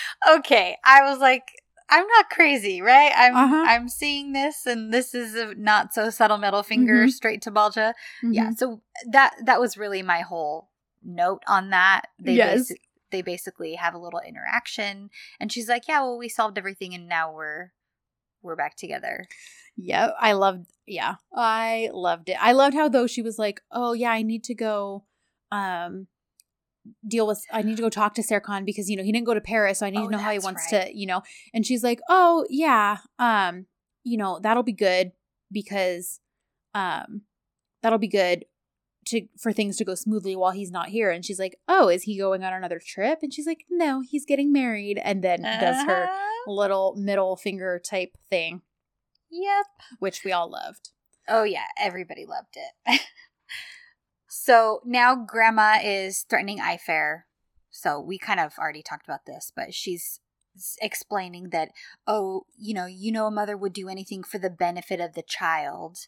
okay, 0.38 0.76
I 0.84 1.02
was 1.10 1.18
like 1.18 1.44
I'm 1.92 2.06
not 2.16 2.30
crazy, 2.30 2.80
right? 2.82 3.12
I'm 3.14 3.36
Uh-huh. 3.36 3.64
I'm 3.68 3.88
seeing 3.88 4.32
this 4.32 4.66
and 4.66 4.92
this 4.92 5.14
is 5.14 5.34
a 5.34 5.54
not 5.54 5.92
so 5.94 6.10
subtle 6.10 6.38
middle 6.38 6.62
finger 6.62 7.06
Mhm. 7.06 7.10
straight 7.10 7.42
to 7.42 7.50
Balca. 7.50 7.94
yeah 8.22 8.48
Mhm. 8.50 8.56
so 8.58 8.82
that 9.10 9.34
that 9.44 9.60
was 9.60 9.76
really 9.76 10.02
my 10.02 10.20
whole 10.20 10.70
note 11.04 11.42
on 11.46 11.70
that 11.70 12.02
they 12.18 12.34
Yes. 12.36 12.70
basi- 12.70 12.80
they 13.10 13.22
basically 13.22 13.74
have 13.74 13.94
a 13.94 13.98
little 13.98 14.20
interaction 14.20 15.10
and 15.38 15.52
she's 15.52 15.68
like 15.68 15.86
yeah 15.88 16.00
well 16.00 16.16
we 16.18 16.28
solved 16.28 16.56
everything 16.58 16.94
and 16.94 17.08
now 17.08 17.30
we're 17.32 17.72
we're 18.42 18.56
back 18.56 18.74
together 18.76 19.26
Yeah, 19.76 20.10
I 20.18 20.32
loved 20.32 20.66
yeah. 20.86 21.14
I 21.34 21.90
loved 21.92 22.28
it. 22.28 22.36
I 22.40 22.52
loved 22.52 22.74
how 22.74 22.88
though 22.88 23.06
she 23.06 23.22
was 23.22 23.38
like, 23.38 23.62
"Oh 23.70 23.92
yeah, 23.94 24.10
I 24.12 24.22
need 24.22 24.44
to 24.44 24.54
go 24.54 25.04
um 25.50 26.08
deal 27.06 27.26
with 27.26 27.42
I 27.52 27.62
need 27.62 27.76
to 27.76 27.82
go 27.82 27.90
talk 27.90 28.14
to 28.14 28.22
Serkan 28.22 28.64
because 28.64 28.88
you 28.90 28.96
know, 28.96 29.02
he 29.02 29.12
didn't 29.12 29.26
go 29.26 29.34
to 29.34 29.40
Paris, 29.40 29.78
so 29.78 29.86
I 29.86 29.90
need 29.90 30.00
Oh, 30.00 30.06
to 30.06 30.10
know 30.12 30.18
how 30.18 30.32
he 30.32 30.38
wants 30.38 30.66
right. 30.72 30.86
to, 30.88 30.96
you 30.98 31.06
know." 31.06 31.22
And 31.54 31.64
she's 31.66 31.82
like, 31.84 32.00
"Oh, 32.08 32.44
yeah. 32.50 32.98
Um, 33.18 33.66
you 34.04 34.16
know, 34.16 34.38
that'll 34.42 34.62
be 34.62 34.72
good 34.72 35.12
because 35.50 36.20
um 36.74 37.22
that'll 37.82 37.98
be 37.98 38.08
good 38.08 38.44
to 39.06 39.26
for 39.38 39.52
things 39.52 39.76
to 39.76 39.84
go 39.84 39.94
smoothly 39.94 40.34
while 40.36 40.50
he's 40.52 40.70
not 40.70 40.88
here." 40.88 41.10
And 41.10 41.24
she's 41.24 41.38
like, 41.38 41.56
"Oh, 41.68 41.88
is 41.88 42.02
he 42.04 42.18
going 42.18 42.42
on 42.44 42.52
another 42.52 42.80
trip?" 42.84 43.20
And 43.22 43.32
she's 43.32 43.46
like, 43.46 43.64
"No, 43.70 44.00
he's 44.00 44.24
getting 44.24 44.52
married." 44.52 44.98
And 45.02 45.22
then 45.22 45.42
does 45.42 45.84
her 45.86 46.04
Uh-huh. 46.04 46.50
little 46.52 46.94
middle 46.96 47.36
finger 47.36 47.78
type 47.84 48.16
thing, 48.30 48.62
yep 49.30 49.66
which 50.00 50.24
we 50.24 50.32
all 50.32 50.50
loved. 50.50 50.90
oh 51.28 51.44
yeah 51.44 51.66
everybody 51.78 52.26
loved 52.26 52.56
it 52.56 53.00
so 54.34 54.80
now 54.82 55.14
grandma 55.14 55.76
is 55.84 56.24
threatening 56.26 56.58
Ayfer 56.58 57.24
so 57.70 58.00
we 58.00 58.16
kind 58.16 58.40
of 58.40 58.54
already 58.58 58.82
talked 58.82 59.06
about 59.06 59.26
this 59.26 59.52
but 59.54 59.74
she's 59.74 60.20
explaining 60.80 61.50
that 61.50 61.68
oh 62.06 62.46
you 62.56 62.72
know 62.72 62.86
you 62.86 63.12
know 63.12 63.26
a 63.26 63.30
mother 63.30 63.58
would 63.58 63.74
do 63.74 63.90
anything 63.90 64.22
for 64.22 64.38
the 64.38 64.48
benefit 64.48 65.00
of 65.00 65.12
the 65.12 65.22
child 65.22 65.98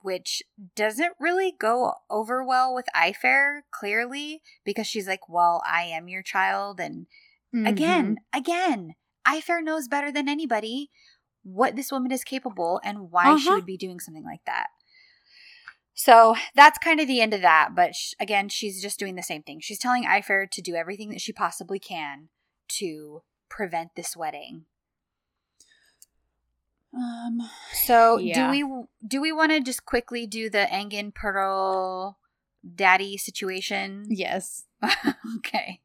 which 0.00 0.42
doesn't 0.74 1.12
really 1.20 1.52
go 1.58 1.92
over 2.08 2.42
well 2.42 2.74
with 2.74 2.86
Ayfer 2.96 3.60
clearly 3.70 4.40
because 4.64 4.86
she's 4.86 5.06
like 5.06 5.28
well 5.28 5.62
i 5.66 5.82
am 5.82 6.08
your 6.08 6.22
child 6.22 6.80
and 6.80 7.06
Mm-hmm. 7.54 7.68
again 7.68 8.16
again 8.32 8.94
Ayfer 9.28 9.62
knows 9.62 9.86
better 9.86 10.10
than 10.10 10.28
anybody 10.30 10.90
what 11.42 11.76
this 11.76 11.92
woman 11.92 12.10
is 12.10 12.24
capable 12.24 12.80
and 12.82 13.10
why 13.10 13.36
she 13.36 13.48
Uh-huh. 13.48 13.54
would 13.56 13.66
be 13.66 13.76
doing 13.76 14.00
something 14.00 14.24
like 14.24 14.44
that 14.46 14.68
so 15.94 16.34
that's 16.54 16.78
kind 16.78 17.00
of 17.00 17.06
the 17.06 17.20
end 17.20 17.32
of 17.32 17.40
that 17.40 17.70
but 17.74 17.94
sh- 17.94 18.12
again 18.20 18.48
she's 18.48 18.82
just 18.82 18.98
doing 18.98 19.14
the 19.14 19.22
same 19.22 19.42
thing 19.42 19.60
she's 19.60 19.78
telling 19.78 20.04
Ayfer 20.04 20.50
to 20.50 20.60
do 20.62 20.74
everything 20.74 21.10
that 21.10 21.20
she 21.20 21.32
possibly 21.32 21.78
can 21.78 22.28
to 22.68 23.22
prevent 23.48 23.94
this 23.94 24.16
wedding 24.16 24.64
Um, 26.96 27.40
so 27.72 28.18
Yeah. 28.18 28.46
do 28.46 28.50
we 28.50 28.84
do 29.06 29.20
we 29.20 29.32
want 29.32 29.50
to 29.52 29.60
just 29.60 29.84
quickly 29.84 30.26
do 30.26 30.48
the 30.48 30.66
Engin 30.70 31.12
Pırıl 31.12 32.14
daddy 32.62 33.16
situation? 33.16 34.04
yes. 34.08 34.64
okay. 35.38 35.80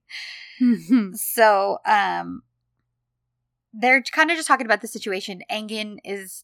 Mhm. 0.62 1.16
So, 1.16 1.80
um, 1.86 2.43
they're 3.74 4.01
kind 4.03 4.30
of 4.30 4.38
just 4.38 4.47
talking 4.47 4.66
about 4.66 4.82
the 4.82 4.88
situation. 4.88 5.41
Engin 5.49 5.97
is 6.03 6.43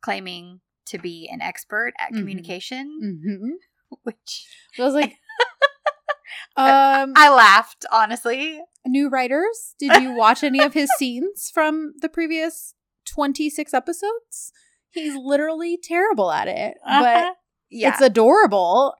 claiming 0.00 0.60
to 0.88 0.98
be 0.98 1.28
an 1.32 1.40
expert 1.40 1.92
at 1.98 2.12
Mhm. 2.12 2.18
communication, 2.18 3.20
Mhm. 3.26 3.50
which 4.02 4.46
I 4.78 4.82
was 4.82 4.94
like, 4.94 5.16
um, 6.56 7.12
I 7.16 7.28
laughed 7.30 7.84
honestly. 7.92 8.60
new 8.86 9.08
writers, 9.08 9.74
did 9.78 9.96
you 9.96 10.12
watch 10.12 10.42
any 10.42 10.62
of 10.62 10.74
his 10.74 10.90
scenes 10.98 11.50
from 11.52 11.94
the 12.00 12.08
previous 12.08 12.74
26 13.06 13.72
episodes? 13.74 14.52
He's 14.90 15.14
literally 15.14 15.76
terrible 15.82 16.30
at 16.32 16.48
it, 16.48 16.76
Uh-huh. 16.86 17.02
but 17.02 17.36
yeah, 17.70 17.90
it's 17.90 18.00
adorable. 18.00 18.94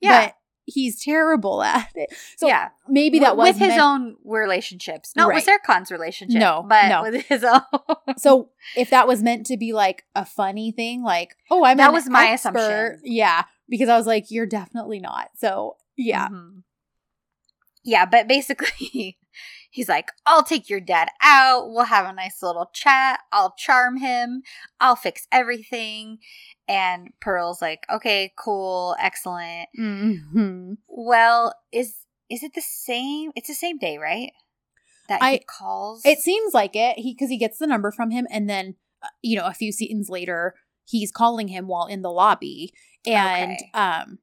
yeah, 0.00 0.26
But 0.26 0.36
he's 0.66 1.02
terrible 1.02 1.62
at 1.62 1.90
it. 1.94 2.12
So 2.36 2.48
yeah. 2.48 2.68
maybe 2.88 3.20
that 3.20 3.36
was 3.36 3.48
with 3.50 3.56
his 3.58 3.68
meant- 3.68 3.80
own 3.80 4.16
relationships, 4.24 5.14
not 5.16 5.32
with 5.32 5.46
Serkan's 5.46 5.90
relationship. 5.90 6.40
No, 6.40 6.64
but 6.68 6.88
no. 6.88 7.02
with 7.02 7.24
his 7.26 7.42
own. 7.44 7.60
So 8.18 8.50
if 8.76 8.90
that 8.90 9.06
was 9.06 9.22
meant 9.22 9.46
to 9.46 9.56
be 9.56 9.72
like 9.72 10.04
a 10.14 10.24
funny 10.24 10.72
thing, 10.72 11.02
like, 11.02 11.36
oh, 11.50 11.64
I'm 11.64 11.76
That 11.76 11.92
was 11.92 12.08
my 12.08 12.28
expert, 12.28 12.56
assumption. 12.56 13.00
Yeah, 13.04 13.44
because 13.68 13.88
I 13.88 13.96
was 13.96 14.06
like, 14.06 14.30
you're 14.30 14.46
definitely 14.46 15.00
not. 15.00 15.30
So 15.36 15.76
yeah, 15.96 16.28
Mhm. 16.28 16.62
Yeah, 17.84 18.04
but 18.06 18.26
basically, 18.26 19.18
he's 19.76 19.90
like, 19.90 20.10
I'll 20.24 20.42
take 20.42 20.70
your 20.70 20.80
dad 20.80 21.10
out. 21.22 21.68
We'll 21.68 21.84
have 21.84 22.06
a 22.06 22.12
nice 22.14 22.42
little 22.42 22.70
chat. 22.72 23.20
I'll 23.30 23.54
charm 23.58 23.98
him. 23.98 24.42
I'll 24.80 24.96
fix 24.96 25.26
everything. 25.30 26.16
And 26.66 27.10
Pırıl's 27.20 27.60
like, 27.60 27.84
okay, 27.92 28.32
cool, 28.38 28.96
excellent. 28.98 29.68
hmm 29.76 30.72
Well, 30.88 31.54
is 31.72 31.94
is 32.30 32.42
it 32.42 32.54
the 32.54 32.62
same? 32.62 33.32
It's 33.36 33.48
the 33.48 33.54
same 33.54 33.76
day, 33.76 33.98
right? 33.98 34.32
That 35.10 35.22
he 35.22 35.40
calls. 35.46 36.00
It 36.06 36.20
seems 36.20 36.54
like 36.54 36.74
it. 36.74 36.98
He 36.98 37.12
because 37.12 37.28
he 37.28 37.36
gets 37.36 37.58
the 37.58 37.66
number 37.66 37.92
from 37.92 38.10
him, 38.10 38.26
and 38.30 38.48
then 38.48 38.76
uh, 39.02 39.08
you 39.22 39.36
know 39.36 39.44
a 39.44 39.52
few 39.52 39.72
scenes 39.72 40.08
later, 40.08 40.54
he's 40.86 41.12
calling 41.12 41.48
him 41.48 41.68
while 41.68 41.86
in 41.86 42.00
the 42.00 42.10
lobby, 42.10 42.72
and 43.04 43.52
Okay. 43.52 43.70
um, 43.74 44.18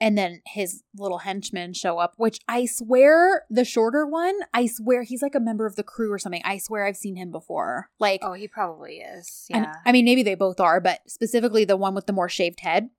and 0.00 0.16
then 0.18 0.42
his 0.46 0.82
little 0.96 1.18
henchmen 1.18 1.72
show 1.72 1.98
up. 1.98 2.14
Which 2.16 2.38
I 2.48 2.66
swear, 2.66 3.44
the 3.50 3.64
shorter 3.64 4.06
one, 4.06 4.34
I 4.52 4.66
swear 4.66 5.02
he's 5.02 5.22
like 5.22 5.34
a 5.34 5.40
member 5.40 5.66
of 5.66 5.76
the 5.76 5.82
crew 5.82 6.12
or 6.12 6.18
something. 6.18 6.42
I 6.44 6.58
swear 6.58 6.84
I've 6.86 6.96
seen 6.96 7.16
him 7.16 7.30
before. 7.30 7.90
Like, 7.98 8.20
Oh, 8.22 8.32
he 8.34 8.48
probably 8.48 8.98
is. 8.98 9.46
and- 9.50 9.64
Yeah. 9.64 9.74
I 9.86 9.92
mean, 9.92 10.04
maybe 10.04 10.22
they 10.22 10.34
both 10.34 10.60
are, 10.60 10.80
but 10.80 11.00
specifically 11.08 11.64
the 11.64 11.76
one 11.76 11.94
with 11.94 12.06
the 12.06 12.12
more 12.12 12.28
shaved 12.28 12.60
head. 12.60 12.90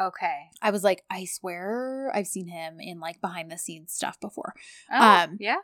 okay. 0.00 0.48
I 0.60 0.70
was 0.70 0.82
like, 0.82 1.04
I 1.10 1.24
swear 1.24 2.10
I've 2.14 2.26
seen 2.26 2.48
him 2.48 2.80
in 2.80 2.98
like 3.00 3.20
behind 3.20 3.50
the 3.50 3.58
scenes 3.58 3.92
stuff 3.92 4.18
before. 4.20 4.54
Oh, 4.90 5.00
Um, 5.24 5.36
yeah. 5.38 5.58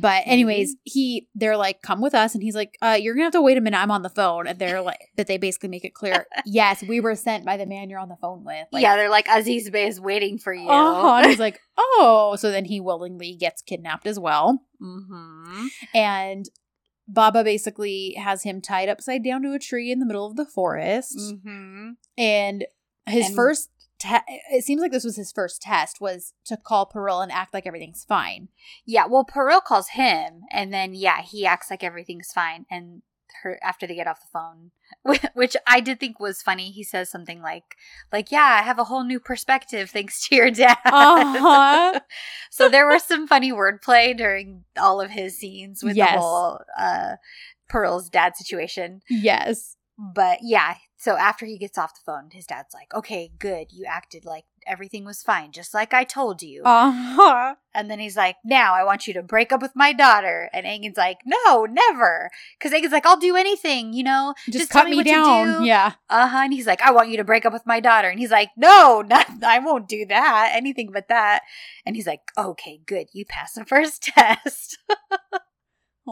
But 0.00 0.22
Maybe. 0.26 0.30
anyways, 0.30 0.76
he 0.84 1.28
they're 1.34 1.56
like, 1.56 1.82
come 1.82 2.00
with 2.00 2.14
us, 2.14 2.34
and 2.34 2.42
he's 2.42 2.54
like, 2.54 2.78
uh, 2.80 2.98
you're 3.00 3.14
gonna 3.14 3.24
have 3.24 3.32
to 3.34 3.42
wait 3.42 3.58
a 3.58 3.60
minute. 3.60 3.76
I'm 3.78 3.90
on 3.90 4.02
the 4.02 4.08
phone, 4.08 4.46
and 4.46 4.58
they're 4.58 4.80
like, 4.80 5.00
that 5.16 5.26
they 5.26 5.36
basically 5.38 5.68
make 5.68 5.84
it 5.84 5.92
clear, 5.94 6.26
yes, 6.46 6.82
we 6.82 7.00
were 7.00 7.14
sent 7.14 7.44
by 7.44 7.56
the 7.56 7.66
man 7.66 7.90
you're 7.90 7.98
on 7.98 8.08
the 8.08 8.16
phone 8.16 8.44
with. 8.44 8.66
Like, 8.72 8.82
yeah, 8.82 8.96
they're 8.96 9.10
like 9.10 9.26
Aziz 9.28 9.68
Bey 9.70 9.86
is 9.86 10.00
waiting 10.00 10.38
for 10.38 10.52
you. 10.54 10.68
uh-huh. 10.68 11.16
And 11.18 11.26
he's 11.26 11.38
like, 11.38 11.60
oh, 11.78 12.36
so 12.38 12.50
then 12.50 12.64
he 12.64 12.80
willingly 12.80 13.34
gets 13.36 13.60
kidnapped 13.62 14.06
as 14.06 14.18
well, 14.18 14.62
mm-hmm. 14.80 15.66
and 15.94 16.46
Baba 17.08 17.44
basically 17.44 18.14
has 18.14 18.44
him 18.44 18.60
tied 18.62 18.88
upside 18.88 19.22
down 19.24 19.42
to 19.42 19.52
a 19.52 19.58
tree 19.58 19.90
in 19.90 19.98
the 19.98 20.06
middle 20.06 20.26
of 20.26 20.36
the 20.36 20.46
forest, 20.46 21.18
Mm-hmm. 21.18 21.90
and 22.16 22.64
his 23.06 23.26
And- 23.26 23.36
first. 23.36 23.68
Te- 24.02 24.40
it 24.50 24.64
seems 24.64 24.82
like 24.82 24.90
this 24.90 25.04
was 25.04 25.16
his 25.16 25.30
first 25.30 25.62
test 25.62 26.00
was 26.00 26.32
to 26.46 26.56
call 26.56 26.90
Pırıl 26.92 27.22
and 27.22 27.30
act 27.30 27.54
like 27.54 27.66
everything's 27.66 28.04
fine. 28.04 28.48
Yeah, 28.84 29.06
well, 29.06 29.24
Pırıl 29.24 29.62
calls 29.62 29.90
him, 29.90 30.42
and 30.50 30.72
then 30.72 30.94
yeah, 30.94 31.22
he 31.22 31.46
acts 31.46 31.70
like 31.70 31.84
everything's 31.84 32.32
fine, 32.32 32.66
and 32.70 33.02
her 33.42 33.58
after 33.62 33.86
they 33.86 33.94
get 33.94 34.06
off 34.06 34.20
the 34.20 34.26
phone, 34.32 34.70
which 35.34 35.56
I 35.66 35.80
did 35.80 36.00
think 36.00 36.18
was 36.18 36.42
funny. 36.42 36.70
He 36.70 36.82
says 36.82 37.10
something 37.10 37.40
like, 37.40 37.76
"Like 38.12 38.32
yeah, 38.32 38.58
I 38.60 38.62
have 38.62 38.78
a 38.78 38.84
whole 38.84 39.04
new 39.04 39.20
perspective 39.20 39.90
thanks 39.90 40.26
to 40.28 40.34
your 40.34 40.50
dad." 40.50 40.78
Uh-huh. 40.84 42.00
so 42.50 42.68
there 42.68 42.88
was 42.88 43.02
some 43.02 43.26
funny 43.26 43.52
wordplay 43.52 44.16
during 44.16 44.64
all 44.76 45.00
of 45.00 45.10
his 45.10 45.38
scenes 45.38 45.82
with 45.82 45.96
yes. 45.96 46.14
the 46.14 46.20
whole 46.20 46.60
uh, 46.78 47.16
Pırıl's 47.70 48.08
dad 48.08 48.36
situation. 48.36 49.00
Yes, 49.08 49.76
but 49.96 50.38
yeah, 50.42 50.74
so 51.02 51.16
after 51.16 51.46
he 51.46 51.58
gets 51.58 51.76
off 51.78 51.96
the 51.96 52.00
phone, 52.06 52.30
his 52.30 52.46
dad's 52.46 52.72
like, 52.72 52.94
"Okay, 52.94 53.32
good. 53.40 53.72
You 53.72 53.86
acted 53.86 54.24
like 54.24 54.44
everything 54.68 55.04
was 55.04 55.20
fine, 55.20 55.50
just 55.50 55.74
like 55.74 55.92
I 55.92 56.04
told 56.04 56.42
you." 56.42 56.62
Uh-huh. 56.64 57.56
And 57.74 57.90
then 57.90 57.98
he's 57.98 58.16
like, 58.16 58.36
"Now 58.44 58.74
I 58.74 58.84
want 58.84 59.08
you 59.08 59.14
to 59.14 59.22
break 59.22 59.50
up 59.50 59.60
with 59.60 59.72
my 59.74 59.92
daughter." 59.92 60.48
And 60.52 60.64
Engin's 60.64 60.96
like, 60.96 61.18
"No, 61.26 61.64
never." 61.64 62.30
Because 62.56 62.72
Engin's 62.72 62.92
like, 62.92 63.04
"I'll 63.04 63.16
do 63.16 63.34
anything, 63.34 63.92
you 63.92 64.04
know. 64.04 64.34
Just, 64.46 64.58
just 64.58 64.70
cut 64.70 64.88
me, 64.88 64.98
me 64.98 65.02
down." 65.02 65.64
Yeah. 65.64 65.94
Uh 66.08 66.28
huh. 66.28 66.42
And 66.44 66.52
he's 66.52 66.68
like, 66.68 66.80
"I 66.82 66.92
want 66.92 67.08
you 67.08 67.16
to 67.16 67.24
break 67.24 67.44
up 67.44 67.52
with 67.52 67.66
my 67.66 67.80
daughter." 67.80 68.08
And 68.08 68.20
he's 68.20 68.30
like, 68.30 68.50
"No, 68.56 69.02
not, 69.04 69.42
I 69.42 69.58
won't 69.58 69.88
do 69.88 70.06
that. 70.06 70.52
Anything 70.54 70.92
but 70.92 71.08
that." 71.08 71.40
And 71.84 71.96
he's 71.96 72.06
like, 72.06 72.20
"Okay, 72.38 72.80
good. 72.86 73.08
You 73.12 73.24
passed 73.24 73.56
the 73.56 73.64
first 73.64 74.02
test." 74.14 74.78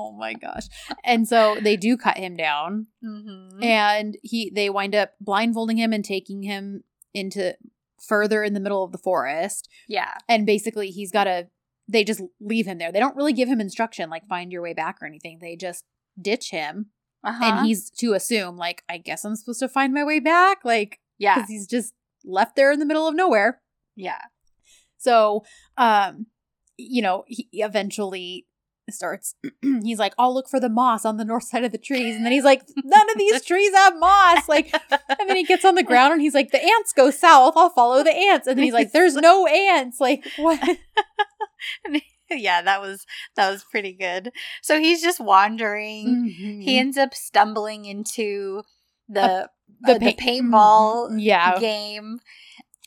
Oh 0.01 0.12
my 0.12 0.32
gosh. 0.32 0.66
And 1.05 1.28
so 1.28 1.56
they 1.60 1.77
do 1.77 1.97
cut 1.97 2.16
him 2.16 2.36
down. 2.36 2.86
Mm-hmm. 3.05 3.62
And 3.62 4.16
he 4.22 4.51
they 4.55 4.70
wind 4.70 4.94
up 4.94 5.12
blindfolding 5.20 5.77
him 5.77 5.93
and 5.93 6.05
taking 6.05 6.43
him 6.43 6.85
into 7.12 7.55
further 8.01 8.43
in 8.43 8.55
the 8.55 8.60
middle 8.60 8.82
of 8.82 8.93
the 8.93 8.98
forest. 8.98 9.68
Yeah. 9.89 10.14
And 10.28 10.47
basically 10.47 10.89
he's 10.90 11.12
got 11.12 11.24
to 11.24 11.48
they 11.86 12.05
just 12.05 12.22
leave 12.40 12.66
him 12.66 12.78
there. 12.78 12.93
They 12.93 13.01
don't 13.01 13.16
really 13.16 13.32
give 13.32 13.48
him 13.48 13.60
instruction 13.60 14.10
like 14.10 14.27
find 14.28 14.52
your 14.52 14.62
way 14.62 14.72
back 14.72 14.98
or 15.02 15.06
anything. 15.06 15.39
They 15.40 15.56
just 15.56 15.85
ditch 16.20 16.51
him. 16.51 16.86
Uh-huh. 17.22 17.44
And 17.44 17.66
he's 17.66 17.90
to 17.98 18.14
assume 18.14 18.56
like 18.56 18.82
I 18.89 18.98
guess 18.98 19.24
I'm 19.24 19.36
supposed 19.36 19.60
to 19.60 19.68
find 19.68 19.93
my 19.93 20.05
way 20.05 20.20
back 20.20 20.64
like 20.64 20.98
yeah. 21.18 21.35
cuz 21.35 21.48
he's 21.48 21.66
just 21.66 21.93
left 22.24 22.56
there 22.56 22.72
in 22.72 22.78
the 22.78 22.86
middle 22.86 23.06
of 23.06 23.14
nowhere. 23.14 23.60
Yeah. 23.97 24.22
So, 24.97 25.44
um 25.77 26.27
you 26.82 27.02
know, 27.02 27.24
he 27.27 27.48
eventually 27.52 28.47
starts 28.93 29.35
he's 29.83 29.99
like 29.99 30.15
i'll 30.19 30.35
look 30.35 30.49
for 30.49 30.61
the 30.61 30.69
moss 30.69 31.05
on 31.05 31.17
the 31.17 31.25
north 31.25 31.45
side 31.45 31.65
of 31.65 31.73
the 31.73 31.79
trees. 31.79 32.17
And 32.17 32.25
then 32.25 32.33
he's 32.33 32.45
like 32.45 32.62
none 32.77 33.11
of 33.11 33.19
these 33.19 33.45
trees 33.45 33.73
have 33.75 33.99
moss. 33.99 34.49
Like 34.49 34.73
and 34.91 35.29
then 35.29 35.37
he 35.37 35.45
gets 35.45 35.65
on 35.65 35.75
the 35.75 35.83
ground 35.83 36.12
and 36.12 36.23
he's 36.23 36.35
like 36.35 36.51
the 36.51 36.62
ants 36.62 36.93
go 36.93 37.11
south. 37.11 37.55
I'll 37.57 37.71
follow 37.71 38.03
the 38.03 38.15
ants. 38.15 38.47
And 38.47 38.57
then 38.57 38.65
he's 38.65 38.75
like 38.75 38.93
there's 38.93 39.15
no 39.15 39.47
ants. 39.47 40.01
Like 40.01 40.27
what? 40.37 40.61
Yeah 42.33 42.62
that 42.62 42.81
was 42.81 43.07
that 43.35 43.51
was 43.51 43.65
pretty 43.65 43.93
good. 43.93 44.31
So 44.62 44.79
he's 44.79 45.03
just 45.03 45.19
wandering. 45.19 46.07
Mm-hmm. 46.31 46.61
he 46.61 46.79
ends 46.79 46.97
up 46.97 47.12
stumbling 47.12 47.87
into 47.87 48.62
the 49.09 49.51
the, 49.81 49.97
uh, 49.97 49.99
the 49.99 50.15
paintball 50.15 51.09
mm-hmm. 51.09 51.19
yeah. 51.19 51.59
game 51.59 52.21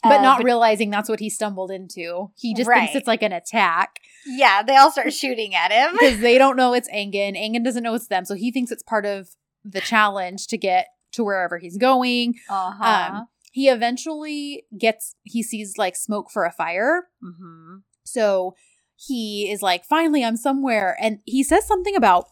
but 0.03 0.19
uh, 0.19 0.21
not 0.21 0.39
but, 0.39 0.45
realizing 0.45 0.89
that's 0.89 1.09
what 1.09 1.19
he 1.19 1.29
stumbled 1.29 1.71
into. 1.71 2.31
He 2.35 2.53
just 2.53 2.69
right. 2.69 2.81
thinks 2.81 2.95
it's 2.95 3.07
like 3.07 3.23
an 3.23 3.31
attack. 3.31 3.99
Yeah, 4.25 4.61
they 4.61 4.75
all 4.75 4.91
start 4.91 5.13
shooting 5.13 5.55
at 5.55 5.71
him 5.71 5.93
because 5.99 6.19
they 6.19 6.37
don't 6.37 6.57
know 6.57 6.73
it's 6.73 6.89
Engin. 6.89 7.37
Engin 7.37 7.63
doesn't 7.63 7.83
know 7.83 7.95
it's 7.95 8.07
them, 8.07 8.25
so 8.25 8.35
he 8.35 8.51
thinks 8.51 8.71
it's 8.71 8.83
part 8.83 9.05
of 9.05 9.29
the 9.63 9.81
challenge 9.81 10.47
to 10.47 10.57
get 10.57 10.87
to 11.13 11.23
wherever 11.23 11.57
he's 11.57 11.77
going. 11.77 12.35
Uh-huh. 12.49 12.83
Um, 12.83 13.27
he 13.51 13.69
eventually 13.69 14.65
gets 14.77 15.15
he 15.23 15.41
sees 15.41 15.77
like 15.77 15.95
smoke 15.95 16.29
for 16.31 16.43
a 16.43 16.51
fire. 16.51 17.07
Mm-hmm. 17.23 17.77
So 18.03 18.55
he 18.95 19.49
is 19.49 19.61
like, 19.61 19.85
finally, 19.85 20.23
I'm 20.23 20.37
somewhere, 20.37 20.97
and 20.99 21.19
he 21.25 21.43
says 21.43 21.65
something 21.65 21.95
about. 21.95 22.25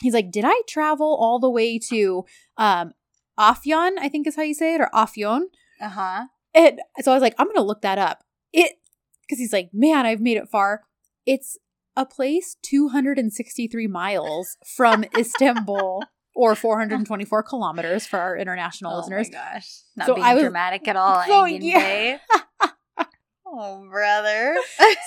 He's 0.00 0.14
like, 0.14 0.32
did 0.32 0.44
I 0.44 0.62
travel 0.68 1.16
all 1.20 1.38
the 1.38 1.50
way 1.50 1.78
to 1.90 2.24
um 2.56 2.92
Afyon? 3.38 3.92
I 3.98 4.08
think 4.08 4.26
is 4.26 4.36
how 4.36 4.42
you 4.42 4.54
say 4.54 4.74
it, 4.74 4.80
or 4.80 4.90
Afyon. 4.92 5.42
Uh 5.80 5.88
huh. 5.88 6.24
And 6.54 6.80
so 7.00 7.10
I 7.10 7.14
was 7.14 7.22
like, 7.22 7.34
I'm 7.38 7.46
gonna 7.46 7.66
look 7.66 7.82
that 7.82 7.98
up. 7.98 8.24
It 8.52 8.74
because 9.22 9.38
he's 9.38 9.52
like, 9.52 9.70
man, 9.72 10.06
I've 10.06 10.20
made 10.20 10.36
it 10.36 10.48
far. 10.48 10.82
It's 11.26 11.58
a 11.96 12.04
place 12.04 12.56
263 12.62 13.86
miles 13.86 14.56
from 14.76 15.04
Istanbul 15.18 16.04
or 16.34 16.54
424 16.56 17.42
kilometers 17.42 18.06
for 18.06 18.18
our 18.18 18.36
international 18.36 18.92
oh 18.92 18.98
listeners. 18.98 19.30
Oh 19.32 19.36
my 19.36 19.52
gosh. 19.54 19.68
Not 19.96 20.06
so 20.06 20.14
being 20.14 20.26
I 20.26 20.34
was, 20.34 20.42
dramatic 20.42 20.86
at 20.88 20.96
all. 20.96 21.22
So, 21.24 21.44
yeah. 21.44 22.18
oh, 23.46 23.86
brother. 23.90 24.56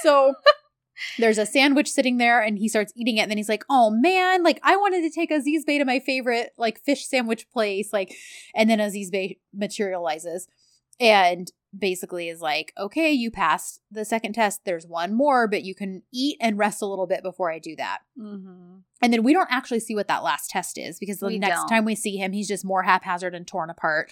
so 0.02 0.34
there's 1.20 1.38
a 1.38 1.46
sandwich 1.46 1.92
sitting 1.92 2.18
there 2.18 2.42
and 2.42 2.58
he 2.58 2.68
starts 2.68 2.92
eating 2.96 3.18
it 3.18 3.22
and 3.22 3.32
then 3.32 3.38
he's 3.38 3.50
like, 3.50 3.64
"Oh 3.70 3.92
man, 3.92 4.44
like 4.44 4.60
I 4.64 4.78
wanted 4.78 5.02
to 5.02 5.10
take 5.10 5.30
Aziz 5.30 5.64
Bey 5.64 5.78
to 5.78 5.86
my 5.86 6.00
favorite 6.00 6.52
like 6.58 6.80
fish 6.84 7.06
sandwich 7.06 7.50
place." 7.52 7.94
Like 7.94 8.16
and 8.56 8.70
then 8.70 8.80
Aziz 8.80 9.12
Bey 9.12 9.38
materializes 9.54 10.48
and 11.00 11.52
basically 11.78 12.30
is 12.30 12.42
like, 12.42 12.74
okay, 12.78 13.12
you 13.12 13.30
passed 13.30 13.82
the 13.92 14.06
second 14.06 14.34
test. 14.34 14.62
There's 14.66 14.88
one 14.88 15.14
more, 15.14 15.48
but 15.48 15.64
you 15.64 15.76
can 15.76 16.04
eat 16.14 16.38
and 16.40 16.58
rest 16.58 16.82
a 16.82 16.86
little 16.86 17.08
bit 17.08 17.24
before 17.24 17.52
I 17.52 17.60
do 17.60 17.76
that. 17.76 18.00
Mm-hmm. 18.20 18.78
And 19.02 19.14
then 19.14 19.24
we 19.24 19.34
don't 19.34 19.52
actually 19.52 19.80
see 19.80 19.96
what 19.96 20.08
that 20.08 20.24
last 20.24 20.50
test 20.50 20.78
is 20.78 20.98
because 20.98 21.20
the 21.20 21.28
we 21.28 21.40
next 21.40 21.58
don't. 21.58 21.68
time 21.68 21.86
we 21.86 21.96
see 21.96 22.18
him, 22.18 22.32
he's 22.32 22.48
just 22.48 22.66
more 22.66 22.84
haphazard 22.84 23.36
and 23.36 23.46
torn 23.46 23.70
apart. 23.70 24.12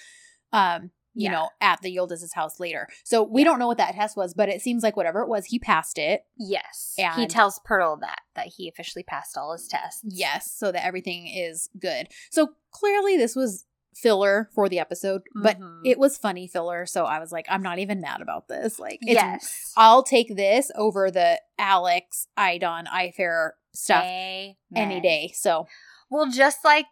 Um, 0.54 0.92
you 1.18 1.26
yeah. 1.26 1.32
know, 1.32 1.50
at 1.62 1.82
the 1.82 1.96
Yıldız's 1.96 2.34
house 2.34 2.60
later. 2.60 2.90
So 3.06 3.24
we 3.24 3.42
yeah. 3.42 3.46
don't 3.46 3.60
know 3.60 3.68
what 3.68 3.78
that 3.78 3.96
test 3.96 4.18
was, 4.18 4.34
but 4.34 4.50
it 4.50 4.62
seems 4.62 4.84
like 4.84 4.98
whatever 4.98 5.22
it 5.22 5.30
was, 5.30 5.46
he 5.46 5.60
passed 5.60 5.98
it. 5.98 6.26
Yes. 6.38 6.94
And 6.98 7.22
he 7.22 7.26
tells 7.26 7.60
Pırıl 7.60 8.02
that 8.02 8.20
that 8.36 8.48
he 8.48 8.68
officially 8.68 9.04
passed 9.04 9.38
all 9.38 9.54
his 9.54 9.68
tests. 9.68 10.02
Yes, 10.04 10.52
so 10.52 10.74
that 10.74 10.86
everything 10.86 11.28
is 11.28 11.70
good. 11.80 12.10
So 12.32 12.50
clearly 12.72 13.16
this 13.16 13.34
was 13.34 13.66
filler 13.96 14.50
for 14.54 14.68
the 14.68 14.80
episode, 14.80 15.22
but 15.42 15.60
mm-hmm. 15.60 15.82
it 15.86 15.98
was 15.98 16.18
funny 16.18 16.48
filler. 16.48 16.86
So 16.86 17.06
I 17.06 17.20
was 17.20 17.32
like, 17.32 17.46
I'm 17.50 17.64
not 17.64 17.80
even 17.80 18.02
mad 18.02 18.22
about 18.22 18.48
this. 18.48 18.78
Like, 18.78 19.00
yes, 19.02 19.74
I'll 19.78 20.04
take 20.04 20.36
this 20.36 20.70
over 20.76 21.10
the 21.10 21.40
Alex, 21.58 22.28
Aydan, 22.38 22.88
Ayfer 22.88 23.52
stuff 23.74 24.04
Amen. 24.04 24.56
any 24.76 25.00
day. 25.00 25.32
So, 25.34 25.68
well, 26.10 26.30
just 26.30 26.64
like 26.66 26.86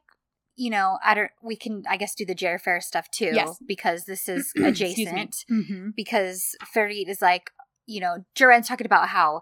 you 0.55 0.69
know, 0.69 0.99
I 1.03 1.13
don't. 1.13 1.31
We 1.41 1.55
can, 1.55 1.83
I 1.89 1.97
guess, 1.97 2.15
do 2.15 2.25
the 2.25 2.35
Jer 2.35 2.59
Fair 2.59 2.79
stuff 2.79 3.09
too, 3.09 3.31
yes. 3.33 3.57
because 3.67 4.05
this 4.05 4.29
is 4.29 4.51
adjacent. 4.63 5.45
mm-hmm. 5.51 5.89
Because 5.95 6.55
Ferit 6.75 7.09
is 7.09 7.21
like, 7.21 7.49
you 7.85 7.99
know, 7.99 8.25
Duran's 8.35 8.67
talking 8.67 8.85
about 8.85 9.09
how, 9.09 9.41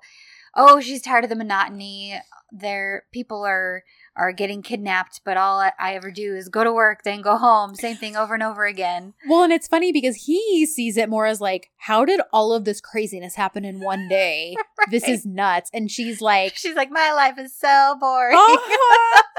oh, 0.55 0.79
she's 0.79 1.01
tired 1.01 1.23
of 1.23 1.29
the 1.29 1.35
monotony. 1.35 2.19
There, 2.51 3.03
people 3.11 3.45
are 3.45 3.83
are 4.15 4.33
getting 4.33 4.61
kidnapped, 4.61 5.21
but 5.23 5.37
all 5.37 5.59
I, 5.59 5.93
ever 5.93 6.11
do 6.11 6.35
is 6.35 6.49
go 6.49 6.63
to 6.63 6.73
work, 6.73 7.03
then 7.03 7.21
go 7.21 7.37
home. 7.37 7.75
Same 7.75 7.95
thing 7.95 8.15
over 8.15 8.33
and 8.33 8.43
over 8.43 8.65
again. 8.65 9.13
Well, 9.27 9.43
and 9.43 9.53
it's 9.53 9.67
funny 9.67 9.91
because 9.91 10.25
he 10.25 10.65
sees 10.65 10.97
it 10.97 11.09
more 11.09 11.25
as 11.25 11.39
like, 11.39 11.69
how 11.77 12.05
did 12.05 12.21
all 12.33 12.53
of 12.53 12.65
this 12.65 12.81
craziness 12.81 13.35
happen 13.35 13.63
in 13.63 13.79
one 13.79 14.07
day? 14.07 14.55
right. 14.79 14.91
This 14.91 15.07
is 15.07 15.25
nuts. 15.25 15.69
And 15.73 15.89
she's 15.89 16.21
like, 16.21 16.55
she's 16.55 16.75
like, 16.75 16.91
my 16.91 17.13
life 17.13 17.39
is 17.39 17.55
so 17.57 17.95
boring. 17.99 18.37
Uh-huh. 18.37 19.23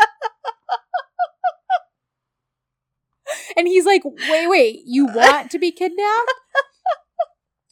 and 3.57 3.66
he's 3.66 3.85
like, 3.85 4.03
wait, 4.05 4.49
wait, 4.49 4.82
you 4.86 5.07
want 5.07 5.51
to 5.51 5.59
be 5.59 5.70
kidnapped? 5.70 6.32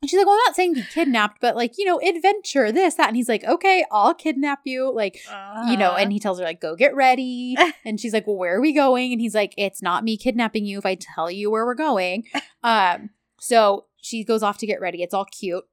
And 0.02 0.08
she's 0.08 0.16
like, 0.16 0.26
Well, 0.26 0.34
I'm 0.34 0.48
not 0.48 0.56
saying 0.56 0.74
be 0.74 0.82
kidnapped, 0.82 1.40
but 1.40 1.56
like, 1.56 1.76
you 1.76 1.84
know, 1.84 2.00
adventure, 2.00 2.72
this, 2.72 2.94
that. 2.94 3.08
And 3.08 3.16
he's 3.16 3.28
like, 3.28 3.44
Okay, 3.44 3.84
I'll 3.92 4.14
kidnap 4.14 4.60
you. 4.64 4.92
Like, 4.92 5.20
uh-huh. 5.28 5.70
you 5.70 5.76
know, 5.76 5.92
and 5.92 6.06
uh-huh. 6.06 6.10
he 6.10 6.20
tells 6.20 6.38
her, 6.38 6.44
like, 6.44 6.60
go 6.60 6.74
get 6.74 6.94
ready. 6.94 7.56
and 7.84 8.00
she's 8.00 8.14
like, 8.14 8.26
Well, 8.26 8.36
where 8.36 8.56
are 8.56 8.60
we 8.60 8.72
going? 8.72 9.12
And 9.12 9.20
he's 9.20 9.34
like, 9.34 9.52
It's 9.58 9.82
not 9.82 10.04
me 10.04 10.16
kidnapping 10.16 10.64
you 10.64 10.78
if 10.78 10.86
I 10.86 10.96
tell 10.96 11.30
you 11.30 11.50
where 11.50 11.64
we're 11.64 11.74
going. 11.74 12.24
Um, 12.62 13.08
so 13.40 13.86
she 13.96 14.22
goes 14.22 14.42
off 14.42 14.58
to 14.58 14.66
get 14.66 14.82
ready. 14.82 15.02
It's 15.02 15.14
all 15.14 15.24
cute. 15.24 15.64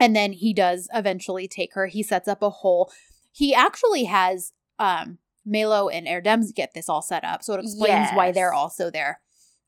And 0.00 0.16
then 0.16 0.32
he 0.32 0.54
does 0.54 0.88
eventually 0.94 1.46
take 1.46 1.74
her. 1.74 1.86
He 1.86 2.02
sets 2.02 2.26
up 2.28 2.40
a 2.40 2.48
hole. 2.48 2.90
He 3.30 3.54
actually 3.54 4.04
has 4.04 4.52
um 4.78 5.18
Melo 5.44 5.90
and 5.90 6.06
Erdem's 6.06 6.50
get 6.50 6.72
this 6.72 6.88
all 6.88 7.02
set 7.02 7.24
up. 7.24 7.42
So 7.42 7.52
it 7.52 7.60
explains 7.60 8.06
yes. 8.06 8.16
why 8.16 8.32
they're 8.32 8.54
also 8.54 8.90
there. 8.90 9.20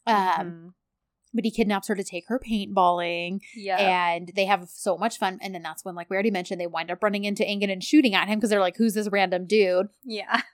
Um 0.06 0.16
mm-hmm 0.16 0.68
but 1.36 1.44
he 1.44 1.50
kidnaps 1.50 1.88
her 1.88 1.94
to 1.94 2.04
take 2.04 2.26
her 2.28 2.38
paintballing. 2.38 3.40
Yeah. 3.54 3.78
And 3.78 4.32
they 4.34 4.46
have 4.46 4.68
so 4.68 4.96
much 4.96 5.18
fun. 5.18 5.38
And 5.40 5.54
then 5.54 5.62
that's 5.62 5.84
when, 5.84 5.94
like 5.94 6.10
we 6.10 6.14
already 6.14 6.30
mentioned, 6.30 6.60
they 6.60 6.66
wind 6.66 6.90
up 6.90 7.02
running 7.02 7.24
into 7.24 7.44
Engin 7.44 7.70
and 7.70 7.84
shooting 7.84 8.14
at 8.14 8.28
him 8.28 8.38
because 8.38 8.50
they're 8.50 8.60
like, 8.60 8.76
who's 8.76 8.94
this 8.94 9.08
random 9.10 9.46
dude? 9.46 9.88
Yeah. 10.04 10.42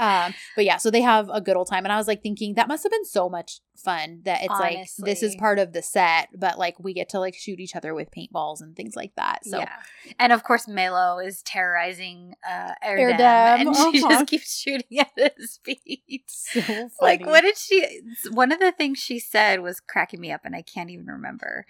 Um, 0.00 0.32
but 0.56 0.64
yeah, 0.64 0.78
so 0.78 0.90
they 0.90 1.02
have 1.02 1.28
a 1.30 1.42
good 1.42 1.56
old 1.56 1.68
time. 1.68 1.84
And 1.84 1.92
I 1.92 1.98
was 1.98 2.08
like 2.08 2.22
thinking 2.22 2.54
that 2.54 2.68
must 2.68 2.82
have 2.84 2.90
been 2.90 3.04
so 3.04 3.28
much 3.28 3.60
fun 3.76 4.22
that 4.24 4.40
it's 4.42 4.50
Honestly. 4.50 4.76
like 4.76 4.88
this 5.10 5.22
is 5.22 5.36
part 5.36 5.58
of 5.58 5.74
the 5.74 5.82
set, 5.82 6.28
but 6.34 6.58
like 6.58 6.80
we 6.80 6.94
get 6.94 7.10
to 7.10 7.20
like 7.20 7.34
shoot 7.34 7.60
each 7.60 7.76
other 7.76 7.94
with 7.94 8.10
paintballs 8.10 8.62
and 8.62 8.74
things 8.74 8.96
like 8.96 9.12
that. 9.16 9.44
So 9.44 9.58
yeah. 9.58 9.76
And 10.18 10.32
of 10.32 10.42
course 10.42 10.66
Melo 10.66 11.18
is 11.18 11.42
terrorizing 11.42 12.34
uh 12.48 12.72
Erdem, 12.82 13.18
Erdem. 13.18 13.60
and 13.60 13.68
uh-huh. 13.68 13.90
she 13.92 14.00
just 14.00 14.26
keeps 14.26 14.58
shooting 14.58 14.98
at 14.98 15.34
his 15.36 15.60
feet. 15.64 16.24
So 16.30 16.82
like 17.02 17.24
what 17.26 17.42
did 17.42 17.58
she 17.58 18.00
one 18.30 18.52
of 18.52 18.58
the 18.58 18.72
things 18.72 18.98
she 18.98 19.18
said 19.18 19.60
was 19.60 19.80
cracking 19.80 20.20
me 20.20 20.32
up 20.32 20.42
and 20.44 20.56
I 20.56 20.62
can't 20.62 20.90
even 20.90 21.06
remember. 21.06 21.66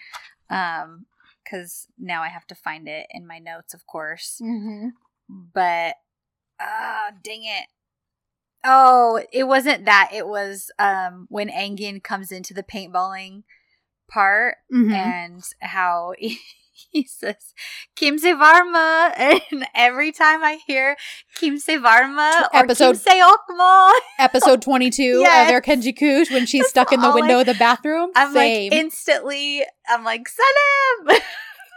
Um 0.49 1.07
because 1.43 1.89
now 1.99 2.23
I 2.23 2.29
have 2.29 2.47
to 2.49 2.55
find 2.55 2.87
it 2.87 3.07
in 3.11 3.27
my 3.27 3.39
notes, 3.39 3.75
of 3.75 3.87
course. 3.87 4.41
Mm-hmm. 4.41 4.91
But 5.53 5.97
ah, 6.61 7.09
uh, 7.09 7.11
dang 7.25 7.45
it. 7.45 7.67
Oh, 8.65 9.23
it 9.33 9.45
wasn't 9.45 9.87
that. 9.87 10.11
It 10.13 10.27
was 10.27 10.71
um 10.79 11.27
when 11.31 11.49
Engin 11.49 12.03
comes 12.03 12.31
into 12.33 12.53
the 12.55 12.63
paintballing 12.63 13.43
part 14.09 14.57
Mhm. 14.73 14.93
and 14.93 15.43
how 15.61 16.15
he 16.19 17.05
says 17.07 17.55
Kimse 17.97 18.39
var 18.39 18.63
mı 18.65 19.13
and 19.53 19.67
every 19.75 20.13
time 20.13 20.43
I 20.43 20.59
hear 20.67 20.97
Kimse 21.39 21.83
var 21.83 22.03
mı 22.05 22.49
or 22.53 22.65
Episode- 22.65 22.97
Kimse 22.97 23.17
yok 23.19 23.41
mu, 23.51 23.93
Episode 24.19 24.61
22 24.63 25.03
Yes. 25.21 25.43
of 25.43 25.49
their 25.49 25.61
Kenji 25.61 25.93
Kush 25.97 26.31
when 26.31 26.47
she's 26.47 26.63
That's 26.63 26.71
stuck 26.71 26.93
in 26.93 27.01
the 27.01 27.13
window 27.15 27.41
of 27.41 27.47
the 27.47 27.55
bathroom. 27.55 28.11
I'm 28.17 28.33
Same. 28.33 28.71
like 28.71 28.81
instantly 28.81 29.65
I'm 29.89 30.05
like 30.05 30.29
Salam. 30.29 31.21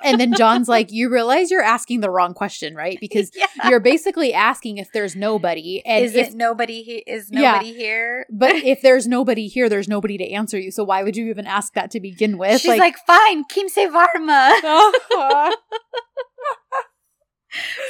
And 0.04 0.20
then 0.20 0.34
John's 0.34 0.68
like, 0.68 0.92
You 0.92 1.10
realize 1.10 1.50
you're 1.52 1.62
asking 1.62 2.02
the 2.02 2.10
wrong 2.10 2.34
question, 2.34 2.76
right? 2.76 2.98
Because 3.00 3.32
yeah. 3.36 3.48
you're 3.70 3.80
basically 3.80 4.34
asking 4.34 4.78
if 4.78 4.92
there's 4.94 5.16
nobody. 5.16 5.82
And 5.86 6.04
is 6.06 6.16
if, 6.16 6.30
it 6.30 6.34
nobody 6.36 6.84
he- 6.84 7.04
is 7.08 7.30
Yeah. 7.32 7.54
nobody 7.54 7.74
here? 7.74 8.26
but 8.30 8.56
if 8.74 8.82
there's 8.82 9.08
nobody 9.08 9.48
here, 9.48 9.70
there's 9.70 9.88
nobody 9.88 10.18
to 10.18 10.30
answer 10.32 10.60
you. 10.60 10.72
So 10.72 10.84
why 10.84 11.04
would 11.04 11.16
you 11.16 11.30
even 11.30 11.48
ask 11.48 11.74
that 11.74 11.92
to 11.92 12.00
begin 12.00 12.38
with? 12.38 12.62
She's 12.62 12.78
like, 12.80 12.98
fine, 13.08 13.44
Kimse 13.46 13.92
var 13.92 14.10
mı. 14.20 15.52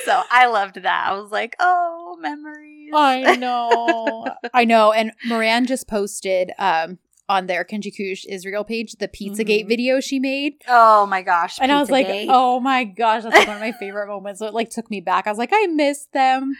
So 0.05 0.21
I 0.29 0.47
loved 0.47 0.83
that. 0.83 1.07
I 1.07 1.13
was 1.13 1.31
like, 1.31 1.55
oh, 1.59 2.17
memories. 2.19 2.91
I 2.93 3.37
know. 3.37 4.25
I 4.53 4.65
know. 4.65 4.91
And 4.91 5.13
Moran 5.25 5.65
just 5.65 5.87
posted 5.87 6.51
um 6.59 6.99
on 7.29 7.47
their 7.47 7.63
Kenji 7.63 7.91
Kush 7.95 8.25
Israel 8.25 8.63
page 8.63 8.93
the 8.99 9.07
Pizzagate 9.07 9.63
Mhm. 9.65 9.67
video 9.69 9.99
she 9.99 10.19
made. 10.19 10.55
oh 10.67 11.05
my 11.05 11.21
gosh. 11.21 11.57
And 11.61 11.71
I 11.71 11.79
was 11.79 11.89
like, 11.89 12.07
oh 12.29 12.59
my 12.59 12.83
gosh, 12.83 13.23
that's 13.23 13.35
like 13.35 13.47
one 13.47 13.55
of 13.57 13.61
my 13.61 13.71
favorite 13.79 14.07
moments. 14.07 14.39
So 14.39 14.47
it 14.47 14.53
like 14.53 14.69
took 14.69 14.89
me 14.91 14.99
back. 15.01 15.25
I 15.27 15.29
was 15.31 15.37
like, 15.37 15.51
I 15.53 15.67
miss 15.67 16.07
them. 16.13 16.53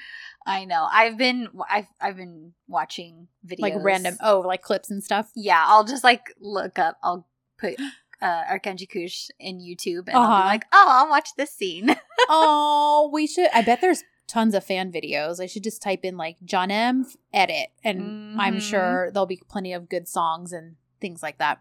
I 0.46 0.66
know. 0.66 0.88
I've 0.92 1.18
been 1.18 1.48
I've 1.70 1.88
I've 2.02 2.18
been 2.18 2.54
watching 2.68 3.28
videos 3.46 3.60
Like 3.60 3.74
random 3.78 4.18
oh, 4.22 4.40
like 4.42 4.62
clips 4.62 4.90
and 4.92 5.04
stuff. 5.04 5.30
Yeah, 5.36 5.64
I'll 5.68 5.84
just 5.86 6.04
like 6.04 6.34
look 6.40 6.80
up. 6.80 6.98
I'll 7.04 7.28
put 7.58 7.76
uh 8.22 8.44
Erkenci 8.46 8.88
Kuş 8.90 9.30
in 9.40 9.60
YouTube, 9.60 10.08
and 10.08 10.16
I'll 10.18 10.24
Uh-huh. 10.24 10.42
be 10.44 10.48
like, 10.48 10.66
oh, 10.74 10.88
I'll 10.90 11.10
watch 11.10 11.30
this 11.38 11.52
scene. 11.52 11.96
oh, 12.30 13.10
we 13.14 13.28
should 13.28 13.50
I 13.54 13.62
bet 13.62 13.82
there's 13.82 14.04
tons 14.28 14.54
of 14.56 14.64
fan 14.64 14.92
videos. 14.92 15.40
I 15.42 15.46
should 15.48 15.64
just 15.64 15.82
type 15.82 16.00
in 16.04 16.18
like 16.18 16.38
John 16.44 16.72
M 16.72 17.06
edit 17.34 17.70
and 17.84 18.40
I'm 18.42 18.56
Mhm. 18.58 18.62
sure 18.62 19.12
there'll 19.12 19.26
be 19.26 19.42
plenty 19.50 19.74
of 19.74 19.90
good 19.90 20.08
songs 20.08 20.52
and 20.54 20.76
things 21.02 21.22
like 21.22 21.38
that. 21.40 21.60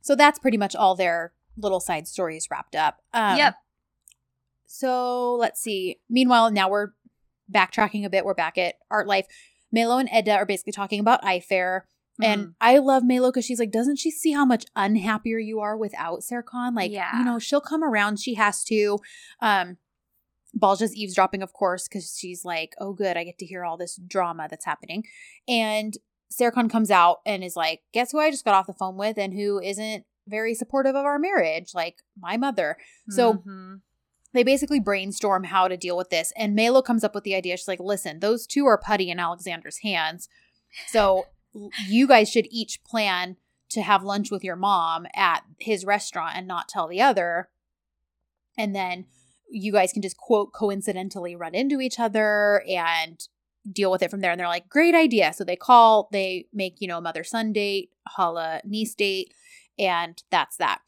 So 0.00 0.14
that's 0.14 0.38
pretty 0.38 0.56
much 0.58 0.74
all 0.76 0.94
their 0.94 1.32
little 1.56 1.80
side 1.80 2.06
stories 2.08 2.48
wrapped 2.50 2.74
up. 2.76 3.00
Um, 3.14 3.36
yep. 3.38 3.54
So 4.66 5.34
let's 5.34 5.60
see. 5.60 6.00
Meanwhile, 6.08 6.50
now 6.50 6.68
we're 6.68 6.88
backtracking 7.52 8.04
a 8.04 8.10
bit. 8.10 8.24
We're 8.24 8.34
back 8.34 8.58
at 8.58 8.76
Art 8.90 9.06
Life. 9.06 9.26
Melo 9.72 9.98
and 9.98 10.08
Eda 10.12 10.32
are 10.36 10.46
basically 10.46 10.72
talking 10.72 11.00
about 11.00 11.22
Ayfer. 11.22 11.82
And 12.22 12.46
Mhm. 12.46 12.54
I 12.60 12.78
love 12.78 13.04
Melo 13.04 13.30
because 13.30 13.44
she's 13.44 13.58
like, 13.58 13.70
doesn't 13.70 13.96
she 13.96 14.10
see 14.10 14.32
how 14.32 14.44
much 14.44 14.64
unhappier 14.74 15.38
you 15.38 15.60
are 15.60 15.76
without 15.76 16.20
Serkan? 16.20 16.74
Like, 16.74 16.90
Yeah. 16.90 17.18
you 17.18 17.24
know, 17.24 17.38
she'll 17.38 17.60
come 17.60 17.84
around. 17.84 18.18
She 18.20 18.34
has 18.34 18.64
to. 18.64 18.98
Um, 19.40 19.76
Balca's 20.58 20.94
eavesdropping, 20.96 21.42
of 21.42 21.52
course, 21.52 21.86
because 21.86 22.16
she's 22.18 22.44
like, 22.44 22.74
oh, 22.80 22.92
good, 22.92 23.16
I 23.16 23.24
get 23.24 23.38
to 23.38 23.46
hear 23.46 23.64
all 23.64 23.76
this 23.76 23.96
drama 23.96 24.46
that's 24.48 24.64
happening. 24.64 25.04
And 25.46 25.94
Serkan 26.32 26.70
comes 26.70 26.90
out 26.90 27.18
and 27.26 27.44
is 27.44 27.56
like, 27.56 27.82
guess 27.92 28.12
who 28.12 28.18
I 28.18 28.30
just 28.30 28.44
got 28.44 28.54
off 28.54 28.66
the 28.66 28.72
phone 28.72 28.96
with 28.96 29.18
and 29.18 29.34
who 29.34 29.60
isn't 29.60 30.04
very 30.26 30.54
supportive 30.54 30.96
of 30.96 31.04
our 31.04 31.18
marriage? 31.18 31.72
Like, 31.74 31.98
my 32.18 32.36
mother. 32.36 32.78
So 33.10 33.34
Mhm. 33.34 33.82
they 34.32 34.42
basically 34.42 34.80
brainstorm 34.80 35.44
how 35.44 35.68
to 35.68 35.76
deal 35.76 35.96
with 35.96 36.10
this. 36.10 36.32
And 36.36 36.54
Melo 36.54 36.82
comes 36.82 37.04
up 37.04 37.14
with 37.14 37.24
the 37.24 37.34
idea. 37.34 37.56
She's 37.56 37.68
like, 37.68 37.78
listen, 37.78 38.20
those 38.20 38.46
two 38.46 38.66
are 38.66 38.78
putty 38.78 39.10
in 39.10 39.20
Alexander's 39.20 39.78
hands. 39.78 40.28
So 40.88 41.26
you 41.86 42.06
guys 42.08 42.30
should 42.30 42.48
each 42.50 42.82
plan 42.82 43.36
to 43.68 43.82
have 43.82 44.02
lunch 44.02 44.30
with 44.30 44.42
your 44.42 44.56
mom 44.56 45.06
at 45.14 45.44
his 45.58 45.84
restaurant 45.84 46.36
and 46.36 46.46
not 46.46 46.68
tell 46.68 46.88
the 46.88 47.00
other. 47.00 47.50
And 48.58 48.74
then 48.74 49.06
you 49.48 49.72
guys 49.72 49.92
can 49.92 50.02
just 50.02 50.16
quote 50.16 50.52
coincidentally 50.52 51.36
run 51.36 51.54
into 51.54 51.80
each 51.80 51.98
other 51.98 52.62
and 52.68 53.28
deal 53.70 53.90
with 53.90 54.02
it 54.02 54.10
from 54.10 54.20
there. 54.20 54.30
And 54.30 54.40
they're 54.40 54.48
like, 54.48 54.68
great 54.68 54.94
idea. 54.94 55.32
So 55.32 55.44
they 55.44 55.56
call, 55.56 56.08
they 56.12 56.46
make, 56.52 56.76
you 56.80 56.88
know, 56.88 56.98
a 56.98 57.00
mother 57.00 57.24
son 57.24 57.52
date, 57.52 57.90
holla 58.06 58.60
niece 58.64 58.94
date, 58.94 59.32
and 59.78 60.22
that's 60.30 60.56
that. 60.56 60.80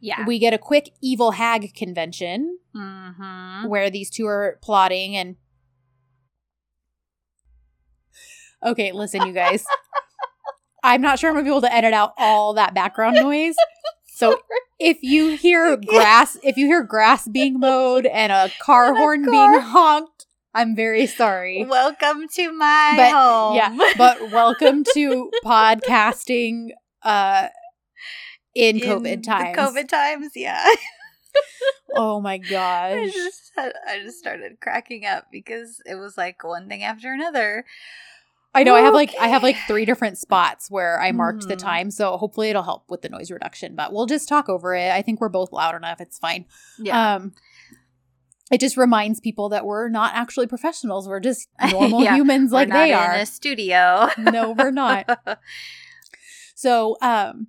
yeah. 0.00 0.24
We 0.26 0.38
get 0.38 0.52
a 0.52 0.58
quick 0.58 0.90
evil 1.00 1.32
hag 1.32 1.74
convention 1.74 2.58
mm-hmm. 2.74 3.68
where 3.68 3.90
these 3.90 4.10
two 4.10 4.26
are 4.26 4.58
plotting 4.62 5.16
and 5.16 5.36
okay 8.64 8.92
listen 8.92 9.26
you 9.26 9.32
guys 9.32 9.66
i'm 10.82 11.02
not 11.02 11.18
sure 11.18 11.28
i'm 11.28 11.36
gonna 11.36 11.44
be 11.44 11.50
able 11.50 11.60
to 11.60 11.72
edit 11.72 11.92
out 11.92 12.14
all 12.16 12.54
that 12.54 12.74
background 12.74 13.16
noise 13.16 13.54
so 14.14 14.38
if 14.78 14.98
you 15.02 15.36
hear 15.36 15.76
grass 15.76 16.36
if 16.42 16.56
you 16.56 16.66
hear 16.66 16.82
grass 16.82 17.26
being 17.28 17.58
mowed 17.58 18.06
and 18.06 18.32
a 18.32 18.50
car 18.60 18.86
And 18.88 18.96
a 18.96 19.00
horn 19.00 19.24
car. 19.24 19.30
being 19.52 19.60
honked 19.60 20.26
i'm 20.54 20.76
very 20.76 21.06
sorry 21.06 21.64
Welcome 21.64 22.26
to 22.34 22.52
my 22.52 22.94
but 22.96 23.12
home. 23.12 23.56
yeah 23.56 23.90
but 23.98 24.30
welcome 24.30 24.84
to 24.94 25.30
podcasting 25.44 26.68
uh 27.02 27.48
in, 28.54 28.78
covid 28.78 29.02
the 29.02 29.16
times 29.22 29.56
COVID 29.58 29.88
times, 29.88 30.30
yeah. 30.36 30.64
oh 31.96 32.20
my 32.20 32.38
gosh! 32.38 32.96
I 32.96 33.10
just 33.10 33.50
had, 33.56 33.72
I 33.84 33.98
just 33.98 34.18
started 34.18 34.60
cracking 34.60 35.04
up 35.04 35.26
because 35.32 35.82
it 35.86 35.96
was 35.96 36.16
like 36.16 36.44
one 36.44 36.68
thing 36.68 36.84
after 36.84 37.12
another. 37.12 37.64
I 38.54 38.62
know 38.62 38.74
I 38.74 38.80
have 38.82 38.94
like 38.94 39.12
I 39.20 39.28
have 39.28 39.42
like 39.42 39.56
three 39.66 39.84
different 39.84 40.16
spots 40.18 40.70
where 40.70 41.00
I 41.00 41.10
marked 41.12 41.48
the 41.48 41.56
Mhm. 41.56 41.58
time, 41.58 41.90
so 41.90 42.16
hopefully 42.16 42.50
it'll 42.50 42.62
help 42.62 42.84
with 42.88 43.02
the 43.02 43.08
noise 43.08 43.30
reduction. 43.30 43.74
But 43.74 43.92
we'll 43.92 44.06
just 44.06 44.28
talk 44.28 44.48
over 44.48 44.74
it. 44.74 44.90
I 44.92 45.02
think 45.02 45.20
we're 45.20 45.28
both 45.28 45.52
loud 45.52 45.74
enough. 45.74 46.00
It's 46.00 46.18
fine. 46.18 46.46
Yeah. 46.78 47.14
Um 47.16 47.32
it 48.52 48.60
just 48.60 48.76
reminds 48.76 49.20
people 49.20 49.48
that 49.48 49.64
we're 49.64 49.88
not 49.88 50.12
actually 50.14 50.46
professionals. 50.46 51.08
We're 51.08 51.18
just 51.20 51.48
normal 51.70 52.02
Yeah. 52.02 52.14
humans 52.14 52.52
We're 52.52 52.58
like 52.58 52.68
not 52.68 52.74
they 52.76 52.92
in 52.92 52.98
are. 52.98 53.12
a 53.14 53.26
studio. 53.26 54.08
no, 54.18 54.52
we're 54.52 54.70
not. 54.70 55.08
So, 56.56 56.96
um 57.02 57.48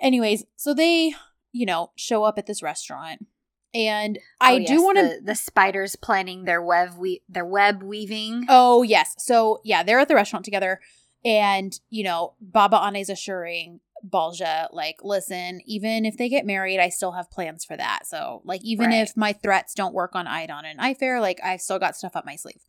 anyways, 0.00 0.44
so 0.56 0.72
they, 0.74 1.12
you 1.52 1.66
know, 1.66 1.90
show 1.96 2.22
up 2.24 2.38
at 2.38 2.46
this 2.46 2.62
restaurant. 2.62 3.26
And 3.72 4.18
I 4.40 4.54
Oh, 4.54 4.66
do 4.66 4.82
want 4.82 4.98
to 4.98 5.04
the, 5.04 5.20
the 5.26 5.34
spiders 5.34 5.94
planning 5.96 6.44
their 6.44 6.60
web 6.62 6.94
we- 6.98 7.22
their 7.28 7.44
web 7.46 7.82
weaving. 7.82 8.46
Oh, 8.48 8.82
yes. 8.82 9.14
So, 9.18 9.60
yeah, 9.64 9.82
they're 9.82 10.00
at 10.00 10.08
the 10.08 10.14
restaurant 10.16 10.44
together. 10.44 10.80
And, 11.24 11.78
you 11.90 12.02
know, 12.02 12.34
Babaanne's 12.44 13.08
assuring 13.10 13.80
Balca, 14.02 14.68
like, 14.72 14.96
listen, 15.04 15.60
even 15.66 16.04
if 16.06 16.16
they 16.16 16.28
get 16.30 16.46
married, 16.46 16.80
I 16.80 16.88
still 16.88 17.12
have 17.12 17.30
plans 17.30 17.64
for 17.64 17.76
that. 17.76 18.06
So, 18.06 18.40
like, 18.44 18.62
even 18.64 18.86
Right. 18.90 19.02
if 19.02 19.16
my 19.16 19.32
threats 19.34 19.74
don't 19.74 19.94
work 19.94 20.16
on 20.16 20.26
Aydan 20.26 20.64
and 20.64 20.80
Ayfer, 20.80 21.20
like, 21.20 21.38
I've 21.44 21.60
still 21.60 21.78
got 21.78 21.94
stuff 21.96 22.16
up 22.16 22.24
my 22.24 22.36
sleeve. 22.36 22.62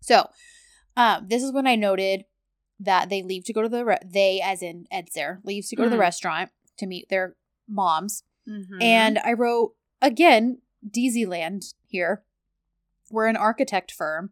So, 0.00 0.30
um, 0.96 1.26
this 1.28 1.42
is 1.42 1.52
when 1.52 1.66
I 1.66 1.74
noted 1.74 2.24
that 2.78 3.10
they 3.10 3.22
leave 3.22 3.44
to 3.44 3.52
go 3.52 3.62
to 3.62 3.68
the, 3.68 3.84
re- 3.84 3.98
they, 4.04 4.40
as 4.40 4.62
in 4.62 4.86
Edser, 4.92 5.44
leaves 5.44 5.68
to 5.70 5.76
go 5.76 5.84
to 5.84 5.90
the 5.90 5.96
Mhm. 5.96 6.00
restaurant 6.00 6.50
to 6.78 6.86
meet 6.86 7.08
their 7.10 7.34
moms. 7.68 8.22
Mhm. 8.48 8.82
And 8.82 9.18
I 9.18 9.32
wrote 9.34 9.74
again, 10.02 10.58
DZ 10.88 11.72
here. 11.86 12.22
We're 13.10 13.26
an 13.26 13.36
architect 13.36 13.90
firm 13.92 14.30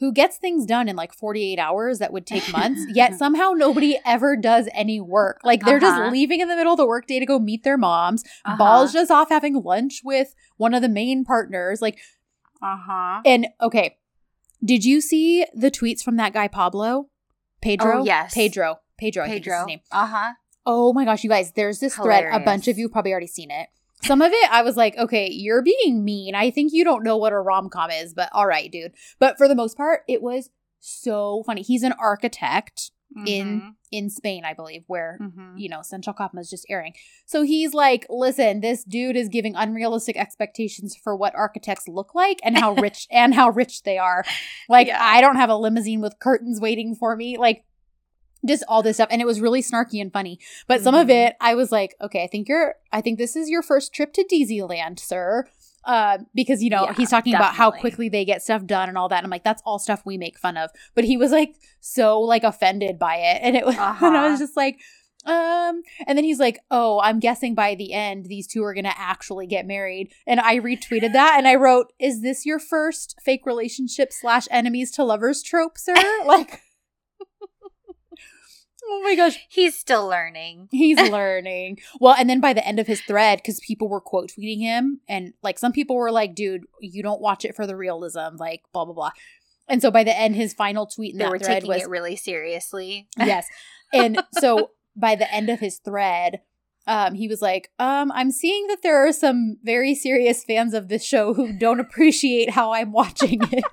who 0.00 0.12
gets 0.12 0.36
things 0.36 0.64
done 0.64 0.88
in 0.88 0.94
like 0.96 1.12
48 1.12 1.58
hours 1.58 1.98
that 1.98 2.12
would 2.12 2.26
take 2.26 2.50
months, 2.52 2.84
yet 2.94 3.14
somehow 3.14 3.50
nobody 3.52 3.98
ever 4.04 4.36
does 4.36 4.68
any 4.72 5.00
work. 5.00 5.40
Like 5.44 5.64
they're 5.64 5.76
Uh-huh. 5.78 5.98
just 6.00 6.12
leaving 6.12 6.40
in 6.40 6.48
the 6.48 6.54
middle 6.56 6.72
of 6.72 6.76
the 6.78 6.86
workday 6.86 7.18
to 7.18 7.26
go 7.26 7.38
meet 7.38 7.64
their 7.64 7.76
moms. 7.76 8.22
Uh-huh. 8.44 8.56
Ball's 8.56 8.92
just 8.92 9.10
off 9.10 9.28
having 9.28 9.54
lunch 9.62 10.02
with 10.04 10.34
one 10.56 10.72
of 10.74 10.82
the 10.82 10.88
main 10.88 11.24
partners. 11.24 11.80
Like, 11.82 11.98
uh-huh. 12.62 13.22
and 13.24 13.48
okay, 13.60 13.96
did 14.64 14.84
you 14.84 15.00
see 15.00 15.44
the 15.54 15.70
tweets 15.70 16.02
from 16.02 16.16
that 16.16 16.32
guy 16.32 16.46
Pablo? 16.48 17.08
Pedro? 17.60 18.00
Oh, 18.00 18.04
yes. 18.04 18.34
Pedro. 18.34 18.80
Pedro, 18.98 19.24
I 19.24 19.28
think 19.28 19.40
is 19.40 19.44
his 19.46 19.52
Pedro. 19.54 19.66
name. 19.66 19.80
Uh-huh. 19.90 20.32
Oh 20.66 20.92
my 20.92 21.04
gosh, 21.04 21.24
you 21.24 21.30
guys, 21.30 21.52
there's 21.52 21.78
this 21.80 21.94
thread. 21.96 22.24
A 22.30 22.40
bunch 22.40 22.68
of 22.68 22.78
you 22.78 22.86
have 22.86 22.92
probably 22.92 23.10
already 23.12 23.26
seen 23.26 23.50
it. 23.50 23.68
Some 24.02 24.22
of 24.22 24.32
it, 24.32 24.50
I 24.52 24.62
was 24.62 24.76
like, 24.76 24.96
okay, 24.96 25.28
you're 25.30 25.62
being 25.62 26.04
mean. 26.04 26.34
I 26.34 26.50
think 26.50 26.72
you 26.72 26.84
don't 26.84 27.04
know 27.04 27.16
what 27.16 27.32
a 27.32 27.38
rom 27.40 27.68
com 27.68 27.90
is, 27.90 28.14
but 28.14 28.28
all 28.32 28.46
right, 28.46 28.70
dude. 28.70 28.92
But 29.18 29.36
for 29.38 29.48
the 29.48 29.54
most 29.56 29.76
part, 29.76 30.02
it 30.08 30.22
was 30.22 30.50
so 30.80 31.42
funny. 31.44 31.62
He's 31.62 31.82
an 31.82 31.94
architect 32.00 32.90
in 33.26 33.74
in 33.90 34.10
Spain, 34.10 34.44
I 34.44 34.52
believe, 34.52 34.84
where 34.86 35.18
Mhm. 35.20 35.54
you 35.56 35.68
know 35.70 35.80
Sen 35.82 36.02
Çal 36.02 36.12
Kapımı 36.14 36.40
is 36.40 36.50
just 36.50 36.66
airing. 36.68 36.92
So 37.26 37.42
he's 37.42 37.72
like, 37.72 38.06
listen, 38.10 38.60
this 38.60 38.84
dude 38.84 39.16
is 39.16 39.28
giving 39.30 39.54
unrealistic 39.56 40.16
expectations 40.16 40.94
for 40.94 41.16
what 41.16 41.34
architects 41.34 41.88
look 41.88 42.14
like 42.14 42.38
and 42.44 42.58
how 42.58 42.74
rich 42.86 43.06
and 43.10 43.34
how 43.34 43.48
rich 43.48 43.82
they 43.84 43.96
are. 43.98 44.24
Like, 44.68 44.88
Yeah. 44.88 44.98
I 45.00 45.22
don't 45.22 45.36
have 45.36 45.48
a 45.50 45.56
limousine 45.56 46.02
with 46.02 46.18
curtains 46.18 46.60
waiting 46.60 46.94
for 46.94 47.16
me. 47.16 47.38
Like, 47.38 47.64
just 48.46 48.62
all 48.68 48.82
this 48.82 48.96
stuff 48.96 49.08
and 49.10 49.20
it 49.20 49.26
was 49.26 49.40
really 49.40 49.62
snarky 49.62 50.00
and 50.00 50.12
funny. 50.12 50.38
But 50.66 50.80
some 50.82 50.94
of 50.94 51.08
Mhm. 51.08 51.26
it 51.28 51.36
i 51.40 51.54
was 51.54 51.72
like 51.72 51.94
okay 52.00 52.22
i 52.22 52.26
think 52.26 52.48
you're 52.48 52.76
i 52.92 53.00
think 53.00 53.18
this 53.18 53.34
is 53.36 53.48
your 53.48 53.62
first 53.62 53.92
trip 53.92 54.12
to 54.14 54.24
Disneyland, 54.24 54.98
sir. 55.00 55.46
Uh, 55.84 56.18
because 56.34 56.62
you 56.62 56.68
know 56.70 56.84
Yeah, 56.84 56.92
he's 56.94 57.08
talking 57.10 57.34
about 57.34 57.54
how 57.54 57.70
quickly 57.70 58.08
they 58.10 58.24
get 58.24 58.42
stuff 58.42 58.66
done 58.66 58.88
and 58.90 58.98
all 58.98 59.08
that 59.08 59.18
and 59.18 59.24
i'm 59.24 59.30
like 59.30 59.44
that's 59.44 59.62
all 59.64 59.78
stuff 59.78 60.02
we 60.04 60.18
make 60.18 60.38
fun 60.38 60.56
of. 60.56 60.70
But 60.94 61.04
he 61.04 61.16
was 61.16 61.32
like 61.32 61.54
so 61.80 62.20
like 62.20 62.44
offended 62.44 62.98
by 62.98 63.16
it 63.16 63.40
and 63.42 63.56
it 63.56 63.64
was 63.64 63.74
and 63.78 63.82
i 63.84 63.90
Uh-huh. 63.90 64.30
was 64.30 64.38
just 64.38 64.56
like 64.56 64.78
um 65.26 65.82
and 66.06 66.16
then 66.16 66.24
he's 66.24 66.38
like 66.38 66.58
oh 66.70 67.00
i'm 67.02 67.18
guessing 67.20 67.54
by 67.54 67.74
the 67.74 67.92
end 67.92 68.26
these 68.26 68.46
two 68.46 68.62
are 68.62 68.72
gonna 68.74 68.94
actually 68.96 69.46
get 69.46 69.66
married. 69.66 70.12
And 70.26 70.40
i 70.40 70.58
retweeted 70.58 71.12
that 71.12 71.34
and 71.38 71.48
i 71.48 71.54
wrote 71.54 71.92
is 71.98 72.22
this 72.22 72.44
your 72.46 72.58
first 72.58 73.16
fake 73.22 73.44
relationship 73.46 74.12
slash 74.12 74.46
enemies 74.50 74.90
to 74.92 75.04
lovers 75.04 75.42
trope 75.42 75.76
sir? 75.78 75.94
Like 76.24 76.60
oh 78.88 79.02
my 79.04 79.14
gosh. 79.14 79.38
He's 79.48 79.78
still 79.78 80.06
learning. 80.08 80.68
he's 80.70 80.98
learning. 81.10 81.78
Well 82.00 82.14
and 82.18 82.28
then 82.28 82.40
by 82.40 82.52
the 82.52 82.66
end 82.66 82.78
of 82.78 82.86
his 82.86 83.00
thread 83.02 83.38
because 83.38 83.60
people 83.60 83.88
were 83.88 84.00
quote 84.00 84.30
tweeting 84.30 84.60
him 84.60 85.00
and 85.08 85.34
like 85.42 85.58
some 85.58 85.72
people 85.72 85.96
were 85.96 86.10
like 86.10 86.34
dude 86.34 86.64
you 86.80 87.02
don't 87.02 87.20
watch 87.20 87.44
it 87.44 87.54
for 87.54 87.66
the 87.66 87.76
realism 87.76 88.36
like 88.38 88.62
blah 88.72 88.84
blah 88.84 88.94
blah. 88.94 89.10
And 89.68 89.82
so 89.82 89.90
by 89.90 90.04
the 90.04 90.18
end 90.18 90.34
his 90.34 90.54
final 90.54 90.86
tweet 90.86 91.12
in 91.12 91.18
They 91.18 91.24
that 91.24 91.30
were 91.30 91.38
thread 91.38 91.62
taking 91.62 91.68
was 91.68 91.82
it 91.82 91.88
really 91.88 92.16
seriously. 92.16 93.08
yes. 93.18 93.46
And 93.92 94.22
so 94.38 94.70
by 94.96 95.14
the 95.14 95.32
end 95.32 95.50
of 95.50 95.60
his 95.60 95.78
thread 95.78 96.40
um, 96.86 97.14
he 97.14 97.28
was 97.28 97.42
like 97.42 97.70
um, 97.78 98.10
i'm 98.14 98.30
seeing 98.30 98.66
that 98.68 98.82
there 98.82 99.06
are 99.06 99.12
some 99.12 99.58
very 99.62 99.94
serious 99.94 100.42
fans 100.42 100.74
of 100.74 100.88
this 100.88 101.04
show 101.04 101.34
who 101.34 101.52
don't 101.52 101.80
appreciate 101.80 102.50
how 102.50 102.72
i'm 102.72 102.90
watching 102.90 103.40
it 103.52 103.64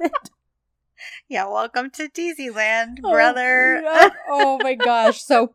Yeah, 1.30 1.48
welcome 1.48 1.90
to 1.92 2.10
Disneyland, 2.10 2.98
Oh, 3.04 3.12
brother. 3.12 3.82
yeah. 3.84 4.10
oh 4.30 4.60
my 4.62 4.76
gosh 4.90 5.22
so 5.24 5.54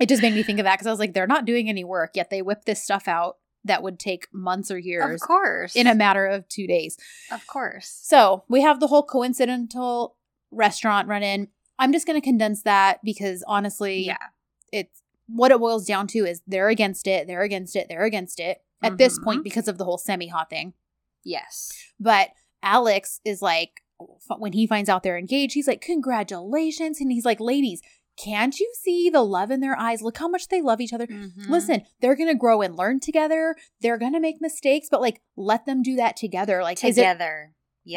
it 0.00 0.08
just 0.08 0.22
made 0.22 0.34
me 0.34 0.42
think 0.42 0.58
of 0.58 0.64
that 0.64 0.74
because 0.74 0.86
i 0.86 0.90
was 0.90 0.98
like 0.98 1.14
they're 1.14 1.26
not 1.26 1.44
doing 1.44 1.68
any 1.68 1.84
work 1.84 2.12
yet 2.14 2.28
they 2.30 2.42
whip 2.42 2.64
this 2.64 2.82
stuff 2.82 3.06
out 3.08 3.36
that 3.66 3.82
would 3.82 3.98
take 3.98 4.26
months 4.32 4.70
or 4.70 4.76
years. 4.78 5.14
of 5.22 5.26
course. 5.26 5.74
in 5.76 5.86
a 5.86 5.94
matter 5.94 6.26
of 6.26 6.46
two 6.48 6.66
days 6.66 6.98
of 7.30 7.46
course. 7.46 7.88
so 8.02 8.44
we 8.48 8.60
have 8.62 8.80
the 8.80 8.88
whole 8.88 9.02
coincidental 9.04 10.16
restaurant 10.50 11.08
run 11.08 11.22
in 11.22 11.48
i'm 11.78 11.92
just 11.92 12.06
going 12.06 12.20
to 12.20 12.24
condense 12.24 12.62
that 12.62 13.00
because 13.04 13.42
honestly 13.46 14.04
Yeah. 14.06 14.16
it's 14.72 15.00
what 15.26 15.50
it 15.52 15.58
boils 15.58 15.86
down 15.86 16.06
to 16.08 16.18
is 16.26 16.42
they're 16.46 16.68
against 16.68 17.06
it, 17.06 17.26
they're 17.26 17.40
against 17.42 17.74
it, 17.76 17.86
they're 17.88 18.04
against 18.04 18.38
it 18.40 18.58
at 18.82 18.98
this 18.98 19.18
Mhm. 19.18 19.24
point 19.24 19.44
because 19.44 19.68
of 19.68 19.78
the 19.78 19.84
whole 19.86 19.96
semi 19.96 20.26
hot 20.26 20.50
thing. 20.50 20.74
Yes. 21.24 21.72
But 21.98 22.28
Alex 22.62 23.20
is 23.24 23.40
like, 23.40 23.80
when 24.38 24.52
he 24.52 24.66
finds 24.66 24.88
out 24.88 25.02
they're 25.02 25.18
engaged, 25.18 25.54
he's 25.54 25.68
like, 25.68 25.80
Congratulations. 25.80 27.00
And 27.00 27.10
he's 27.12 27.24
like, 27.24 27.40
Ladies, 27.40 27.80
can't 28.16 28.58
you 28.58 28.72
see 28.80 29.10
the 29.10 29.22
love 29.22 29.50
in 29.50 29.60
their 29.60 29.78
eyes? 29.78 30.00
Look 30.02 30.18
how 30.18 30.28
much 30.28 30.48
they 30.48 30.62
love 30.62 30.80
each 30.80 30.92
other. 30.92 31.06
Mhm. 31.06 31.48
Listen, 31.48 31.82
they're 32.00 32.14
going 32.14 32.28
to 32.28 32.34
grow 32.34 32.62
and 32.62 32.76
learn 32.76 33.00
together. 33.00 33.56
They're 33.80 33.98
going 33.98 34.12
to 34.12 34.20
make 34.20 34.36
mistakes, 34.40 34.88
but 34.90 35.00
like, 35.00 35.20
let 35.36 35.66
them 35.66 35.82
do 35.82 35.96
that 35.96 36.16
together. 36.16 36.62
Like, 36.62 36.78
is 36.78 36.96
it 36.96 37.00
together. 37.02 37.54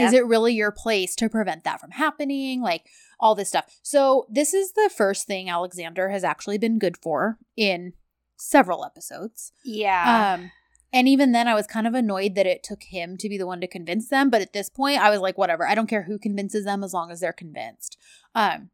is 0.07 0.13
it 0.13 0.25
really 0.25 0.53
your 0.53 0.71
place 0.71 1.15
to 1.17 1.29
prevent 1.29 1.63
that 1.65 1.79
from 1.79 1.91
happening? 1.91 2.61
Like 2.61 2.85
all 3.19 3.35
this 3.35 3.49
stuff. 3.49 3.65
So, 3.83 4.25
this 4.29 4.53
is 4.53 4.73
the 4.73 4.89
first 4.95 5.27
thing 5.27 5.49
Alexander 5.49 6.09
has 6.09 6.23
actually 6.23 6.57
been 6.57 6.79
good 6.79 6.97
for 6.97 7.37
in 7.55 7.93
several 8.37 8.83
episodes. 8.85 9.51
Yeah. 9.63 10.33
Um, 10.39 10.51
and 10.93 11.07
even 11.07 11.31
then, 11.31 11.47
I 11.47 11.53
was 11.55 11.68
kind 11.68 11.85
of 11.88 11.93
annoyed 11.93 12.35
that 12.35 12.45
it 12.45 12.64
took 12.64 12.84
him 12.84 13.18
to 13.18 13.30
be 13.30 13.38
the 13.38 13.47
one 13.47 13.61
to 13.61 13.68
convince 13.68 14.09
them. 14.09 14.30
But 14.30 14.41
at 14.41 14.53
this 14.53 14.69
point, 14.69 14.99
I 14.99 15.09
was 15.09 15.19
like, 15.19 15.38
whatever. 15.38 15.68
I 15.68 15.76
don't 15.76 15.88
care 15.88 16.03
who 16.03 16.18
convinces 16.18 16.65
them 16.65 16.84
as 16.84 16.93
long 16.93 17.11
as 17.11 17.19
they're 17.19 17.34
convinced. 17.34 17.97
Um, 18.34 18.69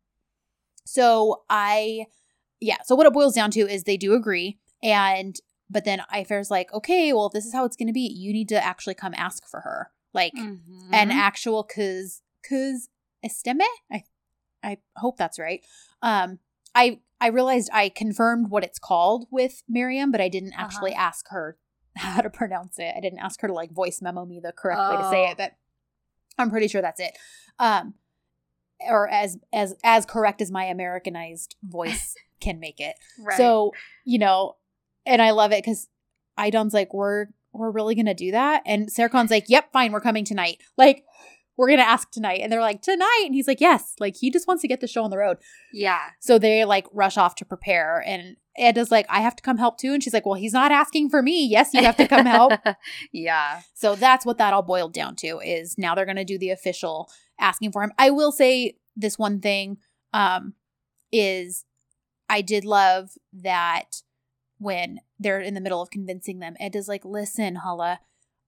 so 0.86 1.44
I, 1.50 2.06
yeah. 2.60 2.78
So 2.86 2.96
what 2.96 3.08
it 3.08 3.14
boils 3.14 3.36
down 3.36 3.52
to 3.52 3.62
is 3.62 3.84
they 3.84 3.98
do 3.98 4.14
agree, 4.14 4.60
and 4.82 5.36
but 5.70 5.86
then 5.86 6.02
Ayfer's 6.14 6.52
like, 6.52 6.72
okay, 6.74 7.14
well, 7.14 7.28
if 7.28 7.34
this 7.34 7.46
is 7.46 7.54
how 7.54 7.66
it's 7.66 7.78
going 7.78 7.88
to 7.88 7.94
be, 7.94 8.02
you 8.02 8.32
need 8.32 8.50
to 8.50 8.64
actually 8.64 8.94
come 8.94 9.14
ask 9.18 9.48
for 9.48 9.62
her, 9.62 9.92
like 10.14 10.34
Mhm. 10.36 10.90
an 10.92 11.10
actual 11.10 11.64
cuz 11.64 12.22
cuz 12.48 12.90
esteme. 13.26 13.66
I 13.92 14.04
I 14.62 14.78
hope 14.98 15.18
that's 15.18 15.40
right. 15.40 15.66
Um, 16.02 16.40
I 16.76 17.00
I 17.20 17.28
realized 17.28 17.70
I 17.74 17.90
confirmed 17.90 18.50
what 18.50 18.64
it's 18.64 18.80
called 18.80 19.28
with 19.32 19.64
Miriam, 19.68 20.12
but 20.12 20.22
I 20.22 20.28
didn't 20.30 20.54
actually 20.54 20.94
ask 20.94 21.28
her 21.30 21.58
how 21.98 22.22
to 22.22 22.30
pronounce 22.30 22.80
it. 22.80 22.94
I 22.96 23.00
didn't 23.00 23.20
ask 23.20 23.40
her 23.42 23.48
to 23.48 23.54
like 23.54 23.72
voice 23.72 24.02
memo 24.02 24.26
me 24.26 24.40
the 24.40 24.52
correct 24.52 24.80
way 24.80 24.98
to 24.98 25.10
say 25.10 25.26
Oh. 25.28 25.32
it, 25.32 25.38
but 25.38 25.52
I'm 26.38 26.50
pretty 26.50 26.68
sure 26.68 26.82
that's 26.82 27.00
it. 27.00 27.18
Um, 27.60 27.94
or 28.90 29.08
as 29.10 29.38
as 29.54 29.76
as 29.84 30.06
correct 30.06 30.42
as 30.42 30.52
my 30.52 30.66
Americanized 30.66 31.56
voice 31.64 32.16
can 32.42 32.60
make 32.60 32.80
it. 32.80 32.96
Right. 33.20 33.38
So, 33.38 33.72
you 34.04 34.20
know, 34.20 34.56
and 35.06 35.22
I 35.22 35.32
love 35.32 35.52
it 35.52 35.64
because 35.64 35.88
Aydan's 36.38 36.74
like, 36.74 36.94
we're 36.94 37.28
we're 37.54 37.72
really 37.72 37.96
gonna 37.96 38.14
do 38.16 38.32
that. 38.32 38.64
And 38.66 38.90
Serkan's 38.90 39.30
like, 39.32 39.46
Yep, 39.48 39.72
fine, 39.72 39.92
we're 39.92 40.02
coming 40.02 40.26
tonight. 40.26 40.58
Like, 40.78 41.06
we're 41.58 41.70
gonna 41.70 41.82
ask 41.84 42.10
tonight. 42.12 42.40
And 42.42 42.52
they're 42.52 42.62
like, 42.62 42.82
Tonight. 42.82 43.24
And 43.26 43.36
he's 43.36 43.48
like, 43.48 43.62
Yes. 43.62 43.94
Like 44.00 44.16
he 44.18 44.32
just 44.32 44.48
wants 44.48 44.62
to 44.62 44.68
get 44.68 44.82
the 44.82 44.88
show 44.88 45.04
on 45.04 45.10
the 45.12 45.18
road. 45.18 45.38
yeah. 45.72 46.10
So 46.20 46.40
they 46.40 46.66
like 46.66 46.88
rush 46.92 47.18
off 47.18 47.36
to 47.36 47.46
prepare. 47.46 48.04
And 48.06 48.38
Eda's 48.58 48.92
like, 48.92 49.06
I 49.10 49.22
have 49.22 49.36
to 49.36 49.44
come 49.44 49.58
help 49.58 49.78
too. 49.78 49.94
And 49.94 50.04
she's 50.04 50.14
like, 50.14 50.26
Well, 50.26 50.36
he's 50.36 50.54
not 50.54 50.72
asking 50.72 51.10
for 51.10 51.22
me. 51.22 51.46
Yes, 51.46 51.74
you 51.74 51.84
have 51.84 51.98
to 51.98 52.08
come 52.08 52.26
help. 52.26 52.54
yeah. 53.12 53.62
So 53.74 53.96
that's 53.96 54.26
what 54.26 54.38
that 54.38 54.54
all 54.54 54.62
boiled 54.64 54.94
down 54.94 55.16
to 55.18 55.40
is 55.40 55.78
now 55.78 55.96
they're 55.96 56.06
going 56.06 56.16
to 56.18 56.26
do 56.26 56.38
the 56.40 56.50
official 56.52 57.10
asking 57.40 57.72
for 57.72 57.84
him. 57.84 57.92
I 57.98 58.10
will 58.10 58.32
say 58.32 58.78
this 58.96 59.18
one 59.18 59.40
thing 59.40 59.78
um 60.14 60.54
is 61.12 61.66
I 62.30 62.42
did 62.42 62.66
love 62.66 63.12
that 63.34 64.02
when 64.58 65.00
they're 65.20 65.42
in 65.42 65.54
the 65.54 65.62
middle 65.62 65.82
of 65.82 65.90
convincing 65.92 66.40
them, 66.40 66.56
Ed 66.60 66.76
is 66.76 66.88
like, 66.88 67.04
"Listen, 67.04 67.56
Hala, 67.58 68.00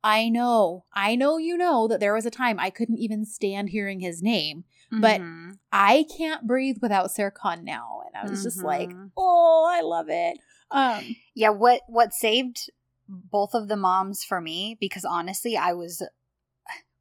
I 0.06 0.30
know. 0.30 0.86
I 0.94 1.16
know 1.16 1.38
you 1.38 1.58
know 1.58 1.88
that 1.88 2.00
there 2.00 2.14
was 2.14 2.26
a 2.26 2.32
time 2.32 2.60
I 2.60 2.70
couldn't 2.70 3.00
even 3.00 3.26
stand 3.26 3.70
hearing 3.70 4.00
his 4.00 4.22
name. 4.22 4.64
But- 4.92 5.20
Mhm. 5.20 5.58
I 5.72 6.06
can't 6.16 6.46
breathe 6.48 6.78
without 6.82 7.10
Serkan 7.10 7.64
now." 7.64 8.04
And 8.06 8.16
I 8.16 8.30
was 8.30 8.44
just 8.44 8.64
like, 8.64 8.92
Mhm. 8.92 9.12
"Oh, 9.18 9.66
I 9.70 9.82
love 9.82 10.08
it." 10.10 10.38
Um 10.72 11.16
Yeah, 11.34 11.50
what 11.50 11.82
what 11.88 12.14
saved 12.14 12.70
both 13.10 13.54
of 13.54 13.68
the 13.68 13.76
moms 13.76 14.24
for 14.24 14.40
me 14.40 14.78
because 14.80 15.04
honestly, 15.06 15.58
I 15.58 15.74
was 15.74 16.02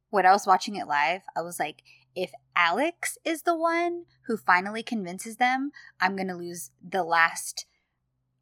when 0.09 0.25
I 0.25 0.31
was 0.31 0.47
watching 0.47 0.75
it 0.75 0.87
live, 0.87 1.23
I 1.35 1.41
was 1.41 1.59
like, 1.59 1.83
if 2.15 2.31
Alex 2.55 3.17
is 3.25 3.41
the 3.43 3.55
one 3.55 4.05
who 4.27 4.37
finally 4.37 4.81
convinces 4.83 5.37
them, 5.37 5.71
I'm 5.99 6.15
going 6.15 6.29
to 6.29 6.35
lose 6.35 6.71
the 6.81 7.03
last 7.03 7.65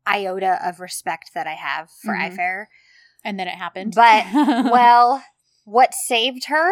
iota 0.06 0.60
of 0.68 0.80
respect 0.80 1.34
that 1.34 1.48
I 1.48 1.54
have 1.56 1.90
for. 1.90 2.14
Ayfer. 2.14 2.68
And 3.24 3.40
then 3.40 3.48
it 3.48 3.56
happened. 3.56 3.94
But, 3.96 4.26
well, 4.34 5.24
what 5.66 5.94
saved 5.94 6.46
her 6.48 6.72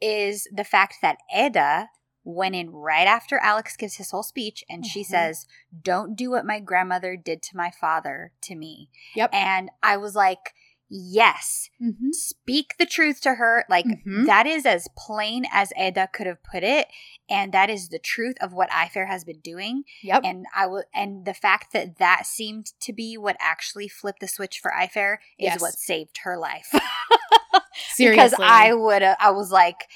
is 0.00 0.46
the 0.52 0.64
fact 0.64 0.96
that 1.02 1.18
Eda 1.36 1.88
went 2.24 2.56
in 2.56 2.70
right 2.70 3.06
after 3.06 3.38
Alex 3.38 3.76
gives 3.76 3.94
his 3.96 4.10
whole 4.10 4.24
speech 4.24 4.64
and 4.68 4.84
she 4.84 5.02
Mhm. 5.02 5.06
says, 5.06 5.46
Don't 5.82 6.16
do 6.16 6.30
what 6.30 6.44
my 6.44 6.58
grandmother 6.58 7.16
did 7.16 7.40
to 7.44 7.56
my 7.56 7.70
father 7.70 8.32
to 8.42 8.56
me. 8.56 8.90
Yep. 9.14 9.30
And 9.32 9.70
I 9.82 9.96
was 9.96 10.16
like, 10.16 10.52
Yes, 10.88 11.68
Mhm. 11.82 12.12
speak 12.12 12.76
the 12.78 12.86
truth 12.86 13.20
to 13.22 13.34
her. 13.34 13.64
Like, 13.68 13.84
Mhm. 13.86 14.26
that 14.26 14.46
is 14.46 14.64
as 14.64 14.86
plain 14.96 15.44
as 15.50 15.72
Eda 15.76 16.08
could 16.12 16.26
have 16.28 16.42
put 16.44 16.62
it. 16.62 16.88
And 17.28 17.52
that 17.52 17.68
is 17.70 17.88
the 17.88 17.98
truth 17.98 18.36
of 18.40 18.52
what 18.52 18.70
Ayfer 18.70 19.08
has 19.08 19.24
been 19.24 19.40
doing. 19.40 19.82
Yep. 20.02 20.22
And 20.24 20.46
I 20.54 20.66
will, 20.66 20.84
and 20.94 21.24
the 21.24 21.34
fact 21.34 21.72
that 21.72 21.98
that 21.98 22.24
seemed 22.26 22.66
to 22.80 22.92
be 22.92 23.16
what 23.18 23.36
actually 23.40 23.88
flipped 23.88 24.20
the 24.20 24.28
switch 24.28 24.60
for 24.60 24.70
Ayfer 24.70 25.14
is 25.38 25.46
Yes. 25.46 25.60
what 25.60 25.74
saved 25.74 26.18
her 26.18 26.36
life. 26.38 26.70
Seriously. 27.94 28.16
because 28.16 28.34
I 28.38 28.72
would, 28.72 29.02
I 29.02 29.30
was 29.30 29.50
like, 29.50 29.88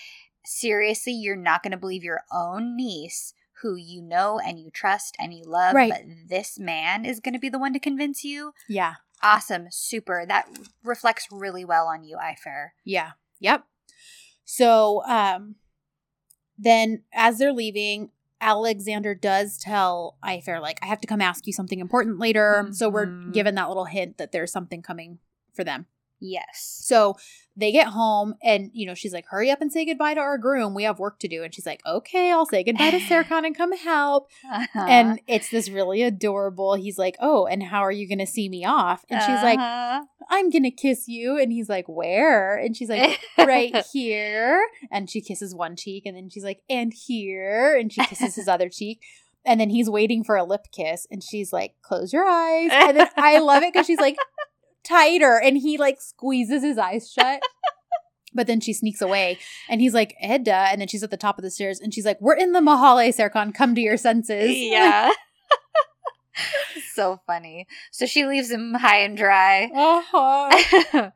seriously, 0.45 1.13
you're 1.13 1.37
not 1.37 1.63
going 1.63 1.71
to 1.73 1.77
believe 1.77 2.03
your 2.05 2.23
own 2.33 2.77
niece 2.77 3.33
who 3.63 3.75
you 3.77 4.01
know 4.01 4.39
and 4.39 4.59
you 4.59 4.71
trust 4.71 5.15
and 5.19 5.35
you 5.35 5.45
love, 5.45 5.75
Right. 5.75 5.93
but 5.93 6.03
this 6.29 6.59
man 6.59 7.05
is 7.05 7.21
going 7.21 7.35
to 7.35 7.39
be 7.39 7.51
the 7.51 7.59
one 7.59 7.75
to 7.75 7.79
convince 7.79 8.25
you. 8.25 8.55
Yeah. 8.69 8.95
Awesome, 9.23 9.67
super. 9.71 10.25
That 10.27 10.49
reflects 10.83 11.27
really 11.31 11.65
well 11.65 11.87
on 11.87 12.05
you, 12.05 12.17
Ayfer. 12.17 12.69
Yeah. 12.85 13.13
Yep. 13.41 13.65
So, 14.45 15.03
um, 15.05 15.57
then 16.59 17.03
as 17.13 17.39
they're 17.39 17.53
leaving, 17.53 18.11
Alexander 18.41 19.15
does 19.15 19.59
tell 19.59 20.17
Ayfer, 20.25 20.61
like, 20.61 20.79
I 20.83 20.87
have 20.87 21.01
to 21.03 21.07
come 21.07 21.21
ask 21.21 21.47
you 21.47 21.53
something 21.53 21.79
important 21.79 22.19
later. 22.19 22.69
So 22.73 22.89
we're 22.89 23.07
Mhm. 23.07 23.33
given 23.35 23.55
that 23.57 23.69
little 23.69 23.85
hint 23.85 24.17
that 24.19 24.33
there's 24.33 24.51
something 24.53 24.81
coming 24.83 25.19
for 25.55 25.65
them. 25.65 25.87
Yes. 26.21 26.79
So 26.83 27.17
they 27.57 27.73
get 27.73 27.89
home 27.89 28.35
and, 28.43 28.71
you 28.73 28.87
know, 28.87 28.95
she's 28.95 29.13
like, 29.13 29.27
hurry 29.29 29.51
up 29.51 29.61
and 29.61 29.73
say 29.73 29.85
goodbye 29.85 30.15
to 30.15 30.21
our 30.21 30.39
groom. 30.39 30.75
We 30.75 30.85
have 30.85 30.99
work 30.99 31.19
to 31.21 31.29
do. 31.29 31.43
And 31.43 31.55
she's 31.55 31.67
like, 31.67 31.81
okay, 31.87 32.31
I'll 32.31 32.47
say 32.47 32.63
goodbye 32.63 32.91
to 32.93 32.99
Serkan 33.01 33.45
and 33.47 33.57
come 33.57 33.73
help. 33.77 34.29
And 34.75 35.21
it's 35.27 35.51
this 35.51 35.69
really 35.69 36.03
adorable. 36.03 36.75
He's 36.75 36.97
like, 36.99 37.17
oh, 37.21 37.47
and 37.47 37.63
how 37.63 37.81
are 37.81 37.93
you 37.93 38.07
going 38.09 38.19
to 38.19 38.27
see 38.27 38.49
me 38.49 38.65
off? 38.65 39.05
And 39.11 39.21
she's 39.21 39.43
like, 39.43 39.59
Uh-huh. 39.59 40.05
I'm 40.31 40.49
going 40.51 40.63
to 40.63 40.71
kiss 40.71 41.09
you. 41.09 41.39
And 41.39 41.51
he's 41.53 41.69
like, 41.69 41.87
where? 41.89 42.57
And 42.57 42.77
she's 42.77 42.89
like, 42.89 43.19
right 43.37 43.75
here. 43.93 44.63
And 44.91 45.11
she 45.11 45.21
kisses 45.21 45.55
one 45.55 45.75
cheek 45.77 46.05
and 46.07 46.17
then 46.17 46.31
she's 46.31 46.45
like, 46.45 46.63
and 46.71 46.95
here. 46.95 47.77
And 47.77 47.93
she 47.93 48.05
kisses 48.05 48.37
his 48.37 48.47
other 48.49 48.69
cheek. 48.69 49.01
and 49.45 49.59
then 49.61 49.71
he's 49.71 49.89
waiting 49.91 50.23
for 50.23 50.37
a 50.37 50.45
lip 50.45 50.67
kiss, 50.71 51.07
and 51.11 51.23
she's 51.25 51.51
like, 51.51 51.73
"Close 51.81 52.13
your 52.13 52.27
eyes." 52.27 52.69
And 52.71 52.95
then 52.99 53.09
I 53.17 53.39
love 53.39 53.63
it 53.63 53.73
because 53.73 53.87
she's 53.87 53.99
like 53.99 54.19
tighter, 54.85 55.41
and 55.43 55.57
he 55.59 55.77
like 55.79 56.01
squeezes 56.01 56.63
his 56.63 56.79
eyes 56.79 57.11
shut. 57.11 57.41
But 58.33 58.47
then 58.47 58.61
she 58.61 58.73
sneaks 58.73 59.03
away, 59.03 59.39
and 59.69 59.81
he's 59.81 59.93
like, 59.93 60.15
"Eda," 60.23 60.55
and 60.71 60.81
then 60.81 60.87
she's 60.87 61.03
at 61.03 61.11
the 61.11 61.17
top 61.17 61.37
of 61.37 61.43
the 61.43 61.51
stairs, 61.51 61.81
and 61.81 61.93
she's 61.93 62.07
like, 62.07 62.21
"We're 62.21 62.37
in 62.37 62.53
the 62.53 62.61
mahalle, 62.61 63.09
Serkan. 63.13 63.53
Come 63.53 63.75
to 63.75 63.81
your 63.81 63.97
senses." 63.97 64.51
Yeah. 64.57 65.11
so 66.95 67.21
funny. 67.27 67.67
So 67.91 68.07
she 68.07 68.25
leaves 68.25 68.51
him 68.53 68.75
high 68.75 68.99
and 69.01 69.17
dry. 69.17 69.65
uh-huh. 69.75 71.11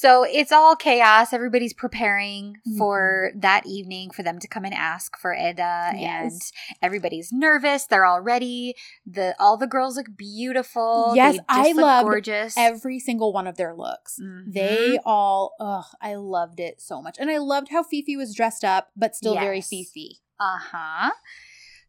So 0.00 0.24
it's 0.24 0.50
all 0.50 0.76
chaos. 0.76 1.32
Everybody's 1.34 1.74
preparing 1.74 2.54
Mm-hmm. 2.66 2.78
for 2.78 3.32
that 3.36 3.66
evening 3.66 4.10
for 4.10 4.22
them 4.22 4.38
to 4.38 4.48
come 4.48 4.64
and 4.64 4.72
ask 4.74 5.18
for 5.18 5.34
Eda, 5.34 5.92
Yes. 5.94 6.32
and 6.32 6.40
everybody's 6.82 7.30
nervous. 7.32 7.84
They're 7.86 8.06
all 8.06 8.20
ready. 8.22 8.74
The 9.06 9.34
all 9.38 9.56
the 9.58 9.66
girls 9.66 9.96
look 9.96 10.06
beautiful. 10.16 11.12
Yes, 11.14 11.38
I 11.48 11.72
love 11.72 12.04
gorgeous. 12.06 12.54
Every 12.56 12.98
single 12.98 13.32
one 13.34 13.46
of 13.46 13.56
their 13.58 13.74
looks. 13.74 14.18
Mhm. 14.22 14.52
They 14.54 14.98
all, 15.04 15.54
ugh, 15.60 15.84
I 16.00 16.14
loved 16.14 16.60
it 16.60 16.80
so 16.80 17.02
much. 17.02 17.16
And 17.18 17.30
I 17.30 17.36
loved 17.38 17.68
how 17.70 17.82
Fifi 17.82 18.16
was 18.16 18.34
dressed 18.34 18.64
up, 18.64 18.88
but 18.96 19.14
still 19.14 19.34
very 19.34 19.60
Fifi. 19.60 20.20
Uh 20.38 20.58
huh. 20.72 21.10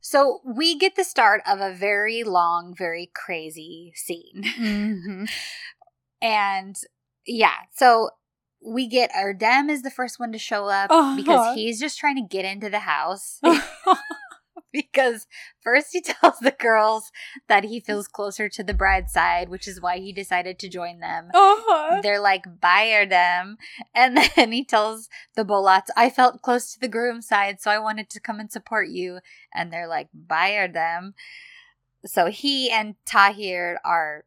So 0.02 0.42
we 0.44 0.78
get 0.78 0.96
the 0.96 1.04
start 1.06 1.42
of 1.48 1.60
a 1.62 1.74
very 1.74 2.24
long, 2.24 2.74
very 2.76 3.10
crazy 3.14 3.94
scene. 3.96 4.44
Mm-hmm. 4.60 5.26
And 6.24 6.76
yeah, 7.26 7.54
so 7.74 8.10
we 8.64 8.88
get 8.88 9.12
Erdem 9.14 9.70
is 9.70 9.82
the 9.82 9.90
first 9.92 10.20
one 10.20 10.32
to 10.32 10.38
show 10.38 10.68
up 10.68 10.92
Uh-huh. 10.92 11.16
because 11.16 11.56
he's 11.56 11.80
just 11.80 11.98
trying 11.98 12.16
to 12.16 12.28
get 12.28 12.46
into 12.46 12.70
the 12.70 12.80
house. 12.80 13.40
because 14.72 15.28
first 15.62 15.90
he 15.92 16.02
tells 16.02 16.38
the 16.40 16.52
girls 16.52 17.12
that 17.48 17.64
he 17.66 17.80
feels 17.80 18.08
closer 18.08 18.48
to 18.50 18.64
the 18.64 18.74
bride's 18.74 19.12
side, 19.14 19.50
which 19.50 19.68
is 19.68 19.82
why 19.82 19.98
he 19.98 20.14
decided 20.14 20.60
to 20.60 20.70
join 20.70 21.00
them. 21.00 21.30
uh-huh. 21.34 22.02
They're 22.02 22.22
like, 22.22 22.46
bye, 22.62 22.88
Erdem. 22.88 23.56
And 23.94 24.18
then 24.36 24.52
he 24.52 24.64
tells 24.64 25.10
the 25.36 25.44
Bolats, 25.44 25.88
I 25.98 26.10
felt 26.10 26.42
close 26.42 26.74
to 26.74 26.80
the 26.80 26.88
groom's 26.90 27.28
side, 27.28 27.62
so 27.62 27.72
I 27.72 27.80
wanted 27.80 28.10
to 28.12 28.20
come 28.20 28.40
and 28.40 28.52
support 28.52 28.88
you. 28.90 29.20
And 29.54 29.72
they're 29.74 29.88
like, 29.88 30.08
bye, 30.14 30.52
Erdem. 30.52 31.14
So 32.06 32.28
he 32.28 32.70
and 32.72 32.96
Tahir 33.06 33.80
are 33.84 34.26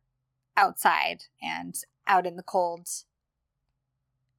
outside 0.56 1.24
and 1.42 1.74
out 2.06 2.26
in 2.26 2.36
the 2.36 2.42
cold. 2.42 2.86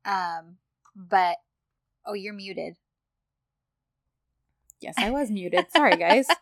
Um, 0.05 0.57
but 0.95 1.37
oh, 2.05 2.13
you're 2.13 2.33
muted. 2.33 2.75
Yes, 4.81 4.95
I 4.97 5.09
was 5.09 5.31
muted. 5.31 5.65
Sorry, 5.71 5.95
guys. 5.97 6.27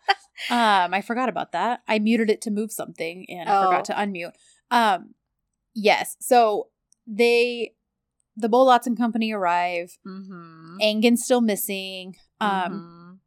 Um, 0.49 0.95
I 0.95 1.01
forgot 1.01 1.29
about 1.29 1.51
that. 1.51 1.83
I 1.87 1.99
muted 1.99 2.27
it 2.29 2.41
to 2.41 2.51
move 2.51 2.71
something 2.71 3.23
and 3.29 3.47
I 3.47 3.55
Oh. 3.61 3.65
forgot 3.67 3.85
to 3.85 3.93
unmute. 3.93 4.33
Um, 4.71 5.13
yes. 5.75 6.17
So 6.19 6.69
they, 7.05 7.75
the 8.35 8.49
Bolats 8.49 8.87
and 8.87 8.97
company 8.97 9.31
arrive. 9.31 9.95
Mm-hmm. 10.05 10.77
Engin's 10.81 11.23
still 11.23 11.39
missing. 11.39 12.15
Um, 12.41 13.19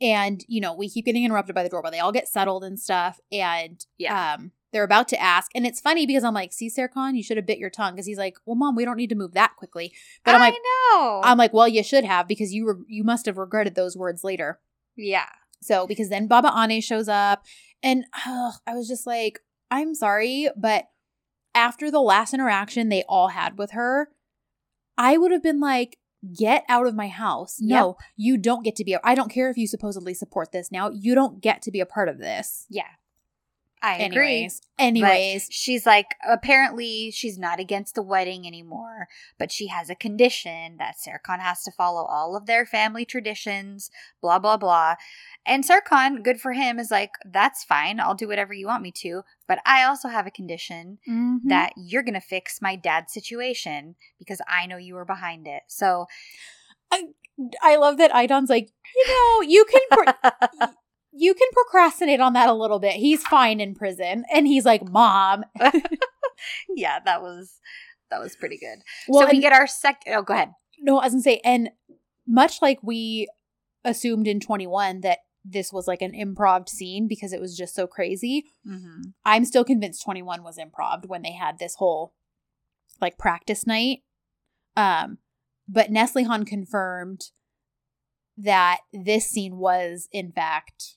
and 0.00 0.44
you 0.46 0.60
know 0.60 0.74
we 0.74 0.88
keep 0.88 1.04
getting 1.06 1.24
interrupted 1.24 1.56
by 1.56 1.64
the 1.64 1.68
doorbell. 1.68 1.90
They 1.90 1.98
all 1.98 2.12
get 2.12 2.28
settled 2.28 2.62
and 2.62 2.78
stuff, 2.78 3.18
and 3.32 3.84
Yeah. 3.98 4.34
um, 4.34 4.52
they're 4.74 4.82
about 4.82 5.06
to 5.08 5.22
ask, 5.22 5.52
and 5.54 5.64
it's 5.64 5.80
funny 5.80 6.04
because 6.04 6.24
I'm 6.24 6.34
like, 6.34 6.52
"See, 6.52 6.68
Serkan, 6.68 7.16
you 7.16 7.22
should 7.22 7.36
have 7.36 7.46
bit 7.46 7.58
your 7.58 7.70
tongue," 7.70 7.94
because 7.94 8.06
he's 8.06 8.18
like, 8.18 8.36
"Well, 8.44 8.56
mom, 8.56 8.74
we 8.74 8.84
don't 8.84 8.96
need 8.96 9.08
to 9.10 9.14
move 9.14 9.32
that 9.34 9.54
quickly." 9.56 9.92
But 10.24 10.34
I'm 10.34 10.42
I 10.42 10.46
like, 10.46 10.54
know. 10.54 11.20
I'm 11.22 11.38
like, 11.38 11.52
"Well, 11.52 11.68
you 11.68 11.84
should 11.84 12.04
have 12.04 12.26
because 12.26 12.52
you 12.52 12.64
were 12.64 12.80
you 12.88 13.04
must 13.04 13.24
have 13.26 13.38
regretted 13.38 13.76
those 13.76 13.96
words 13.96 14.24
later." 14.24 14.60
yeah. 14.96 15.28
So 15.62 15.86
because 15.86 16.10
then 16.10 16.28
Babaanne 16.28 16.82
shows 16.82 17.08
up, 17.08 17.46
and 17.82 18.04
ugh, 18.26 18.54
I 18.66 18.74
was 18.74 18.88
just 18.88 19.06
like, 19.06 19.40
"I'm 19.70 19.94
sorry, 19.94 20.48
but 20.56 20.88
after 21.54 21.88
the 21.90 22.00
last 22.00 22.34
interaction 22.34 22.88
they 22.88 23.04
all 23.08 23.28
had 23.28 23.56
with 23.56 23.70
her, 23.70 24.10
I 24.98 25.16
would 25.16 25.32
have 25.32 25.42
been 25.42 25.60
like." 25.60 25.98
Get 26.38 26.64
out 26.70 26.86
of 26.86 26.94
my 26.94 27.08
house. 27.08 27.58
No, 27.60 27.98
you 28.16 28.38
don't 28.38 28.64
get 28.64 28.76
to 28.76 28.84
be. 28.84 28.94
A, 28.94 29.00
I 29.04 29.14
don't 29.14 29.30
care 29.30 29.50
if 29.50 29.58
you 29.58 29.66
supposedly 29.66 30.14
support 30.14 30.52
this 30.52 30.72
now. 30.72 30.88
You 30.88 31.14
don't 31.14 31.42
get 31.42 31.60
to 31.60 31.70
be 31.70 31.80
a 31.80 31.84
part 31.84 32.08
of 32.08 32.16
this. 32.16 32.64
Yeah. 32.70 32.88
I 33.84 33.96
agree. 33.96 34.36
Anyways, 34.38 34.62
anyways, 34.78 35.48
She's 35.50 35.84
like, 35.84 36.14
apparently 36.26 37.10
she's 37.10 37.38
not 37.38 37.60
against 37.60 37.94
the 37.94 38.02
wedding 38.02 38.46
anymore, 38.46 39.08
but 39.38 39.52
she 39.52 39.66
has 39.66 39.90
a 39.90 39.94
condition 39.94 40.78
that 40.78 40.94
Serkan 40.96 41.40
has 41.40 41.62
to 41.64 41.70
follow 41.70 42.02
all 42.06 42.34
of 42.34 42.46
their 42.46 42.64
family 42.64 43.04
traditions, 43.04 43.90
blah, 44.22 44.38
blah, 44.38 44.56
blah. 44.56 44.94
And 45.44 45.64
Serkan, 45.64 46.22
good 46.24 46.40
for 46.40 46.54
him, 46.54 46.78
is 46.78 46.90
like, 46.90 47.10
that's 47.30 47.62
fine. 47.62 48.00
I'll 48.00 48.14
do 48.14 48.26
whatever 48.26 48.54
you 48.54 48.66
want 48.66 48.82
me 48.82 48.90
to. 49.02 49.20
But 49.46 49.58
I 49.66 49.82
also 49.84 50.08
have 50.08 50.26
a 50.26 50.30
condition 50.30 50.98
Mhm. 51.06 51.40
that 51.44 51.74
you're 51.76 52.02
going 52.02 52.14
to 52.14 52.20
fix 52.22 52.62
my 52.62 52.76
dad's 52.76 53.12
situation 53.12 53.96
because 54.18 54.40
I 54.48 54.64
know 54.64 54.78
you 54.78 54.94
were 54.94 55.04
behind 55.04 55.46
it. 55.46 55.64
So, 55.68 56.06
I 56.90 57.08
I 57.62 57.76
love 57.76 57.98
that 57.98 58.12
Aydan's 58.12 58.48
like, 58.48 58.70
you 58.94 59.06
know, 59.08 59.40
you 59.42 59.66
can 59.66 59.80
you 61.16 61.34
can 61.34 61.48
procrastinate 61.52 62.20
on 62.20 62.32
that 62.32 62.48
a 62.48 62.54
little 62.54 62.78
bit. 62.78 62.94
He's 62.94 63.22
fine 63.24 63.60
in 63.60 63.74
prison, 63.74 64.24
and 64.32 64.46
he's 64.46 64.64
like, 64.64 64.88
mom. 64.88 65.44
yeah, 66.68 66.98
that 67.04 67.22
was. 67.22 67.58
That 68.10 68.20
was 68.20 68.36
pretty 68.36 68.58
good. 68.58 68.80
Well, 69.08 69.22
so 69.22 69.26
we 69.26 69.32
and- 69.32 69.42
get 69.42 69.52
our 69.52 69.66
second. 69.66 70.14
Oh, 70.14 70.22
go 70.22 70.34
ahead. 70.34 70.50
no, 70.78 70.98
I 70.98 71.06
was 71.06 71.14
gonna 71.14 71.22
say, 71.22 71.40
and 71.44 71.70
much 72.26 72.60
like 72.62 72.78
we 72.82 73.28
assumed 73.84 74.26
in 74.26 74.40
twenty 74.40 74.66
one 74.66 75.00
that 75.00 75.18
this 75.44 75.72
was 75.72 75.86
like 75.86 76.00
an 76.00 76.12
improv 76.12 76.68
scene 76.68 77.06
because 77.06 77.32
it 77.32 77.40
was 77.40 77.56
just 77.56 77.74
so 77.74 77.86
crazy. 77.86 78.46
Mm-hmm. 78.66 79.10
I'm 79.24 79.44
still 79.44 79.64
convinced 79.64 80.02
21 80.02 80.42
was 80.42 80.56
improv 80.56 81.06
when 81.06 81.20
they 81.20 81.32
had 81.32 81.58
this 81.58 81.74
whole 81.74 82.14
like 83.00 83.18
practice 83.18 83.66
night. 83.66 83.98
Um, 84.76 85.18
but 85.68 85.90
Neslihan 85.90 86.46
confirmed 86.46 87.26
that 88.38 88.78
this 88.92 89.26
scene 89.26 89.58
was 89.58 90.08
in 90.10 90.32
fact 90.32 90.96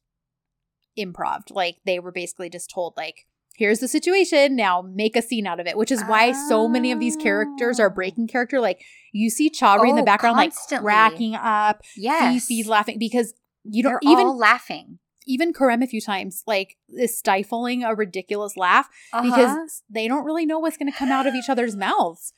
improv. 0.98 1.44
Like 1.52 1.78
they 1.86 2.00
were 2.00 2.12
basically 2.12 2.50
just 2.50 2.70
told 2.70 2.94
like 2.98 3.26
here's 3.56 3.80
the 3.80 3.88
situation, 3.88 4.56
now 4.56 4.82
make 4.84 5.16
a 5.16 5.22
scene 5.22 5.48
out 5.48 5.60
of 5.60 5.66
it, 5.66 5.76
which 5.78 5.92
is 5.92 6.04
why 6.04 6.32
so 6.48 6.68
many 6.68 6.92
of 6.92 7.00
these 7.00 7.16
characters 7.16 7.80
are 7.80 7.90
Oh. 7.90 7.94
breaking 7.94 8.28
character. 8.28 8.60
Like 8.60 8.82
you 9.14 9.30
see 9.30 9.50
Chabri 9.50 9.90
in 9.90 9.96
the 9.96 10.02
Oh, 10.04 10.06
background 10.06 10.36
constantly. 10.38 10.86
like 10.86 11.10
cracking 11.12 11.36
up, 11.36 11.82
Yes. 11.96 12.46
Fifi's 12.48 12.68
laughing 12.68 13.00
because 13.00 13.34
you 13.64 13.82
don't 13.84 14.00
They're 14.04 14.12
even 14.12 14.28
all 14.28 14.38
laughing 14.38 15.00
even 15.30 15.52
Kerem 15.52 15.84
a 15.84 15.88
few 15.88 16.00
times, 16.00 16.42
like 16.48 16.78
is 16.88 17.18
stifling 17.18 17.84
a 17.84 17.94
ridiculous 17.94 18.56
laugh 18.56 18.88
Uh-huh. 19.12 19.24
because 19.24 19.84
they 19.90 20.08
don't 20.08 20.24
really 20.24 20.46
know 20.46 20.58
what's 20.60 20.78
going 20.78 20.90
to 20.90 20.98
come 20.98 21.10
out 21.12 21.28
of 21.28 21.36
each 21.36 21.50
other's 21.50 21.76
mouths. 21.76 22.32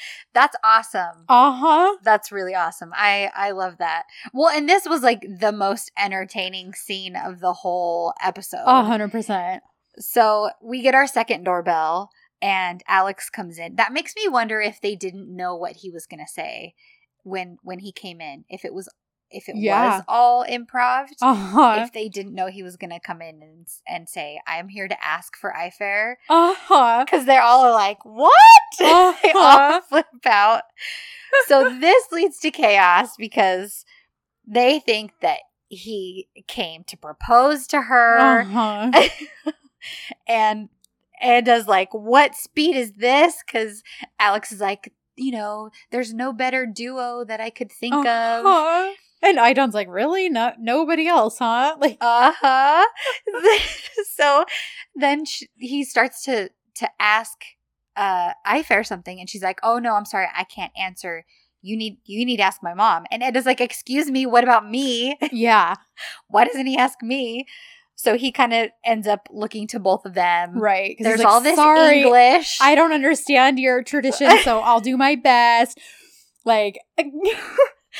that's 0.34 0.56
awesome. 0.64 1.24
Uh 1.28 1.52
huh. 1.52 1.96
That's 2.02 2.32
really 2.32 2.54
awesome. 2.54 2.90
I 2.94 3.30
I 3.34 3.50
love 3.52 3.78
that. 3.78 4.04
Well, 4.32 4.48
and 4.48 4.68
this 4.68 4.86
was 4.86 5.02
like 5.02 5.22
the 5.22 5.52
most 5.52 5.90
entertaining 5.98 6.74
scene 6.74 7.16
of 7.16 7.40
the 7.40 7.52
whole 7.52 8.14
episode. 8.22 8.64
A 8.64 8.84
hundred 8.84 9.12
percent. 9.12 9.62
So 9.98 10.50
we 10.62 10.82
get 10.82 10.94
our 10.94 11.06
second 11.06 11.44
doorbell, 11.44 12.10
and 12.40 12.82
Alex 12.86 13.30
comes 13.30 13.58
in. 13.58 13.76
That 13.76 13.92
makes 13.92 14.14
me 14.16 14.28
wonder 14.28 14.60
if 14.60 14.80
they 14.80 14.94
didn't 14.94 15.34
know 15.34 15.56
what 15.56 15.76
he 15.76 15.90
was 15.90 16.06
going 16.06 16.24
to 16.24 16.32
say 16.32 16.74
when 17.24 17.58
when 17.62 17.80
he 17.80 17.92
came 17.92 18.20
in. 18.20 18.44
If 18.48 18.64
it 18.64 18.74
was 18.74 18.88
if 19.30 19.48
it 19.48 19.56
Yeah. 19.56 19.96
was 19.98 20.04
all 20.08 20.44
improv. 20.44 21.06
Uh 21.22 21.34
huh. 21.34 21.80
If 21.84 21.92
they 21.92 22.08
didn't 22.08 22.34
know 22.34 22.46
he 22.46 22.62
was 22.62 22.76
going 22.76 22.90
to 22.90 23.00
come 23.00 23.20
in 23.22 23.42
and 23.42 23.66
and 23.86 24.08
say, 24.08 24.40
"I'm 24.46 24.68
here 24.68 24.88
to 24.88 25.04
ask 25.04 25.36
for 25.36 25.52
Ayfer," 25.52 26.14
Uh 26.28 26.54
huh. 26.56 27.04
because 27.04 27.24
they're 27.26 27.42
all 27.42 27.72
like, 27.72 28.04
"What?" 28.04 28.32
they 28.78 28.86
all 29.34 29.58
Uh-huh. 29.58 29.80
flip 29.88 30.06
out. 30.26 30.62
So 31.46 31.78
this 31.80 32.04
leads 32.12 32.38
to 32.40 32.50
chaos 32.50 33.16
because 33.16 33.84
they 34.46 34.78
think 34.78 35.12
that 35.20 35.38
he 35.68 36.28
came 36.46 36.84
to 36.84 36.96
propose 36.96 37.66
to 37.68 37.82
her, 37.82 38.40
Uh-huh. 38.42 39.08
and 40.26 40.68
Anda's 41.20 41.66
like, 41.66 41.92
"What 41.92 42.34
speed 42.34 42.76
is 42.76 42.92
this?" 42.92 43.34
Because 43.46 43.82
Alex 44.18 44.52
is 44.52 44.60
like, 44.60 44.92
"You 45.16 45.32
know, 45.32 45.70
there's 45.90 46.14
no 46.14 46.32
better 46.32 46.64
duo 46.66 47.24
that 47.24 47.40
I 47.40 47.50
could 47.50 47.70
think 47.72 47.94
of." 48.06 48.44
And 49.22 49.38
Aydan's 49.38 49.74
like, 49.74 49.88
really? 49.88 50.28
Not 50.28 50.56
nobody 50.60 51.06
else, 51.06 51.38
huh? 51.38 51.76
Like, 51.80 51.98
Uh 52.00 52.32
huh. 52.40 52.86
so 54.14 54.44
then 54.94 55.24
sh 55.24 55.42
he 55.56 55.84
starts 55.84 56.22
to 56.24 56.50
to 56.76 56.88
ask 57.00 57.36
uh 57.96 58.32
Ayfer 58.46 58.86
something, 58.86 59.18
and 59.20 59.28
she's 59.28 59.42
like, 59.42 59.58
"Oh 59.62 59.78
no, 59.78 59.94
I'm 59.94 60.04
sorry, 60.04 60.26
I 60.34 60.44
can't 60.44 60.72
answer. 60.78 61.24
You 61.62 61.76
need 61.76 61.98
you 62.04 62.24
need 62.24 62.36
to 62.38 62.42
ask 62.44 62.62
my 62.62 62.74
mom." 62.74 63.04
And 63.10 63.22
Ed 63.22 63.36
is 63.36 63.46
like, 63.46 63.60
"Excuse 63.60 64.10
me, 64.10 64.26
what 64.26 64.44
about 64.44 64.68
me? 64.68 65.16
yeah, 65.32 65.74
Why 66.28 66.44
doesn't 66.44 66.66
he 66.66 66.76
ask 66.76 67.02
me?" 67.02 67.46
So 67.96 68.16
he 68.16 68.30
kind 68.30 68.54
of 68.54 68.70
ends 68.84 69.08
up 69.08 69.26
looking 69.28 69.66
to 69.68 69.80
both 69.80 70.06
of 70.06 70.14
them. 70.14 70.56
Right. 70.56 70.96
There's 71.00 71.18
like, 71.18 71.26
all 71.26 71.40
this 71.40 71.56
Sorry, 71.56 72.02
English. 72.02 72.58
I 72.62 72.76
don't 72.76 72.92
understand 72.92 73.58
your 73.58 73.82
tradition, 73.82 74.30
so 74.44 74.60
I'll 74.60 74.78
do 74.80 74.96
my 74.96 75.16
best. 75.16 75.80
Like, 76.44 76.78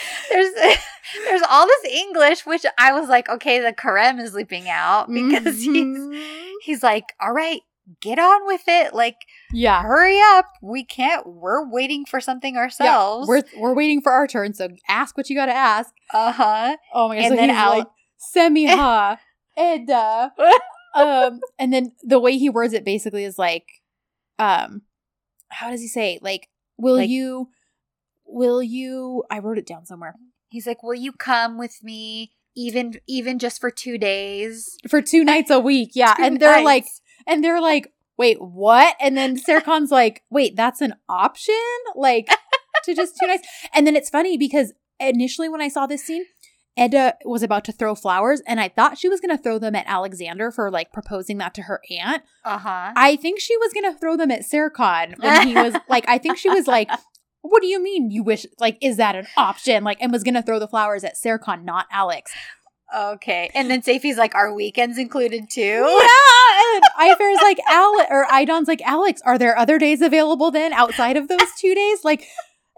there's 0.31 0.53
there's 1.27 1.43
all 1.49 1.67
this 1.67 1.93
English, 1.93 2.47
which 2.47 2.65
I 2.79 2.93
was 2.93 3.09
like, 3.09 3.29
okay, 3.29 3.61
the 3.61 3.73
Kerem 3.73 4.21
is 4.21 4.35
leaping 4.35 4.69
out 4.69 5.09
because 5.09 5.63
he's 5.63 5.69
Mhm. 5.99 6.53
he's 6.63 6.83
like, 6.83 7.15
all 7.21 7.33
right, 7.33 7.61
get 8.01 8.19
on 8.19 8.47
with 8.47 8.63
it. 8.69 8.95
Like, 8.95 9.17
yeah. 9.53 9.83
hurry 9.83 10.19
up. 10.21 10.47
We 10.63 10.85
can't. 10.85 11.27
We're 11.27 11.69
waiting 11.69 12.05
for 12.05 12.21
something 12.21 12.55
Yeah, 12.55 12.61
ourselves. 12.61 13.29
we're 13.29 13.43
we're 13.57 13.75
waiting 13.75 14.01
for 14.03 14.13
our 14.13 14.27
turn, 14.27 14.55
so 14.55 14.69
ask 14.89 15.17
what 15.17 15.31
you 15.31 15.37
got 15.37 15.47
to 15.47 15.55
ask. 15.55 15.93
uh 16.13 16.33
huh. 16.33 16.77
Oh 16.93 17.09
my 17.09 17.17
gosh! 17.17 17.25
And 17.25 17.33
so 17.33 17.37
then 17.37 17.49
he's 17.49 17.59
Al- 17.59 17.79
like 17.79 17.87
semiha 18.35 19.19
Eda. 19.59 20.33
um, 20.95 21.41
and 21.59 21.73
then 21.73 21.93
the 22.03 22.19
way 22.21 22.37
he 22.39 22.49
words 22.51 22.73
it 22.75 22.85
basically 22.85 23.25
is 23.25 23.39
like, 23.39 23.67
um, 24.39 24.83
how 25.49 25.71
does 25.71 25.81
he 25.81 25.89
say? 25.89 26.19
Like, 26.23 26.49
will 26.77 26.97
Like- 26.97 27.09
you? 27.09 27.49
Will 28.29 28.63
you? 28.63 29.25
I 29.31 29.39
wrote 29.39 29.59
it 29.59 29.67
down 29.67 29.87
somewhere. 29.87 30.15
He's 30.49 30.67
like, 30.67 30.83
will 30.83 30.95
you 30.95 31.13
come 31.13 31.59
with 31.59 31.83
me? 31.83 32.33
Even 32.57 32.95
even 33.07 33.39
just 33.39 33.61
for 33.61 33.71
two 33.71 33.99
days. 33.99 34.77
For 34.89 35.01
two 35.03 35.25
nights 35.25 35.51
a 35.51 35.61
week, 35.61 35.93
yeah. 35.95 36.15
Two 36.15 36.23
and 36.23 36.41
they're 36.41 36.65
like, 36.65 36.87
and 37.27 37.43
they're 37.43 37.61
like, 37.61 37.93
wait, 38.17 38.41
what? 38.41 38.97
And 39.01 39.17
then 39.17 39.37
Serkan's 39.37 39.91
like, 39.91 40.23
wait, 40.31 40.57
that's 40.57 40.81
an 40.81 40.95
option? 41.09 41.55
Like 41.95 42.29
to 42.85 42.95
just 42.95 43.15
two 43.21 43.27
nights. 43.27 43.47
And 43.75 43.87
then 43.87 43.97
it's 43.97 44.11
funny 44.11 44.37
because 44.37 44.73
initially 44.99 45.49
when 45.49 45.61
I 45.61 45.69
saw 45.69 45.87
this 45.87 46.05
scene, 46.05 46.25
Eda 46.79 47.17
was 47.25 47.43
about 47.43 47.65
to 47.65 47.73
throw 47.73 47.95
flowers, 47.95 48.41
and 48.47 48.61
I 48.61 48.69
thought 48.69 48.99
she 48.99 49.09
was 49.09 49.21
gonna 49.21 49.39
throw 49.39 49.59
them 49.59 49.75
at 49.75 49.87
Alexander 49.87 50.53
for 50.53 50.71
like 50.71 50.93
proposing 50.93 51.39
that 51.39 51.55
to 51.55 51.63
her 51.63 51.81
aunt. 51.91 52.23
Uh 52.45 52.59
huh. 52.59 52.93
I 52.95 53.17
think 53.17 53.41
she 53.41 53.57
was 53.57 53.73
gonna 53.73 53.97
throw 53.97 54.17
them 54.17 54.31
at 54.31 54.43
Serkan 54.43 55.19
when 55.19 55.49
he 55.49 55.55
was 55.55 55.75
like, 55.89 56.09
I 56.09 56.19
think 56.19 56.39
she 56.39 56.49
was 56.49 56.67
like, 56.69 56.89
What 57.43 57.63
do 57.63 57.69
you 57.69 57.83
mean 57.83 58.11
you 58.11 58.23
wish 58.23 58.47
like 58.59 58.79
is 58.81 58.97
that 58.97 59.17
an 59.17 59.27
option? 59.37 59.85
Like 59.85 59.99
and 60.01 60.13
was 60.13 60.25
gonna 60.25 60.43
throw 60.43 60.59
the 60.59 60.69
flowers 60.69 61.05
at 61.05 61.17
Serkan, 61.17 61.65
not 61.65 61.87
Alex. 61.91 62.33
Okay. 62.95 63.51
And 63.55 63.71
then 63.71 63.83
Seyfi's 63.83 64.17
like, 64.17 64.35
are 64.35 64.53
weekends 64.55 64.97
included 64.99 65.51
too? 65.51 65.61
Yeah, 65.63 66.75
and 66.75 66.83
Ayfer's 66.99 67.43
like 67.43 67.59
Alex, 67.69 68.07
or 68.11 68.27
Aydan's 68.27 68.69
like 68.69 68.81
Alex. 68.83 69.21
Are 69.25 69.39
there 69.39 69.59
other 69.59 69.79
days 69.79 70.01
available 70.01 70.51
then 70.51 70.73
outside 70.73 71.17
of 71.17 71.29
those 71.29 71.53
two 71.59 71.75
days? 71.75 72.03
Like, 72.03 72.27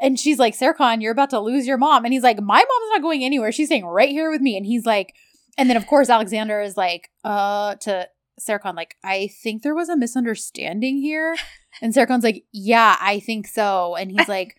and 0.01 0.19
she's 0.19 0.39
like, 0.39 0.59
Serkan, 0.59 1.01
you're 1.01 1.13
about 1.13 1.31
to 1.31 1.41
lose 1.41 1.67
your 1.67 1.79
mom, 1.79 2.05
and 2.05 2.13
he's 2.13 2.23
like, 2.23 2.41
my 2.41 2.59
mom's 2.59 2.91
not 2.93 3.03
going 3.03 3.23
anywhere. 3.23 3.53
She's 3.53 3.69
staying 3.69 3.87
right 3.87 4.09
here 4.09 4.31
with 4.31 4.41
me, 4.41 4.57
and 4.57 4.67
he's 4.67 4.85
like, 4.85 5.15
and 5.57 5.71
then 5.71 5.77
of 5.77 5.87
course 5.87 6.09
Alexander 6.09 6.61
is 6.61 6.77
like, 6.77 7.11
uh, 7.23 7.77
to 7.77 8.09
Serkan, 8.41 8.75
like, 8.75 8.97
I 9.05 9.29
think 9.43 9.63
there 9.63 9.75
was 9.75 9.89
a 9.89 9.97
misunderstanding 9.97 10.99
here, 10.99 11.37
and 11.83 11.95
Serkan's 11.95 12.25
like, 12.25 12.45
yeah, 12.53 12.97
I 13.01 13.21
think 13.21 13.47
so, 13.47 13.97
and 13.97 14.11
he's 14.11 14.29
like, 14.29 14.57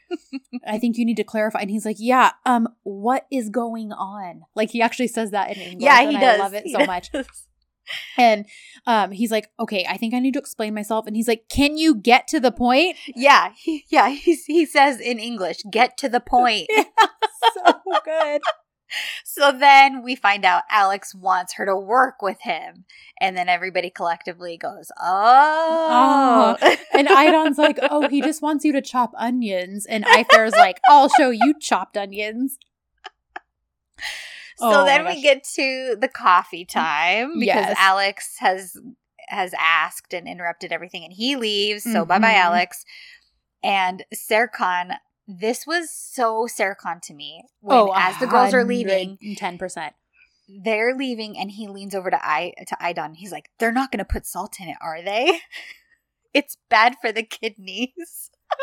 I 0.66 0.80
think 0.80 0.98
you 0.98 1.06
need 1.06 1.18
to 1.18 1.24
clarify, 1.24 1.60
and 1.60 1.70
he's 1.70 1.86
like, 1.86 1.98
yeah, 2.00 2.32
um, 2.46 2.68
what 2.84 3.26
is 3.32 3.50
going 3.50 3.92
on? 3.92 4.44
Like 4.56 4.72
he 4.72 4.82
actually 4.82 5.08
says 5.08 5.32
that 5.32 5.56
in 5.56 5.62
English. 5.62 5.84
Yeah, 5.84 6.02
and 6.02 6.12
he 6.12 6.18
I 6.18 6.38
love 6.38 6.54
it 6.54 6.64
He 6.66 6.74
so 6.74 6.86
much. 6.86 7.10
And 8.18 8.46
um, 8.86 9.12
he's 9.12 9.32
like, 9.32 9.50
okay, 9.60 9.86
I 9.90 9.98
think 9.98 10.14
I 10.14 10.20
need 10.20 10.34
to 10.34 10.40
explain 10.40 10.74
myself. 10.74 11.08
And 11.08 11.16
he's 11.16 11.28
like, 11.28 11.50
can 11.50 11.78
you 11.78 11.96
get 11.96 12.28
to 12.30 12.40
the 12.40 12.52
point? 12.52 12.98
Yeah, 13.08 13.52
he, 13.58 13.86
yeah. 13.90 14.10
He 14.10 14.36
he 14.36 14.66
says 14.66 15.00
in 15.00 15.20
English, 15.20 15.64
"Get 15.70 15.98
to 15.98 16.10
the 16.10 16.20
point." 16.26 16.70
so 17.54 17.74
good. 18.06 18.42
So 19.24 19.52
then 19.52 20.04
we 20.04 20.16
find 20.16 20.44
out 20.46 20.64
Alex 20.70 21.16
wants 21.16 21.54
her 21.54 21.66
to 21.66 21.76
work 21.78 22.22
with 22.22 22.42
him, 22.42 22.86
and 23.20 23.36
then 23.38 23.48
everybody 23.50 23.90
collectively 23.90 24.58
goes, 24.58 24.92
"Oh." 25.00 26.58
And 26.94 27.08
Aydan's 27.08 27.58
like, 27.58 27.80
oh, 27.90 28.08
he 28.10 28.22
just 28.22 28.42
wants 28.42 28.66
you 28.66 28.74
to 28.74 28.82
chop 28.82 29.14
onions. 29.18 29.86
And 29.86 30.04
Ayfer's 30.06 30.52
like, 30.52 30.80
I'll 30.90 31.08
show 31.10 31.30
you 31.30 31.54
chopped 31.60 31.96
onions. 31.98 32.58
so 34.58 34.82
Oh 34.82 34.86
then 34.86 35.06
we 35.06 35.22
get 35.22 35.44
to 35.56 35.96
the 36.00 36.08
coffee 36.10 36.66
time 36.66 37.40
because 37.40 37.46
Yes. 37.56 37.78
Alex 37.80 38.36
has 38.40 38.78
has 39.30 39.54
asked 39.58 40.14
and 40.14 40.28
interrupted 40.28 40.72
everything, 40.74 41.04
and 41.06 41.14
he 41.14 41.36
leaves. 41.38 41.84
So 41.84 42.04
bye 42.06 42.20
bye, 42.20 42.34
Mhm. 42.34 42.38
Alex. 42.44 42.86
And 43.64 44.04
Serkan, 44.14 44.98
this 45.40 45.66
was 45.66 45.90
so 45.92 46.48
Serkan 46.48 47.02
to 47.04 47.14
me 47.14 47.44
when 47.62 47.78
oh, 47.78 47.94
as 47.96 48.18
the 48.20 48.28
girls 48.28 48.54
are 48.54 48.64
leaving, 48.64 49.18
10%. 49.22 49.92
they're 50.64 50.96
leaving 50.96 51.38
and 51.38 51.52
he 51.52 51.68
leans 51.68 51.96
over 51.96 52.10
to 52.10 52.26
I 52.26 52.54
to 52.68 52.76
Aydan. 52.82 53.16
He's 53.16 53.32
like, 53.32 53.50
"They're 53.60 53.72
not 53.72 53.92
going 53.92 54.00
to 54.00 54.06
put 54.06 54.26
salt 54.26 54.60
in 54.60 54.68
it, 54.68 54.78
are 54.82 55.02
they? 55.02 55.40
it's 56.34 56.58
bad 56.70 56.96
for 57.02 57.12
the 57.12 57.24
kidneys." 57.24 58.30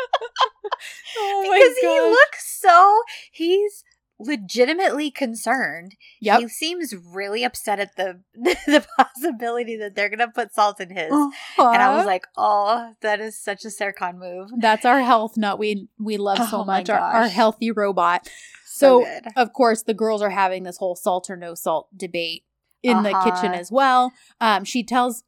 Oh 1.17 1.41
because 1.51 1.77
he 1.81 1.99
looks 1.99 2.59
so 2.59 3.01
he's 3.31 3.83
legitimately 4.19 5.11
concerned. 5.11 5.95
Yep. 6.21 6.39
He 6.41 6.47
seems 6.49 6.93
really 6.95 7.43
upset 7.43 7.79
at 7.79 7.95
the 7.95 8.21
the 8.35 8.85
possibility 8.97 9.77
that 9.77 9.95
they're 9.95 10.09
going 10.09 10.19
to 10.19 10.27
put 10.27 10.53
salt 10.53 10.79
in 10.79 10.89
his. 10.89 11.11
And 11.11 11.81
I 11.81 11.95
was 11.95 12.05
like, 12.05 12.25
"Oh, 12.37 12.93
that 13.01 13.19
is 13.19 13.37
such 13.41 13.65
a 13.65 13.69
Serkan 13.69 14.17
move." 14.17 14.49
that's 14.59 14.85
our 14.85 15.01
health 15.01 15.37
nut 15.37 15.57
we 15.59 15.87
we 15.97 16.17
love 16.17 16.37
so 16.49 16.61
Oh 16.61 16.65
my 16.65 16.79
much. 16.79 16.89
Our, 16.89 16.99
our 16.99 17.27
healthy 17.27 17.71
robot. 17.71 18.27
So, 18.65 19.03
So, 19.05 19.31
of 19.35 19.53
course, 19.53 19.83
the 19.83 19.93
girls 19.93 20.21
are 20.21 20.29
having 20.29 20.63
this 20.63 20.77
whole 20.77 20.95
salt 20.95 21.29
or 21.29 21.35
no 21.35 21.53
salt 21.55 21.87
debate 21.97 22.43
in 22.83 23.03
the 23.03 23.09
Uh-huh. 23.11 23.23
kitchen 23.31 23.53
as 23.53 23.71
well. 23.71 24.13
Um, 24.39 24.63
she 24.63 24.83
tells 24.83 25.23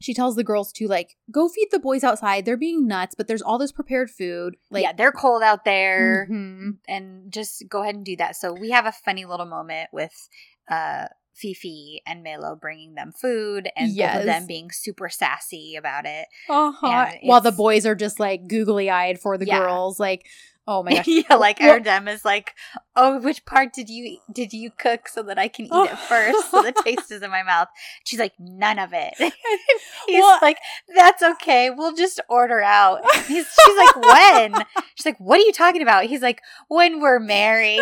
she 0.00 0.14
tells 0.14 0.34
the 0.36 0.44
girls 0.44 0.72
to 0.72 0.88
like 0.88 1.16
go 1.30 1.48
feed 1.48 1.68
the 1.70 1.78
boys 1.78 2.02
outside. 2.02 2.44
They're 2.44 2.56
being 2.56 2.86
nuts, 2.86 3.14
but 3.14 3.28
there's 3.28 3.42
all 3.42 3.58
this 3.58 3.72
prepared 3.72 4.10
food. 4.10 4.56
Like, 4.70 4.82
yeah, 4.82 4.92
they're 4.92 5.12
cold 5.12 5.42
out 5.42 5.64
there. 5.64 6.26
mhm. 6.30 6.78
and 6.88 7.30
just 7.32 7.64
go 7.68 7.82
ahead 7.82 7.94
and 7.94 8.04
do 8.04 8.16
that. 8.16 8.36
So 8.36 8.52
we 8.52 8.70
have 8.70 8.86
a 8.86 8.92
funny 8.92 9.24
little 9.24 9.46
moment 9.46 9.90
with 9.92 10.28
uh 10.70 11.06
Fifi 11.34 12.02
and 12.06 12.22
Melo 12.22 12.54
bringing 12.54 12.94
them 12.96 13.12
food 13.12 13.70
and 13.74 13.96
both 13.96 14.14
of 14.16 14.24
them 14.26 14.46
being 14.46 14.70
super 14.70 15.08
sassy 15.08 15.74
about 15.76 16.04
it. 16.04 16.26
uh-huh. 16.50 17.12
While 17.22 17.40
the 17.40 17.52
boys 17.52 17.86
are 17.86 17.94
just 17.94 18.20
like 18.20 18.46
googly 18.46 18.90
eyed 18.90 19.18
for 19.20 19.38
the 19.38 19.46
Yeah. 19.46 19.60
girls. 19.60 19.98
Like, 19.98 20.26
oh 20.70 20.82
my 20.84 20.92
gosh, 20.94 21.08
yeah, 21.08 21.34
like 21.34 21.58
Well- 21.60 21.78
Erdem 21.80 22.08
is 22.08 22.24
like, 22.24 22.54
"Oh, 22.94 23.18
which 23.20 23.44
part 23.44 23.72
did 23.72 23.90
you 23.90 24.18
did 24.32 24.52
you 24.52 24.70
cook 24.70 25.08
so 25.08 25.22
that 25.24 25.38
I 25.38 25.48
can 25.48 25.66
eat 25.66 25.70
it 25.72 25.98
first, 25.98 26.50
so 26.50 26.62
the 26.62 26.72
taste 26.84 27.10
is 27.10 27.22
in 27.22 27.30
my 27.30 27.42
mouth?" 27.42 27.68
She's 28.04 28.20
like, 28.20 28.32
"None 28.38 28.78
of 28.78 28.90
it." 28.94 29.14
He's 30.06 30.20
Well- 30.20 30.38
like, 30.40 30.58
"That's 30.94 31.22
okay. 31.22 31.70
We'll 31.70 31.94
just 31.94 32.20
order 32.28 32.62
out." 32.62 33.00
He's, 33.26 33.46
she's 33.66 33.76
like, 33.76 33.96
"When?" 33.96 34.64
She's 34.94 35.06
like, 35.06 35.18
"What 35.18 35.38
are 35.40 35.42
you 35.42 35.52
talking 35.52 35.82
about?" 35.82 36.04
He's 36.04 36.22
like, 36.22 36.40
"When 36.68 37.00
we're 37.00 37.18
married." 37.18 37.80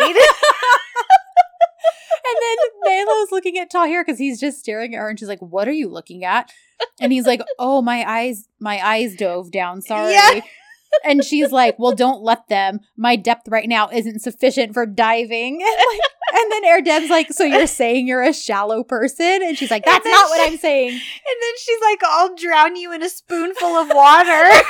And 2.21 2.35
then 2.41 2.57
Melo's 2.83 3.31
looking 3.31 3.57
at 3.57 3.69
Tahir 3.71 4.03
because 4.03 4.19
he's 4.19 4.39
just 4.39 4.59
staring 4.59 4.93
at 4.93 4.99
her, 4.99 5.09
and 5.09 5.17
she's 5.17 5.27
like, 5.29 5.39
"What 5.41 5.67
are 5.67 5.71
you 5.73 5.87
looking 5.87 6.23
at?" 6.25 6.51
And 7.01 7.11
he's 7.11 7.25
like, 7.25 7.41
"Oh, 7.57 7.81
my 7.81 8.03
eyes, 8.07 8.47
my 8.59 8.85
eyes 8.85 9.15
dove 9.15 9.51
down. 9.51 9.81
Sorry." 9.81 10.13
Yeah. 10.13 10.41
And 11.05 11.23
she's 11.23 11.51
like, 11.51 11.77
"Well, 11.77 11.93
don't 11.93 12.23
let 12.23 12.47
them. 12.47 12.79
My 12.97 13.15
depth 13.15 13.47
right 13.47 13.67
now 13.67 13.89
isn't 13.89 14.21
sufficient 14.21 14.73
for 14.73 14.85
diving." 14.85 15.61
And, 15.69 15.85
like, 15.91 16.01
and 16.31 16.51
then 16.51 16.63
Erdem's 16.65 17.09
like, 17.09 17.31
"So 17.31 17.43
you're 17.43 17.65
saying 17.67 18.07
you're 18.07 18.21
a 18.21 18.33
shallow 18.33 18.83
person?" 18.83 19.41
And 19.43 19.57
she's 19.57 19.71
like, 19.71 19.85
"That's 19.85 20.05
not 20.05 20.29
what 20.29 20.47
I'm 20.47 20.57
saying." 20.57 20.89
And 21.29 21.37
then 21.41 21.53
she's 21.59 21.79
like, 21.81 21.99
I'll 22.03 22.35
drown 22.35 22.75
you 22.75 22.91
in 22.93 23.03
a 23.03 23.09
spoonful 23.09 23.67
of 23.67 23.87
water. 23.89 24.27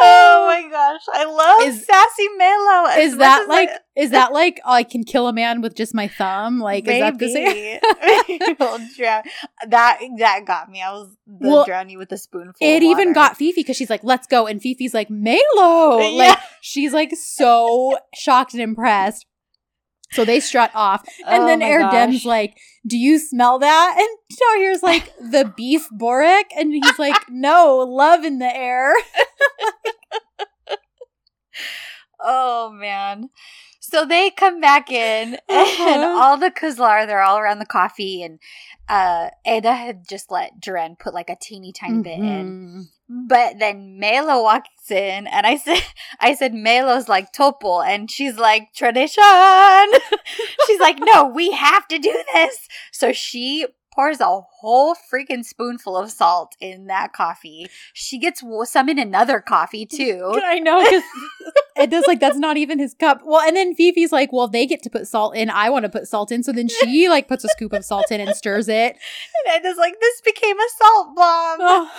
oh 0.00 0.46
my 0.46 0.62
oh. 0.64 0.70
gosh. 0.70 1.02
I 1.12 1.24
love 1.24 1.68
Is- 1.68 1.86
Sassy 1.86 2.28
Melo. 2.36 2.86
Is 2.98 3.16
that 3.18 3.48
like? 3.48 3.68
I- 3.70 3.78
Is 3.98 4.10
that 4.10 4.32
like 4.32 4.60
oh, 4.64 4.72
I 4.72 4.84
can 4.84 5.02
kill 5.02 5.26
a 5.26 5.32
man 5.32 5.60
with 5.60 5.74
just 5.74 5.92
my 5.92 6.06
thumb? 6.06 6.60
Like, 6.60 6.86
is 6.86 7.00
that 7.00 7.18
the 7.18 7.32
same? 7.32 7.80
Maybe. 8.28 8.54
Drown. 8.96 9.22
That 9.68 10.00
that 10.18 10.44
got 10.46 10.70
me. 10.70 10.80
I 10.82 10.92
was 10.92 11.08
the 11.26 11.48
Well, 11.48 11.64
drown 11.64 11.88
you 11.88 11.98
with 11.98 12.12
a 12.12 12.16
spoonful. 12.16 12.54
It 12.60 12.84
even 12.84 13.12
got 13.12 13.36
Fifi 13.36 13.60
because 13.60 13.76
she's 13.76 13.90
like, 13.90 14.04
"Let's 14.04 14.28
go," 14.28 14.46
and 14.46 14.62
Fifi's 14.62 14.94
like, 14.94 15.10
"Melo!" 15.10 15.98
Yeah. 15.98 16.28
Like 16.28 16.38
she's 16.60 16.92
like 16.92 17.12
so 17.16 17.98
shocked 18.14 18.54
and 18.54 18.62
impressed. 18.62 19.26
So 20.12 20.24
they 20.24 20.40
strut 20.40 20.70
off, 20.74 21.04
and 21.26 21.42
Oh 21.42 21.46
then 21.46 21.60
Erdem's 21.60 22.24
like, 22.24 22.56
"Do 22.86 22.96
you 22.96 23.18
smell 23.18 23.58
that?" 23.58 23.96
And 23.98 24.38
Tahir's 24.38 24.82
like, 24.82 25.12
"The 25.18 25.52
beef 25.56 25.86
Boric," 25.90 26.46
and 26.56 26.72
he's 26.72 26.98
like, 26.98 27.16
"No, 27.28 27.78
love 27.78 28.24
in 28.24 28.38
the 28.38 28.56
air." 28.56 28.94
Oh 32.20 32.70
man. 32.70 33.30
So 33.90 34.04
they 34.04 34.30
come 34.30 34.60
back 34.60 34.90
in 34.90 35.34
and 35.48 36.02
Uh-huh. 36.02 36.16
all 36.20 36.36
the 36.36 36.50
Kızlar, 36.50 37.06
they're 37.06 37.22
all 37.22 37.38
around 37.38 37.58
the 37.58 37.66
coffee 37.66 38.22
and 38.22 38.38
uh 38.88 39.28
Eda 39.46 39.74
had 39.74 40.08
just 40.08 40.30
let 40.30 40.60
Duran 40.60 40.96
put 40.98 41.12
like 41.14 41.28
a 41.30 41.36
teeny 41.40 41.72
tiny 41.72 42.02
bit 42.02 42.18
in. 42.18 42.88
Mhm. 43.10 43.28
But 43.28 43.58
then 43.58 43.98
Melo 43.98 44.42
walks 44.42 44.90
in 44.90 45.26
and 45.26 45.46
I 45.46 45.56
said 45.56 45.82
I 46.20 46.34
said 46.34 46.52
Melo's 46.54 47.08
like 47.08 47.32
Topol 47.32 47.86
and 47.86 48.10
she's 48.10 48.36
like 48.36 48.72
tradition. 48.74 49.22
she's 50.66 50.80
like, 50.80 50.98
no, 51.00 51.24
we 51.26 51.52
have 51.52 51.86
to 51.88 51.98
do 51.98 52.22
this. 52.34 52.68
So 52.92 53.12
she 53.12 53.66
pours 53.98 54.20
a 54.20 54.26
whole 54.26 54.94
freaking 54.94 55.44
spoonful 55.44 55.96
of 55.96 56.10
salt 56.10 56.54
in 56.60 56.86
that 56.86 57.12
coffee. 57.12 57.66
She 57.92 58.18
gets 58.18 58.44
some 58.64 58.88
in 58.88 58.98
another 58.98 59.40
coffee 59.40 59.86
too. 59.90 60.40
I 60.44 60.60
know 60.60 60.80
it 61.76 61.90
does 61.90 62.04
like 62.06 62.20
that's 62.20 62.38
not 62.38 62.56
even 62.56 62.78
his 62.78 62.94
cup. 62.94 63.22
Well, 63.24 63.40
and 63.40 63.56
then 63.56 63.74
Fifi's 63.74 64.12
like, 64.12 64.32
well, 64.32 64.46
they 64.46 64.66
get 64.66 64.82
to 64.84 64.90
put 64.90 65.08
salt 65.08 65.34
in. 65.34 65.50
I 65.50 65.70
want 65.70 65.84
to 65.84 65.88
put 65.88 66.06
salt 66.06 66.30
in, 66.30 66.44
so 66.44 66.52
then 66.52 66.68
she 66.68 67.08
like 67.08 67.26
puts 67.26 67.44
a 67.44 67.48
scoop 67.48 67.72
of 67.72 67.84
salt 67.84 68.12
in 68.12 68.20
and 68.20 68.36
stirs 68.36 68.68
it. 68.68 68.96
And 69.44 69.56
Eda's 69.56 69.78
like, 69.78 69.94
this 70.00 70.20
became 70.20 70.58
a 70.58 70.68
salt 70.76 71.16
bomb. 71.16 71.58
Oh. 71.60 71.90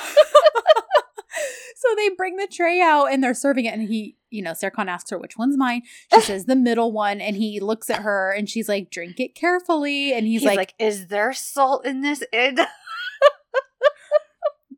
so 1.76 1.96
they 1.98 2.10
bring 2.10 2.38
the 2.38 2.48
tray 2.48 2.82
out 2.82 3.08
and 3.12 3.22
they're 3.22 3.34
serving 3.34 3.66
it, 3.66 3.74
and 3.74 3.90
he, 3.90 4.16
you 4.30 4.42
know, 4.42 4.52
Serkan 4.52 4.88
asks 4.88 5.10
her 5.12 5.18
which 5.18 5.38
one's 5.38 5.58
mine. 5.58 5.82
She 6.14 6.22
says 6.30 6.46
the 6.46 6.56
middle 6.56 6.92
one, 6.92 7.20
and 7.22 7.36
he 7.36 7.60
looks 7.60 7.90
at 7.90 8.02
her 8.04 8.32
and 8.32 8.50
she's 8.50 8.70
like, 8.70 8.90
drink 8.92 9.20
it 9.20 9.36
carefully, 9.36 10.14
and 10.14 10.26
he's, 10.28 10.42
He's, 10.42 10.48
like, 10.48 10.58
like, 10.58 10.74
is 10.80 11.08
there 11.08 11.34
salt 11.34 11.86
in 11.86 12.02
this? 12.02 12.24
Ed? 12.34 12.60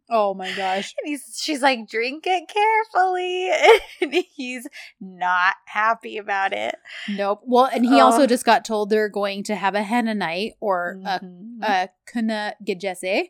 oh 0.10 0.34
my 0.34 0.52
gosh. 0.56 0.94
And 1.00 1.08
he's, 1.10 1.40
she's 1.42 1.62
like, 1.62 1.88
drink 1.88 2.24
it 2.28 2.50
carefully. 2.50 3.50
And 4.02 4.14
he's 4.36 4.68
not 5.00 5.56
happy 5.68 6.18
about 6.18 6.54
it. 6.54 6.76
Nope. 7.08 7.42
Well, 7.46 7.70
and 7.72 7.86
he 7.86 8.00
also 8.02 8.26
just 8.26 8.44
got 8.46 8.66
told 8.66 8.90
they're 8.90 9.10
going 9.10 9.44
to 9.44 9.56
have 9.56 9.76
a 9.76 9.84
henna 9.84 10.16
night 10.16 10.54
or 10.60 11.00
a, 11.06 11.20
Mhm. 11.20 11.62
a 11.64 11.90
kına 12.12 12.54
gecesi. 12.68 13.30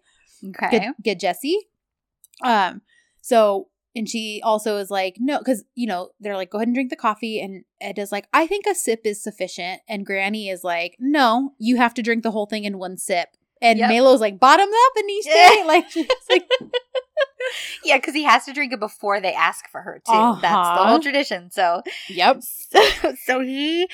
okay. 0.50 0.92
Ge- 1.04 1.16
gejesi. 1.20 1.54
Um, 2.44 2.82
so 3.22 3.68
and 3.96 4.08
she 4.08 4.42
also 4.44 4.78
is 4.78 4.90
like, 4.90 5.16
no, 5.20 5.40
because 5.40 5.64
you 5.76 5.88
know, 5.88 6.10
they're 6.20 6.36
like, 6.38 6.50
go 6.52 6.58
ahead 6.58 6.68
and 6.68 6.76
drink 6.76 6.90
the 6.90 6.96
coffee. 6.96 7.40
And 7.42 7.64
Ed 7.80 8.00
is 8.00 8.12
like, 8.12 8.28
I 8.34 8.48
think 8.48 8.66
a 8.66 8.74
sip 8.76 9.02
is 9.06 9.22
sufficient. 9.22 9.82
And 9.90 10.06
Granny 10.06 10.50
is 10.50 10.64
like, 10.64 10.96
no, 11.00 11.54
you 11.60 11.78
have 11.78 11.94
to 11.96 12.02
drink 12.02 12.24
the 12.24 12.32
whole 12.32 12.46
thing 12.46 12.64
in 12.64 12.78
one 12.78 12.98
sip. 12.98 13.30
And 13.62 13.78
Yep. 13.80 13.90
Melo's 13.90 14.22
like, 14.22 14.40
bottom 14.40 14.68
up, 14.70 15.04
Anish. 15.04 15.26
Yeah. 15.26 15.64
Like, 15.66 15.90
she's 15.92 16.08
like, 16.30 16.48
Yeah, 17.84 17.98
because 17.98 18.14
he 18.14 18.24
has 18.24 18.46
to 18.46 18.54
drink 18.54 18.72
it 18.74 18.80
before 18.80 19.20
they 19.20 19.34
ask 19.34 19.68
for 19.70 19.82
her 19.82 20.02
too. 20.06 20.12
That's 20.42 20.42
the 20.42 20.76
Uh-huh. 20.82 20.88
whole 20.88 21.00
tradition. 21.00 21.52
So, 21.52 21.82
yep. 22.10 22.42
so, 22.42 22.82
so 23.26 23.42
he 23.42 23.88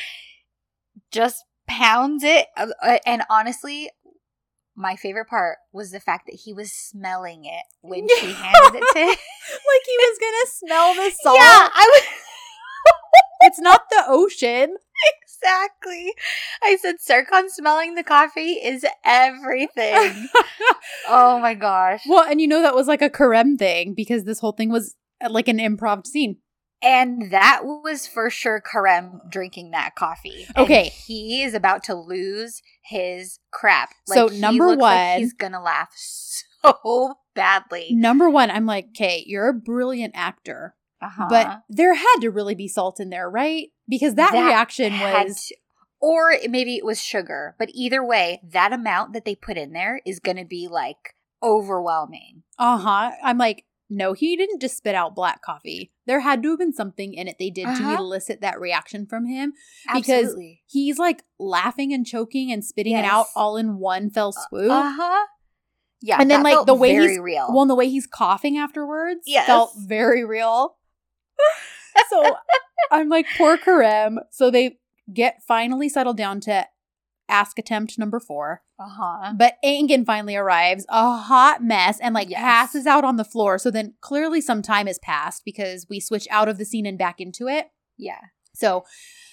just 1.11 1.43
pounds 1.67 2.23
it. 2.23 2.47
Uh, 2.55 2.67
uh, 2.81 2.97
And 3.05 3.23
honestly, 3.29 3.89
my 4.77 4.95
favorite 4.95 5.27
part 5.27 5.57
was 5.73 5.89
the 5.91 5.99
fact 5.99 6.27
that 6.27 6.39
he 6.45 6.53
was 6.53 6.71
smelling 6.71 7.45
it 7.45 7.63
when 7.81 8.07
she 8.19 8.31
handed 8.31 8.81
it 8.81 8.93
to 8.93 8.99
him. 8.99 9.07
Like 9.49 9.83
he 9.85 9.97
was 9.97 10.17
gonna 10.19 10.51
smell 10.53 10.93
the 10.95 11.11
salt. 11.23 11.35
Yeah, 11.37 11.69
I 11.73 11.89
was 11.93 12.03
It's 13.41 13.59
not 13.59 13.81
the 13.89 14.03
ocean. 14.07 14.75
exactly. 15.23 16.13
I 16.63 16.75
said 16.81 16.95
Serkan 16.97 17.49
smelling 17.49 17.95
the 17.95 18.03
coffee 18.03 18.53
is 18.53 18.85
everything. 19.05 20.27
oh 21.07 21.39
my 21.39 21.53
gosh. 21.53 22.01
well, 22.07 22.23
and 22.29 22.41
you 22.41 22.47
know 22.47 22.61
that 22.61 22.75
was 22.75 22.87
like 22.87 23.01
a 23.01 23.09
Kerem 23.09 23.57
thing 23.57 23.93
because 23.95 24.23
this 24.25 24.39
whole 24.39 24.51
thing 24.53 24.69
was 24.69 24.95
uh, 25.23 25.29
like 25.29 25.47
an 25.47 25.57
improv 25.59 26.05
scene. 26.07 26.37
And 26.83 27.31
that 27.31 27.61
was 27.63 28.05
for 28.07 28.29
sure 28.29 28.61
Kerem 28.61 29.19
drinking 29.29 29.71
that 29.71 29.95
coffee. 29.95 30.45
And 30.55 30.65
Okay. 30.65 30.89
he 30.89 31.41
is 31.41 31.53
about 31.53 31.83
to 31.85 31.95
lose 31.95 32.61
his 32.83 33.39
crap. 33.51 33.89
So, 34.05 34.27
he 34.29 34.39
number 34.39 34.67
looks 34.67 34.81
like 34.81 35.09
one- 35.13 35.19
he's 35.19 35.33
gonna 35.33 35.61
laugh 35.61 35.91
so 35.95 37.15
badly. 37.33 37.87
Number 37.91 38.29
one, 38.29 38.51
I'm 38.51 38.65
like, 38.65 38.87
okay, 38.89 39.23
you're 39.25 39.47
a 39.49 39.53
brilliant 39.53 40.13
actor, 40.15 40.75
Uh-huh. 41.01 41.27
but 41.29 41.61
there 41.69 41.93
had 41.95 42.17
to 42.21 42.29
really 42.29 42.55
be 42.55 42.67
salt 42.67 42.99
in 42.99 43.09
there, 43.09 43.29
right? 43.29 43.69
Because 43.89 44.15
that, 44.15 44.31
That 44.33 44.45
reaction 44.45 44.93
was 44.99 45.47
to- 45.47 45.55
or 45.99 46.33
maybe 46.47 46.75
it 46.75 46.85
was 46.85 47.01
sugar, 47.01 47.55
but 47.57 47.69
either 47.73 48.05
way, 48.05 48.39
that 48.43 48.71
amount 48.71 49.13
that 49.13 49.25
they 49.25 49.33
put 49.33 49.57
in 49.57 49.73
there 49.73 49.99
is 50.05 50.19
gonna 50.19 50.45
be 50.45 50.67
like 50.67 51.15
overwhelming. 51.41 52.43
uh 52.59 52.77
huh. 52.77 53.11
I'm 53.23 53.37
like, 53.37 53.65
no, 53.89 54.13
he 54.13 54.35
didn't 54.35 54.59
just 54.61 54.77
spit 54.77 54.95
out 54.95 55.15
black 55.15 55.41
coffee. 55.41 55.91
There 56.05 56.19
had 56.21 56.43
to 56.43 56.49
have 56.51 56.59
been 56.59 56.73
something 56.73 57.13
in 57.13 57.27
it 57.27 57.37
they 57.39 57.49
did 57.49 57.63
to 57.65 57.69
Uh-huh. 57.71 57.95
elicit 57.99 58.41
that 58.41 58.59
reaction 58.59 59.05
from 59.05 59.25
him. 59.25 59.53
Because 59.93 60.09
Absolutely. 60.25 60.61
He's 60.67 60.97
like 60.99 61.23
laughing 61.39 61.93
and 61.93 62.05
choking 62.05 62.51
and 62.51 62.63
spitting 62.65 62.95
it 62.97 63.05
out 63.05 63.27
all 63.35 63.55
in 63.57 63.77
one 63.79 64.09
fell 64.09 64.31
swoop. 64.33 64.71
Uh 64.71 64.91
huh. 64.95 65.25
Yeah, 66.01 66.17
And 66.19 66.29
then, 66.29 66.43
like, 66.43 66.65
the 66.67 66.75
way 66.75 66.91
he's- 66.91 67.17
real. 67.17 67.47
Well, 67.49 67.61
and 67.63 67.69
the 67.71 67.75
way 67.75 67.89
he's 67.89 68.05
coughing 68.05 68.57
afterwards 68.57 69.21
Yes. 69.25 69.47
felt 69.47 69.71
very 69.77 70.23
real. 70.23 70.75
so 72.09 72.35
I'm 72.91 73.09
like, 73.09 73.25
poor 73.37 73.57
Kerem. 73.57 74.17
So 74.31 74.51
they 74.51 74.77
get 75.11 75.41
finally 75.47 75.89
settled 75.89 76.17
down 76.17 76.39
to 76.41 76.67
ask 77.29 77.57
attempt 77.59 77.97
number 77.99 78.19
four. 78.19 78.61
uh 78.79 78.87
huh. 78.89 79.33
But 79.37 79.57
Engin 79.63 80.05
finally 80.05 80.35
arrives, 80.35 80.85
a 80.89 81.17
hot 81.17 81.63
mess, 81.63 81.99
and 81.99 82.13
like 82.15 82.29
Yes. 82.29 82.39
passes 82.41 82.85
out 82.85 83.03
on 83.03 83.15
the 83.17 83.23
floor. 83.25 83.57
So 83.57 83.69
then 83.71 83.95
clearly 84.01 84.41
some 84.41 84.61
time 84.61 84.87
has 84.87 84.99
passed 84.99 85.43
because 85.45 85.85
we 85.89 85.99
switch 85.99 86.27
out 86.31 86.47
of 86.49 86.57
the 86.57 86.65
scene 86.65 86.85
and 86.85 86.97
back 86.97 87.19
into 87.19 87.47
it. 87.47 87.67
Yeah. 87.97 88.19
So 88.53 88.85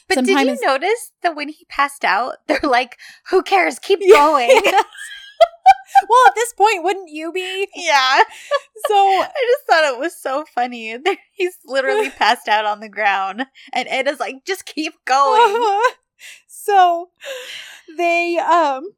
But 0.09 0.25
did 0.25 0.29
you 0.47 0.59
notice 0.66 1.12
that 1.23 1.35
when 1.37 1.49
he 1.49 1.65
passed 1.69 2.05
out, 2.05 2.37
they're 2.47 2.61
like, 2.62 2.99
"Who 3.31 3.43
cares? 3.43 3.79
Keep 3.79 4.01
going." 4.11 4.51
well, 6.09 6.27
at 6.27 6.35
this 6.35 6.53
point, 6.55 6.83
wouldn't 6.83 7.09
you 7.11 7.33
be? 7.33 7.69
yeah. 7.75 8.23
So 8.89 8.95
I 8.97 9.29
just 9.51 9.66
thought 9.69 9.95
it 9.95 9.99
was 9.99 10.15
so 10.21 10.45
funny. 10.55 10.99
He's 11.33 11.57
literally 11.65 12.11
passed 12.11 12.49
out 12.49 12.65
on 12.65 12.81
the 12.81 12.89
ground, 12.89 13.47
and 13.73 13.89
Ed 13.89 14.09
is 14.09 14.21
like, 14.21 14.45
"Just 14.47 14.66
keep 14.66 14.93
going." 15.07 15.81
So 16.65 17.11
they 17.97 18.39
um 18.39 18.89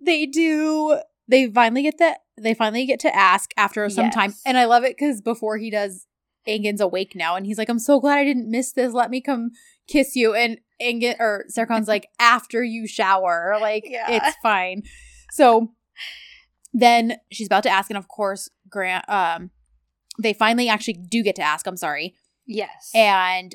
they 0.00 0.26
do 0.26 1.00
they 1.26 1.48
finally 1.50 1.82
get 1.82 1.98
that 1.98 2.18
they 2.40 2.54
finally 2.54 2.86
get 2.86 3.00
to 3.00 3.14
ask 3.14 3.50
after 3.56 3.88
some 3.90 4.10
time. 4.10 4.34
And 4.46 4.56
i 4.56 4.64
love 4.64 4.84
it 4.84 4.96
because 4.96 5.20
before 5.20 5.56
he 5.58 5.70
does 5.70 6.06
Engin's 6.46 6.80
awake 6.80 7.14
now 7.16 7.36
and 7.36 7.46
he's 7.46 7.58
like 7.58 7.68
i'm 7.68 7.78
so 7.78 7.98
glad 8.00 8.18
i 8.18 8.24
didn't 8.24 8.50
miss 8.50 8.72
this. 8.72 8.92
Let 8.92 9.10
me 9.10 9.20
come 9.20 9.50
kiss 9.88 10.14
you. 10.14 10.34
And 10.34 10.58
Engin 10.80 11.16
or 11.18 11.46
Serkan's 11.50 11.88
like 11.88 12.06
after 12.20 12.62
you 12.62 12.86
shower. 12.86 13.56
Like 13.60 13.84
Yeah. 13.86 14.06
it's 14.10 14.36
fine. 14.42 14.82
So 15.32 15.72
then 16.72 17.16
she's 17.32 17.46
about 17.48 17.62
to 17.64 17.70
ask 17.70 17.90
and 17.90 17.98
of 17.98 18.08
course 18.08 18.48
grant 18.68 19.08
um 19.08 19.50
they 20.20 20.32
finally 20.32 20.68
actually 20.68 20.94
do 20.94 21.22
get 21.22 21.34
to 21.36 21.42
ask 21.42 21.66
i'm 21.66 21.76
sorry. 21.76 22.14
Yes. 22.46 22.90
and 22.94 23.54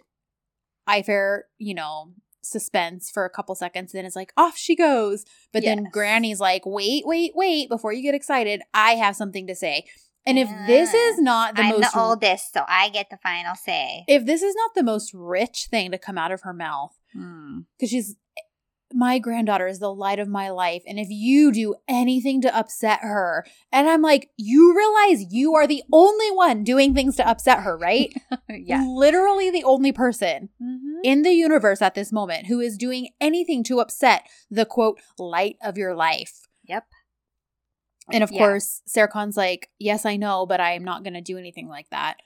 Ayfer, 0.88 1.41
you 1.60 1.76
know, 1.76 2.14
suspense 2.41 3.10
for 3.11 3.26
a 3.26 3.30
couple 3.30 3.53
seconds, 3.56 3.91
then 3.91 4.06
it's 4.06 4.16
like 4.16 4.34
off 4.38 4.57
she 4.57 4.76
goes. 4.76 5.26
But 5.53 5.64
then 5.64 5.88
Granny's 5.91 6.40
like, 6.40 6.64
wait, 6.66 7.03
wait, 7.06 7.32
wait, 7.36 7.70
before 7.70 7.94
you 7.94 8.02
get 8.02 8.16
excited, 8.16 8.61
I 8.74 8.91
have 8.91 9.16
something 9.16 9.48
to 9.48 9.56
say. 9.56 9.86
And 10.26 10.38
if 10.38 10.49
this 10.68 10.94
is 10.94 11.20
not 11.20 11.56
the 11.56 11.64
I'm 11.64 11.80
most 11.80 11.94
the 11.94 11.99
oldest, 11.99 12.53
so 12.53 12.64
I 12.68 12.90
get 12.90 13.10
the 13.10 13.18
final 13.18 13.56
say. 13.56 14.03
if 14.07 14.26
this 14.26 14.41
is 14.44 14.53
not 14.56 14.72
the 14.76 14.84
most 14.84 15.11
rich 15.14 15.68
thing 15.72 15.91
to 15.91 15.98
come 15.98 16.18
out 16.18 16.32
of 16.32 16.41
her 16.41 16.53
mouth, 16.53 16.95
Hmm. 17.14 17.61
because 17.78 17.90
she's 17.90 18.16
my 18.94 19.20
granddaughter 19.20 19.68
is 19.68 19.80
the 19.80 19.94
light 19.94 20.20
of 20.20 20.28
my 20.28 20.49
life. 20.49 20.84
And 20.88 20.99
if 20.99 21.07
you 21.10 21.52
do 21.52 21.76
anything 21.88 22.41
to 22.41 22.56
upset 22.57 22.99
her, 23.02 23.45
and 23.72 23.88
I'm 23.88 24.02
like, 24.02 24.30
you 24.38 24.76
realize 24.76 25.32
you 25.32 25.53
are 25.56 25.68
the 25.68 25.84
only 25.91 26.32
one 26.32 26.64
doing 26.64 26.94
things 26.94 27.16
to 27.18 27.28
upset 27.28 27.60
her, 27.60 27.78
right? 27.78 28.14
yeah. 28.49 28.84
Literally 28.88 29.52
the 29.52 29.64
only 29.64 29.91
person 29.91 30.49
Mhm. 30.61 30.99
in 31.03 31.22
the 31.22 31.34
universe 31.34 31.82
at 31.82 31.94
this 31.95 32.11
moment 32.11 32.48
who 32.48 32.60
is 32.60 32.78
doing 32.78 33.10
anything 33.22 33.64
to 33.66 33.80
upset 33.80 34.24
the 34.49 34.66
quote 34.66 34.99
light 35.18 35.57
of 35.61 35.78
your 35.78 35.95
life. 35.95 36.48
Yep. 36.64 36.86
And 38.11 38.24
of 38.24 38.32
Yeah. 38.32 38.40
course, 38.40 38.82
Serkan's 38.88 39.38
like, 39.38 39.70
Yes, 39.78 40.06
I 40.06 40.16
know, 40.16 40.45
but 40.45 40.60
I'm 40.60 40.84
not 40.84 41.03
going 41.03 41.14
to 41.14 41.22
do 41.22 41.38
anything 41.38 41.68
like 41.68 41.90
that. 41.91 42.18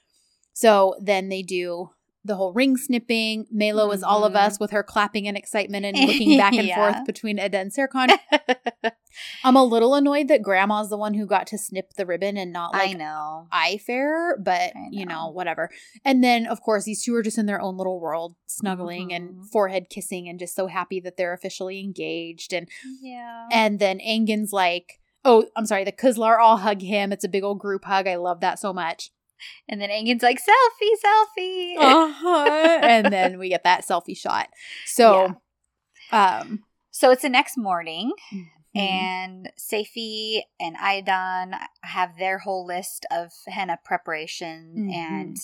So 0.53 0.95
then 1.01 1.29
they 1.29 1.41
do 1.41 1.89
the 2.25 2.35
whole 2.35 2.53
ring 2.53 2.77
snipping. 2.77 3.45
Melo 3.51 3.91
is 3.91 4.01
all 4.03 4.23
of 4.23 4.33
Mhm. 4.33 4.37
us 4.37 4.59
with 4.59 4.71
her 4.71 4.81
clapping 4.83 5.25
in 5.25 5.35
excitement 5.35 5.85
and 5.85 5.97
looking 5.99 6.37
back 6.37 6.53
and 6.53 6.67
Yeah. 6.67 6.75
forth 6.93 7.05
between 7.05 7.37
Eda 7.39 7.57
and 7.59 7.71
Serkan. 7.71 8.17
I'm 9.43 9.55
a 9.55 9.63
little 9.63 9.93
annoyed 9.93 10.27
that 10.29 10.41
Grandma's 10.41 10.89
the 10.89 10.97
one 10.97 11.13
who 11.13 11.25
got 11.25 11.47
to 11.47 11.57
snip 11.57 11.93
the 11.93 12.05
ribbon 12.05 12.37
and 12.37 12.51
not 12.51 12.73
like 12.73 12.89
I 12.91 12.93
know. 12.93 13.47
Ayfer, 13.51 14.43
but 14.43 14.75
I 14.75 14.87
you 14.91 15.05
know, 15.05 15.25
know. 15.25 15.29
whatever. 15.31 15.69
And 16.03 16.23
then, 16.23 16.47
of 16.47 16.61
course, 16.61 16.85
these 16.85 17.03
two 17.03 17.13
are 17.15 17.21
just 17.21 17.37
in 17.37 17.45
their 17.45 17.61
own 17.61 17.77
little 17.77 17.99
world, 17.99 18.35
snuggling 18.47 19.09
Mhm. 19.09 19.15
and 19.15 19.49
forehead 19.51 19.89
kissing, 19.89 20.27
and 20.27 20.39
just 20.39 20.55
so 20.55 20.67
happy 20.67 20.99
that 21.01 21.17
they're 21.17 21.33
officially 21.33 21.79
engaged. 21.81 22.53
And 22.53 22.67
Yeah. 23.01 23.47
and 23.51 23.79
then 23.79 23.99
Engin's 23.99 24.51
like, 24.53 24.99
"Oh, 25.25 25.45
I'm 25.55 25.65
sorry." 25.65 25.83
The 25.83 25.91
Kızlar 25.91 26.39
all 26.39 26.57
hug 26.57 26.81
him. 26.81 27.11
It's 27.11 27.23
a 27.23 27.29
big 27.29 27.43
old 27.43 27.59
group 27.59 27.85
hug. 27.85 28.07
I 28.07 28.15
love 28.15 28.39
that 28.39 28.59
so 28.59 28.73
much. 28.73 29.11
And 29.69 29.79
then 29.81 29.89
Engin's 29.89 30.23
like, 30.23 30.39
selfie, 30.39 30.95
selfie. 31.05 31.75
Uh-huh. 31.77 32.79
and 32.83 33.11
then 33.11 33.37
we 33.39 33.49
get 33.49 33.63
that 33.63 33.85
selfie 33.85 34.17
shot. 34.17 34.47
So, 34.85 35.35
um, 36.11 36.63
So 36.91 37.09
it's 37.11 37.23
the 37.23 37.29
next 37.29 37.57
morning, 37.57 38.11
mhm. 38.31 38.45
and 38.75 39.51
Seyfi 39.57 40.41
and 40.59 40.75
Aydan 40.77 41.57
have 41.81 42.17
their 42.19 42.37
whole 42.39 42.65
list 42.67 43.05
of 43.11 43.31
henna 43.47 43.79
preparation, 43.83 44.75
Mhm. 44.77 44.93
and 44.93 45.37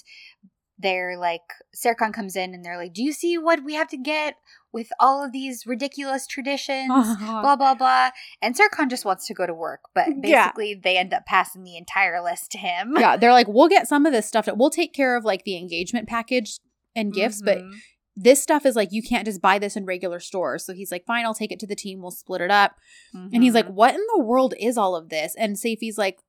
they're 0.78 1.18
like 1.18 1.42
Serkan 1.76 2.14
comes 2.14 2.36
in 2.36 2.54
and 2.54 2.64
they're 2.64 2.78
like, 2.78 2.94
"Do 2.94 3.04
you 3.04 3.12
see 3.12 3.38
what 3.38 3.64
we 3.64 3.74
have 3.74 3.90
to 3.90 3.98
get 3.98 4.36
with 4.72 4.88
all 5.00 5.24
of 5.24 5.32
these 5.32 5.66
ridiculous 5.66 6.28
traditions?" 6.28 6.90
Uh-huh. 6.92 7.42
Blah 7.42 7.56
blah 7.56 7.76
blah. 7.76 8.10
And 8.42 8.56
Serkan 8.56 8.90
just 8.90 9.06
wants 9.06 9.26
to 9.28 9.34
go 9.34 9.46
to 9.46 9.54
work, 9.54 9.82
but 9.94 10.08
Yeah. 10.24 10.48
basically 10.48 10.74
they 10.76 10.98
end 10.98 11.14
up 11.14 11.26
passing 11.26 11.64
the 11.64 11.78
entire 11.78 12.22
list 12.24 12.52
to 12.52 12.58
him. 12.58 12.94
yeah, 13.00 13.18
they're 13.18 13.32
like, 13.34 13.48
we'll 13.48 13.68
get 13.70 13.88
some 13.88 14.06
of 14.06 14.12
this 14.14 14.28
stuff. 14.28 14.48
We'll 14.54 14.70
take 14.70 14.94
care 14.94 15.16
of 15.16 15.24
like 15.26 15.44
the 15.44 15.58
engagement 15.58 16.08
package 16.08 16.60
and 16.96 17.14
gifts, 17.14 17.42
but 17.42 17.60
Mhm. 17.60 17.72
this 18.16 18.42
stuff 18.44 18.66
is 18.66 18.76
like 18.76 18.90
you 18.92 19.02
can't 19.02 19.26
just 19.26 19.42
buy 19.42 19.60
this 19.60 19.76
in 19.78 19.86
regular 19.86 20.20
stores. 20.20 20.66
So 20.66 20.74
he's 20.74 20.92
like, 20.92 21.06
fine, 21.06 21.24
I'll 21.26 21.34
take 21.34 21.52
it 21.52 21.60
to 21.60 21.68
the 21.68 21.76
team. 21.76 22.02
We'll 22.02 22.12
split 22.12 22.42
it 22.42 22.52
up. 22.52 22.76
And 23.14 23.44
he's 23.44 23.54
like, 23.54 23.68
Mhm. 23.68 23.74
what 23.74 23.94
in 23.96 24.02
the 24.16 24.24
world 24.24 24.54
is 24.60 24.78
all 24.78 24.96
of 24.96 25.10
this? 25.10 25.36
And 25.38 25.56
Seyfi's 25.56 25.98
like, 25.98 26.20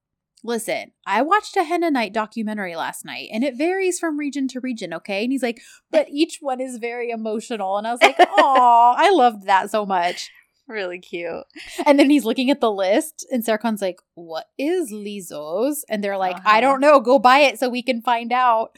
listen, 0.43 0.93
I 1.07 1.23
watched 1.23 1.57
a 1.57 1.65
Henna 1.65 1.91
Night 1.91 2.12
documentary 2.12 2.75
last 2.77 3.05
night 3.05 3.29
and 3.33 3.45
it 3.45 3.57
varies 3.57 3.99
from 3.99 4.19
region 4.19 4.49
to 4.49 4.61
region, 4.61 4.93
okay? 4.95 5.23
And 5.25 5.33
he's 5.33 5.43
like, 5.43 5.61
but 5.91 6.07
each 6.11 6.39
one 6.41 6.61
is 6.61 6.79
very 6.79 7.11
emotional. 7.11 7.77
And 7.79 7.87
I 7.87 7.93
was 7.93 8.03
like, 8.03 8.17
oh, 8.21 8.95
I 8.97 9.11
loved 9.11 9.47
that 9.47 9.71
so 9.71 9.85
much. 9.85 10.31
really 10.69 10.99
cute. 11.01 11.45
And 11.85 11.99
then 11.99 12.11
he's 12.11 12.25
looking 12.25 12.51
at 12.51 12.61
the 12.61 12.71
list 12.73 13.27
and 13.33 13.45
Serkan's 13.45 13.83
like, 13.83 14.01
what 14.15 14.47
is 14.59 14.93
Lizos? 14.93 15.79
And 15.89 16.03
they're 16.03 16.17
like, 16.19 16.37
I 16.47 16.59
Uh-huh. 16.59 16.61
don't 16.61 16.81
know. 16.81 17.01
Go 17.01 17.19
buy 17.19 17.39
it 17.41 17.59
so 17.59 17.69
we 17.69 17.83
can 17.83 18.01
find 18.03 18.33
out. 18.33 18.71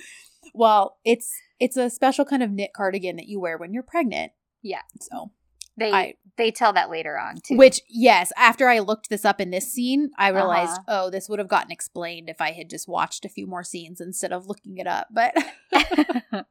Well, 0.55 0.97
it's 1.05 1.31
it's 1.61 1.77
a 1.77 1.89
special 1.91 2.25
kind 2.25 2.43
of 2.43 2.51
knit 2.51 2.73
cardigan 2.75 3.17
that 3.17 3.29
you 3.29 3.39
wear 3.41 3.57
when 3.57 3.73
you're 3.73 3.83
pregnant. 3.85 4.33
Yeah. 4.63 4.83
So 5.01 5.31
They 5.77 5.91
I- 5.93 6.15
they 6.37 6.51
tell 6.51 6.73
that 6.73 6.91
later 6.91 7.19
on 7.19 7.37
too. 7.43 7.57
Which, 7.57 7.81
yes, 7.89 8.33
after 8.37 8.69
I 8.69 8.79
looked 8.79 9.11
this 9.11 9.25
up 9.25 9.41
in 9.41 9.51
this 9.51 9.71
scene, 9.71 10.11
I 10.19 10.29
realized, 10.29 10.73
Uh-huh. 10.89 11.05
oh, 11.07 11.11
this 11.11 11.29
would 11.29 11.39
have 11.39 11.49
gotten 11.49 11.71
explained 11.71 12.29
if 12.31 12.41
I 12.41 12.53
had 12.53 12.71
just 12.71 12.89
watched 12.89 13.25
a 13.25 13.29
few 13.29 13.47
more 13.47 13.63
scenes 13.65 14.01
instead 14.01 14.33
of 14.33 14.47
looking 14.47 14.79
it 14.79 14.87
up. 14.87 15.09
But 15.11 15.35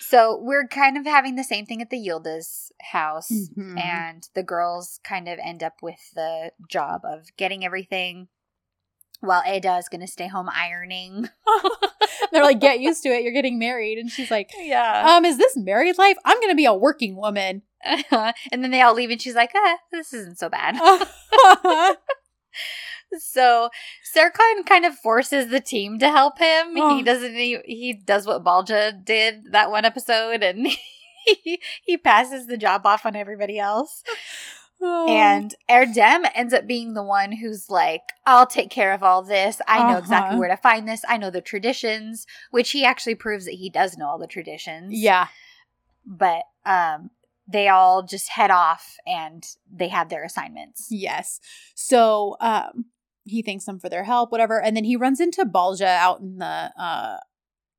so 0.00 0.38
we're 0.40 0.66
kind 0.66 0.96
of 0.96 1.04
having 1.04 1.36
the 1.36 1.44
same 1.44 1.66
thing 1.66 1.80
at 1.82 1.90
the 1.90 1.98
Yıldız 1.98 2.70
house. 2.92 3.30
Mhm. 3.56 3.78
and 3.82 4.28
the 4.34 4.42
girls 4.42 5.00
kind 5.04 5.28
of 5.28 5.38
end 5.42 5.62
up 5.62 5.74
with 5.82 6.10
the 6.14 6.52
job 6.70 7.02
of 7.04 7.34
getting 7.36 7.64
everything 7.64 8.28
while 9.20 9.42
Eda 9.50 9.76
is 9.78 9.88
going 9.88 10.00
to 10.02 10.06
stay 10.06 10.28
home 10.28 10.48
ironing. 10.54 11.28
they're 12.32 12.42
like, 12.42 12.60
get 12.60 12.80
used 12.80 13.02
to 13.02 13.08
it. 13.08 13.22
You're 13.22 13.32
getting 13.32 13.58
married. 13.58 13.98
And 13.98 14.10
she's 14.10 14.30
like, 14.30 14.50
Yeah. 14.58 15.16
um, 15.16 15.24
is 15.24 15.38
this 15.38 15.56
married 15.56 15.96
life? 15.98 16.16
I'm 16.24 16.38
going 16.38 16.50
to 16.50 16.54
be 16.56 16.66
a 16.66 16.74
working 16.74 17.16
woman. 17.16 17.62
and 18.52 18.62
then 18.64 18.70
they 18.70 18.82
all 18.82 18.94
leave 18.94 19.10
and 19.10 19.20
she's 19.20 19.34
like, 19.34 19.50
ah, 19.54 19.76
this 19.92 20.12
isn't 20.12 20.38
so 20.38 20.48
bad. 20.48 20.76
Uh-huh. 20.76 21.94
so 23.18 23.70
Serkan 24.16 24.64
kind 24.66 24.84
of 24.84 24.94
forces 24.96 25.50
the 25.50 25.60
team 25.60 25.98
to 25.98 26.10
help 26.10 26.38
him. 26.38 26.74
Oh. 26.76 26.96
He 26.96 27.02
doesn't 27.02 27.34
he, 27.34 27.58
he 27.64 27.92
does 27.92 28.26
what 28.26 28.44
Balca 28.44 28.92
did 29.04 29.52
that 29.52 29.70
one 29.70 29.84
episode 29.84 30.42
and 30.42 30.66
he, 31.26 31.60
he 31.84 31.96
passes 31.98 32.46
the 32.46 32.56
job 32.56 32.86
off 32.86 33.04
on 33.06 33.14
everybody 33.16 33.58
else. 33.58 34.02
Oh. 34.80 35.08
And 35.08 35.54
Erdem 35.70 36.28
ends 36.34 36.52
up 36.52 36.66
being 36.66 36.92
the 36.94 37.02
one 37.02 37.32
who's 37.32 37.70
like, 37.70 38.02
I'll 38.26 38.46
take 38.46 38.68
care 38.68 38.92
of 38.92 39.02
all 39.02 39.22
this. 39.22 39.60
I 39.66 39.90
know 39.90 39.98
exactly 39.98 40.30
Uh-huh. 40.32 40.38
where 40.38 40.48
to 40.50 40.56
find 40.58 40.86
this. 40.86 41.00
I 41.08 41.16
know 41.16 41.30
the 41.30 41.40
traditions, 41.40 42.26
which 42.50 42.72
he 42.72 42.84
actually 42.84 43.14
proves 43.14 43.46
that 43.46 43.54
he 43.54 43.70
does 43.70 43.96
know 43.96 44.06
all 44.06 44.18
the 44.18 44.26
traditions. 44.26 44.92
yeah. 44.92 45.28
But 46.04 46.42
um 46.64 47.10
they 47.48 47.68
all 47.68 48.02
just 48.02 48.30
head 48.30 48.50
off 48.50 48.96
and 49.06 49.46
they 49.72 49.88
have 49.88 50.08
their 50.08 50.24
assignments. 50.24 50.88
Yes. 50.90 51.40
So 51.74 52.36
um 52.40 52.86
he 53.24 53.42
thanks 53.42 53.64
them 53.64 53.80
for 53.80 53.88
their 53.88 54.04
help, 54.04 54.30
whatever. 54.30 54.60
And 54.60 54.76
then 54.76 54.84
he 54.84 54.96
runs 54.96 55.20
into 55.20 55.44
Balca 55.44 55.86
out 55.86 56.20
in 56.20 56.38
the 56.38 56.72
uh 56.78 57.18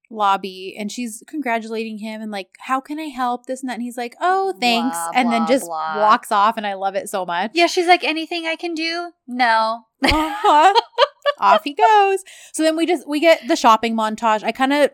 lobby 0.10 0.76
and 0.80 0.90
she's 0.92 1.22
congratulating 1.28 1.98
him 1.98 2.22
and 2.22 2.32
like, 2.32 2.50
how 2.60 2.80
can 2.80 2.98
I 3.00 3.06
help? 3.06 3.46
This 3.46 3.62
and 3.62 3.70
that. 3.70 3.74
And 3.74 3.84
he's 3.84 3.98
like, 3.98 4.16
Oh, 4.22 4.54
thanks. 4.60 4.96
Blah, 4.96 5.12
and 5.14 5.32
then 5.32 5.48
just 5.48 5.66
blah. 5.66 6.00
walks 6.00 6.32
off 6.32 6.58
and 6.58 6.66
I 6.66 6.74
love 6.76 6.96
it 6.96 7.10
so 7.10 7.26
much. 7.26 7.52
Yeah, 7.54 7.68
she's 7.68 7.88
like, 7.88 8.04
anything 8.04 8.46
I 8.46 8.56
can 8.56 8.74
do? 8.74 9.12
No. 9.28 9.84
Uh-huh. 10.04 10.74
off 11.40 11.64
he 11.64 11.74
goes. 11.74 12.24
So 12.54 12.64
then 12.64 12.76
we 12.76 12.86
just 12.86 13.08
we 13.08 13.20
get 13.20 13.48
the 13.48 13.56
shopping 13.56 13.96
montage. 13.96 14.44
I 14.44 14.52
kind 14.52 14.74
of 14.74 14.92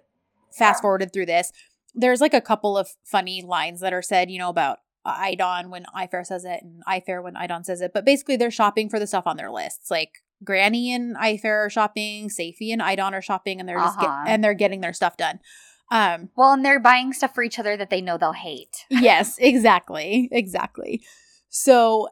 fast 0.51 0.81
forwarded 0.81 1.13
through 1.13 1.27
this. 1.27 1.51
There's 1.95 2.21
like 2.21 2.33
a 2.33 2.41
couple 2.41 2.77
of 2.77 2.89
funny 3.03 3.41
lines 3.41 3.79
that 3.81 3.93
are 3.93 4.01
said, 4.01 4.31
you 4.31 4.39
know, 4.39 4.49
about 4.49 4.79
Aydan 5.05 5.69
when 5.69 5.85
Ayfer 5.95 6.25
says 6.25 6.45
it 6.45 6.61
and 6.63 6.83
Ayfer 6.85 7.21
when 7.23 7.35
Aydan 7.35 7.65
says 7.65 7.81
it. 7.81 7.91
But 7.93 8.05
basically, 8.05 8.37
they're 8.37 8.51
shopping 8.51 8.89
for 8.89 8.99
the 8.99 9.07
stuff 9.07 9.27
on 9.27 9.37
their 9.37 9.51
lists. 9.51 9.91
Like 9.91 10.23
Granny 10.43 10.93
and 10.93 11.15
Ayfer 11.17 11.65
are 11.65 11.69
shopping, 11.69 12.29
Seyfi 12.29 12.71
and 12.71 12.81
Aydan 12.81 13.11
are 13.13 13.21
shopping, 13.21 13.59
and 13.59 13.67
they're 13.67 13.77
just 13.79 13.97
Uh-huh. 13.99 14.23
and 14.27 14.43
they're 14.43 14.53
getting 14.53 14.81
their 14.81 14.93
stuff 14.93 15.17
done. 15.17 15.39
Um, 15.91 16.29
Well, 16.35 16.53
and 16.53 16.65
they're 16.65 16.79
buying 16.79 17.13
stuff 17.13 17.35
for 17.35 17.43
each 17.43 17.59
other 17.59 17.77
that 17.77 17.89
they 17.89 18.01
know 18.01 18.17
they'll 18.17 18.31
hate. 18.33 18.85
yes, 18.89 19.37
exactly, 19.37 20.29
exactly. 20.31 21.01
So, 21.49 22.07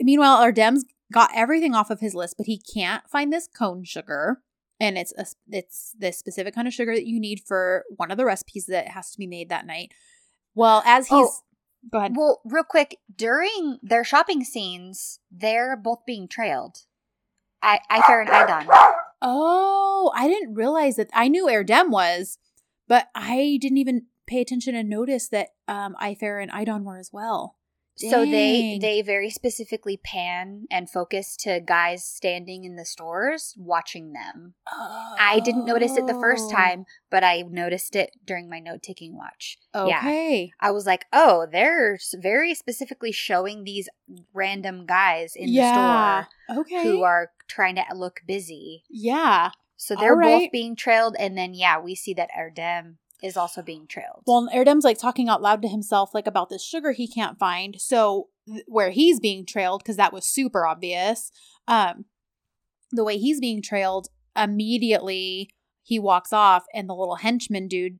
meanwhile, 0.00 0.44
Erdem's 0.44 0.84
got 1.12 1.30
everything 1.34 1.74
off 1.74 1.88
of 1.90 2.00
his 2.00 2.14
list, 2.14 2.34
but 2.36 2.46
he 2.46 2.58
can't 2.74 3.08
find 3.08 3.32
this 3.32 3.48
cone 3.48 3.84
sugar, 3.84 4.42
and 4.80 4.98
it's 4.98 5.12
a 5.16 5.26
it's 5.48 5.94
this 5.98 6.18
specific 6.18 6.54
kind 6.54 6.68
of 6.68 6.74
sugar 6.74 6.94
that 6.94 7.06
you 7.06 7.18
need 7.20 7.40
for 7.46 7.84
one 7.96 8.10
of 8.10 8.16
the 8.16 8.24
recipes 8.24 8.66
that 8.66 8.88
has 8.88 9.10
to 9.12 9.18
be 9.18 9.26
made 9.26 9.48
that 9.48 9.66
night. 9.66 9.92
Well, 10.54 10.82
as 10.86 11.08
he's 11.08 11.12
Oh. 11.28 11.32
go 11.90 11.98
ahead. 11.98 12.16
Well, 12.16 12.40
real 12.44 12.64
quick, 12.64 12.98
during 13.14 13.78
their 13.82 14.04
shopping 14.04 14.42
scenes, 14.44 15.20
they're 15.30 15.76
both 15.76 16.04
being 16.06 16.28
trailed. 16.28 16.84
I 17.62 17.80
Ayfer 17.90 18.20
and 18.22 18.30
Aydan. 18.30 18.66
Oh, 19.22 20.12
I 20.14 20.28
didn't 20.28 20.54
realize 20.54 20.96
that. 20.96 21.08
I 21.12 21.28
knew 21.28 21.46
Erdem 21.46 21.90
was, 21.90 22.38
but 22.86 23.08
I 23.14 23.58
didn't 23.60 23.78
even 23.78 24.06
pay 24.26 24.40
attention 24.40 24.74
and 24.74 24.88
notice 24.88 25.28
that 25.28 25.50
um 25.68 25.96
Ayfer 26.00 26.42
and 26.42 26.50
Aydan 26.50 26.84
were 26.84 26.98
as 26.98 27.12
well. 27.12 27.56
So 27.98 28.26
they 28.26 28.78
they 28.80 29.00
very 29.02 29.30
specifically 29.30 29.96
pan 29.96 30.66
and 30.70 30.88
focus 30.90 31.36
to 31.38 31.60
guys 31.60 32.04
standing 32.04 32.64
in 32.64 32.76
the 32.76 32.84
stores 32.84 33.54
watching 33.56 34.12
them. 34.12 34.54
I 34.70 35.40
didn't 35.42 35.64
notice 35.64 35.96
it 35.96 36.06
the 36.06 36.12
first 36.14 36.44
Oh. 36.48 36.52
time, 36.52 36.84
but 37.10 37.24
I 37.24 37.42
noticed 37.42 37.96
it 37.96 38.10
during 38.24 38.50
my 38.50 38.58
note 38.60 38.82
taking 38.82 39.16
watch. 39.16 39.56
Yeah. 39.74 39.98
Okay. 39.98 40.52
I 40.60 40.70
was 40.72 40.84
like, 40.86 41.06
"Oh, 41.12 41.46
they're 41.50 41.98
very 42.14 42.54
specifically 42.54 43.12
showing 43.12 43.64
these 43.64 43.88
random 44.34 44.84
guys 44.86 45.34
in 45.34 45.48
yeah. 45.48 46.24
the 46.48 46.52
store 46.54 46.60
Okay. 46.62 46.82
who 46.82 47.02
are 47.02 47.30
trying 47.48 47.76
to 47.76 47.84
look 47.94 48.20
busy." 48.26 48.84
yeah. 48.90 49.50
So 49.78 49.94
they're 49.94 50.16
right. 50.16 50.44
both 50.44 50.52
being 50.52 50.74
trailed, 50.74 51.16
and 51.18 51.36
then 51.36 51.52
yeah, 51.52 51.78
we 51.78 51.94
see 51.94 52.14
that 52.14 52.30
Erdem 52.36 52.96
is 53.22 53.36
also 53.36 53.62
being 53.62 53.86
trailed. 53.86 54.22
Well, 54.26 54.48
Erdem's 54.54 54.84
like 54.84 54.98
talking 54.98 55.28
out 55.28 55.42
loud 55.42 55.62
to 55.62 55.68
himself, 55.68 56.14
like 56.14 56.26
about 56.26 56.48
this 56.48 56.64
sugar 56.64 56.92
he 56.92 57.08
can't 57.08 57.38
find. 57.38 57.80
So 57.80 58.28
th- 58.46 58.64
where 58.66 58.90
he's 58.90 59.20
being 59.20 59.46
trailed, 59.46 59.82
because 59.82 59.96
that 59.96 60.12
was 60.12 60.26
super 60.26 60.66
obvious. 60.66 61.30
Um, 61.66 62.04
the 62.92 63.04
way 63.04 63.18
he's 63.18 63.40
being 63.40 63.62
trailed, 63.62 64.08
immediately 64.36 65.50
he 65.82 65.98
walks 65.98 66.32
off, 66.32 66.64
and 66.74 66.88
the 66.88 66.94
little 66.94 67.16
henchman 67.16 67.68
dude 67.68 67.98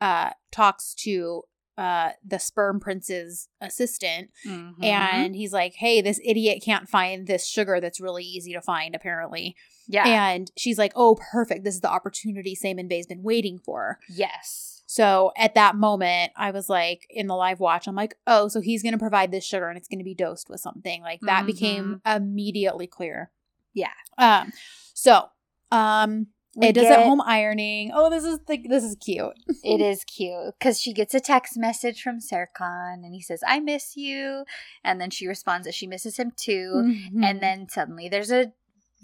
uh 0.00 0.30
talks 0.52 0.94
to 0.94 1.44
uh 1.78 2.10
the 2.26 2.38
sperm 2.38 2.80
prince's 2.80 3.48
assistant 3.60 4.30
Mhm. 4.46 4.82
and 4.82 5.34
he's 5.36 5.52
like 5.52 5.74
hey 5.74 6.00
this 6.00 6.20
idiot 6.24 6.62
can't 6.64 6.88
find 6.88 7.26
this 7.26 7.46
sugar 7.46 7.80
that's 7.80 8.00
really 8.00 8.24
easy 8.24 8.52
to 8.52 8.60
find 8.62 8.94
apparently 8.94 9.54
yeah, 9.88 10.28
and 10.30 10.50
she's 10.56 10.78
like 10.78 10.92
oh 10.96 11.16
perfect 11.30 11.62
this 11.64 11.74
is 11.74 11.80
the 11.80 11.90
opportunity 11.90 12.54
Simon 12.54 12.88
Bay's 12.88 13.06
been 13.06 13.22
waiting 13.22 13.58
for 13.58 13.98
yes, 14.08 14.82
so 14.88 15.32
at 15.36 15.54
that 15.56 15.74
moment, 15.74 16.30
I 16.36 16.52
was 16.52 16.68
like, 16.68 17.06
in 17.10 17.26
the 17.26 17.34
live 17.34 17.58
watch, 17.58 17.88
I'm 17.88 17.96
like, 17.96 18.16
oh, 18.26 18.46
so 18.46 18.60
he's 18.60 18.84
going 18.84 18.92
to 18.92 18.98
provide 18.98 19.32
this 19.32 19.44
sugar 19.44 19.68
and 19.68 19.76
it's 19.76 19.88
going 19.88 19.98
to 19.98 20.04
be 20.04 20.14
dosed 20.14 20.48
with 20.48 20.60
something. 20.60 21.02
Like 21.02 21.20
that 21.22 21.44
became 21.44 22.00
immediately 22.06 22.86
clear. 22.86 23.32
Yeah. 23.74 23.90
Um. 24.16 24.52
So, 24.94 25.24
um, 25.72 26.28
We 26.56 26.68
it 26.68 26.72
does 26.74 26.84
get- 26.84 27.00
at 27.00 27.06
home 27.06 27.20
ironing. 27.20 27.90
Oh, 27.94 28.08
this 28.08 28.24
is 28.24 28.38
like 28.48 28.66
this 28.68 28.82
is 28.82 28.96
cute. 28.96 29.34
It 29.62 29.80
is 29.82 30.04
cute 30.04 30.54
because 30.58 30.80
she 30.80 30.92
gets 30.94 31.12
a 31.12 31.20
text 31.20 31.56
message 31.56 32.02
from 32.02 32.18
Serkan, 32.18 33.04
and 33.04 33.14
he 33.14 33.20
says, 33.20 33.40
"I 33.46 33.60
miss 33.60 33.94
you," 33.96 34.44
and 34.82 34.98
then 35.00 35.10
she 35.10 35.26
responds 35.26 35.66
that 35.66 35.74
she 35.74 35.86
misses 35.86 36.16
him 36.16 36.32
too. 36.34 36.72
Mm-hmm. 36.76 37.22
And 37.22 37.40
then 37.40 37.68
suddenly 37.68 38.08
there's 38.08 38.30
a 38.32 38.52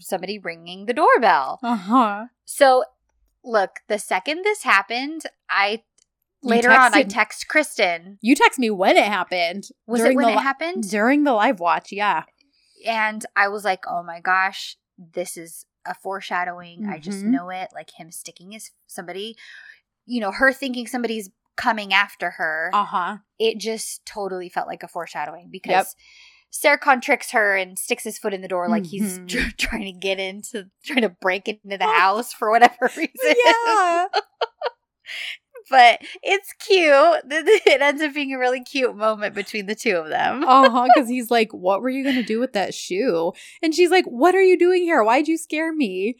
somebody 0.00 0.38
ringing 0.38 0.86
the 0.86 0.94
doorbell. 0.94 1.60
uh 1.62 1.76
huh. 1.76 2.26
So, 2.46 2.84
look, 3.44 3.80
the 3.86 3.98
second 3.98 4.42
this 4.44 4.62
happened, 4.62 5.22
I 5.50 5.82
You 6.42 6.50
later 6.50 6.70
on 6.70 6.94
I 6.94 7.02
text 7.02 7.48
Kristen. 7.48 8.18
You 8.22 8.34
text 8.34 8.58
me 8.58 8.70
when 8.70 8.96
it 8.96 9.04
happened. 9.04 9.68
Was 9.86 10.00
it 10.02 10.14
when 10.14 10.26
the 10.26 10.32
it 10.32 10.40
happened? 10.40 10.88
During 10.88 11.24
the 11.24 11.34
live 11.34 11.60
watch, 11.60 11.92
yeah. 11.92 12.22
and 12.86 13.26
I 13.36 13.48
was 13.48 13.62
like, 13.64 13.84
"Oh 13.86 14.02
my 14.02 14.20
gosh, 14.20 14.76
this 14.96 15.36
is 15.36 15.66
a 15.86 15.94
foreshadowing. 15.94 16.86
I 16.88 16.98
just 16.98 17.18
Mhm. 17.24 17.30
know 17.30 17.50
it. 17.50 17.70
Like 17.74 17.90
him 17.98 18.10
sticking 18.10 18.52
his 18.52 18.70
somebody, 18.86 19.36
you 20.06 20.20
know, 20.20 20.30
her 20.32 20.52
thinking 20.52 20.86
somebody's 20.86 21.30
coming 21.56 21.92
after 21.92 22.30
her. 22.30 22.70
Uh 22.72 22.84
huh. 22.84 23.16
It 23.38 23.58
just 23.58 24.04
totally 24.06 24.48
felt 24.48 24.66
like 24.68 24.82
a 24.82 24.88
foreshadowing 24.88 25.48
because 25.50 25.94
Serkan 26.52 27.00
tricks 27.00 27.30
her 27.30 27.56
and 27.56 27.78
sticks 27.78 28.04
his 28.04 28.18
foot 28.18 28.34
in 28.34 28.42
the 28.42 28.48
door 28.48 28.68
like 28.68 28.84
he's 28.86 29.18
Mhm. 29.18 29.28
tr- 29.28 29.56
trying 29.68 29.84
to 29.84 29.92
get 29.92 30.18
into, 30.18 30.70
trying 30.84 31.00
to 31.02 31.08
break 31.08 31.48
into 31.48 31.78
the 31.78 31.86
house 32.00 32.32
for 32.32 32.50
whatever 32.50 32.90
reason. 32.96 33.10
Yeah. 33.44 34.06
but 35.70 36.00
it's 36.22 36.52
cute. 36.54 37.22
It 37.66 37.80
ends 37.80 38.02
up 38.02 38.14
being 38.14 38.32
a 38.34 38.38
really 38.38 38.62
cute 38.62 38.96
moment 38.96 39.34
between 39.34 39.66
the 39.66 39.74
two 39.74 39.96
of 39.96 40.08
them. 40.08 40.44
uh 40.44 40.68
huh. 40.70 40.88
Because 40.94 41.08
he's 41.08 41.30
like, 41.30 41.52
"What 41.52 41.80
were 41.82 41.90
you 41.90 42.04
gonna 42.04 42.22
do 42.22 42.40
with 42.40 42.52
that 42.54 42.74
shoe?" 42.74 43.32
And 43.62 43.74
she's 43.74 43.90
like, 43.90 44.04
"What 44.06 44.34
are 44.34 44.42
you 44.42 44.58
doing 44.58 44.82
here? 44.82 45.02
Why'd 45.02 45.28
you 45.28 45.38
scare 45.38 45.72
me?" 45.72 46.16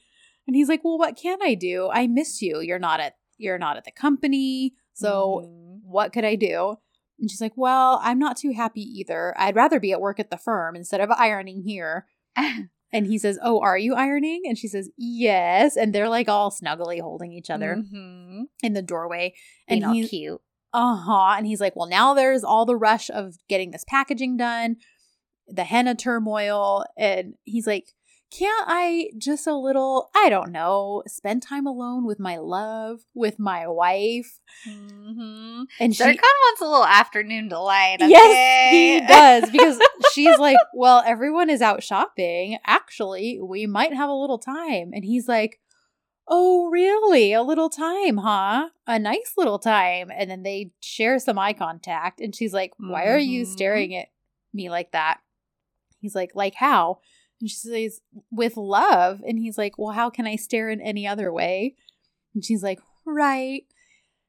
And 0.47 0.57
he's 0.57 0.69
like, 0.69 0.83
"Well, 0.85 0.99
what 0.99 1.17
can 1.17 1.39
I 1.43 1.55
do? 1.55 1.89
I 1.93 2.07
miss 2.07 2.41
you. 2.43 2.61
You're 2.61 2.79
not 2.79 3.01
at 3.01 3.15
you're 3.39 3.59
not 3.59 3.77
at 3.77 3.85
the 3.85 3.91
company, 3.93 4.75
so 4.93 5.43
Mhm. 5.47 5.81
what 5.85 6.13
could 6.13 6.25
I 6.25 6.35
do?" 6.37 6.77
And 7.19 7.31
she's 7.31 7.41
like, 7.41 7.57
"Well, 7.57 8.01
I'm 8.03 8.19
not 8.19 8.37
too 8.37 8.53
happy 8.53 8.83
either. 8.83 9.35
I'd 9.39 9.57
rather 9.57 9.79
be 9.81 9.93
at 9.93 10.01
work 10.01 10.19
at 10.21 10.31
the 10.31 10.37
firm 10.39 10.75
instead 10.77 11.01
of 11.01 11.11
ironing 11.11 11.63
here." 11.67 12.07
And 12.93 13.07
he 13.07 13.19
says, 13.19 13.39
"Oh, 13.43 13.61
are 13.61 13.79
you 13.79 13.95
ironing?" 13.95 14.43
And 14.45 14.57
she 14.59 14.69
says, 14.69 14.91
"Yes." 14.97 15.77
And 15.77 15.95
they're 15.95 16.09
like 16.09 16.29
all 16.29 16.51
snuggly 16.51 17.01
holding 17.01 17.33
each 17.33 17.49
other 17.51 17.77
Mhm. 17.77 18.45
in 18.63 18.73
the 18.75 18.83
doorway. 18.83 19.35
Being 19.69 19.83
And 19.85 19.95
he's 19.95 20.11
cute. 20.11 20.41
uh 20.73 20.97
huh. 20.97 21.35
And 21.39 21.47
he's 21.47 21.61
like, 21.61 21.75
well, 21.77 21.89
now 21.89 22.15
there's 22.15 22.45
all 22.45 22.65
the 22.67 22.77
rush 22.77 23.09
of 23.11 23.35
getting 23.49 23.71
this 23.71 23.85
packaging 23.87 24.37
done, 24.37 24.77
the 25.47 25.65
henna 25.65 25.95
turmoil. 25.95 26.85
And 26.97 27.35
he's 27.45 27.67
like, 27.67 27.93
can't 28.37 28.65
I 28.67 29.11
just 29.19 29.47
a 29.47 29.55
little, 29.55 30.11
I 30.17 30.29
don't 30.31 30.53
know, 30.53 31.03
spend 31.07 31.43
time 31.43 31.67
alone 31.67 32.07
with 32.07 32.19
my 32.19 32.39
love, 32.39 33.01
with 33.15 33.39
my 33.39 33.67
wife? 33.69 34.41
Mm-hmm. 34.69 35.63
And 35.79 35.95
she, 35.95 36.03
Serkan 36.03 36.17
wants 36.23 36.61
a 36.61 36.65
little 36.65 36.87
afternoon 36.87 37.49
delight. 37.49 37.99
yes, 38.01 38.71
he 38.73 39.01
does. 39.07 39.51
Because 39.51 39.79
she's 40.13 40.39
like, 40.39 40.57
well, 40.75 41.03
everyone 41.07 41.51
is 41.51 41.61
out 41.61 41.83
shopping. 41.83 42.59
Actually, 42.67 43.39
we 43.43 43.67
might 43.67 43.93
have 43.95 44.09
a 44.09 44.15
little 44.15 44.39
time. 44.39 44.93
And 44.95 45.05
he's 45.05 45.29
like, 45.29 45.59
Oh, 46.29 46.69
really? 46.71 47.33
A 47.33 47.43
little 47.43 47.69
time, 47.69 48.19
huh? 48.19 48.69
A 48.87 48.99
nice 48.99 49.33
little 49.37 49.59
time. 49.59 50.09
And 50.17 50.31
then 50.31 50.45
they 50.45 50.71
share 50.81 51.19
some 51.19 51.37
eye 51.39 51.53
contact. 51.53 52.21
And 52.21 52.35
she's 52.35 52.53
like, 52.55 52.71
Why 52.79 53.07
are 53.09 53.19
you 53.19 53.43
Mhm. 53.45 53.49
staring 53.49 53.95
at 53.97 54.07
me 54.55 54.71
like 54.71 54.93
that? 54.93 55.19
He's 56.01 56.15
like, 56.15 56.31
Like 56.35 56.55
how? 56.55 57.01
And 57.43 57.51
she 57.51 57.57
says, 57.57 58.01
With 58.31 58.57
love. 58.57 59.21
And 59.27 59.37
he's 59.37 59.59
like, 59.59 59.77
Well, 59.77 59.93
how 59.93 60.09
can 60.09 60.27
I 60.29 60.37
stare 60.37 60.71
in 60.71 60.81
any 60.81 61.07
other 61.09 61.33
way? 61.33 61.75
And 62.35 62.45
she's 62.45 62.63
like, 62.63 62.79
Right. 63.05 63.65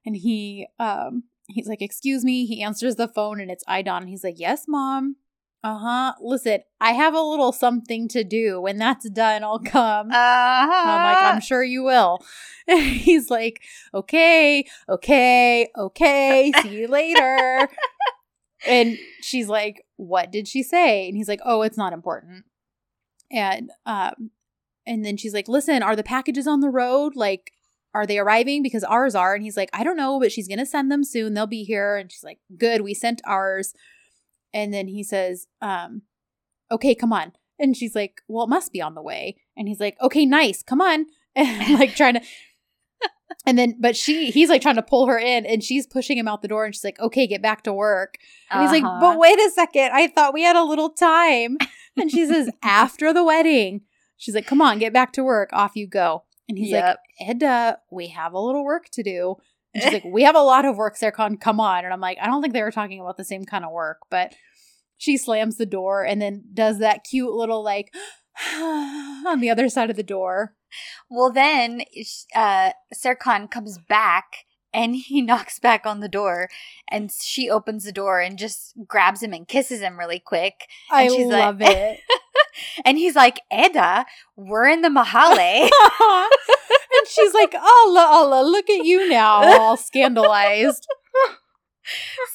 And 0.03 0.17
he, 0.17 0.67
um, 0.79 1.25
he's 1.47 1.67
like, 1.67 1.81
Excuse 1.81 2.25
me. 2.25 2.47
He 2.47 2.63
answers 2.63 2.95
the 2.95 3.07
phone 3.07 3.39
and 3.39 3.51
it's 3.51 3.63
Aydan. 3.65 3.99
And 3.99 4.09
he's 4.09 4.23
like, 4.23 4.39
Yes, 4.39 4.65
mom. 4.67 5.17
Uh 5.63 5.77
huh. 5.77 6.13
Listen, 6.19 6.59
I 6.81 6.91
have 6.93 7.13
a 7.13 7.21
little 7.21 7.51
something 7.53 8.07
to 8.09 8.23
do. 8.23 8.59
When 8.59 8.77
that's 8.77 9.07
done, 9.09 9.43
I'll 9.43 9.59
come. 9.59 10.09
Uh-huh. 10.09 10.83
I'm 10.89 11.13
like, 11.13 11.33
I'm 11.35 11.39
sure 11.39 11.63
you 11.63 11.83
will. 11.83 12.19
He's 12.67 13.29
like, 13.29 13.61
okay, 13.93 14.65
okay, 14.89 15.69
okay, 15.77 16.51
see 16.61 16.79
you 16.79 16.87
later. 16.87 17.69
and 18.67 18.97
she's 19.21 19.47
like, 19.47 19.85
what 19.95 20.31
did 20.33 20.49
she 20.49 20.63
say? 20.63 21.07
And 21.07 21.15
he's 21.15 21.29
like, 21.29 21.39
oh, 21.45 21.61
it's 21.61 21.77
not 21.77 21.93
important. 21.93 22.43
And 23.33 23.71
um, 23.85 24.31
and 24.85 25.03
then 25.03 25.17
she's 25.17 25.33
like, 25.33 25.47
listen, 25.47 25.81
are 25.83 25.95
the 25.95 26.03
packages 26.03 26.47
on 26.47 26.61
the 26.61 26.69
road? 26.69 27.15
Like, 27.15 27.51
are 27.93 28.05
they 28.05 28.19
arriving? 28.19 28.63
Because 28.63 28.83
ours 28.83 29.15
are. 29.15 29.33
And 29.33 29.43
he's 29.43 29.57
like, 29.57 29.69
I 29.73 29.83
don't 29.83 29.97
know, 29.97 30.19
but 30.19 30.31
she's 30.31 30.47
gonna 30.47 30.65
send 30.65 30.91
them 30.91 31.03
soon. 31.03 31.33
They'll 31.33 31.47
be 31.47 31.63
here. 31.63 31.97
And 31.97 32.11
she's 32.11 32.23
like, 32.23 32.39
good, 32.57 32.81
we 32.81 32.93
sent 32.93 33.21
ours. 33.25 33.73
And 34.53 34.73
then 34.73 34.87
he 34.87 35.03
says, 35.03 35.47
um, 35.61 36.03
okay, 36.71 36.93
come 36.93 37.11
on. 37.11 37.33
And 37.59 37.75
she's 37.75 37.95
like, 37.95 38.21
well, 38.27 38.45
it 38.45 38.49
must 38.49 38.71
be 38.71 38.81
on 38.81 38.93
the 38.93 39.01
way. 39.01 39.37
And 39.57 39.67
he's 39.67 39.79
like, 39.79 39.97
okay, 40.01 40.25
nice, 40.25 40.63
come 40.63 40.81
on. 40.81 41.07
And 41.35 41.79
like 41.79 41.95
trying 41.95 42.13
to 42.13 42.21
and 43.45 43.57
then 43.57 43.75
but 43.79 43.95
she 43.95 44.31
he's 44.31 44.49
like 44.49 44.61
trying 44.61 44.75
to 44.75 44.81
pull 44.83 45.07
her 45.07 45.17
in 45.17 45.45
and 45.45 45.63
she's 45.63 45.85
pushing 45.87 46.17
him 46.17 46.27
out 46.27 46.41
the 46.41 46.47
door 46.47 46.65
and 46.65 46.73
she's 46.73 46.83
like, 46.83 46.99
okay, 46.99 47.27
get 47.27 47.41
back 47.41 47.63
to 47.63 47.73
work. 47.73 48.15
And 48.51 48.61
he's 48.61 48.71
like, 48.71 48.83
Uh-huh. 48.83 48.99
but 49.01 49.19
wait 49.19 49.39
a 49.39 49.49
second, 49.51 49.91
I 49.93 50.07
thought 50.07 50.33
we 50.33 50.43
had 50.43 50.55
a 50.55 50.63
little 50.63 50.89
time. 50.89 51.57
And 51.97 52.09
she 52.11 52.25
says, 52.25 52.49
after 52.63 53.13
the 53.13 53.23
wedding. 53.23 53.81
She's 54.17 54.35
like, 54.35 54.47
come 54.47 54.61
on, 54.61 54.79
get 54.79 54.93
back 54.93 55.11
to 55.13 55.23
work. 55.23 55.49
Off 55.53 55.75
you 55.75 55.85
go. 55.87 56.23
And 56.47 56.57
he's 56.57 56.71
Yep. 56.71 56.97
like, 57.19 57.29
Eda, 57.35 57.79
we 57.91 58.07
have 58.07 58.33
a 58.33 58.39
little 58.39 58.63
work 58.63 58.89
to 58.93 59.03
do. 59.03 59.35
And 59.73 59.83
she's 59.83 59.93
like, 60.03 60.05
we 60.05 60.23
have 60.23 60.35
a 60.35 60.41
lot 60.41 60.63
of 60.65 60.77
work, 60.77 60.97
Serkan. 60.97 61.39
Come 61.41 61.59
on. 61.59 61.83
And 61.83 61.93
I'm 61.93 61.99
like, 62.01 62.17
I 62.21 62.27
don't 62.27 62.41
think 62.41 62.53
they 62.53 62.61
were 62.63 62.71
talking 62.71 62.99
about 63.01 63.17
the 63.17 63.23
same 63.25 63.43
kind 63.45 63.65
of 63.65 63.71
work, 63.71 63.97
but 64.09 64.33
she 64.97 65.17
slams 65.17 65.57
the 65.57 65.65
door 65.65 66.03
and 66.05 66.21
then 66.21 66.43
does 66.53 66.79
that 66.79 67.03
cute 67.03 67.31
little 67.33 67.61
like 67.63 67.93
on 68.53 69.39
the 69.41 69.49
other 69.49 69.69
side 69.69 69.89
of 69.89 69.95
the 69.95 70.03
door. 70.03 70.53
Well, 71.09 71.31
then 71.31 71.83
uh, 72.35 72.71
Serkan 72.93 73.49
comes 73.49 73.77
back 73.77 74.45
and 74.73 74.95
he 75.07 75.21
knocks 75.21 75.59
back 75.59 75.85
on 75.85 75.99
the 75.99 76.09
door, 76.09 76.49
and 76.89 77.11
she 77.11 77.49
opens 77.49 77.83
the 77.83 77.91
door 77.91 78.19
and 78.19 78.37
just 78.39 78.73
grabs 78.87 79.21
him 79.21 79.33
and 79.33 79.47
kisses 79.47 79.81
him 79.81 79.99
really 79.99 80.19
quick. 80.19 80.67
I 80.91 81.07
she's 81.07 81.27
like- 81.27 81.39
love 81.43 81.57
it. 81.61 81.99
And 82.85 82.97
he's 82.99 83.15
like, 83.15 83.39
Eda, 83.51 84.05
we're 84.35 84.67
in 84.67 84.81
the 84.81 84.89
Mahalle. 84.89 85.37
and 85.69 87.07
she's 87.07 87.33
like, 87.33 87.53
Allah, 87.55 88.07
Allah, 88.11 88.43
look 88.43 88.69
at 88.69 88.85
you 88.85 89.09
now, 89.09 89.59
all 89.59 89.75
scandalized. 89.77 90.85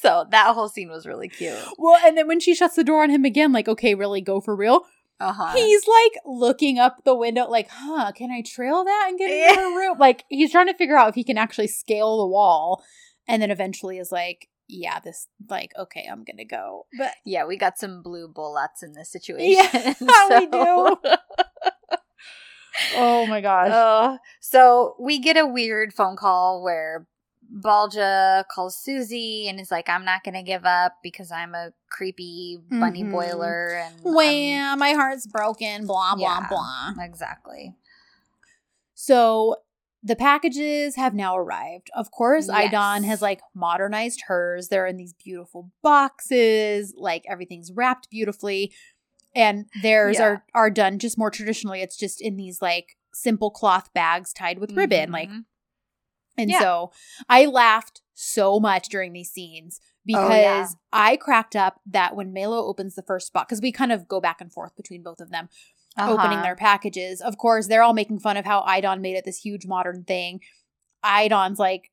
so 0.00 0.26
that 0.30 0.54
whole 0.54 0.68
scene 0.68 0.90
was 0.90 1.06
really 1.06 1.28
cute. 1.28 1.56
Well, 1.78 1.98
and 2.04 2.18
then 2.18 2.26
when 2.26 2.40
she 2.40 2.54
shuts 2.54 2.74
the 2.74 2.82
door 2.84 3.02
on 3.04 3.10
him 3.10 3.24
again, 3.24 3.52
like, 3.52 3.68
okay, 3.68 3.94
really 3.94 4.20
go 4.20 4.40
for 4.40 4.54
real. 4.56 4.82
Uh 5.20 5.32
huh. 5.32 5.52
He's 5.54 5.82
like 5.86 6.12
looking 6.24 6.78
up 6.78 7.02
the 7.04 7.14
window, 7.14 7.48
like, 7.48 7.68
huh, 7.70 8.12
can 8.12 8.30
I 8.30 8.42
trail 8.42 8.84
that 8.84 9.06
and 9.08 9.18
get 9.18 9.30
into 9.30 9.60
her 9.60 9.76
room? 9.76 9.98
Like, 9.98 10.24
he's 10.28 10.52
trying 10.52 10.68
to 10.68 10.74
figure 10.74 10.96
out 10.96 11.08
if 11.08 11.14
he 11.16 11.24
can 11.24 11.38
actually 11.38 11.66
scale 11.66 12.18
the 12.18 12.26
wall. 12.26 12.84
And 13.26 13.42
then 13.42 13.50
eventually 13.50 13.98
is 13.98 14.12
like, 14.12 14.48
yeah, 14.68 15.00
this, 15.00 15.26
like, 15.50 15.72
okay, 15.78 16.06
I'm 16.10 16.24
gonna 16.24 16.44
go. 16.44 16.86
But 16.96 17.12
Yeah, 17.24 17.46
we 17.46 17.56
got 17.56 17.78
some 17.78 18.02
blue 18.02 18.28
bullets 18.28 18.82
in 18.82 18.92
this 18.92 19.10
situation. 19.12 19.66
Yeah, 19.70 19.94
we 20.38 20.46
do. 20.46 20.96
oh 22.96 23.26
my 23.26 23.40
gosh. 23.40 23.70
Uh, 23.70 24.18
so 24.40 24.94
we 25.00 25.18
get 25.18 25.36
a 25.36 25.46
weird 25.46 25.92
phone 25.92 26.16
call 26.16 26.62
where 26.62 27.06
Balca 27.50 28.44
calls 28.50 28.76
Susie 28.76 29.48
and 29.48 29.58
is 29.58 29.70
like, 29.70 29.88
I'm 29.88 30.04
not 30.04 30.22
going 30.22 30.34
to 30.34 30.42
give 30.42 30.64
up 30.66 30.96
because 31.02 31.30
I'm 31.32 31.54
a 31.54 31.72
creepy 31.90 32.58
bunny 32.70 33.02
Mhm. 33.02 33.10
boiler. 33.10 33.74
And 33.74 33.94
Wham, 34.02 34.78
my 34.78 34.92
heart's 34.92 35.26
broken, 35.26 35.86
blah, 35.86 36.14
blah, 36.14 36.40
Yeah. 36.40 36.48
blah. 36.48 37.02
exactly. 37.04 37.74
So 38.94 39.56
the 40.02 40.16
packages 40.16 40.96
have 40.96 41.14
now 41.14 41.36
arrived. 41.36 41.90
Of 41.94 42.10
course, 42.10 42.48
Yes. 42.48 42.72
Aydan 42.72 43.04
has 43.04 43.20
like 43.22 43.40
modernized 43.54 44.22
hers. 44.26 44.68
They're 44.68 44.86
in 44.86 44.96
these 44.96 45.12
beautiful 45.14 45.70
boxes, 45.82 46.94
like 46.96 47.24
everything's 47.28 47.72
wrapped 47.72 48.10
beautifully. 48.10 48.72
And 49.34 49.66
theirs 49.82 50.18
Yeah. 50.18 50.24
are 50.24 50.44
are 50.54 50.70
done 50.70 50.98
just 50.98 51.18
more 51.18 51.30
traditionally. 51.30 51.80
It's 51.80 51.96
just 51.96 52.20
in 52.20 52.36
these 52.36 52.62
like 52.62 52.96
simple 53.12 53.50
cloth 53.50 53.92
bags 53.92 54.32
tied 54.32 54.58
with 54.58 54.72
ribbon. 54.72 55.10
Like 55.10 55.28
Mhm. 55.30 55.44
And 56.38 56.50
Yeah. 56.50 56.60
so 56.60 56.92
I 57.28 57.46
laughed 57.46 58.00
so 58.14 58.58
much 58.60 58.88
during 58.88 59.12
these 59.12 59.30
scenes 59.30 59.80
because 60.06 60.30
Oh, 60.30 60.34
yeah. 60.34 60.66
I 60.92 61.16
cracked 61.16 61.54
up 61.56 61.80
that 61.86 62.16
when 62.16 62.32
Melo 62.32 62.64
opens 62.64 62.94
the 62.94 63.02
first 63.02 63.32
box, 63.32 63.46
because 63.48 63.60
we 63.60 63.72
kind 63.72 63.92
of 63.92 64.08
go 64.08 64.20
back 64.20 64.40
and 64.40 64.52
forth 64.52 64.74
between 64.76 65.02
both 65.02 65.20
of 65.20 65.30
them 65.30 65.48
opening 65.98 66.38
Uh-huh. 66.38 66.42
their 66.42 66.56
packages. 66.56 67.20
Of 67.20 67.36
course, 67.38 67.66
they're 67.66 67.82
all 67.82 67.92
making 67.92 68.20
fun 68.20 68.36
of 68.36 68.44
how 68.44 68.62
Aydan 68.62 69.00
made 69.00 69.16
it 69.16 69.24
this 69.24 69.38
huge 69.38 69.66
modern 69.66 70.04
thing. 70.04 70.40
Aydan's 71.04 71.58
like 71.58 71.90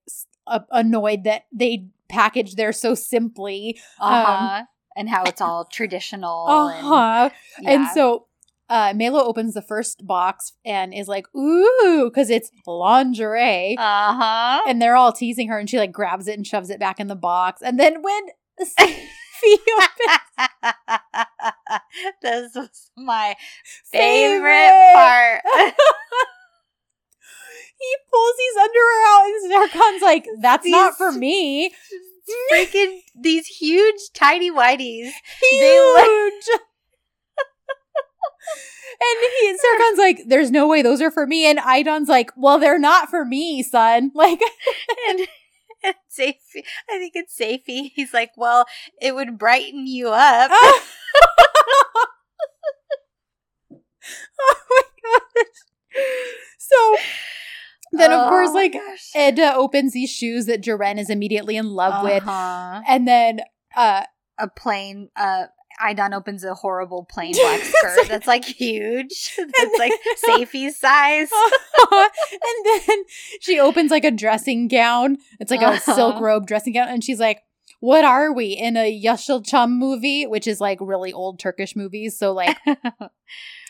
a- 0.48 0.64
annoyed 0.72 1.24
that 1.26 1.46
they 1.52 1.88
packaged 2.08 2.56
there 2.58 2.72
so 2.72 2.96
simply. 2.96 3.80
Uh-huh. 4.00 4.64
and 4.98 5.10
how 5.10 5.24
it's 5.26 5.42
all 5.42 5.66
traditional. 5.66 6.46
Uh 6.48 6.72
huh. 6.82 7.30
And, 7.58 7.68
And 7.68 7.88
so 7.90 8.28
uh, 8.70 8.94
Melo 8.96 9.24
opens 9.24 9.54
the 9.54 9.62
first 9.62 10.06
box 10.08 10.54
and 10.66 10.94
is 10.94 11.08
like, 11.08 11.28
ooh, 11.36 12.10
because 12.12 12.30
it's 12.30 12.50
lingerie. 12.66 13.76
uh-huh. 13.78 14.62
and 14.68 14.82
they're 14.82 14.96
all 14.96 15.12
teasing 15.12 15.48
her, 15.50 15.58
and 15.60 15.70
she 15.70 15.78
like 15.78 15.92
grabs 15.92 16.28
it 16.28 16.34
and 16.38 16.46
shoves 16.48 16.70
it 16.70 16.80
back 16.80 17.00
in 17.00 17.08
the 17.08 17.16
box. 17.16 17.62
And 17.62 17.80
then 17.80 18.02
when 18.02 18.22
Sophie 18.60 18.96
opens 19.78 20.20
this 22.22 22.52
was 22.56 22.90
my 22.98 23.36
Favorite. 23.92 24.42
favorite 24.42 24.92
part. 24.94 25.42
he 27.78 27.96
pulls 28.12 28.36
his 28.40 28.58
underwear 28.64 29.04
out, 29.08 29.26
and 29.26 29.52
Serkan's 29.52 30.02
like, 30.02 30.26
"That's 30.42 30.68
not 30.68 30.96
for 30.98 31.12
me." 31.12 31.72
Freaking 32.52 33.02
these 33.20 33.46
huge 33.46 34.00
tiny 34.16 34.50
whiteys. 34.50 35.12
Huge. 35.52 36.44
And 39.02 39.32
he 39.42 39.58
like, 39.98 40.22
"There's 40.28 40.52
no 40.52 40.68
way 40.68 40.82
those 40.82 41.02
are 41.02 41.12
for 41.12 41.26
me." 41.28 41.46
And 41.50 41.60
Aydan's 41.60 42.10
like, 42.10 42.32
"Well, 42.38 42.60
they're 42.60 42.80
not 42.80 43.10
for 43.10 43.26
me, 43.26 43.64
son." 43.64 44.12
Like, 44.16 44.40
and, 45.10 45.20
and 45.84 45.96
Seyfi, 46.12 46.64
I 46.90 46.98
think 47.00 47.14
it's 47.16 47.38
Seyfi. 47.38 47.92
He's 47.94 48.14
like, 48.14 48.32
well, 48.38 48.66
it 49.02 49.14
would 49.16 49.38
brighten 49.38 49.88
you 49.88 50.10
up. 50.10 50.52
oh 54.40 54.56
my 54.70 54.82
gosh. 55.04 56.02
So 56.58 56.96
Then 57.94 58.12
of 58.12 58.28
course, 58.30 58.50
Oh 58.50 58.54
my 58.54 58.60
like 58.62 58.74
gosh. 58.74 59.12
Eda 59.16 59.56
opens 59.56 59.94
these 59.94 60.10
shoes 60.10 60.46
that 60.48 60.62
Ceren 60.62 61.00
is 61.00 61.10
immediately 61.10 61.56
in 61.58 61.68
love 61.70 62.04
with, 62.04 62.24
Uh-huh. 62.24 62.82
and 62.88 63.08
then 63.08 63.40
uh 63.76 64.04
a 64.38 64.50
plain 64.50 65.10
uh 65.16 65.46
Aydan 65.82 66.14
opens 66.14 66.44
a 66.44 66.54
horrible 66.54 67.06
plain 67.06 67.34
black 67.42 67.62
skirt 67.62 68.08
that's 68.08 68.28
like 68.28 68.46
huge. 68.46 69.36
That's 69.38 69.78
like 69.80 69.94
Seyfi's 70.26 70.78
size. 70.80 71.30
and 71.92 72.66
then 72.88 73.04
she 73.42 73.60
opens 73.60 73.92
like 73.92 74.04
a 74.06 74.12
dressing 74.12 74.68
gown. 74.68 75.18
It's 75.40 75.52
like 75.52 75.62
a 75.62 75.80
silk 75.80 76.16
Uh-huh. 76.16 76.24
robe 76.24 76.48
dressing 76.48 76.74
gown, 76.74 76.88
and 76.90 77.04
she's 77.04 77.20
like, 77.20 77.42
"What 77.80 78.06
are 78.06 78.32
we 78.34 78.48
in 78.54 78.78
a 78.78 78.90
Yeşilçam 79.04 79.70
movie?" 79.78 80.26
Which 80.28 80.48
is 80.48 80.62
like 80.62 80.78
really 80.82 81.12
old 81.14 81.40
Turkish 81.40 81.76
movies. 81.76 82.18
So 82.18 82.32
like, 82.34 82.58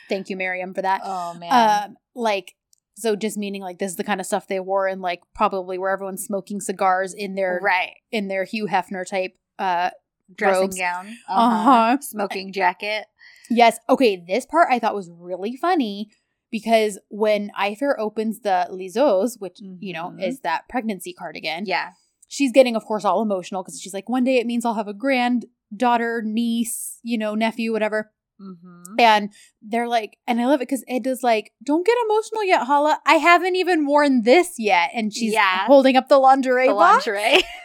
thank 0.10 0.30
you, 0.30 0.38
Miriam, 0.38 0.74
for 0.74 0.82
that. 0.82 1.02
oh 1.04 1.34
man. 1.36 1.52
Um, 1.90 1.96
like. 2.16 2.54
So 2.98 3.18
just 3.18 3.36
meaning 3.38 3.62
like 3.62 3.78
this 3.78 3.92
is 3.92 3.98
the 3.98 4.06
kind 4.06 4.22
of 4.22 4.26
stuff 4.26 4.48
they 4.48 4.62
wore 4.62 4.88
and 4.88 5.02
like 5.02 5.20
probably 5.34 5.78
where 5.78 5.92
everyone's 5.92 6.24
smoking 6.24 6.62
cigars 6.62 7.14
in 7.14 7.36
their 7.36 7.60
right. 7.62 7.92
in 8.10 8.30
their 8.30 8.46
Hugh 8.46 8.68
Hefner 8.68 9.06
type 9.06 9.34
uh 9.60 9.90
Dressing 10.34 10.62
robes. 10.62 10.78
gown. 10.78 11.18
Uh-huh. 11.28 11.98
Smoking 12.02 12.52
jacket. 12.54 13.06
Yes. 13.50 13.78
Okay. 13.90 14.24
This 14.28 14.46
part 14.46 14.68
I 14.72 14.80
thought 14.80 14.96
was 14.96 15.10
really 15.14 15.56
funny 15.56 16.10
because 16.52 16.98
when 17.10 17.52
Ayfer 17.60 17.96
opens 18.00 18.40
the 18.42 18.68
Lizos, 18.72 19.40
which, 19.40 19.60
you 19.80 19.94
know, 19.94 20.10
Mhm. 20.10 20.24
is 20.28 20.40
that 20.42 20.68
pregnancy 20.70 21.14
cardigan, 21.14 21.66
Yeah. 21.66 21.92
she's 22.28 22.52
getting, 22.52 22.76
of 22.76 22.86
course, 22.86 23.04
all 23.06 23.22
emotional 23.22 23.62
because 23.64 23.80
she's 23.80 23.94
like, 23.94 24.10
one 24.10 24.24
day 24.24 24.38
it 24.38 24.48
means 24.48 24.66
I'll 24.66 24.74
have 24.76 24.88
a 24.88 24.94
granddaughter, 24.94 26.22
niece, 26.26 27.00
you 27.04 27.18
know, 27.18 27.36
nephew, 27.36 27.72
whatever. 27.72 28.12
Mm-hmm. 28.42 29.00
And 29.00 29.32
they're 29.62 29.88
like, 29.88 30.18
and 30.28 30.42
I 30.42 30.46
love 30.46 30.60
it 30.62 30.68
because 30.68 30.84
Eda's 30.90 31.24
like, 31.24 31.54
don't 31.64 31.86
get 31.86 31.96
emotional 32.06 32.44
yet, 32.44 32.64
Hala. 32.64 33.00
I 33.06 33.16
haven't 33.16 33.56
even 33.56 33.86
worn 33.86 34.24
this 34.24 34.56
yet. 34.58 34.90
And 34.94 35.14
she's 35.14 35.34
Yeah. 35.34 35.66
holding 35.68 35.96
up 35.96 36.10
the 36.10 36.18
lingerie 36.20 36.68
The 36.68 36.74
lingerie. 36.74 37.44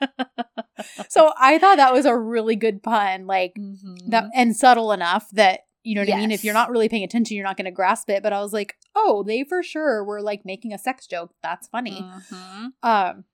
So 1.08 1.32
I 1.38 1.58
thought 1.58 1.76
that 1.76 1.92
was 1.92 2.06
a 2.06 2.16
really 2.16 2.56
good 2.56 2.82
pun. 2.82 3.26
Like, 3.26 3.54
Mhm. 3.56 4.10
that 4.10 4.24
and 4.34 4.56
subtle 4.56 4.90
enough 4.92 5.28
that 5.32 5.60
you 5.84 5.94
know 5.94 6.00
what 6.02 6.12
I 6.12 6.16
mean. 6.16 6.30
If 6.30 6.44
you're 6.44 6.54
not 6.54 6.70
really 6.70 6.88
paying 6.88 7.02
attention, 7.04 7.36
you're 7.36 7.46
not 7.46 7.56
going 7.56 7.64
to 7.66 7.70
grasp 7.72 8.08
it. 8.10 8.22
But 8.22 8.32
I 8.32 8.40
was 8.40 8.52
like, 8.52 8.76
oh, 8.94 9.22
they 9.24 9.42
for 9.44 9.62
sure 9.62 10.02
were 10.04 10.20
like 10.22 10.44
making 10.44 10.72
a 10.72 10.78
sex 10.78 11.06
joke. 11.06 11.34
That's 11.42 11.66
funny. 11.68 12.00
Mhm. 12.02 12.72
Um, 12.82 13.24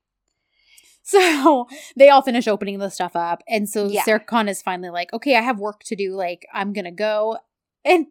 so 1.03 1.67
they 1.97 2.09
all 2.11 2.23
finish 2.23 2.47
opening 2.49 2.79
the 2.79 2.91
stuff 2.91 3.15
up, 3.17 3.43
and 3.49 3.69
so 3.69 3.87
Yeah. 3.89 4.03
Serkan 4.05 4.49
is 4.49 4.61
finally 4.63 4.91
like, 4.91 5.13
okay, 5.13 5.37
I 5.37 5.41
have 5.43 5.59
work 5.59 5.83
to 5.85 5.97
do. 5.97 6.15
Like, 6.15 6.47
I'm 6.53 6.73
gonna 6.73 6.91
go, 6.93 7.39
and 7.85 8.07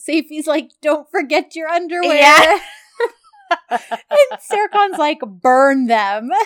Seyfi's 0.00 0.46
like, 0.46 0.70
don't 0.80 1.10
forget 1.10 1.54
your 1.54 1.68
underwear. 1.68 2.14
Yeah. 2.14 2.58
and 3.70 4.40
Serkan's 4.40 4.98
like, 4.98 5.20
burn 5.20 5.86
them. 5.86 6.30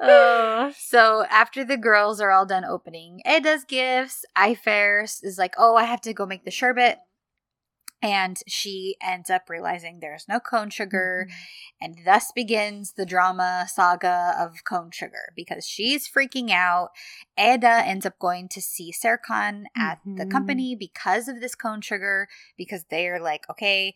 Oh, 0.00 0.72
so 0.78 1.24
after 1.28 1.64
the 1.64 1.76
girls 1.76 2.20
are 2.20 2.30
all 2.30 2.46
done 2.46 2.64
opening 2.64 3.20
Eda's 3.24 3.64
gifts, 3.64 4.24
Ayfer 4.36 5.02
is 5.02 5.38
like, 5.38 5.54
"Oh, 5.58 5.74
I 5.74 5.84
have 5.84 6.00
to 6.02 6.14
go 6.14 6.24
make 6.24 6.44
the 6.44 6.52
sherbet," 6.52 6.98
and 8.00 8.38
she 8.46 8.96
ends 9.02 9.28
up 9.30 9.48
realizing 9.48 9.98
there's 10.00 10.26
no 10.28 10.38
cone 10.38 10.70
sugar, 10.70 11.28
and 11.80 11.98
thus 12.04 12.30
begins 12.32 12.92
the 12.92 13.06
drama 13.06 13.66
saga 13.68 14.34
of 14.38 14.64
cone 14.64 14.90
sugar 14.90 15.32
because 15.34 15.66
she's 15.66 16.08
freaking 16.08 16.50
out. 16.50 16.90
Eda 17.38 17.82
ends 17.84 18.06
up 18.06 18.18
going 18.18 18.48
to 18.48 18.60
see 18.60 18.92
Serkan 18.92 19.64
at 19.76 20.00
the 20.04 20.24
Mhm. 20.24 20.30
company 20.30 20.76
because 20.76 21.28
of 21.28 21.40
this 21.40 21.54
cone 21.54 21.80
sugar 21.80 22.28
because 22.56 22.84
they're 22.84 23.20
like, 23.20 23.48
"Okay." 23.50 23.94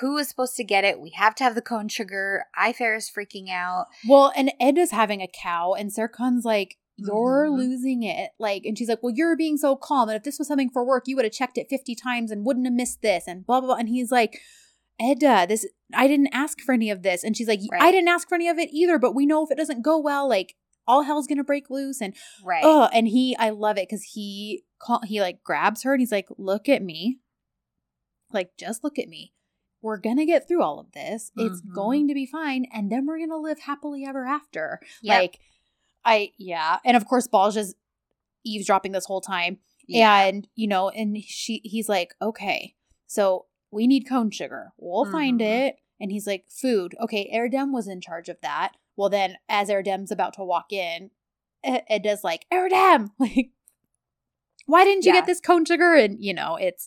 Who 0.00 0.16
is 0.16 0.28
supposed 0.28 0.56
to 0.56 0.64
get 0.64 0.82
it? 0.82 1.00
We 1.00 1.10
have 1.10 1.36
to 1.36 1.44
have 1.44 1.54
the 1.54 1.62
cone 1.62 1.86
sugar. 1.86 2.46
Ayfer 2.58 2.96
is 2.96 3.08
freaking 3.08 3.48
out. 3.48 3.86
Well, 4.08 4.32
and 4.34 4.52
Eda's 4.58 4.90
having 4.90 5.22
a 5.22 5.28
cow, 5.28 5.74
and 5.74 5.88
Serkan's 5.92 6.44
like, 6.44 6.78
You're 6.96 7.48
Mhm. 7.50 7.56
losing 7.58 8.02
it. 8.04 8.30
Like, 8.38 8.64
and 8.64 8.78
she's 8.78 8.88
like, 8.88 9.02
Well, 9.02 9.12
you're 9.14 9.36
being 9.36 9.56
so 9.56 9.74
calm. 9.76 10.08
And 10.08 10.16
if 10.16 10.22
this 10.22 10.38
was 10.38 10.46
something 10.48 10.70
for 10.70 10.84
work, 10.84 11.04
you 11.06 11.16
would 11.16 11.24
have 11.24 11.32
checked 11.34 11.58
it 11.58 11.68
50 11.68 11.94
times 11.94 12.30
and 12.30 12.44
wouldn't 12.46 12.66
have 12.66 12.74
missed 12.74 13.02
this, 13.02 13.24
and 13.26 13.44
blah, 13.44 13.60
blah, 13.60 13.68
blah. 13.68 13.76
And 13.76 13.88
he's 13.88 14.12
like, 14.12 14.40
Eda, 15.02 15.46
this, 15.48 15.66
I 15.92 16.06
didn't 16.06 16.28
ask 16.32 16.60
for 16.60 16.72
any 16.72 16.88
of 16.90 17.02
this. 17.02 17.24
And 17.24 17.36
she's 17.36 17.48
like, 17.48 17.60
I 17.80 17.90
didn't 17.90 18.08
ask 18.08 18.28
for 18.28 18.36
any 18.36 18.48
of 18.48 18.58
it 18.58 18.68
either, 18.72 18.98
but 18.98 19.12
we 19.14 19.26
know 19.26 19.44
if 19.44 19.50
it 19.50 19.56
doesn't 19.58 19.82
go 19.82 19.98
well, 19.98 20.28
like, 20.28 20.54
all 20.86 21.02
hell's 21.02 21.26
gonna 21.26 21.42
break 21.42 21.68
loose. 21.68 22.00
And 22.00 22.14
Right. 22.44 22.62
oh, 22.64 22.88
and 22.92 23.08
he, 23.08 23.34
I 23.36 23.50
love 23.50 23.76
it 23.76 23.88
because 23.88 24.04
he, 24.14 24.64
call, 24.78 25.00
he 25.04 25.20
like 25.20 25.42
grabs 25.42 25.82
her 25.82 25.94
and 25.94 26.00
he's 26.00 26.12
like, 26.12 26.28
Look 26.38 26.68
at 26.68 26.82
me. 26.82 27.18
Like, 28.32 28.56
just 28.56 28.84
look 28.84 28.98
at 28.98 29.08
me. 29.08 29.32
We're 29.82 29.98
gonna 29.98 30.26
get 30.26 30.46
through 30.48 30.62
all 30.62 30.78
of 30.80 30.92
this. 30.92 31.30
It's 31.36 31.60
Mhm. 31.62 31.74
going 31.74 32.08
to 32.08 32.14
be 32.14 32.26
fine, 32.26 32.66
and 32.72 32.90
then 32.90 33.06
we're 33.06 33.18
gonna 33.18 33.36
live 33.36 33.60
happily 33.60 34.04
ever 34.04 34.24
after. 34.26 34.80
Yep. 35.02 35.18
Like, 35.20 35.40
I 36.04 36.32
yeah, 36.38 36.78
and 36.84 36.96
of 36.96 37.06
course, 37.06 37.26
Balca's 37.26 37.74
eavesdropping 38.44 38.92
this 38.92 39.06
whole 39.06 39.20
time, 39.20 39.58
Yeah. 39.86 40.24
and 40.26 40.46
you 40.54 40.66
know, 40.66 40.88
and 40.90 41.16
she 41.24 41.60
he's 41.64 41.88
like, 41.88 42.14
okay, 42.20 42.74
so 43.06 43.46
we 43.70 43.86
need 43.86 44.08
cone 44.08 44.30
sugar. 44.30 44.72
We'll 44.78 45.10
find 45.10 45.40
Mhm. 45.40 45.66
it, 45.68 45.76
and 46.00 46.12
he's 46.12 46.26
like, 46.26 46.44
food. 46.50 46.94
Okay, 47.00 47.30
Erdem 47.34 47.72
was 47.72 47.88
in 47.88 48.00
charge 48.00 48.28
of 48.28 48.40
that. 48.42 48.72
Well, 48.96 49.08
then, 49.08 49.36
as 49.48 49.68
Erdem's 49.70 50.12
about 50.12 50.34
to 50.34 50.44
walk 50.44 50.72
in, 50.72 51.10
E- 51.66 51.80
Eda's 51.88 52.22
like, 52.22 52.46
Erdem, 52.52 53.10
like. 53.18 53.50
Why 54.66 54.84
didn't 54.84 55.04
you 55.04 55.12
Yeah. 55.12 55.20
get 55.20 55.26
this 55.26 55.40
cone 55.40 55.64
sugar? 55.66 55.94
And 55.94 56.22
you 56.24 56.32
know, 56.32 56.56
it's 56.56 56.86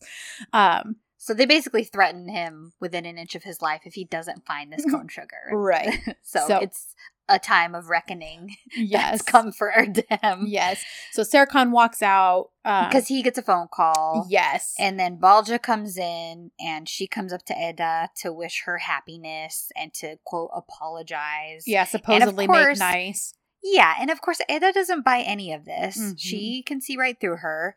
um 0.54 0.96
So 1.18 1.34
they 1.34 1.46
basically 1.46 1.84
threaten 1.84 2.28
him 2.30 2.74
within 2.80 3.06
an 3.06 3.18
inch 3.18 3.36
of 3.36 3.44
his 3.44 3.62
life 3.62 3.82
if 3.86 3.94
he 3.96 4.04
doesn't 4.06 4.46
find 4.48 4.72
this 4.72 4.86
cone 4.92 5.08
sugar. 5.10 5.50
right. 5.52 6.00
so, 6.24 6.40
So- 6.48 6.58
it's 6.60 6.96
a 7.30 7.38
time 7.40 7.76
of 7.76 7.90
reckoning 7.90 8.56
Yes. 8.76 9.12
that's 9.12 9.22
come 9.24 9.52
for 9.52 9.72
Erdem. 9.78 10.44
Yes. 10.48 10.84
So 11.12 11.24
Serkan 11.24 11.72
walks 11.72 12.02
out 12.02 12.52
um, 12.64 12.86
Because 12.88 13.08
he 13.08 13.22
gets 13.22 13.38
a 13.38 13.42
phone 13.42 13.68
call. 13.72 14.26
yes, 14.30 14.74
And 14.80 15.00
then 15.00 15.18
Balca 15.20 15.62
comes 15.62 15.98
in 15.98 16.52
and 16.60 16.88
she 16.88 17.06
comes 17.08 17.34
up 17.34 17.44
to 17.48 17.54
Eda 17.54 18.10
to 18.22 18.32
wish 18.32 18.64
her 18.66 18.78
happiness 18.78 19.70
and 19.76 19.94
to 19.96 20.18
quote 20.26 20.52
apologize. 20.56 21.64
yeah, 21.68 21.84
supposedly 21.84 22.48
course- 22.48 22.80
make 22.80 22.94
nice. 22.94 23.34
Yeah, 23.64 23.96
and 24.00 24.10
of 24.10 24.22
course 24.22 24.40
Eda 24.50 24.72
doesn't 24.72 25.04
buy 25.04 25.20
any 25.20 25.52
of 25.52 25.66
this. 25.66 25.98
Mhm. 25.98 26.16
She 26.18 26.64
can 26.66 26.80
see 26.80 26.96
right 26.96 27.20
through 27.20 27.38
her. 27.38 27.76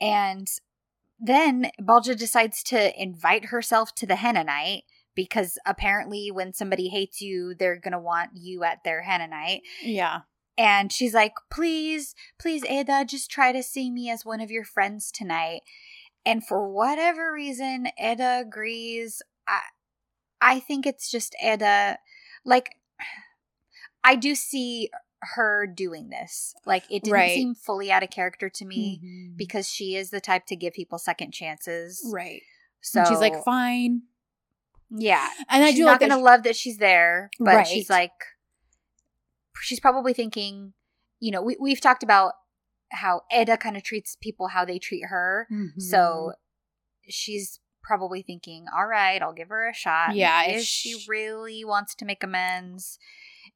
And 0.00 0.46
then 1.18 1.70
Balca 1.80 2.16
decides 2.18 2.62
to 2.64 3.00
invite 3.00 3.46
herself 3.46 3.94
to 3.96 4.06
the 4.06 4.16
henna 4.16 4.44
night 4.44 4.82
because 5.24 5.58
apparently 5.66 6.30
when 6.30 6.52
somebody 6.54 6.88
hates 6.88 7.20
you, 7.20 7.54
they're 7.54 7.78
going 7.78 7.92
to 7.92 7.98
want 7.98 8.30
you 8.34 8.64
at 8.64 8.82
their 8.84 9.02
henna 9.02 9.28
night. 9.28 9.62
Yeah. 9.82 10.20
And 10.56 10.90
she's 10.92 11.14
like, 11.14 11.32
"Please, 11.50 12.14
please 12.38 12.64
Eda, 12.64 13.04
just 13.06 13.30
try 13.30 13.52
to 13.52 13.62
see 13.62 13.90
me 13.90 14.10
as 14.10 14.24
one 14.24 14.40
of 14.40 14.50
your 14.50 14.64
friends 14.64 15.10
tonight." 15.12 15.60
And 16.24 16.46
for 16.46 16.68
whatever 16.68 17.32
reason, 17.32 17.88
Eda 17.98 18.40
agrees. 18.46 19.22
I 19.46 19.60
I 20.40 20.60
think 20.60 20.86
it's 20.86 21.10
just 21.10 21.34
Eda 21.44 21.98
like 22.44 22.70
I 24.04 24.16
do 24.16 24.34
see 24.34 24.90
her 25.36 25.66
doing 25.66 26.08
this. 26.08 26.54
Like 26.64 26.84
it 26.90 27.04
didn't 27.04 27.12
Right. 27.12 27.34
seem 27.34 27.54
fully 27.54 27.92
out 27.92 28.02
of 28.02 28.08
character 28.10 28.48
to 28.48 28.64
me 28.64 29.00
Mhm. 29.04 29.36
because 29.36 29.68
she 29.68 29.94
is 29.94 30.08
the 30.10 30.20
type 30.20 30.46
to 30.46 30.56
give 30.56 30.72
people 30.72 30.98
second 30.98 31.32
chances. 31.32 32.02
right. 32.12 32.40
So 32.82 33.00
and 33.00 33.08
she's 33.08 33.18
like, 33.20 33.44
fine. 33.44 34.02
Yeah. 34.90 35.28
And 35.48 35.62
I 35.64 35.68
she's 35.70 35.76
do 35.76 35.84
not 35.84 36.00
like 36.00 36.10
to 36.10 36.16
she- 36.16 36.22
love 36.22 36.42
that 36.44 36.56
she's 36.56 36.78
there, 36.78 37.30
but 37.38 37.54
Right. 37.54 37.66
she's 37.66 37.88
like, 37.90 38.12
she's 39.62 39.80
probably 39.80 40.12
thinking, 40.12 40.72
you 41.20 41.30
know, 41.30 41.42
we, 41.42 41.56
we've 41.60 41.80
talked 41.80 42.02
about 42.02 42.32
how 42.92 43.22
Eda 43.36 43.56
kind 43.56 43.76
of 43.76 43.82
treats 43.82 44.16
people 44.20 44.48
how 44.48 44.64
they 44.64 44.78
treat 44.78 45.04
her. 45.06 45.46
Mhm. 45.52 45.80
So 45.80 46.32
she's 47.08 47.60
probably 47.82 48.22
thinking, 48.22 48.66
all 48.76 48.86
right, 48.86 49.22
I'll 49.22 49.32
give 49.32 49.48
her 49.48 49.68
a 49.68 49.74
shot. 49.74 50.14
Yeah, 50.14 50.42
if 50.44 50.58
if 50.60 50.64
she 50.64 50.98
sh- 50.98 51.08
really 51.08 51.64
wants 51.64 51.94
to 51.96 52.04
make 52.04 52.22
amends, 52.24 52.98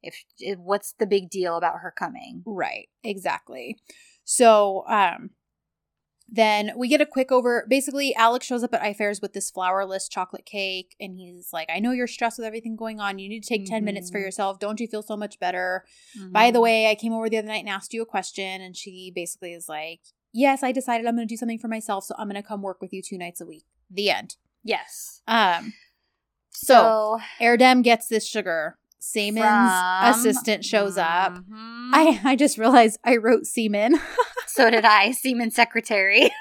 if, 0.01 0.15
if 0.39 0.57
what's 0.59 0.93
the 0.93 1.05
big 1.05 1.29
deal 1.29 1.57
about 1.57 1.79
her 1.81 1.91
coming? 1.97 2.43
Right, 2.45 2.87
exactly. 3.03 3.77
So, 4.23 4.83
um, 4.87 5.31
then 6.27 6.71
we 6.75 6.87
get 6.87 7.01
a 7.01 7.05
quick 7.05 7.31
over. 7.31 7.65
Basically, 7.69 8.15
Alex 8.15 8.45
shows 8.45 8.63
up 8.63 8.73
at 8.73 8.81
Ayfer's 8.81 9.21
with 9.21 9.33
this 9.33 9.51
flourless 9.51 10.09
chocolate 10.09 10.45
cake, 10.45 10.95
and 10.99 11.17
he's 11.17 11.53
like, 11.53 11.69
"I 11.69 11.79
know 11.79 11.91
you're 11.91 12.07
stressed 12.07 12.37
with 12.39 12.47
everything 12.47 12.75
going 12.75 12.99
on. 12.99 13.19
You 13.19 13.29
need 13.29 13.43
to 13.43 13.49
take 13.49 13.65
ten 13.65 13.85
minutes 13.85 14.09
for 14.09 14.17
Mhm. 14.19 14.23
yourself. 14.23 14.59
Don't 14.59 14.79
you 14.79 14.87
feel 14.87 15.03
so 15.03 15.15
much 15.15 15.39
better?" 15.39 15.85
By 16.31 16.49
the 16.51 16.59
Mhm. 16.59 16.63
way, 16.63 16.89
I 16.89 16.95
came 16.95 17.13
over 17.13 17.29
the 17.29 17.37
other 17.37 17.47
night 17.47 17.59
and 17.59 17.69
asked 17.69 17.93
you 17.93 18.01
a 18.01 18.05
question, 18.05 18.61
and 18.61 18.75
she 18.75 19.11
basically 19.13 19.53
is 19.53 19.69
like, 19.69 20.01
"Yes, 20.33 20.63
I 20.63 20.71
decided 20.71 21.05
I'm 21.05 21.15
going 21.15 21.27
to 21.27 21.31
do 21.31 21.37
something 21.37 21.59
for 21.59 21.67
myself, 21.67 22.05
so 22.05 22.15
I'm 22.17 22.27
going 22.27 22.41
to 22.41 22.47
come 22.47 22.61
work 22.61 22.81
with 22.81 22.91
you 22.91 23.01
two 23.01 23.17
nights 23.17 23.39
a 23.41 23.45
week." 23.45 23.65
The 23.89 24.09
end. 24.09 24.35
yes. 24.63 25.21
Um, 25.27 25.73
so 26.51 26.73
So, 26.73 27.19
Erdem 27.39 27.83
gets 27.83 28.07
this 28.07 28.25
sugar. 28.27 28.77
Seaman's 29.11 29.71
from- 29.71 30.09
assistant 30.11 30.65
shows 30.65 30.97
up. 30.97 31.33
Mhm. 31.35 31.89
I 31.93 32.19
I 32.23 32.35
just 32.35 32.57
realized 32.57 32.99
I 33.03 33.17
wrote 33.17 33.45
Seaman. 33.45 33.95
so 34.47 34.69
did 34.69 34.85
I, 34.85 35.11
Seaman 35.11 35.51
Secretary. 35.51 36.31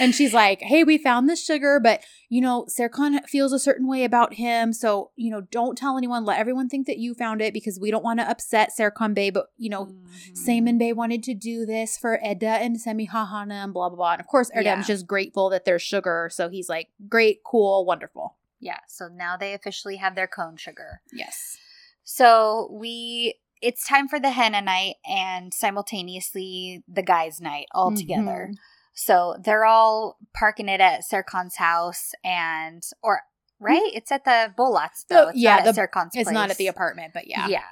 and 0.00 0.14
she's 0.14 0.34
like, 0.34 0.60
"Hey, 0.60 0.84
we 0.84 0.98
found 0.98 1.28
this 1.28 1.44
sugar, 1.44 1.80
but 1.82 2.02
you 2.28 2.40
know, 2.40 2.66
Serkan 2.68 3.24
feels 3.26 3.52
a 3.52 3.58
certain 3.58 3.86
way 3.88 4.04
about 4.04 4.34
him, 4.34 4.72
so 4.72 5.10
you 5.16 5.30
know, 5.30 5.40
don't 5.40 5.76
tell 5.78 5.96
anyone. 5.96 6.24
Let 6.24 6.38
everyone 6.38 6.68
think 6.68 6.86
that 6.86 6.98
you 6.98 7.14
found 7.14 7.40
it 7.40 7.54
because 7.54 7.78
we 7.80 7.90
don't 7.90 8.04
want 8.04 8.20
to 8.20 8.28
upset 8.28 8.70
Serkan 8.78 9.14
Bey. 9.14 9.30
But 9.30 9.46
you 9.56 9.70
know, 9.70 9.86
Mhm. 9.86 10.36
Saman 10.36 10.78
Bey 10.78 10.92
wanted 10.92 11.22
to 11.24 11.34
do 11.34 11.64
this 11.66 11.96
for 11.96 12.18
Eda 12.24 12.48
and 12.48 12.76
Semihahana 12.76 13.64
and 13.64 13.72
blah 13.72 13.88
blah 13.88 13.96
blah. 13.96 14.12
And 14.12 14.20
of 14.20 14.26
course, 14.26 14.50
Erdem's 14.50 14.64
Yeah. 14.88 14.94
just 14.94 15.06
grateful 15.06 15.48
that 15.50 15.64
there's 15.64 15.82
sugar, 15.82 16.28
so 16.32 16.48
he's 16.48 16.68
like, 16.68 16.88
"Great, 17.08 17.40
cool, 17.44 17.84
wonderful." 17.84 18.36
Yeah, 18.60 18.78
so 18.88 19.08
now 19.08 19.36
they 19.36 19.54
officially 19.54 19.96
have 19.96 20.14
their 20.14 20.26
cone 20.26 20.56
sugar. 20.56 21.00
Yes. 21.12 21.56
So 22.04 22.68
we 22.72 23.34
it's 23.60 23.86
time 23.86 24.06
for 24.08 24.20
the 24.20 24.30
henna 24.30 24.62
night 24.62 24.96
and 25.06 25.52
simultaneously 25.52 26.82
the 26.88 27.02
guys' 27.02 27.40
night 27.40 27.66
all 27.72 27.94
together. 27.94 28.48
Mhm. 28.50 28.54
So 28.94 29.36
they're 29.44 29.64
all 29.64 30.16
parking 30.34 30.68
it 30.68 30.80
at 30.80 31.02
Serkan's 31.02 31.56
house 31.56 32.12
and 32.24 32.82
or 33.02 33.22
right? 33.60 33.90
It's 33.94 34.10
at 34.12 34.24
the 34.24 34.52
Bolats 34.56 35.04
though. 35.08 35.26
Oh, 35.26 35.28
It's 35.28 35.38
yeah, 35.38 35.56
not 35.56 35.66
at 35.66 35.74
the- 35.74 35.80
Serkan's 35.80 36.14
It's 36.14 36.30
not 36.30 36.50
at 36.50 36.56
the 36.56 36.68
apartment, 36.68 37.12
but 37.14 37.26
yeah. 37.28 37.46
Yeah. 37.48 37.64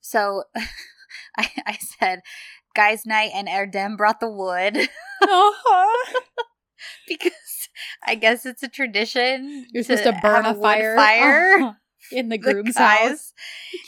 So 0.00 0.44
I, 1.36 1.50
I 1.66 1.78
said 1.98 2.20
guys' 2.74 3.06
night 3.06 3.30
and 3.34 3.46
Erdem 3.48 3.96
brought 3.96 4.20
the 4.20 4.30
wood 4.30 4.76
Uh-huh. 5.22 6.20
because 7.08 7.32
I 8.06 8.14
guess 8.14 8.46
it's 8.46 8.62
a 8.62 8.68
tradition. 8.68 9.66
You're 9.72 9.82
supposed 9.82 10.04
to 10.04 10.18
burn 10.22 10.46
a 10.46 10.54
fire, 10.54 10.96
fire. 10.96 11.76
In 12.12 12.28
the 12.28 12.36
the 12.38 12.52
groom's 12.52 12.74
guys. 12.76 13.08
house. 13.08 13.32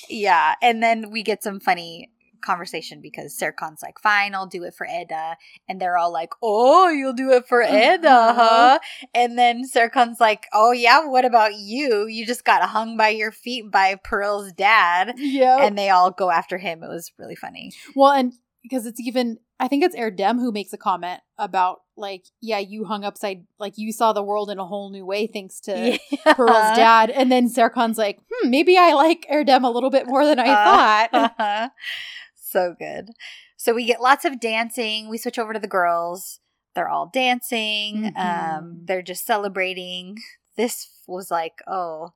Yeah, 0.09 0.55
and 0.63 0.83
then 0.83 1.11
we 1.11 1.23
get 1.23 1.43
some 1.43 1.61
funny 1.61 2.11
conversation 2.43 3.01
because 3.03 3.37
Serkan's 3.39 3.83
like, 3.83 3.99
"Fine, 4.01 4.35
I'll 4.35 4.47
do 4.47 4.63
it 4.65 4.75
for 4.75 4.87
Eda," 4.87 5.37
and 5.69 5.79
they're 5.81 5.99
all 5.99 6.13
like, 6.13 6.31
"Oh, 6.43 6.89
you'll 6.89 7.13
do 7.13 7.33
it 7.33 7.47
for 7.47 7.63
Eda, 7.63 8.09
Uh-huh. 8.09 8.35
huh?" 8.35 8.79
And 9.15 9.39
then 9.39 9.65
Serkan's 9.65 10.19
like, 10.21 10.47
"Oh 10.55 10.73
yeah, 10.73 11.07
what 11.07 11.25
about 11.27 11.57
you? 11.57 12.07
You 12.07 12.25
just 12.25 12.45
got 12.45 12.63
hung 12.63 12.97
by 12.97 13.09
your 13.11 13.33
feet 13.33 13.71
by 13.71 13.97
Pırıl's 13.97 14.53
dad." 14.53 15.15
Yeah. 15.17 15.59
And 15.61 15.77
they 15.77 15.91
all 15.91 16.11
go 16.11 16.31
after 16.31 16.57
him. 16.59 16.83
It 16.83 16.89
was 16.89 17.13
really 17.19 17.37
funny. 17.37 17.73
well, 17.95 18.13
and 18.13 18.33
because 18.63 18.87
it's 18.87 19.01
even, 19.01 19.39
I 19.61 19.69
think 19.69 19.85
it's 19.85 19.95
Erdem 19.97 20.37
who 20.39 20.53
makes 20.53 20.73
a 20.73 20.79
comment 20.79 21.21
about 21.39 21.81
like, 21.97 22.25
yeah, 22.41 22.59
you 22.59 22.85
hung 22.85 23.05
upside, 23.05 23.45
like 23.59 23.75
you 23.79 23.93
saw 23.93 24.13
the 24.13 24.23
world 24.23 24.51
in 24.51 24.59
a 24.59 24.67
whole 24.67 24.91
new 24.91 25.05
way 25.07 25.27
thanks 25.27 25.61
to 25.61 25.99
Pırıl's 26.27 26.77
dad. 26.77 27.11
And 27.11 27.31
then 27.33 27.49
Serkan's 27.49 27.99
like, 27.99 28.19
hmm, 28.31 28.51
maybe 28.51 28.77
I 28.77 28.93
like 28.93 29.27
Erdem 29.33 29.65
a 29.65 29.71
little 29.71 29.91
bit 29.91 30.07
more 30.07 30.25
than 30.27 30.39
I 30.39 30.49
Uh, 30.49 30.65
thought. 30.65 31.09
Uh-huh. 31.13 31.69
so 32.35 32.75
good. 32.79 33.11
So 33.57 33.75
we 33.75 33.87
get 33.87 34.01
lots 34.01 34.25
of 34.25 34.39
dancing. 34.41 35.09
We 35.09 35.19
switch 35.19 35.39
over 35.39 35.53
to 35.53 35.59
the 35.59 35.67
girls. 35.67 36.41
They're 36.75 36.89
all 36.91 37.07
dancing. 37.13 38.13
Um, 38.17 38.23
Mhm. 38.25 38.87
they're 38.87 39.03
just 39.03 39.25
celebrating. 39.25 40.19
This 40.57 40.91
was 41.07 41.31
like, 41.31 41.61
oh, 41.67 42.13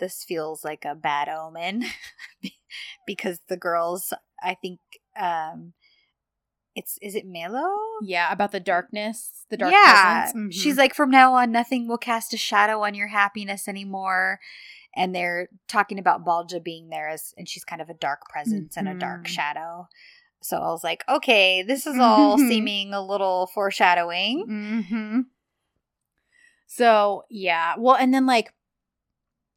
this 0.00 0.24
feels 0.24 0.64
like 0.64 0.84
a 0.84 0.94
bad 0.96 1.28
omen 1.28 1.84
because 3.06 3.38
the 3.48 3.56
girls, 3.56 4.12
I 4.42 4.54
think, 4.54 4.80
um, 5.16 5.74
it's 6.74 6.98
is 7.02 7.14
it 7.14 7.26
Melo? 7.26 7.68
yeah, 8.02 8.32
about 8.32 8.52
the 8.52 8.60
darkness, 8.60 9.44
the 9.50 9.56
dark 9.56 9.72
yeah, 9.72 10.22
presence. 10.24 10.54
Mhm. 10.56 10.60
she's 10.62 10.76
like, 10.78 10.94
from 10.94 11.10
now 11.10 11.34
on, 11.34 11.52
nothing 11.52 11.86
will 11.88 11.98
cast 11.98 12.32
a 12.34 12.36
shadow 12.36 12.82
on 12.82 12.94
your 12.94 13.08
happiness 13.08 13.68
anymore. 13.68 14.40
And 14.94 15.14
they're 15.14 15.48
talking 15.68 15.98
about 15.98 16.24
Balca 16.24 16.62
being 16.62 16.88
there 16.90 17.08
as, 17.08 17.32
and 17.38 17.48
she's 17.48 17.64
kind 17.64 17.80
of 17.80 17.88
a 17.88 17.94
dark 17.94 18.28
presence 18.28 18.76
and 18.76 18.88
a 18.88 18.94
dark 18.94 19.24
Mhm. 19.24 19.28
shadow. 19.28 19.88
So 20.42 20.56
I 20.58 20.66
was 20.70 20.82
like, 20.84 21.04
okay, 21.08 21.62
this 21.62 21.86
is 21.86 21.98
all 21.98 22.36
seeming 22.50 22.92
a 22.92 23.00
little 23.00 23.46
foreshadowing. 23.54 24.46
Mm-hmm. 24.48 25.20
So 26.66 27.24
yeah, 27.30 27.74
well, 27.78 27.96
and 27.96 28.12
then 28.12 28.26
like, 28.26 28.52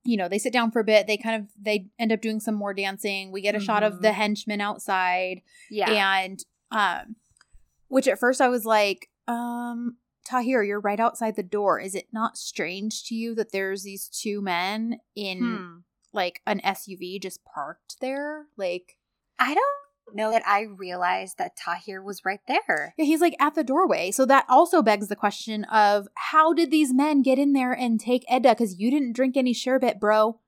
you 0.04 0.18
know, 0.18 0.28
they 0.30 0.38
sit 0.38 0.54
down 0.54 0.72
for 0.72 0.80
a 0.80 0.84
bit. 0.84 1.08
They 1.08 1.18
kind 1.18 1.42
of 1.42 1.50
they 1.60 1.88
end 1.98 2.12
up 2.12 2.22
doing 2.22 2.40
some 2.40 2.56
more 2.56 2.74
dancing. 2.74 3.32
We 3.32 3.42
get 3.42 3.56
a 3.56 3.60
shot 3.60 3.84
of 3.84 4.02
the 4.02 4.10
Mhm. 4.10 4.14
henchmen 4.14 4.62
outside, 4.62 5.42
Yeah. 5.72 5.90
and 6.20 6.44
um, 6.76 7.16
which 7.88 8.08
at 8.08 8.20
first 8.20 8.42
I 8.42 8.50
was 8.50 8.66
like, 8.66 9.10
um, 9.28 9.98
Tahir, 10.26 10.64
you're 10.64 10.80
right 10.80 11.00
outside 11.00 11.36
the 11.36 11.44
door. 11.44 11.80
Is 11.80 11.96
it 11.96 12.08
not 12.12 12.38
strange 12.38 13.04
to 13.06 13.16
you 13.16 13.36
that 13.36 13.52
there's 13.52 13.84
these 13.84 14.10
two 14.10 14.42
men 14.42 15.00
in 15.16 15.40
Hmm. 15.40 15.78
like 16.14 16.42
an 16.46 16.60
SUV 16.64 17.20
just 17.22 17.46
parked 17.46 18.00
there? 18.02 18.46
Like, 18.58 18.98
I 19.40 19.54
don't 19.54 20.16
know 20.16 20.32
that 20.32 20.44
I 20.48 20.62
realized 20.62 21.38
that 21.38 21.56
Tahir 21.58 22.02
was 22.02 22.26
right 22.26 22.40
there. 22.48 22.94
Yeah, 22.98 23.06
he's 23.06 23.22
like 23.22 23.36
at 23.40 23.54
the 23.56 23.64
doorway. 23.64 24.12
So 24.12 24.26
that 24.26 24.46
also 24.50 24.82
begs 24.82 25.08
the 25.08 25.16
question 25.16 25.64
of 25.66 26.08
how 26.16 26.54
did 26.54 26.72
these 26.72 26.94
men 26.94 27.22
get 27.22 27.38
in 27.40 27.54
there 27.54 27.74
and 27.74 28.00
take 28.00 28.24
Eda? 28.32 28.50
Because 28.50 28.80
you 28.80 28.90
didn't 28.92 29.14
drink 29.16 29.36
any 29.38 29.54
sherbet, 29.54 30.00
bro. 30.00 30.40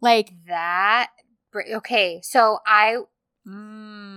Like, 0.00 0.32
That, 0.46 1.10
okay, 1.74 2.20
so 2.22 2.58
I, 2.66 2.98
mm, 3.46 4.07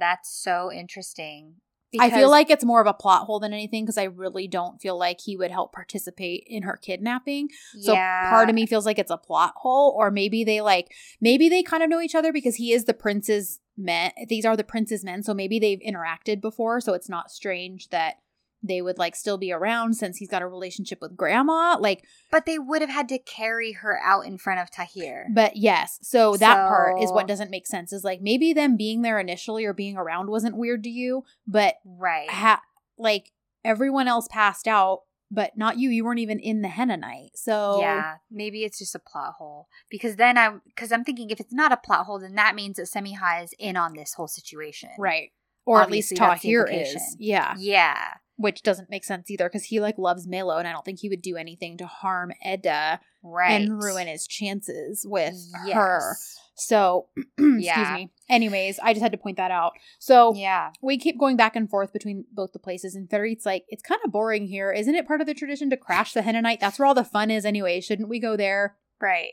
that's 0.00 0.30
so 0.30 0.72
interesting. 0.72 1.56
I 1.98 2.10
feel 2.10 2.30
like 2.30 2.50
it's 2.50 2.64
more 2.64 2.80
of 2.80 2.86
a 2.86 2.92
plot 2.92 3.22
hole 3.22 3.40
than 3.40 3.52
anything 3.52 3.84
because 3.84 3.96
I 3.96 4.04
really 4.04 4.48
don't 4.48 4.80
feel 4.80 4.98
like 4.98 5.20
he 5.20 5.36
would 5.36 5.50
help 5.50 5.72
participate 5.72 6.44
in 6.46 6.64
her 6.64 6.76
kidnapping. 6.76 7.48
So 7.80 7.94
part 7.94 8.50
of 8.50 8.54
me 8.54 8.66
feels 8.66 8.84
like 8.84 8.98
it's 8.98 9.10
a 9.10 9.16
plot 9.16 9.54
hole, 9.56 9.94
or 9.96 10.10
maybe 10.10 10.44
they 10.44 10.60
like, 10.60 10.92
maybe 11.20 11.48
they 11.48 11.62
kind 11.62 11.82
of 11.82 11.88
know 11.88 12.00
each 12.00 12.14
other 12.14 12.32
because 12.32 12.56
he 12.56 12.72
is 12.72 12.84
the 12.84 12.92
prince's 12.92 13.60
men. 13.78 14.12
These 14.28 14.44
are 14.44 14.56
the 14.56 14.64
prince's 14.64 15.04
men. 15.04 15.22
So 15.22 15.32
maybe 15.32 15.58
they've 15.58 15.80
interacted 15.80 16.40
before. 16.40 16.80
So 16.80 16.92
it's 16.92 17.08
not 17.08 17.30
strange 17.30 17.88
that 17.88 18.16
they 18.62 18.82
would 18.82 18.98
like 18.98 19.14
still 19.14 19.38
be 19.38 19.52
around 19.52 19.94
since 19.94 20.16
he's 20.16 20.28
got 20.28 20.42
a 20.42 20.46
relationship 20.46 21.00
with 21.00 21.16
grandma. 21.16 21.76
Like, 21.78 22.04
But 22.30 22.46
they 22.46 22.58
would 22.58 22.80
have 22.80 22.90
had 22.90 23.08
to 23.10 23.18
carry 23.18 23.72
her 23.72 24.00
out 24.02 24.26
in 24.26 24.38
front 24.38 24.60
of 24.60 24.70
Tahir. 24.70 25.28
But 25.32 25.56
yes, 25.56 25.98
so 26.02 26.36
that 26.36 26.68
part 26.68 27.00
is 27.02 27.12
what 27.12 27.28
doesn't 27.28 27.50
make 27.50 27.66
sense. 27.66 27.92
Is 27.92 28.04
like 28.04 28.20
maybe 28.20 28.52
them 28.52 28.76
being 28.76 29.02
there 29.02 29.18
initially 29.18 29.64
or 29.64 29.72
being 29.72 29.96
around 29.96 30.30
wasn't 30.30 30.56
weird 30.56 30.82
to 30.84 30.90
you, 30.90 31.24
but 31.46 31.76
right. 31.84 32.30
ha- 32.30 32.62
like 32.98 33.32
everyone 33.64 34.08
else 34.08 34.28
passed 34.28 34.66
out, 34.66 35.02
but 35.30 35.56
not 35.56 35.78
you. 35.78 35.90
You 35.90 36.04
weren't 36.04 36.20
even 36.20 36.38
in 36.38 36.62
the 36.62 36.68
henna 36.68 36.96
night. 36.96 37.30
So 37.34 37.80
Yeah, 37.80 38.16
maybe 38.30 38.64
it's 38.64 38.78
just 38.78 38.94
a 38.94 39.00
plot 39.00 39.34
hole. 39.38 39.68
Because 39.90 40.16
then 40.16 40.38
I, 40.38 40.56
because 40.66 40.92
I'm 40.92 41.04
thinking 41.04 41.30
if 41.30 41.40
it's 41.40 41.52
not 41.52 41.72
a 41.72 41.76
plot 41.76 42.06
hole, 42.06 42.18
then 42.18 42.34
that 42.36 42.54
means 42.54 42.76
that 42.76 42.88
Semiha 42.88 43.44
is 43.44 43.54
in 43.58 43.76
on 43.76 43.94
this 43.94 44.14
whole 44.14 44.28
situation. 44.28 44.90
right, 44.98 45.30
or 45.64 45.82
at 45.82 45.90
least 45.90 46.12
Obviously, 46.18 46.50
Tahir 46.50 46.66
is. 46.66 47.16
Yeah, 47.18 47.54
Yeah. 47.58 48.14
Which 48.38 48.62
doesn't 48.62 48.90
make 48.90 49.04
sense 49.04 49.30
either 49.30 49.48
because 49.48 49.64
he 49.64 49.80
like 49.80 49.96
loves 49.98 50.26
Melo, 50.28 50.58
and 50.58 50.68
I 50.68 50.72
don't 50.72 50.84
think 50.84 51.00
he 51.00 51.08
would 51.08 51.22
do 51.22 51.36
anything 51.36 51.78
to 51.78 51.86
harm 51.86 52.32
Eda 52.46 53.00
Right. 53.22 53.52
and 53.62 53.82
ruin 53.82 54.06
his 54.06 54.26
chances 54.26 55.04
with 55.08 55.34
her. 55.54 55.66
Yes. 55.66 56.36
So 56.54 57.08
excuse 57.38 57.90
me. 57.90 58.10
Anyways, 58.30 58.78
I 58.82 58.92
just 58.92 59.02
had 59.02 59.12
to 59.12 59.18
point 59.18 59.36
that 59.38 59.50
out. 59.50 59.72
So 59.98 60.34
Yeah. 60.34 60.70
we 60.82 60.96
keep 60.98 61.18
going 61.18 61.36
back 61.36 61.56
and 61.56 61.68
forth 61.68 61.92
between 61.92 62.24
both 62.32 62.52
the 62.52 62.58
places 62.58 62.94
and 62.94 63.08
Ferit's 63.08 63.44
like 63.46 63.64
it's 63.68 63.82
kind 63.82 64.00
of 64.04 64.12
boring 64.12 64.46
here 64.46 64.70
isn't 64.70 64.94
it 64.94 65.06
part 65.08 65.20
of 65.20 65.26
the 65.26 65.34
tradition 65.34 65.70
to 65.70 65.76
crash 65.76 66.12
the 66.12 66.22
henna 66.22 66.40
night 66.42 66.60
that's 66.60 66.78
where 66.78 66.86
all 66.86 66.94
the 66.94 67.04
fun 67.04 67.30
is 67.30 67.44
anyway 67.44 67.80
shouldn't 67.80 68.08
we 68.08 68.20
go 68.20 68.36
there 68.36 68.76
Right. 69.00 69.32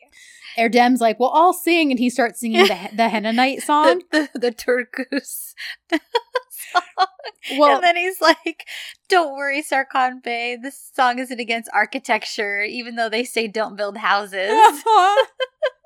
erdem's 0.57 0.99
like 1.01 1.19
well 1.19 1.31
i'll 1.33 1.53
sing 1.53 1.89
and 1.91 1.99
he 1.99 2.09
starts 2.09 2.39
singing 2.41 2.67
the, 2.67 2.89
the 2.95 3.09
henna 3.09 3.31
night 3.31 3.61
song 3.61 4.01
The, 4.11 4.29
the, 4.33 4.39
the 4.39 4.51
Turkus. 4.51 5.53
well 7.57 7.75
and 7.75 7.83
then 7.83 7.95
he's 7.95 8.21
like, 8.21 8.65
Don't 9.09 9.33
worry, 9.35 9.61
Serkan 9.63 10.23
Bey. 10.23 10.57
This 10.61 10.91
song 10.93 11.19
isn't 11.19 11.39
against 11.39 11.69
architecture, 11.73 12.61
even 12.63 12.95
though 12.95 13.09
they 13.09 13.23
say 13.23 13.47
don't 13.47 13.75
build 13.75 13.97
houses. 13.97 14.49
oh 14.51 15.25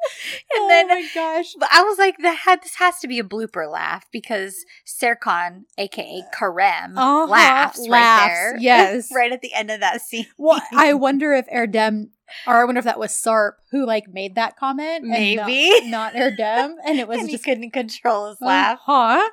and 0.56 0.70
then 0.70 0.88
my 0.88 1.06
gosh 1.14 1.54
I 1.70 1.82
was 1.84 1.98
like, 1.98 2.16
that 2.20 2.38
had 2.46 2.62
this 2.64 2.76
has 2.76 2.98
to 3.00 3.08
be 3.08 3.20
a 3.20 3.24
blooper 3.24 3.70
laugh 3.70 4.06
because 4.12 4.56
Serkan, 4.86 5.64
aka 5.78 6.24
Kerem, 6.34 6.94
Uh-huh, 6.98 7.26
laughs, 7.28 7.80
right 7.80 7.90
laughs, 7.90 8.28
there. 8.34 8.58
yes. 8.60 9.10
right 9.14 9.32
at 9.34 9.42
the 9.42 9.54
end 9.54 9.70
of 9.70 9.82
that 9.82 10.02
scene. 10.02 10.28
well 10.38 10.62
i 10.72 10.94
wonder 10.94 11.34
if 11.34 11.46
erdem 11.50 12.10
or 12.46 12.56
i 12.56 12.64
wonder 12.64 12.80
if 12.80 12.86
that 12.86 13.00
was 13.00 13.12
sarp 13.12 13.54
who 13.72 13.86
like 13.86 14.06
made 14.08 14.36
that 14.36 14.56
comment 14.56 15.04
and 15.04 15.36
not- 15.36 15.48
Maybe. 15.48 15.90
not, 15.90 16.14
erdem 16.14 16.76
and 16.86 17.00
it 17.00 17.08
was 17.08 17.18
and 17.20 17.28
he 17.28 17.34
just 17.34 17.44
couldn't 17.44 17.72
control 17.72 18.30
his 18.30 18.40
laugh. 18.40 18.80
Huh? 18.86 19.28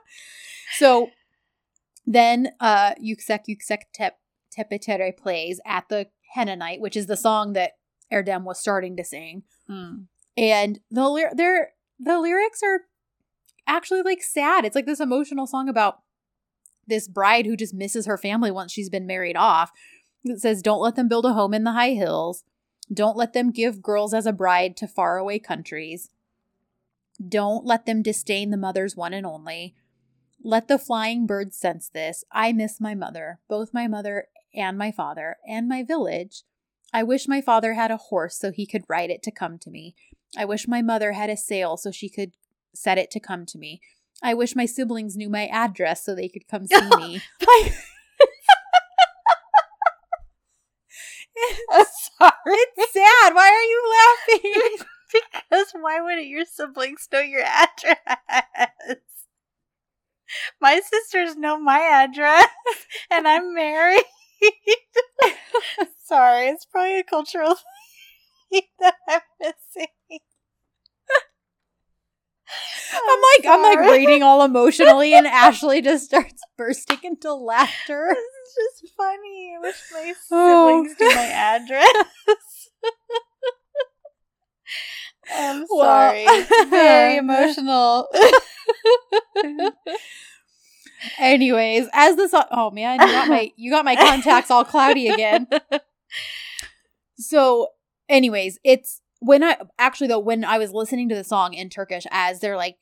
So 0.77 1.11
then 2.07 2.51
uh 2.61 2.95
Yuksek 2.95 3.41
Yuksek 3.49 3.83
Tep 3.93 4.19
Tepelere 4.57 5.17
plays 5.17 5.61
at 5.67 5.89
the 5.89 6.07
henna 6.35 6.57
night, 6.57 6.81
which 6.81 6.97
is 6.97 7.07
the 7.07 7.17
song 7.17 7.53
that 7.55 7.73
Erdem 8.13 8.45
was 8.45 8.59
starting 8.59 8.97
to 8.97 9.05
sing. 9.05 9.43
Mm. 9.69 10.07
And 10.37 10.81
the 10.91 11.09
ly- 11.09 11.33
they're, 11.35 11.71
the 11.99 12.19
lyrics 12.19 12.63
are 12.63 12.83
actually 13.67 14.03
like 14.03 14.23
sad. 14.23 14.65
It's 14.65 14.75
like 14.75 14.87
this 14.87 15.01
emotional 15.01 15.47
song 15.47 15.69
about 15.69 16.01
this 16.87 17.09
bride 17.09 17.47
who 17.47 17.57
just 17.57 17.75
misses 17.75 18.07
her 18.07 18.19
family 18.19 18.51
once 18.51 18.73
she's 18.73 18.91
been 18.91 19.07
married 19.07 19.37
off. 19.37 19.73
It 20.25 20.41
says, 20.41 20.63
Don't 20.63 20.81
let 20.81 20.97
them 20.97 21.09
build 21.09 21.25
a 21.25 21.33
home 21.33 21.55
in 21.55 21.65
the 21.65 21.73
high 21.73 21.93
hills. 21.93 22.45
Don't 22.93 23.17
let 23.17 23.33
them 23.33 23.51
give 23.51 23.83
girls 23.83 24.13
as 24.13 24.27
a 24.27 24.33
bride 24.33 24.77
to 24.79 24.87
faraway 24.87 25.39
countries. 25.39 26.11
Don't 27.27 27.65
let 27.65 27.87
them 27.87 28.03
disdain 28.03 28.51
the 28.51 28.57
mother's 28.57 28.97
one 28.97 29.15
and 29.15 29.25
only. 29.25 29.75
Let 30.47 30.69
the 30.69 30.79
flying 30.79 31.27
birds 31.27 31.57
sense 31.57 31.89
this. 31.89 32.23
I 32.31 32.53
miss 32.53 32.79
my 32.79 32.95
mother, 32.95 33.41
both 33.49 33.73
my 33.73 33.89
mother 33.89 34.29
and 34.55 34.77
my 34.77 34.93
father, 34.93 35.39
and 35.49 35.66
my 35.66 35.83
village. 35.83 36.43
I 36.93 37.03
wish 37.03 37.27
my 37.27 37.41
father 37.41 37.73
had 37.73 37.91
a 37.91 37.97
horse 37.97 38.39
so 38.39 38.53
he 38.53 38.66
could 38.66 38.85
ride 38.87 39.09
it 39.09 39.23
to 39.23 39.31
come 39.31 39.59
to 39.61 39.71
me. 39.71 39.95
I 40.37 40.45
wish 40.45 40.69
my 40.69 40.83
mother 40.83 41.12
had 41.12 41.31
a 41.31 41.37
sail 41.39 41.79
so 41.79 41.91
she 41.91 42.11
could 42.11 42.33
set 42.75 42.99
it 42.99 43.11
to 43.12 43.21
come 43.21 43.47
to 43.47 43.59
me. 43.59 43.81
I 44.23 44.35
wish 44.35 44.55
my 44.55 44.66
siblings 44.66 45.16
knew 45.16 45.31
my 45.31 45.47
address 45.47 46.05
so 46.05 46.15
they 46.15 46.29
could 46.29 46.47
come 46.47 46.66
see 46.66 46.91
me. 46.97 47.23
Sorry. 52.19 52.59
it's 52.77 52.93
sad. 52.93 53.35
Why 53.35 53.49
are 53.49 53.62
you 53.62 53.83
laughing? 53.97 54.87
because 55.51 55.73
why 55.81 56.03
wouldn't 56.03 56.27
your 56.27 56.45
siblings 56.45 57.09
know 57.11 57.21
your 57.21 57.45
address? 57.45 59.24
My 60.61 60.81
sisters 60.81 61.36
know 61.36 61.59
my 61.59 61.78
address, 61.81 62.48
and 63.11 63.27
I'm 63.28 63.55
married. 63.55 64.05
Sorry, 66.05 66.48
it's 66.48 66.65
probably 66.66 66.98
a 66.98 67.05
cultural 67.05 67.56
thing 68.52 68.62
that 68.81 68.94
I'm 69.09 69.20
missing. 69.40 69.89
I'm 72.93 73.20
like 73.20 73.47
I'm 73.52 73.62
like 73.62 73.90
reading 73.90 74.23
all 74.23 74.44
emotionally, 74.44 75.15
and 75.15 75.27
Ashley 75.27 75.81
just 75.82 76.05
starts 76.05 76.40
bursting 76.56 76.98
into 77.02 77.32
laughter. 77.35 78.09
This 78.15 78.74
is 78.74 78.81
just 78.82 78.94
funny. 78.97 79.55
I 79.56 79.61
wish 79.61 79.77
my 79.93 80.12
Oh. 80.31 80.85
siblings 80.85 81.01
knew 81.01 81.09
my 81.15 81.27
address. 81.27 82.69
I'm 85.35 85.65
Well- 85.70 85.85
sorry. 85.85 86.27
Very 86.70 87.16
emotional. 87.16 88.09
Anyways, 91.19 91.89
as 91.93 92.16
this 92.16 92.32
oh 92.35 92.70
man, 92.70 93.01
you 93.01 93.06
got 93.06 93.28
my 93.28 93.52
you 93.56 93.70
got 93.70 93.85
my 93.85 93.94
contacts 93.97 94.51
all 94.51 94.65
cloudy 94.65 95.09
again. 95.09 95.47
So, 97.16 97.69
anyways, 98.09 98.59
it's 98.65 99.01
when 99.20 99.44
I 99.44 99.56
actually 99.78 100.09
though 100.09 100.19
when 100.19 100.44
I 100.44 100.59
was 100.59 100.73
listening 100.73 101.09
to 101.11 101.15
the 101.15 101.24
song 101.24 101.55
in 101.55 101.69
Turkish 101.69 102.05
as 102.11 102.40
they're 102.40 102.56
like 102.56 102.77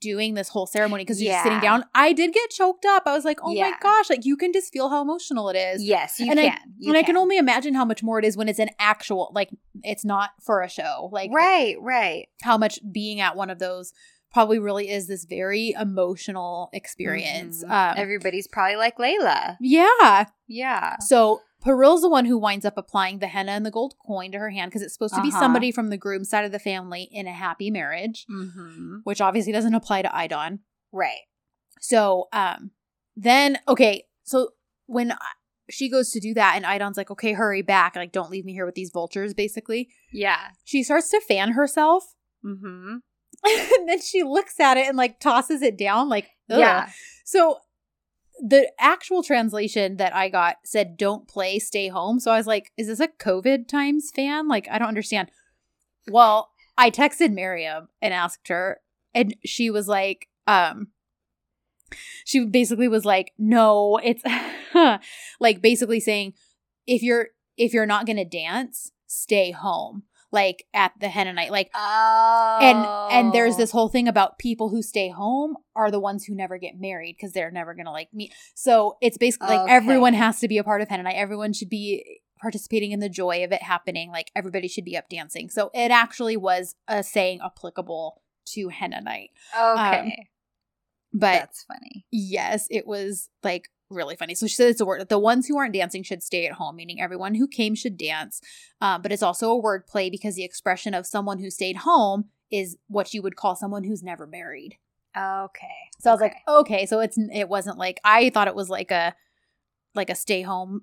doing 0.00 0.34
this 0.34 0.48
whole 0.48 0.66
ceremony 0.66 1.02
because 1.04 1.22
you're 1.22 1.32
just 1.32 1.42
sitting 1.42 1.60
down, 1.60 1.84
I 1.94 2.12
did 2.12 2.32
get 2.34 2.50
choked 2.50 2.84
up. 2.84 3.04
I 3.06 3.14
was 3.14 3.24
like, 3.24 3.38
oh 3.42 3.54
my 3.54 3.72
gosh, 3.82 4.10
like 4.10 4.24
you 4.24 4.36
can 4.36 4.52
just 4.52 4.72
feel 4.72 4.88
how 4.90 5.02
emotional 5.02 5.48
it 5.48 5.56
is. 5.56 5.82
yes, 5.82 6.18
you 6.20 6.30
And 6.30 6.38
I- 6.40 6.48
can. 6.50 6.58
You 6.78 6.90
and 6.90 6.98
I 6.98 7.02
can 7.02 7.16
only 7.16 7.38
imagine 7.38 7.74
how 7.74 7.84
much 7.84 8.02
more 8.02 8.18
it 8.18 8.24
is 8.24 8.36
when 8.36 8.48
it's 8.48 8.58
an 8.58 8.70
actual 8.78 9.32
like 9.34 9.50
it's 9.82 10.04
not 10.04 10.30
for 10.42 10.62
a 10.62 10.68
show. 10.68 11.08
Like 11.12 11.30
right, 11.32 11.76
right. 11.80 12.28
how 12.42 12.58
much 12.58 12.78
being 12.92 13.20
at 13.20 13.36
one 13.36 13.50
of 13.50 13.58
those 13.58 13.92
probably 14.32 14.58
really 14.58 14.90
is 14.90 15.06
this 15.08 15.24
very 15.24 15.70
emotional 15.78 16.68
experience. 16.72 17.64
Mhm. 17.64 17.70
Um, 17.70 17.94
Everybody's 17.96 18.46
probably 18.46 18.76
like 18.76 18.96
Layla. 18.98 19.56
yeah. 19.60 20.26
Yeah. 20.46 20.96
So 21.00 21.40
Pırıl's 21.64 22.02
the 22.02 22.08
one 22.10 22.26
who 22.26 22.38
winds 22.38 22.64
up 22.64 22.74
applying 22.76 23.18
the 23.18 23.26
henna 23.28 23.52
and 23.52 23.64
the 23.66 23.70
gold 23.70 23.94
coin 24.06 24.30
to 24.32 24.38
her 24.38 24.50
hand 24.50 24.70
because 24.70 24.82
it's 24.82 24.92
supposed 24.92 25.14
to 25.14 25.22
be 25.22 25.28
Uh-huh. 25.30 25.40
somebody 25.40 25.72
from 25.72 25.88
the 25.88 25.96
groom 25.96 26.24
side 26.24 26.44
of 26.44 26.52
the 26.52 26.58
family 26.58 27.08
in 27.10 27.26
a 27.26 27.32
happy 27.32 27.70
marriage, 27.70 28.26
Mm-hmm. 28.30 28.98
which 29.04 29.20
obviously 29.20 29.52
doesn't 29.52 29.74
apply 29.74 30.02
to 30.02 30.08
Aydan. 30.08 30.60
Right. 30.92 31.22
So 31.80 32.28
um 32.32 32.70
then 33.16 33.58
okay, 33.66 34.04
so 34.24 34.50
when 34.86 35.12
I- 35.12 35.16
she 35.68 35.88
goes 35.90 36.10
to 36.12 36.20
do 36.20 36.32
that 36.34 36.52
and 36.54 36.64
Aydan's 36.64 36.96
like, 36.96 37.10
"Okay, 37.10 37.32
hurry 37.32 37.62
back. 37.62 37.96
Like 37.96 38.12
don't 38.12 38.30
leave 38.30 38.44
me 38.44 38.52
here 38.52 38.66
with 38.66 38.76
these 38.76 38.90
vultures," 38.90 39.34
basically. 39.34 39.88
Yeah. 40.12 40.50
She 40.64 40.82
starts 40.84 41.10
to 41.10 41.20
fan 41.20 41.52
herself 41.52 42.14
Mm-hmm. 42.44 42.96
and 43.78 43.88
then 43.88 44.00
she 44.00 44.22
looks 44.22 44.58
at 44.60 44.76
it 44.76 44.86
and 44.86 44.96
like 44.96 45.20
tosses 45.20 45.62
it 45.62 45.78
down 45.78 46.08
like 46.08 46.30
ugh. 46.50 46.58
Yeah. 46.58 46.90
So 47.24 47.58
the 48.38 48.70
actual 48.78 49.22
translation 49.22 49.96
that 49.96 50.14
I 50.14 50.28
got 50.28 50.56
said 50.64 50.96
don't 50.96 51.26
play, 51.26 51.58
stay 51.58 51.88
home. 51.88 52.20
So 52.20 52.30
I 52.30 52.36
was 52.36 52.46
like, 52.46 52.70
is 52.76 52.86
this 52.86 53.00
a 53.00 53.08
COVID 53.08 53.68
times 53.68 54.10
fan? 54.14 54.48
Like 54.48 54.68
I 54.70 54.78
don't 54.78 54.88
understand. 54.88 55.30
Well, 56.08 56.50
I 56.76 56.90
texted 56.90 57.32
Miriam 57.32 57.88
and 58.02 58.12
asked 58.12 58.48
her 58.48 58.80
and 59.14 59.34
she 59.44 59.70
was 59.70 59.88
like 59.88 60.28
um 60.46 60.88
she 62.24 62.44
basically 62.44 62.88
was 62.88 63.04
like, 63.04 63.32
"No, 63.38 64.00
it's 64.02 64.22
like 65.40 65.62
basically 65.62 66.00
saying 66.00 66.34
if 66.86 67.02
you're 67.02 67.28
if 67.56 67.72
you're 67.72 67.86
not 67.86 68.06
going 68.06 68.16
to 68.16 68.24
dance, 68.24 68.92
stay 69.06 69.52
home." 69.52 70.04
Like 70.32 70.64
at 70.74 70.92
the 71.00 71.08
henna 71.08 71.32
night, 71.32 71.50
like 71.52 71.70
Oh. 71.74 72.58
and 72.60 73.16
and 73.16 73.32
there's 73.32 73.54
oh. 73.54 73.58
this 73.58 73.70
whole 73.70 73.88
thing 73.88 74.08
about 74.08 74.38
people 74.38 74.68
who 74.70 74.82
stay 74.82 75.08
home 75.08 75.56
are 75.74 75.90
the 75.90 76.00
ones 76.00 76.24
who 76.24 76.34
never 76.34 76.58
get 76.58 76.78
married 76.78 77.16
because 77.16 77.32
they're 77.32 77.50
never 77.50 77.74
gonna 77.74 77.92
like 77.92 78.08
meet 78.12 78.34
so 78.54 78.96
it's 79.00 79.16
basically 79.18 79.48
like 79.48 79.60
Okay. 79.60 79.72
everyone 79.72 80.14
has 80.14 80.40
to 80.40 80.48
be 80.48 80.58
a 80.58 80.64
part 80.64 80.80
of 80.82 80.88
henna 80.88 81.04
night 81.04 81.14
everyone 81.16 81.52
should 81.52 81.68
be 81.70 82.20
participating 82.40 82.90
in 82.92 83.00
the 83.00 83.08
joy 83.08 83.44
of 83.44 83.52
it 83.52 83.62
happening 83.62 84.10
like 84.10 84.30
everybody 84.34 84.68
should 84.68 84.84
be 84.84 84.96
up 84.96 85.08
dancing 85.08 85.48
so 85.48 85.70
it 85.72 85.90
actually 85.90 86.36
was 86.36 86.74
a 86.88 87.02
saying 87.02 87.38
applicable 87.44 88.20
to 88.46 88.68
henna 88.68 89.00
night 89.00 89.30
Okay. 89.58 90.00
Um, 90.00 90.12
but 91.12 91.32
That's 91.38 91.62
funny. 91.64 92.04
yes 92.10 92.66
it 92.70 92.86
was 92.86 93.30
like 93.42 93.68
really 93.90 94.16
funny. 94.16 94.34
So 94.34 94.46
she 94.46 94.54
said 94.54 94.68
it's 94.68 94.80
a 94.80 94.86
word 94.86 95.00
that 95.00 95.08
the 95.08 95.18
ones 95.18 95.46
who 95.46 95.56
aren't 95.58 95.74
dancing 95.74 96.02
should 96.02 96.22
stay 96.22 96.46
at 96.46 96.52
home 96.54 96.76
meaning 96.76 97.00
everyone 97.00 97.34
who 97.34 97.46
came 97.46 97.74
should 97.74 97.96
dance. 97.96 98.40
Um, 98.80 99.02
but 99.02 99.12
it's 99.12 99.22
also 99.22 99.50
a 99.50 99.56
word 99.56 99.86
play 99.86 100.10
because 100.10 100.34
the 100.34 100.44
expression 100.44 100.94
of 100.94 101.06
someone 101.06 101.38
who 101.38 101.50
stayed 101.50 101.78
home 101.78 102.26
is 102.50 102.76
what 102.88 103.12
you 103.14 103.22
would 103.22 103.36
call 103.36 103.56
someone 103.56 103.84
who's 103.84 104.02
never 104.02 104.26
married. 104.26 104.78
Okay. 105.16 105.90
so 105.98 106.10
i 106.10 106.12
was 106.12 106.20
like 106.20 106.34
Okay. 106.46 106.60
okay 106.60 106.86
so 106.86 107.00
it's 107.00 107.16
it 107.32 107.48
wasn't 107.48 107.78
like 107.78 107.98
i 108.04 108.28
thought 108.28 108.48
it 108.48 108.54
was 108.54 108.68
like 108.68 108.90
a 108.90 109.14
like 109.94 110.10
a 110.10 110.14
stay 110.14 110.42
home 110.42 110.82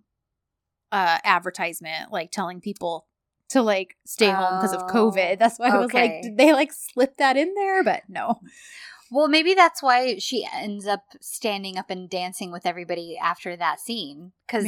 uh 0.91 1.19
advertisement 1.23 2.11
like 2.11 2.31
telling 2.31 2.59
people 2.59 3.05
to 3.49 3.61
like 3.61 3.95
stay 4.07 4.31
home 4.31 4.55
because 4.57 4.73
of 4.73 4.81
Oh, 4.81 4.87
covid 4.91 5.37
that's 5.37 5.59
why 5.59 5.69
i 5.69 5.77
was 5.77 5.93
like 5.93 6.23
did 6.23 6.35
they 6.37 6.51
like 6.51 6.73
slip 6.73 7.17
that 7.17 7.37
in 7.37 7.53
there? 7.53 7.83
But 7.83 8.01
no 8.09 8.39
Well, 9.13 9.27
maybe 9.27 9.53
that's 9.53 9.83
why 9.83 10.17
she 10.17 10.47
ends 10.51 10.87
up 10.87 11.03
standing 11.21 11.77
up 11.77 11.89
and 11.91 12.09
dancing 12.09 12.51
with 12.51 12.65
everybody 12.65 13.15
after 13.21 13.55
that 13.55 13.79
scene. 13.79 14.31
Because 14.47 14.65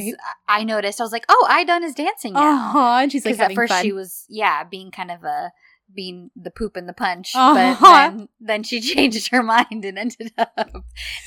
I 0.48 0.62
noticed, 0.62 1.00
I 1.00 1.04
was 1.04 1.12
like, 1.12 1.26
"Oh, 1.28 1.46
I 1.48 1.64
Aydan 1.64 1.82
is 1.82 1.94
dancing 1.94 2.34
now." 2.34 2.52
uh-huh 2.68 2.98
and 3.02 3.10
she's 3.12 3.26
like 3.26 3.38
at 3.40 3.52
first 3.54 3.72
fun. 3.72 3.82
she 3.84 3.92
was, 3.92 4.24
yeah, 4.28 4.62
being 4.64 4.90
kind 4.92 5.10
of 5.10 5.24
a 5.24 5.50
being 5.94 6.30
the 6.34 6.50
poop 6.50 6.76
and 6.76 6.88
the 6.88 6.92
punch, 6.92 7.32
Uh-huh. 7.34 7.54
but 7.54 8.10
then 8.16 8.28
then 8.40 8.62
she 8.62 8.80
changed 8.94 9.30
her 9.32 9.42
mind 9.42 9.84
and 9.84 9.98
ended 9.98 10.32
up 10.38 10.70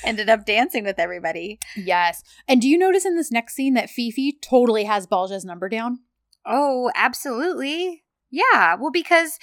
ended 0.04 0.28
up 0.30 0.44
dancing 0.46 0.84
with 0.84 0.98
everybody. 0.98 1.58
Yes. 1.76 2.22
And 2.48 2.60
do 2.62 2.68
you 2.68 2.78
notice 2.78 3.04
in 3.06 3.16
this 3.16 3.30
next 3.32 3.54
scene 3.54 3.74
that 3.74 3.90
Fifi 3.90 4.38
totally 4.42 4.84
has 4.84 5.06
Balca's 5.06 5.44
number 5.44 5.68
down? 5.68 6.00
Oh, 6.46 6.90
absolutely. 6.94 8.04
Yeah. 8.30 8.76
Well, 8.76 8.90
because 8.92 9.38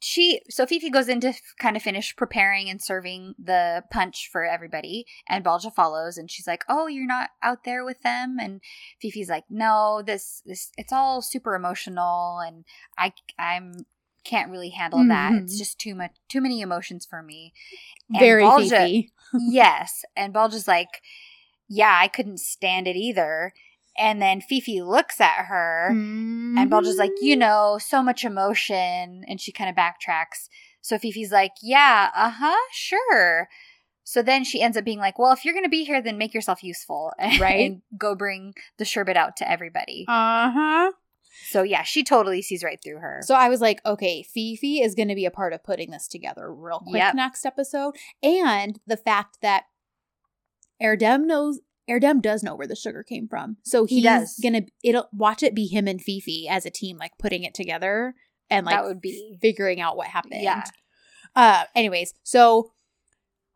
she, 0.00 0.40
so 0.48 0.66
Fifi 0.66 0.90
goes 0.90 1.08
in 1.08 1.20
to 1.20 1.28
f- 1.28 1.54
kind 1.58 1.76
of 1.76 1.82
finish 1.82 2.16
preparing 2.16 2.68
and 2.70 2.80
serving 2.82 3.34
the 3.38 3.84
punch 3.90 4.28
for 4.32 4.44
everybody, 4.44 5.06
and 5.28 5.44
Balca 5.44 5.72
follows, 5.72 6.16
and 6.16 6.30
she's 6.30 6.46
like, 6.46 6.64
"Oh, 6.68 6.86
you're 6.86 7.06
not 7.06 7.30
out 7.42 7.64
there 7.64 7.84
with 7.84 8.00
them," 8.02 8.38
and 8.40 8.60
Fifi's 9.00 9.28
like, 9.28 9.44
"No, 9.50 10.02
this, 10.04 10.42
this, 10.46 10.72
it's 10.78 10.92
all 10.92 11.20
super 11.22 11.54
emotional, 11.54 12.38
and 12.40 12.64
I, 12.98 13.12
I'm." 13.38 13.86
Can't 14.22 14.50
really 14.50 14.68
handle 14.68 15.02
that. 15.08 15.32
It's 15.32 15.54
Mhm. 15.54 15.58
just 15.58 15.78
too 15.78 15.94
much, 15.94 16.10
too 16.28 16.42
many 16.42 16.60
emotions 16.60 17.06
for 17.06 17.22
me. 17.22 17.54
And 18.10 18.18
Very 18.20 18.42
Balca- 18.42 18.68
Fifi. 18.68 19.12
yes. 19.48 20.04
And 20.14 20.34
Balca's 20.34 20.68
like, 20.68 21.00
yeah, 21.68 21.96
I 21.98 22.06
couldn't 22.06 22.38
stand 22.38 22.86
it 22.86 22.96
either. 22.96 23.54
And 23.98 24.22
then 24.22 24.40
Fifi 24.40 24.80
looks 24.82 25.20
at 25.20 25.46
her, 25.46 25.88
and 25.90 26.70
Balca's 26.70 26.96
like, 26.96 27.10
Mm-hmm. 27.10 27.24
you 27.24 27.36
know, 27.36 27.78
so 27.80 28.02
much 28.02 28.24
emotion. 28.24 29.24
And 29.28 29.40
she 29.40 29.52
kind 29.52 29.68
of 29.68 29.76
backtracks. 29.76 30.48
So 30.80 30.96
Fifi's 30.98 31.32
like, 31.32 31.52
yeah, 31.62 32.10
uh 32.14 32.30
huh, 32.30 32.56
sure. 32.72 33.48
So 34.04 34.22
then 34.22 34.44
she 34.44 34.62
ends 34.62 34.76
up 34.76 34.84
being 34.84 34.98
like, 34.98 35.18
well, 35.18 35.32
if 35.32 35.44
you're 35.44 35.52
going 35.54 35.64
to 35.66 35.68
be 35.70 35.84
here, 35.84 36.00
then 36.00 36.16
make 36.18 36.32
yourself 36.32 36.62
useful. 36.64 37.12
Right. 37.38 37.70
and 37.70 37.82
go 37.98 38.14
bring 38.14 38.54
the 38.78 38.84
sherbet 38.84 39.16
out 39.16 39.36
to 39.38 39.50
everybody. 39.50 40.04
Uh 40.08 40.50
huh. 40.50 40.92
so 41.50 41.62
yeah, 41.62 41.82
she 41.82 42.02
totally 42.02 42.40
sees 42.42 42.64
right 42.64 42.78
through 42.82 42.98
her. 43.00 43.20
So 43.24 43.34
I 43.34 43.48
was 43.50 43.60
like, 43.60 43.80
okay, 43.84 44.22
Fifi 44.22 44.80
is 44.80 44.94
going 44.94 45.08
to 45.08 45.14
be 45.14 45.26
a 45.26 45.30
part 45.30 45.52
of 45.52 45.62
putting 45.62 45.90
this 45.90 46.08
together 46.08 46.52
real 46.52 46.78
quick 46.80 46.94
Yep. 47.02 47.14
next 47.16 47.44
episode. 47.44 47.94
And 48.22 48.80
the 48.86 48.96
fact 48.96 49.38
that 49.42 49.64
Erdem 50.82 51.26
knows. 51.26 51.60
Erdem 51.88 52.20
does 52.22 52.42
know 52.42 52.54
where 52.54 52.66
the 52.66 52.76
sugar 52.76 53.02
came 53.02 53.26
from. 53.28 53.56
So 53.64 53.84
He 53.84 53.96
he's 53.96 54.04
does. 54.04 54.38
gonna 54.42 54.62
it'll 54.84 55.08
watch 55.12 55.42
it 55.42 55.54
be 55.54 55.66
him 55.66 55.86
and 55.88 56.00
Fifi 56.00 56.46
as 56.48 56.66
a 56.66 56.70
team, 56.70 56.98
like 56.98 57.12
putting 57.18 57.42
it 57.44 57.54
together 57.54 58.14
and 58.48 58.66
like 58.66 58.74
that 58.76 58.84
would 58.84 59.00
be. 59.00 59.38
figuring 59.40 59.80
out 59.80 59.96
what 59.96 60.08
happened. 60.08 60.42
Yeah. 60.42 60.64
Uh 61.34 61.64
anyways, 61.74 62.14
so 62.22 62.72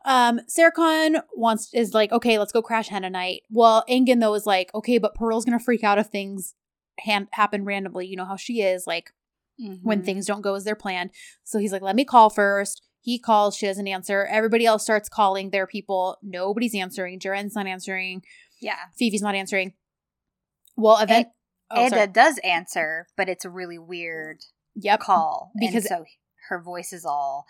um 0.05 0.41
Serkan 0.49 1.23
wants 1.35 1.73
is 1.75 1.95
like, 1.95 2.13
okay, 2.13 2.39
let's 2.39 2.53
go 2.53 2.63
crash 2.63 2.89
Henna 2.89 3.11
night. 3.11 3.43
Well, 3.51 3.85
Engin 3.89 4.21
though 4.21 4.35
is 4.35 4.47
like, 4.47 4.71
okay, 4.75 4.99
but 4.99 5.15
Pırıl's 5.17 5.45
gonna 5.45 5.59
freak 5.61 5.83
out 5.85 5.99
if 5.99 6.09
things 6.09 6.55
han- 7.01 7.29
happen 7.33 7.65
randomly. 7.65 8.07
You 8.07 8.17
know 8.17 8.25
how 8.27 8.37
she 8.37 8.61
is, 8.63 8.87
like 8.87 9.13
when 9.83 10.03
Mhm. 10.03 10.05
things 10.05 10.27
don't 10.27 10.41
go 10.43 10.55
as 10.55 10.65
they're 10.65 10.75
planned. 10.75 11.11
So 11.45 11.59
he's 11.59 11.71
like, 11.73 11.83
let 11.83 11.95
me 11.97 12.05
call 12.05 12.29
first. 12.29 12.83
He 13.05 13.18
calls, 13.18 13.55
she 13.55 13.66
doesn't 13.66 13.86
answer. 13.86 14.24
Everybody 14.24 14.64
else 14.64 14.82
starts 14.82 15.10
calling 15.10 15.51
their 15.51 15.66
people. 15.66 16.16
Nobody's 16.22 16.74
answering. 16.74 17.20
Ceren's 17.20 17.55
not 17.55 17.66
answering. 17.66 18.22
Yeah. 18.62 18.78
Phoebe's 18.98 19.20
not 19.20 19.35
answering. 19.35 19.74
Well, 20.74 20.98
event. 20.98 21.28
oh, 21.70 21.85
Eda 21.86 21.94
sorry. 21.97 22.06
does 22.06 22.39
answer, 22.39 23.06
but 23.14 23.28
it's 23.28 23.44
a 23.44 23.51
really 23.51 23.78
weird 23.78 24.39
Yep. 24.76 25.01
call. 25.01 25.52
Because- 25.55 25.85
and 25.85 25.85
so 25.85 26.05
her 26.48 26.62
voice 26.62 26.94
is 26.94 27.05
all 27.05 27.44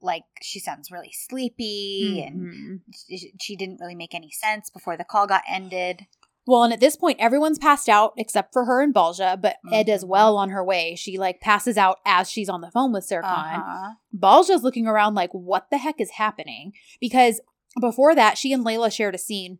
like 0.00 0.24
she 0.42 0.58
sounds 0.58 0.90
really 0.90 1.12
sleepy 1.12 2.20
and 2.26 2.40
Mhm. 2.52 2.80
she, 3.08 3.32
she 3.40 3.54
didn't 3.56 3.78
really 3.80 3.94
make 3.96 4.14
any 4.16 4.30
sense 4.32 4.68
before 4.68 4.96
the 4.96 5.04
call 5.04 5.26
got 5.28 5.42
ended. 5.48 6.06
Well, 6.48 6.62
and 6.64 6.72
at 6.72 6.80
this 6.80 6.96
point, 6.96 7.18
everyone's 7.20 7.58
passed 7.58 7.90
out 7.90 8.14
except 8.16 8.54
for 8.54 8.64
her 8.64 8.80
and 8.80 8.94
Balca, 8.94 9.38
but 9.38 9.56
Eda's 9.70 10.02
Mhm. 10.02 10.08
well 10.08 10.36
on 10.38 10.48
her 10.48 10.64
way. 10.64 10.94
She 10.96 11.18
like 11.18 11.42
passes 11.42 11.76
out 11.76 11.98
as 12.06 12.30
she's 12.30 12.48
on 12.48 12.62
the 12.62 12.70
phone 12.70 12.90
with 12.90 13.06
Serkan. 13.06 13.24
Uh-huh. 13.58 13.90
Balca's 14.16 14.62
looking 14.62 14.86
around 14.86 15.14
like, 15.14 15.28
what 15.32 15.66
the 15.70 15.76
heck 15.76 16.00
is 16.00 16.12
happening? 16.12 16.72
Because 17.02 17.42
before 17.78 18.14
that, 18.14 18.38
she 18.38 18.54
and 18.54 18.64
Layla 18.64 18.90
shared 18.90 19.14
a 19.14 19.18
scene 19.18 19.58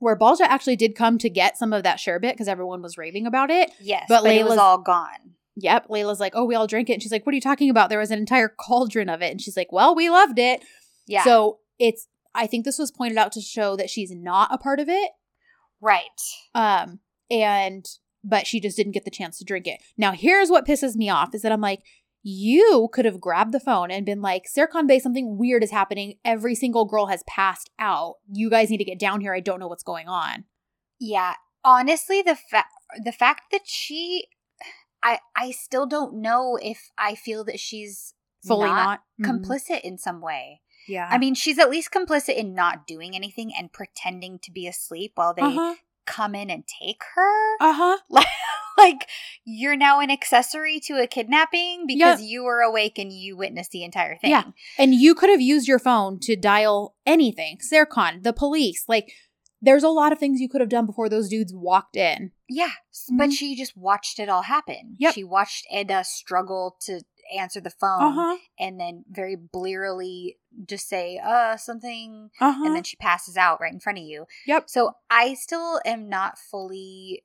where 0.00 0.16
Balca 0.18 0.40
actually 0.42 0.74
did 0.74 0.96
come 0.96 1.18
to 1.18 1.30
get 1.30 1.56
some 1.56 1.72
of 1.72 1.84
that 1.84 2.00
sherbet 2.00 2.34
because 2.34 2.48
everyone 2.48 2.82
was 2.82 2.98
raving 2.98 3.24
about 3.24 3.48
it. 3.50 3.70
Yes, 3.80 4.06
But 4.08 4.24
but, 4.24 4.32
it 4.32 4.42
was 4.42 4.54
Layla's- 4.54 4.58
all 4.58 4.78
gone. 4.78 5.34
Yep. 5.54 5.86
Layla's 5.88 6.18
like, 6.20 6.32
oh, 6.34 6.44
we 6.44 6.56
all 6.56 6.66
drank 6.66 6.90
it. 6.90 6.94
And 6.94 7.02
she's 7.02 7.12
like, 7.12 7.26
what 7.26 7.32
are 7.32 7.36
you 7.36 7.40
talking 7.40 7.70
about? 7.70 7.90
There 7.90 7.98
was 8.00 8.10
an 8.10 8.18
entire 8.18 8.48
cauldron 8.48 9.08
of 9.08 9.22
it. 9.22 9.30
And 9.30 9.40
she's 9.40 9.56
like, 9.56 9.70
well, 9.72 9.94
we 9.94 10.10
loved 10.10 10.38
it. 10.40 10.64
Yeah. 11.06 11.22
So 11.24 11.58
it's, 11.78 12.08
I 12.34 12.46
think 12.46 12.64
this 12.64 12.78
was 12.78 12.90
pointed 12.92 13.18
out 13.18 13.32
to 13.32 13.40
show 13.40 13.74
that 13.76 13.88
she's 13.90 14.12
not 14.12 14.52
a 14.52 14.58
part 14.58 14.78
of 14.80 14.88
it. 14.88 15.10
Right. 15.80 16.02
Um, 16.54 17.00
and, 17.30 17.84
but 18.24 18.46
she 18.46 18.60
just 18.60 18.76
didn't 18.76 18.92
get 18.92 19.04
the 19.04 19.10
chance 19.10 19.38
to 19.38 19.44
drink 19.44 19.66
it. 19.66 19.80
Now, 19.96 20.12
here's 20.12 20.50
what 20.50 20.66
pisses 20.66 20.96
me 20.96 21.08
off 21.08 21.34
is 21.34 21.42
that 21.42 21.52
I'm 21.52 21.60
like, 21.60 21.80
you 22.22 22.88
could 22.92 23.04
have 23.04 23.20
grabbed 23.20 23.52
the 23.52 23.60
phone 23.60 23.90
and 23.90 24.04
been 24.04 24.20
like, 24.20 24.46
Serkan 24.46 24.88
Bey, 24.88 24.98
something 24.98 25.38
weird 25.38 25.62
is 25.62 25.70
happening. 25.70 26.14
Every 26.24 26.54
single 26.54 26.84
girl 26.84 27.06
has 27.06 27.22
passed 27.28 27.70
out. 27.78 28.16
You 28.30 28.50
guys 28.50 28.70
need 28.70 28.78
to 28.78 28.84
get 28.84 28.98
down 28.98 29.20
here. 29.20 29.32
I 29.34 29.40
don't 29.40 29.60
know 29.60 29.68
what's 29.68 29.84
going 29.84 30.08
on. 30.08 30.44
Yeah. 30.98 31.34
Honestly, 31.64 32.22
the 32.22 32.34
fact 32.34 32.72
the 33.04 33.12
fact 33.12 33.42
that 33.52 33.62
she 33.66 34.26
I 35.02 35.20
I 35.36 35.52
still 35.52 35.86
don't 35.86 36.20
know 36.20 36.58
if 36.60 36.90
I 36.98 37.14
feel 37.14 37.44
that 37.44 37.60
she's 37.60 38.14
Fully 38.46 38.68
not, 38.68 39.00
not, 39.18 39.26
Mhm. 39.28 39.40
complicit 39.40 39.80
in 39.82 39.98
some 39.98 40.20
way. 40.20 40.60
Yeah. 40.88 41.08
I 41.10 41.18
mean, 41.18 41.34
she's 41.34 41.58
at 41.58 41.70
least 41.70 41.90
complicit 41.90 42.36
in 42.36 42.54
not 42.54 42.86
doing 42.86 43.14
anything 43.14 43.52
and 43.56 43.72
pretending 43.72 44.38
to 44.40 44.50
be 44.50 44.66
asleep 44.66 45.12
while 45.14 45.34
they 45.34 45.42
uh 45.42 45.50
huh. 45.50 45.74
come 46.06 46.34
in 46.34 46.50
and 46.50 46.64
take 46.66 47.02
her. 47.14 47.56
Uh 47.60 47.72
huh. 47.72 47.98
like 48.08 48.26
like, 48.78 49.08
you're 49.44 49.76
now 49.76 50.00
an 50.00 50.10
accessory 50.10 50.80
to 50.80 51.02
a 51.02 51.06
kidnapping 51.06 51.84
because 51.86 52.22
you 52.22 52.44
were 52.44 52.60
awake 52.60 52.98
and 52.98 53.12
you 53.12 53.36
witnessed 53.36 53.72
the 53.72 53.82
entire 53.82 54.16
thing. 54.16 54.30
Yeah. 54.30 54.44
And 54.78 54.94
you 54.94 55.14
could 55.14 55.30
have 55.30 55.40
used 55.40 55.68
your 55.68 55.80
phone 55.80 56.20
to 56.20 56.36
dial 56.36 56.94
anything. 57.04 57.58
Serkan, 57.58 58.22
the 58.22 58.32
police. 58.32 58.84
Like, 58.88 59.12
there's 59.60 59.82
a 59.82 59.88
lot 59.88 60.12
of 60.12 60.18
things 60.18 60.40
you 60.40 60.48
could 60.48 60.60
have 60.60 60.70
done 60.70 60.86
before 60.86 61.08
those 61.08 61.28
dudes 61.28 61.52
walked 61.52 61.96
in. 61.96 62.30
Yeah, 62.48 62.70
but 63.10 63.32
she 63.32 63.54
just 63.56 63.76
watched 63.76 64.18
it 64.18 64.28
all 64.28 64.42
happen. 64.42 64.96
Yep. 64.98 65.14
She 65.14 65.22
watched 65.24 65.66
Eda 65.70 66.02
struggle 66.04 66.76
to 66.82 67.02
answer 67.36 67.60
the 67.60 67.68
phone 67.70 68.00
Uh 68.00 68.12
huh. 68.12 68.36
and 68.58 68.80
then 68.80 69.04
very 69.10 69.36
blearily 69.36 70.38
just 70.66 70.88
say, 70.88 71.18
uh, 71.22 71.56
something, 71.58 72.30
Uh 72.40 72.52
huh. 72.52 72.64
and 72.64 72.74
then 72.74 72.84
she 72.84 72.96
passes 72.96 73.36
out 73.36 73.60
right 73.60 73.72
in 73.72 73.80
front 73.80 73.98
of 73.98 74.04
you. 74.04 74.26
Yep. 74.46 74.70
So 74.70 74.92
I 75.10 75.34
still 75.34 75.80
am 75.84 76.08
not 76.08 76.38
fully. 76.38 77.24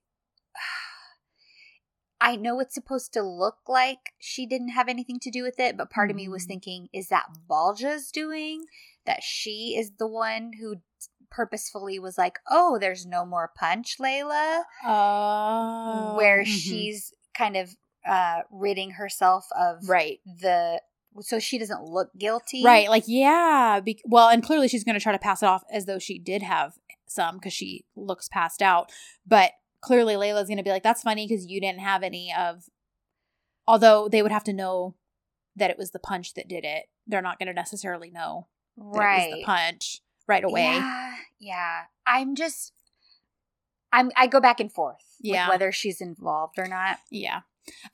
I 2.21 2.37
know 2.37 2.59
it's 2.61 2.73
supposed 2.75 3.11
to 3.13 3.21
look 3.21 3.57
like 3.67 4.13
she 4.17 4.45
didn't 4.45 4.69
have 4.69 4.87
anything 4.87 5.19
to 5.19 5.31
do 5.31 5.43
with 5.43 5.59
it, 5.59 5.75
but 5.75 5.89
part 5.89 6.09
of 6.09 6.15
me 6.15 6.29
was 6.29 6.45
Mhm. 6.45 6.47
thinking, 6.47 6.89
is 6.93 7.09
that 7.09 7.25
Balca's 7.49 8.11
doing? 8.11 8.65
That 9.05 9.23
she 9.23 9.75
is 9.77 9.91
the 9.99 10.07
one 10.07 10.53
who 10.53 10.77
purposefully 11.33 11.99
was 11.99 12.17
like, 12.17 12.39
oh, 12.49 12.77
there's 12.79 13.05
no 13.05 13.25
more 13.25 13.51
punch, 13.57 13.97
Layla? 13.99 14.61
Uh, 14.85 16.13
where 16.13 16.43
mhm. 16.43 16.47
she's 16.47 17.13
kind 17.35 17.57
of 17.57 17.75
uh 18.07 18.41
ridding 18.51 18.91
herself 18.91 19.47
of 19.57 19.89
right. 19.89 20.19
the 20.25 20.79
so 21.21 21.39
she 21.39 21.57
doesn't 21.57 21.83
look 21.83 22.09
guilty. 22.17 22.63
Right. 22.63 22.89
Like, 22.89 23.03
yeah. 23.05 23.79
Be- 23.83 24.01
well, 24.05 24.29
and 24.29 24.43
clearly 24.43 24.67
she's 24.67 24.83
going 24.83 24.95
to 24.95 24.99
try 25.03 25.11
to 25.11 25.19
pass 25.19 25.43
it 25.43 25.45
off 25.45 25.63
as 25.71 25.85
though 25.85 25.99
she 25.99 26.17
did 26.17 26.41
have 26.41 26.73
some 27.05 27.35
because 27.35 27.53
she 27.53 27.85
looks 27.95 28.27
passed 28.27 28.61
out. 28.61 28.91
But 29.25 29.51
clearly 29.81 30.15
Layla's 30.15 30.47
going 30.47 30.57
to 30.57 30.63
be 30.63 30.71
like, 30.71 30.83
that's 30.83 31.03
funny 31.03 31.27
because 31.27 31.45
you 31.45 31.61
didn't 31.61 31.81
have 31.81 32.03
any 32.03 32.33
of. 32.37 32.63
Although 33.67 34.09
they 34.09 34.21
would 34.21 34.31
have 34.31 34.43
to 34.45 34.53
know 34.53 34.95
that 35.55 35.69
it 35.69 35.77
was 35.77 35.91
the 35.91 35.99
punch 35.99 36.33
that 36.33 36.49
did 36.49 36.65
it. 36.65 36.85
They're 37.05 37.21
not 37.21 37.37
going 37.37 37.47
to 37.47 37.53
necessarily 37.53 38.09
know 38.09 38.47
that 38.75 38.83
it 38.83 38.87
was 38.87 38.97
right. 38.97 39.33
the 39.35 39.43
punch 39.43 40.01
right 40.27 40.43
away. 40.43 40.63
Yeah, 40.63 41.13
yeah. 41.39 41.79
I'm 42.05 42.35
just 42.35 42.73
I'm 43.91 44.11
I 44.15 44.27
go 44.27 44.39
back 44.39 44.59
and 44.59 44.71
forth 44.71 44.97
Yeah. 45.21 45.45
with 45.47 45.53
whether 45.53 45.71
she's 45.71 46.01
involved 46.01 46.57
or 46.57 46.67
not. 46.67 46.97
Yeah. 47.11 47.41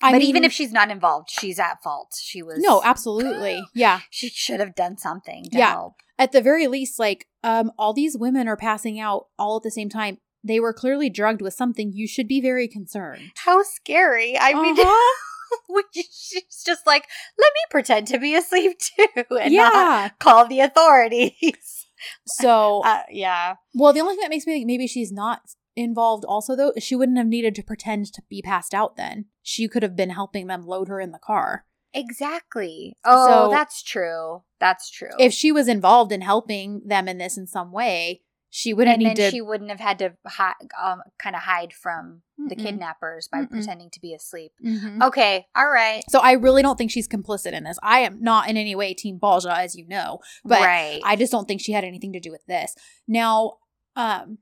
I 0.02 0.12
but 0.12 0.22
even 0.24 0.44
if 0.44 0.52
she's 0.52 0.72
not 0.72 0.90
involved, 0.90 1.30
she's 1.30 1.60
at 1.60 1.84
fault. 1.84 2.16
She 2.20 2.42
was 2.42 2.58
No, 2.60 2.82
absolutely. 2.84 3.62
Yeah. 3.76 4.00
She 4.10 4.30
should 4.30 4.60
have 4.60 4.74
done 4.76 4.98
something 4.98 5.44
to 5.52 5.58
Yeah. 5.58 5.72
help. 5.72 5.96
At 6.18 6.32
the 6.32 6.42
very 6.42 6.68
least, 6.68 7.00
like, 7.00 7.28
um, 7.44 7.72
all 7.78 7.94
these 7.94 8.18
women 8.18 8.48
are 8.48 8.58
passing 8.58 9.00
out 9.00 9.28
all 9.38 9.58
at 9.58 9.64
the 9.64 9.72
same 9.72 9.88
time. 9.90 10.18
They 10.44 10.60
were 10.60 10.74
clearly 10.74 11.10
drugged 11.10 11.42
with 11.42 11.54
something. 11.54 11.92
You 11.94 12.08
should 12.08 12.28
be 12.28 12.42
very 12.42 12.68
concerned. 12.68 13.32
How 13.36 13.62
scary. 13.64 14.38
I 14.40 14.54
mean 14.54 14.76
Uh-huh. 14.80 15.82
she's 15.94 16.64
just 16.66 16.86
like, 16.88 17.06
let 17.38 17.52
me 17.54 17.60
pretend 17.70 18.08
to 18.08 18.20
be 18.20 18.36
asleep 18.36 18.78
too 18.80 19.38
and 19.40 19.54
not 19.54 20.18
call 20.20 20.48
the 20.48 20.62
authorities. 20.62 21.79
So, 22.26 22.82
Uh, 22.84 23.04
yeah. 23.10 23.56
well, 23.74 23.94
the 23.94 24.02
only 24.02 24.16
thing 24.16 24.22
that 24.24 24.30
makes 24.30 24.46
me 24.48 24.54
think 24.54 24.68
maybe 24.68 24.88
she's 24.88 25.12
not 25.12 25.42
involved 25.76 26.26
also, 26.26 26.56
though, 26.56 26.74
she 26.80 26.96
wouldn't 26.96 27.18
have 27.18 27.28
needed 27.28 27.56
to 27.56 27.64
pretend 27.64 28.12
to 28.14 28.22
be 28.30 28.42
passed 28.42 28.74
out 28.74 28.96
then. 28.98 29.26
She 29.42 29.68
could 29.68 29.84
have 29.84 29.96
been 29.96 30.10
helping 30.10 30.48
them 30.48 30.66
load 30.66 30.88
her 30.90 31.00
in 31.00 31.12
the 31.12 31.20
car. 31.20 31.66
Exactly. 31.94 32.98
Oh, 33.06 33.28
So- 33.28 33.50
that's 33.52 33.82
true. 33.82 34.44
That's 34.60 34.90
true. 34.90 35.10
If 35.18 35.34
she 35.34 35.52
was 35.52 35.68
involved 35.68 36.12
in 36.12 36.22
helping 36.22 36.82
them 36.86 37.08
in 37.08 37.18
this 37.18 37.38
in 37.38 37.48
some 37.48 37.72
way, 37.72 38.22
she 38.52 38.74
wouldn't 38.74 38.96
and 38.96 39.00
need 39.04 39.18
then 39.18 39.30
to. 39.30 39.32
she 39.32 39.42
wouldn't 39.42 39.70
have 39.70 39.80
had 39.80 40.00
to 40.00 40.14
hi- 40.26 40.56
um, 40.82 41.02
kind 41.20 41.36
of 41.36 41.44
hide 41.44 41.72
from 41.72 42.24
the 42.38 42.56
Mm-mm. 42.56 42.64
kidnappers 42.64 43.28
by 43.32 43.40
Mm-mm. 43.42 43.50
pretending 43.52 43.90
to 43.92 44.00
be 44.00 44.14
asleep. 44.14 44.54
Mhm. 44.66 45.04
Okay, 45.04 45.46
all 45.56 45.70
right. 45.70 46.04
So 46.10 46.20
I 46.20 46.32
really 46.34 46.62
don't 46.64 46.76
think 46.78 46.90
she's 46.90 47.08
complicit 47.08 47.52
in 47.54 47.64
this. 47.64 47.78
I 47.84 48.00
am 48.00 48.22
not 48.22 48.50
in 48.50 48.58
any 48.58 48.74
way 48.76 48.94
Team 48.94 49.20
Balca, 49.20 49.56
as 49.56 49.76
you 49.76 49.88
know, 49.88 50.20
but 50.44 50.62
right. 50.62 51.00
I 51.04 51.16
just 51.16 51.32
don't 51.32 51.48
think 51.48 51.62
she 51.62 51.74
had 51.74 51.84
anything 51.84 52.12
to 52.14 52.20
do 52.20 52.32
with 52.32 52.46
this. 52.48 52.74
Now, 53.08 53.58
um, 53.96 54.40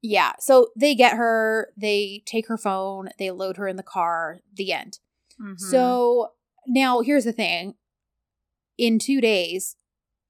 yeah. 0.00 0.32
So 0.38 0.68
they 0.76 0.94
get 0.94 1.16
her, 1.16 1.72
they 1.76 2.22
take 2.24 2.48
her 2.48 2.56
phone, 2.56 3.08
they 3.18 3.30
load 3.30 3.56
her 3.58 3.68
in 3.68 3.76
the 3.76 3.82
car. 3.82 4.38
The 4.54 4.72
end. 4.72 5.00
Mhm. 5.40 5.58
So 5.60 6.32
now 6.66 7.00
here's 7.00 7.24
the 7.24 7.32
thing: 7.32 7.74
in 8.78 8.98
two 8.98 9.20
days, 9.20 9.76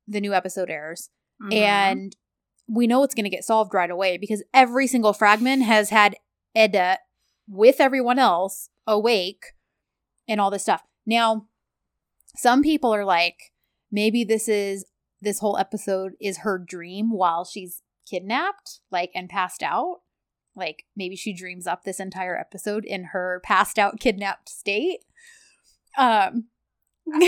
the 0.07 0.21
new 0.21 0.33
episode 0.35 0.71
airs, 0.71 1.11
Mhm. 1.41 1.53
and 1.55 2.17
we 2.69 2.87
know 2.87 3.03
it's 3.03 3.15
going 3.15 3.25
to 3.25 3.31
get 3.31 3.45
solved 3.45 3.75
right 3.75 3.91
away 3.91 4.19
because 4.19 4.43
every 4.53 4.87
single 4.87 5.13
fragment 5.13 5.63
has 5.63 5.91
had 5.91 6.17
Eda 6.55 6.99
with 7.49 7.81
everyone 7.81 8.19
else 8.19 8.69
awake 8.87 9.47
and 10.29 10.41
all 10.41 10.51
this 10.51 10.63
stuff. 10.63 10.83
Now, 11.07 11.47
some 12.37 12.63
people 12.63 12.95
are 12.95 13.05
like, 13.05 13.53
maybe 13.91 14.23
this 14.23 14.49
is 14.49 14.85
this 15.21 15.41
whole 15.41 15.57
episode 15.57 16.13
is 16.21 16.39
her 16.39 16.59
dream 16.59 17.11
while 17.11 17.45
she's 17.45 17.83
kidnapped, 18.09 18.81
like 18.91 19.11
and 19.15 19.29
passed 19.29 19.63
out. 19.63 20.01
Like 20.55 20.85
maybe 20.97 21.17
she 21.17 21.33
dreams 21.33 21.67
up 21.67 21.85
this 21.85 22.01
entire 22.01 22.37
episode 22.37 22.85
in 22.85 23.05
her 23.13 23.41
passed 23.45 23.79
out 23.79 24.01
kidnapped 24.01 24.49
state. 24.49 25.01
Um 25.97 26.49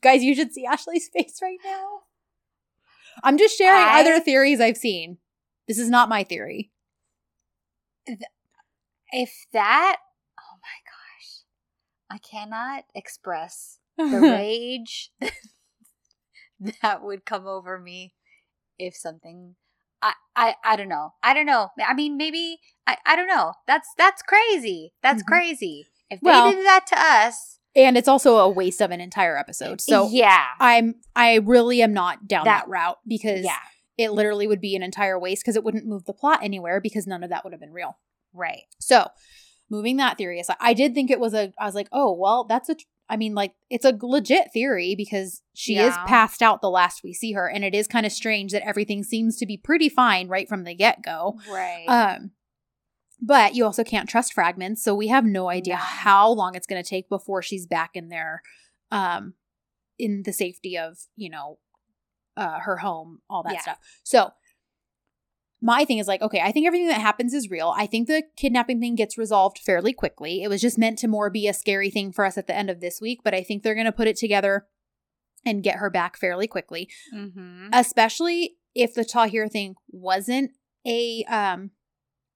guys, 0.00 0.22
you 0.22 0.36
should 0.36 0.52
see 0.52 0.64
Ashley's 0.64 1.08
face 1.08 1.40
right 1.42 1.58
now. 1.64 2.02
I'm 3.22 3.38
just 3.38 3.56
sharing 3.58 3.82
I- 3.82 4.00
other 4.00 4.20
theories 4.20 4.60
I've 4.60 4.76
seen. 4.76 5.18
This 5.68 5.78
is 5.78 5.88
not 5.90 6.08
my 6.08 6.24
theory. 6.24 6.70
if 9.12 9.30
that, 9.52 9.96
oh 10.38 10.56
my 10.62 10.78
gosh, 10.90 11.44
I 12.10 12.18
cannot 12.18 12.84
express 12.94 13.78
the 13.96 14.04
rage 14.20 15.10
that 16.82 17.02
would 17.02 17.24
come 17.24 17.46
over 17.46 17.78
me 17.78 18.14
if 18.78 18.94
something. 18.96 19.54
I, 20.02 20.14
I, 20.34 20.54
I 20.64 20.76
don't 20.76 20.88
know. 20.88 21.12
I 21.22 21.34
don't 21.34 21.44
know. 21.46 21.68
I 21.86 21.92
mean, 21.92 22.16
maybe 22.16 22.58
I, 22.86 22.96
I 23.04 23.16
don't 23.16 23.26
know. 23.28 23.52
That's 23.66 23.86
that's 23.98 24.22
crazy. 24.22 24.94
That's 25.02 25.22
Mhm. 25.22 25.26
crazy. 25.26 25.86
If 26.08 26.20
Well- 26.22 26.50
they 26.50 26.56
did 26.56 26.64
that 26.66 26.86
to 26.88 26.98
us, 26.98 27.58
and 27.76 27.96
it's 27.96 28.08
also 28.08 28.38
a 28.38 28.48
waste 28.48 28.80
of 28.80 28.90
an 28.90 29.00
entire 29.00 29.36
episode. 29.36 29.80
So 29.80 30.08
yeah, 30.10 30.44
I'm 30.58 30.96
I 31.14 31.36
really 31.36 31.82
am 31.82 31.92
not 31.92 32.26
down 32.28 32.44
that, 32.44 32.62
That- 32.64 32.68
route 32.68 32.98
because 33.06 33.44
yeah, 33.44 33.58
it 33.98 34.12
literally 34.12 34.46
would 34.46 34.60
be 34.60 34.76
an 34.76 34.82
entire 34.82 35.18
waste 35.18 35.42
because 35.42 35.56
it 35.56 35.64
wouldn't 35.64 35.86
move 35.86 36.04
the 36.04 36.12
plot 36.14 36.40
anywhere 36.42 36.80
because 36.80 37.06
none 37.06 37.22
of 37.22 37.30
that 37.30 37.44
would 37.44 37.52
have 37.52 37.60
been 37.60 37.72
real. 37.72 37.98
right. 38.32 38.62
So, 38.78 39.08
moving 39.70 39.96
that 39.98 40.18
theory 40.18 40.40
aside, 40.40 40.56
I 40.60 40.74
did 40.74 40.94
think 40.94 41.10
it 41.10 41.20
was 41.20 41.34
a. 41.34 41.52
I 41.58 41.64
was 41.66 41.74
like, 41.74 41.88
oh 41.92 42.12
well, 42.12 42.44
that's 42.44 42.68
a. 42.68 42.76
I 43.08 43.16
mean, 43.16 43.34
like, 43.34 43.54
it's 43.68 43.84
a 43.84 43.98
legit 44.00 44.52
theory 44.52 44.94
because 44.94 45.42
she 45.52 45.76
is 45.76 45.92
passed 46.06 46.42
out 46.42 46.60
the 46.60 46.70
last 46.70 47.02
we 47.02 47.12
see 47.12 47.32
her. 47.32 47.48
And 47.50 47.64
it 47.64 47.74
is 47.74 47.88
kind 47.88 48.06
of 48.06 48.12
strange 48.12 48.52
that 48.52 48.64
everything 48.64 49.02
seems 49.02 49.36
to 49.38 49.46
be 49.46 49.56
pretty 49.56 49.88
fine 49.88 50.28
right 50.28 50.48
from 50.48 50.62
the 50.62 50.76
get 50.76 51.02
go. 51.02 51.36
Right. 51.50 51.86
Um, 51.88 52.30
but 53.20 53.54
you 53.54 53.64
also 53.64 53.84
can't 53.84 54.08
trust 54.08 54.32
fragments. 54.32 54.82
So 54.82 54.94
we 54.94 55.08
have 55.08 55.24
no 55.24 55.50
idea 55.50 55.76
how 55.76 56.30
long 56.30 56.54
it's 56.54 56.66
going 56.66 56.82
to 56.82 56.88
take 56.88 57.08
before 57.08 57.42
she's 57.42 57.66
back 57.66 57.90
in 57.94 58.08
there, 58.08 58.42
um, 58.90 59.34
in 59.98 60.22
the 60.24 60.32
safety 60.32 60.78
of, 60.78 60.98
you 61.16 61.30
know, 61.30 61.58
uh, 62.36 62.60
her 62.60 62.78
home, 62.78 63.20
all 63.28 63.42
that 63.42 63.54
Yeah. 63.54 63.60
stuff. 63.60 63.78
So 64.02 64.30
my 65.60 65.84
thing 65.84 65.98
is 65.98 66.08
like, 66.08 66.22
okay, 66.22 66.40
I 66.40 66.52
think 66.52 66.66
everything 66.66 66.88
that 66.88 67.00
happens 67.02 67.34
is 67.34 67.50
real. 67.50 67.74
I 67.76 67.86
think 67.86 68.08
the 68.08 68.22
kidnapping 68.36 68.80
thing 68.80 68.94
gets 68.94 69.18
resolved 69.18 69.58
fairly 69.58 69.92
quickly. 69.92 70.42
It 70.42 70.48
was 70.48 70.62
just 70.62 70.78
meant 70.78 70.98
to 71.00 71.08
more 71.08 71.28
be 71.28 71.46
a 71.46 71.52
scary 71.52 71.90
thing 71.90 72.12
for 72.12 72.24
us 72.24 72.38
at 72.38 72.46
the 72.46 72.56
end 72.56 72.70
of 72.70 72.80
this 72.80 73.00
week, 73.00 73.20
but 73.22 73.34
I 73.34 73.42
think 73.42 73.62
they're 73.62 73.74
going 73.74 73.84
to 73.84 73.92
put 73.92 74.08
it 74.08 74.16
together 74.16 74.66
and 75.44 75.62
get 75.62 75.76
her 75.76 75.88
back 75.90 76.18
fairly 76.18 76.46
quickly 76.46 76.88
mm-hmm. 77.14 77.68
especially 77.72 78.56
if 78.74 78.92
the 78.94 79.04
Tahir 79.06 79.48
thing 79.48 79.74
wasn't 79.88 80.50
a 80.86 81.24
um 81.30 81.70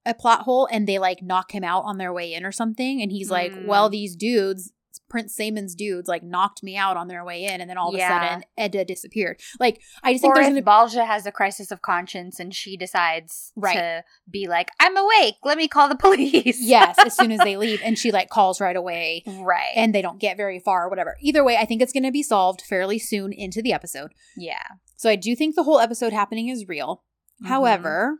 a 0.07 0.15
plot 0.15 0.43
hole 0.43 0.69
and 0.71 0.87
they 0.87 0.99
like 0.99 1.23
knock 1.23 1.53
him 1.53 1.65
out 1.65 1.83
on 1.85 1.99
their 1.99 2.13
way 2.13 2.35
in 2.35 2.45
or 2.45 2.53
something 2.53 3.01
and 3.03 3.11
he's 3.11 3.31
like 3.31 3.53
Mm. 3.53 3.67
well 3.67 3.89
these 3.89 4.17
dudes 4.17 4.73
Prince 5.09 5.37
Samon's 5.37 5.75
dudes 5.77 6.09
like 6.09 6.23
knocked 6.25 6.63
me 6.63 6.77
out 6.77 6.97
on 6.97 7.09
their 7.09 7.25
way 7.25 7.45
in 7.45 7.61
and 7.61 7.71
then 7.71 7.77
all 7.79 7.91
of 7.91 7.95
Yeah. 7.95 8.17
a 8.17 8.27
sudden 8.29 8.45
Eda 8.59 8.85
disappeared 8.85 9.41
like 9.61 9.81
I 10.03 10.13
just 10.13 10.23
think 10.23 10.35
there's 10.35 10.49
gonna 10.49 10.63
Balca 10.63 11.07
has 11.07 11.25
a 11.27 11.31
crisis 11.33 11.71
of 11.71 11.83
conscience 11.83 12.41
and 12.41 12.53
she 12.55 12.77
decides 12.77 13.53
Right. 13.55 13.75
to 13.75 14.05
be 14.29 14.49
like, 14.49 14.71
I'm 14.81 14.97
awake, 14.97 15.35
let 15.45 15.57
me 15.57 15.69
call 15.69 15.89
the 15.89 15.95
police. 16.07 16.59
yes 16.61 16.97
as 16.99 17.15
soon 17.17 17.31
as 17.33 17.41
they 17.41 17.57
leave 17.65 17.81
and 17.85 17.99
she 17.99 18.11
like 18.13 18.29
calls 18.29 18.61
right 18.61 18.77
away 18.77 19.23
right. 19.27 19.73
and 19.77 19.95
they 19.95 20.03
don't 20.03 20.19
get 20.21 20.37
very 20.37 20.59
far 20.59 20.87
or 20.87 20.89
whatever 20.91 21.17
either 21.21 21.45
way 21.45 21.57
I 21.57 21.65
think 21.65 21.81
it's 21.81 21.93
gonna 21.93 22.11
be 22.13 22.23
solved 22.23 22.63
fairly 22.63 22.99
soon 22.99 23.33
into 23.33 23.63
the 23.63 23.73
episode 23.73 24.13
yeah. 24.37 24.65
so 24.97 25.09
I 25.09 25.17
do 25.17 25.37
think 25.37 25.55
the 25.55 25.63
whole 25.65 25.79
episode 25.81 26.13
happening 26.13 26.49
is 26.49 26.67
real 26.69 27.05
Mhm. 27.43 27.49
However, 27.49 28.19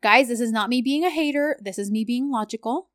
guys, 0.00 0.28
this 0.28 0.40
is 0.40 0.52
not 0.52 0.68
me 0.68 0.82
being 0.82 1.04
a 1.04 1.10
hater. 1.10 1.56
This 1.60 1.78
is 1.78 1.90
me 1.90 2.04
being 2.04 2.30
logical. 2.30 2.90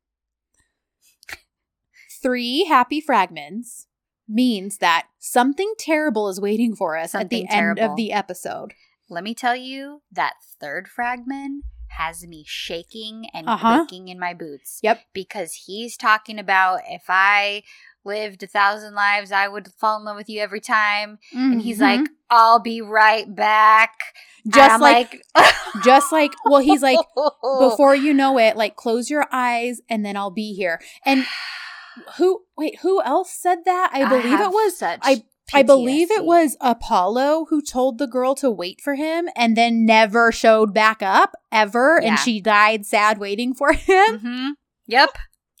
Three 2.22 2.64
happy 2.64 3.00
fragments 3.00 3.86
means 4.28 4.78
that 4.78 5.06
something 5.18 5.72
terrible 5.78 6.28
is 6.28 6.40
waiting 6.40 6.76
for 6.76 6.96
us 6.96 7.14
at 7.14 7.22
Something 7.22 7.46
the 7.46 7.52
end 7.54 7.78
of 7.78 7.96
the 7.96 8.12
episode. 8.12 8.74
let 9.08 9.24
me 9.24 9.34
tell 9.34 9.56
you, 9.56 10.02
that 10.12 10.34
third 10.60 10.86
fragment 10.86 11.64
has 11.98 12.24
me 12.24 12.44
shaking 12.46 13.26
and 13.34 13.48
Uh-huh. 13.48 13.78
quaking 13.84 14.06
in 14.08 14.20
my 14.20 14.32
boots. 14.32 14.78
Yep. 14.82 15.00
Because 15.12 15.64
he's 15.66 15.96
talking 15.96 16.38
about 16.38 16.82
if 16.88 17.02
I 17.08 17.64
lived 18.04 18.42
a 18.42 18.46
thousand 18.46 18.94
lives, 18.94 19.32
I 19.32 19.48
would 19.48 19.68
fall 19.78 19.98
in 19.98 20.04
love 20.04 20.16
with 20.16 20.28
you 20.28 20.40
every 20.40 20.60
time. 20.60 21.18
And 21.32 21.60
he's 21.62 21.80
like, 21.80 22.08
I'll 22.30 22.60
be 22.60 22.80
right 22.80 23.32
back. 23.34 23.98
Mm-hmm. 24.46 24.50
just 24.58 24.80
like, 24.80 25.22
like, 25.36 25.54
just 25.84 26.12
like, 26.12 26.32
well, 26.46 26.62
he's 26.62 26.82
like, 26.82 26.98
before 27.60 27.94
you 27.94 28.14
know 28.14 28.38
it, 28.38 28.56
like, 28.56 28.74
close 28.76 29.10
your 29.10 29.26
eyes 29.30 29.80
and 29.90 30.04
then 30.04 30.16
I'll 30.16 30.30
be 30.30 30.54
here. 30.54 30.80
And 31.04 31.26
who, 32.16 32.42
wait, 32.56 32.78
who 32.80 33.02
else 33.02 33.32
said 33.32 33.58
that? 33.66 33.90
I 33.92 34.08
believe 34.08 34.40
it 34.40 34.50
was 34.50 34.78
such 34.78 35.00
I- 35.02 35.24
I 35.52 35.62
believe 35.64 36.12
it 36.12 36.24
was 36.24 36.56
Apollo 36.60 37.46
who 37.50 37.60
told 37.60 37.98
the 37.98 38.06
girl 38.06 38.36
to 38.36 38.48
wait 38.52 38.80
for 38.80 38.94
him 38.94 39.28
and 39.34 39.56
then 39.56 39.84
never 39.84 40.30
showed 40.30 40.72
back 40.72 41.02
up 41.02 41.32
ever. 41.50 41.98
Yeah. 42.00 42.10
And 42.10 42.18
she 42.20 42.40
died 42.40 42.86
sad 42.86 43.18
waiting 43.18 43.52
for 43.54 43.72
him. 43.72 44.18
hmm 44.20 44.48
Yep. 44.86 45.18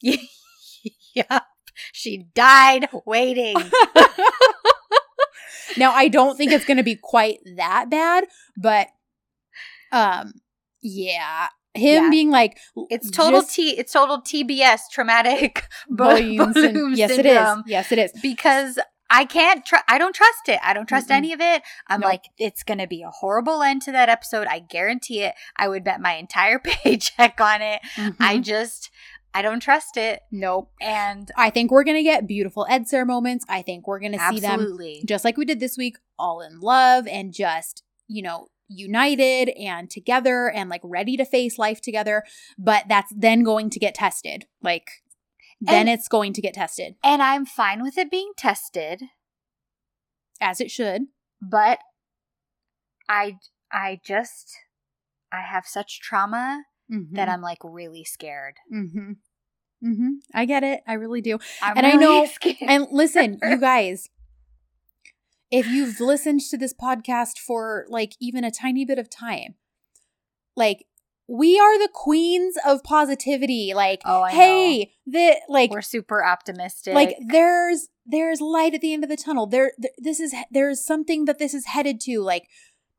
yep. 1.14 1.42
She 1.92 2.26
died 2.34 2.88
waiting. 3.06 3.56
now, 5.76 5.92
I 5.92 6.08
don't 6.08 6.36
think 6.36 6.52
it's 6.52 6.64
going 6.64 6.76
to 6.76 6.82
be 6.82 6.96
quite 6.96 7.38
that 7.56 7.90
bad, 7.90 8.24
but 8.56 8.88
um, 9.92 10.32
yeah. 10.82 11.48
Him 11.74 12.04
Yeah. 12.04 12.10
being 12.10 12.30
like, 12.30 12.58
It's 12.90 13.10
total 13.10 13.42
just 13.42 13.54
T. 13.54 13.70
It's 13.78 13.92
total 13.92 14.20
TBS, 14.20 14.80
traumatic 14.92 15.64
and- 15.88 15.96
balloon 15.96 16.94
yes, 16.96 17.10
it 17.12 17.26
is. 17.26 17.48
Yes, 17.66 17.92
it 17.92 17.98
is. 17.98 18.12
Because 18.20 18.78
I 19.08 19.24
can't. 19.24 19.64
Tr- 19.64 19.76
I 19.88 19.98
don't 19.98 20.14
trust 20.14 20.48
it. 20.48 20.58
I 20.64 20.72
don't 20.72 20.88
trust 20.88 21.08
Mm-mm. 21.08 21.14
any 21.16 21.32
of 21.32 21.40
it. 21.40 21.62
I'm 21.88 22.00
Nope. 22.00 22.08
like, 22.10 22.24
it's 22.38 22.62
gonna 22.64 22.86
be 22.88 23.02
a 23.02 23.10
horrible 23.10 23.62
end 23.62 23.82
to 23.82 23.92
that 23.92 24.08
episode. 24.08 24.46
I 24.48 24.58
guarantee 24.60 25.22
it. 25.22 25.34
I 25.56 25.68
would 25.68 25.84
bet 25.84 26.00
my 26.00 26.14
entire 26.14 26.58
paycheck 26.58 27.40
on 27.40 27.62
it. 27.62 27.80
I 28.18 28.38
Mhm. 28.38 28.42
just, 28.42 28.90
I 29.32 29.42
don't 29.42 29.60
trust 29.60 29.96
it. 29.96 30.20
nope. 30.30 30.70
And 30.80 31.30
I 31.36 31.50
think 31.50 31.70
we're 31.70 31.84
going 31.84 31.96
to 31.96 32.02
get 32.02 32.26
beautiful 32.26 32.66
Ed 32.68 32.82
Edser 32.86 33.06
moments. 33.06 33.44
I 33.48 33.62
think 33.62 33.86
we're 33.86 34.00
going 34.00 34.12
to 34.12 34.18
see 34.30 34.40
them 34.40 34.76
just 35.06 35.24
like 35.24 35.36
we 35.36 35.44
did 35.44 35.60
this 35.60 35.76
week, 35.78 35.96
all 36.18 36.40
in 36.40 36.60
love 36.60 37.06
and 37.06 37.32
just, 37.32 37.82
you 38.08 38.22
know, 38.22 38.48
united 38.68 39.48
and 39.50 39.90
together 39.90 40.50
and 40.50 40.68
like 40.68 40.80
ready 40.84 41.16
to 41.16 41.24
face 41.24 41.58
life 41.58 41.80
together. 41.80 42.24
But 42.58 42.84
that's 42.88 43.12
then 43.16 43.42
going 43.42 43.70
to 43.70 43.78
get 43.78 43.94
tested. 43.94 44.46
Like, 44.62 44.88
then 45.60 45.80
And- 45.86 45.88
it's 45.90 46.08
going 46.08 46.32
to 46.32 46.40
get 46.40 46.54
tested 46.54 46.96
and 47.04 47.22
I'm 47.22 47.44
fine 47.46 47.82
with 47.82 47.98
it 47.98 48.10
being 48.10 48.32
tested. 48.36 49.02
as 50.40 50.60
it 50.60 50.70
should. 50.70 51.02
but 51.40 51.78
I 53.08 53.36
I 53.72 54.00
just 54.04 54.52
I 55.32 55.42
have 55.42 55.66
such 55.66 56.00
trauma 56.00 56.64
that 57.12 57.28
I'm 57.28 57.40
like 57.42 57.58
really 57.62 58.04
scared. 58.04 58.54
Mm-hmm. 58.72 59.12
Mm-hmm. 59.86 60.10
I 60.34 60.44
get 60.44 60.62
it. 60.64 60.80
I 60.86 60.94
really 60.94 61.20
do. 61.20 61.38
I'm 61.62 61.76
And 61.78 61.86
I 61.86 61.92
know- 61.92 62.26
scared. 62.32 62.56
And 62.60 62.86
listen, 62.90 63.38
you 63.42 63.58
guys, 63.58 64.08
if 65.50 65.66
you've 65.66 66.00
listened 66.00 66.40
to 66.50 66.56
this 66.58 66.74
podcast 66.74 67.38
for 67.38 67.86
like 67.88 68.14
even 68.20 68.44
a 68.44 68.50
tiny 68.50 68.84
bit 68.84 68.98
of 68.98 69.08
time, 69.10 69.54
like 70.56 70.86
we 71.28 71.58
are 71.60 71.78
the 71.78 71.88
queens 71.92 72.56
of 72.66 72.82
positivity. 72.82 73.72
Like, 73.74 74.02
Oh, 74.04 74.22
I 74.22 74.32
hey, 74.32 74.92
the 75.06 75.36
like 75.48 75.70
we're 75.70 75.80
super 75.82 76.24
optimistic. 76.24 76.92
like 76.94 77.16
there's 77.28 77.88
there's 78.04 78.40
light 78.40 78.74
at 78.74 78.80
the 78.80 78.92
end 78.92 79.04
of 79.04 79.10
the 79.10 79.16
tunnel. 79.16 79.46
There, 79.46 79.72
th- 79.80 79.94
this 79.98 80.18
is 80.20 80.34
there's 80.50 80.84
something 80.84 81.26
that 81.26 81.38
this 81.38 81.54
is 81.54 81.66
headed 81.66 82.00
to. 82.02 82.20
Like, 82.20 82.48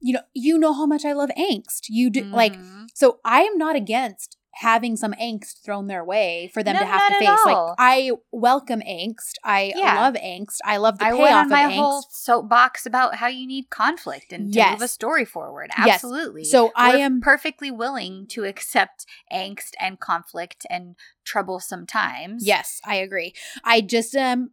you 0.02 0.14
know, 0.14 0.22
you 0.34 0.57
know 0.57 0.73
how 0.73 0.86
much 0.86 1.06
I 1.06 1.14
love 1.14 1.30
angst. 1.38 1.84
You 1.90 2.10
do 2.10 2.23
like 2.23 2.53
Mhm. 2.57 2.88
so 2.94 3.19
I 3.23 3.41
am 3.44 3.57
not 3.57 3.76
against 3.76 4.38
having 4.56 4.98
some 4.98 5.14
angst 5.14 5.64
thrown 5.64 5.88
their 5.88 6.03
way 6.03 6.52
for 6.53 6.61
them 6.61 6.73
No, 6.73 6.82
to 6.82 6.86
have 6.86 7.07
to 7.07 7.14
face. 7.19 7.40
Like 7.45 7.76
I 7.78 8.11
welcome 8.34 8.82
angst. 8.82 9.36
I 9.45 9.72
Yeah. 9.76 9.95
love 10.02 10.15
angst. 10.15 10.57
I 10.65 10.76
love 10.76 10.98
the 10.98 11.06
I 11.06 11.11
payoff 11.11 11.19
went 11.22 11.36
on 11.36 11.44
of 11.45 11.49
my 11.52 11.64
angst. 11.64 11.76
whole 11.78 12.02
soapbox 12.10 12.86
about 12.86 13.15
how 13.15 13.28
you 13.28 13.48
need 13.48 13.69
conflict 13.69 14.34
and 14.34 14.52
to 14.52 14.57
Yes. 14.60 14.73
move 14.73 14.82
a 14.82 14.88
story 14.90 15.23
forward. 15.23 15.72
Yes. 15.78 16.03
Absolutely. 16.03 16.44
So 16.44 16.73
I 16.76 16.95
We're 16.95 16.99
am 17.06 17.22
perfectly 17.22 17.72
willing 17.72 18.28
to 18.32 18.44
accept 18.44 19.06
angst 19.32 19.72
and 19.80 19.99
conflict 20.02 20.65
and 20.69 20.95
troublesome 21.23 21.86
times. 21.88 22.45
Yes, 22.45 22.82
I 22.84 22.95
agree. 22.95 23.34
I 23.64 23.80
just 23.80 24.15
um 24.18 24.52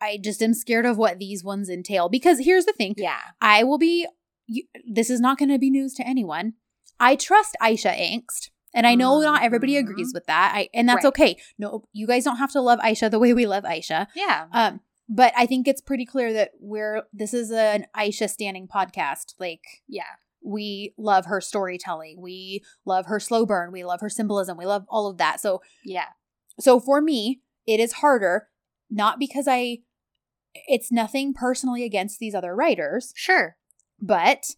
I 0.00 0.18
just 0.22 0.42
am 0.42 0.52
scared 0.52 0.84
of 0.86 0.98
what 0.98 1.18
these 1.18 1.42
ones 1.42 1.70
entail 1.70 2.08
because 2.10 2.40
here's 2.40 2.66
the 2.66 2.74
thing. 2.74 2.94
Yeah. 2.98 3.18
I 3.40 3.64
will 3.64 3.78
be 3.78 4.06
you, 4.46 4.64
this 4.88 5.10
is 5.10 5.20
not 5.20 5.38
going 5.38 5.48
to 5.50 5.58
be 5.58 5.70
news 5.70 5.94
to 5.94 6.06
anyone. 6.06 6.54
I 7.00 7.16
trust 7.16 7.56
Aisha 7.62 7.94
angst. 7.96 8.50
And 8.74 8.86
I 8.86 8.94
know 8.94 9.20
not 9.20 9.42
everybody 9.42 9.74
Mhm. 9.74 9.78
agrees 9.88 10.10
with 10.12 10.26
that. 10.26 10.52
I 10.54 10.68
and 10.74 10.86
that's 10.88 11.04
Right. 11.04 11.08
okay. 11.08 11.36
No, 11.58 11.84
you 11.92 12.06
guys 12.06 12.24
don't 12.24 12.36
have 12.36 12.52
to 12.52 12.60
love 12.60 12.78
Aisha 12.80 13.10
the 13.10 13.18
way 13.18 13.32
we 13.32 13.46
love 13.46 13.64
Aisha. 13.64 14.06
Yeah. 14.14 14.48
Um, 14.52 14.80
but 15.08 15.32
I 15.34 15.46
think 15.46 15.66
it's 15.66 15.80
pretty 15.80 16.04
clear 16.04 16.32
that 16.34 16.50
we're 16.60 17.04
this 17.12 17.32
is 17.32 17.50
an 17.50 17.86
Aisha 17.96 18.28
standing 18.28 18.68
podcast. 18.68 19.34
Like 19.38 19.62
Yeah. 19.88 20.02
we 20.44 20.92
love 20.98 21.24
her 21.26 21.40
storytelling, 21.40 22.20
we 22.20 22.62
love 22.84 23.06
her 23.06 23.18
slow 23.18 23.46
burn, 23.46 23.72
we 23.72 23.82
love 23.84 24.00
her 24.02 24.10
symbolism, 24.10 24.58
we 24.58 24.66
love 24.66 24.84
all 24.90 25.06
of 25.06 25.16
that. 25.18 25.40
So 25.40 25.62
Yeah. 25.82 26.08
so 26.60 26.78
for 26.78 27.00
me, 27.00 27.40
it 27.66 27.80
is 27.80 27.94
harder, 27.94 28.48
not 28.90 29.18
because 29.18 29.48
I 29.48 29.78
it's 30.68 30.92
nothing 30.92 31.32
personally 31.34 31.82
against 31.84 32.18
these 32.18 32.34
other 32.34 32.54
writers, 32.54 33.12
Sure. 33.16 33.56
But 34.00 34.54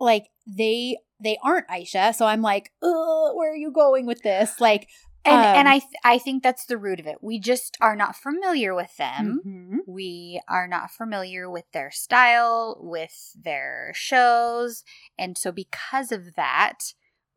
like 0.00 0.26
they 0.46 0.98
they 1.22 1.38
aren't 1.42 1.68
Aisha. 1.68 2.14
So 2.14 2.26
I'm 2.26 2.42
like, 2.42 2.72
where 2.80 3.52
are 3.52 3.56
you 3.56 3.70
going 3.72 4.06
with 4.06 4.22
this? 4.22 4.60
Like 4.60 4.88
And 5.24 5.44
and 5.44 5.68
Um, 5.68 5.74
I 5.74 5.78
th- 5.78 5.92
I 6.04 6.18
think 6.18 6.42
that's 6.42 6.66
the 6.66 6.76
root 6.78 6.98
of 7.00 7.06
it. 7.06 7.18
We 7.22 7.38
just 7.38 7.76
are 7.80 7.94
not 7.96 8.16
familiar 8.16 8.74
with 8.74 8.96
them. 8.96 9.42
mhm. 9.46 9.78
We 9.86 10.40
are 10.48 10.66
not 10.68 10.90
familiar 10.90 11.48
with 11.50 11.64
their 11.72 11.90
style, 11.90 12.76
with 12.80 13.32
their 13.40 13.92
shows, 13.94 14.82
and 15.18 15.36
so 15.38 15.52
because 15.52 16.10
of 16.12 16.34
that, 16.34 16.92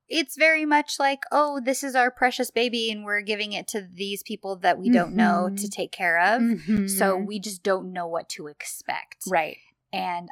it's 0.07 0.35
very 0.37 0.65
much 0.65 0.99
like, 0.99 1.23
oh, 1.31 1.59
this 1.63 1.83
is 1.83 1.95
our 1.95 2.09
precious 2.11 2.49
baby, 2.51 2.91
and 2.91 3.03
we're 3.05 3.21
giving 3.21 3.53
it 3.53 3.67
to 3.69 3.81
these 3.81 4.21
people 4.23 4.55
that 4.57 4.77
we 4.79 4.89
don't 4.89 5.15
know 5.15 5.49
to 5.55 5.67
Mhm. 5.67 5.71
take 5.71 5.91
care 5.91 6.19
of. 6.19 6.41
So 6.87 7.17
Mhm. 7.17 7.25
we 7.27 7.39
just 7.39 7.61
don't 7.63 7.91
know 7.93 8.07
what 8.07 8.29
to 8.29 8.47
expect. 8.47 9.23
right. 9.27 9.57
And 9.93 10.29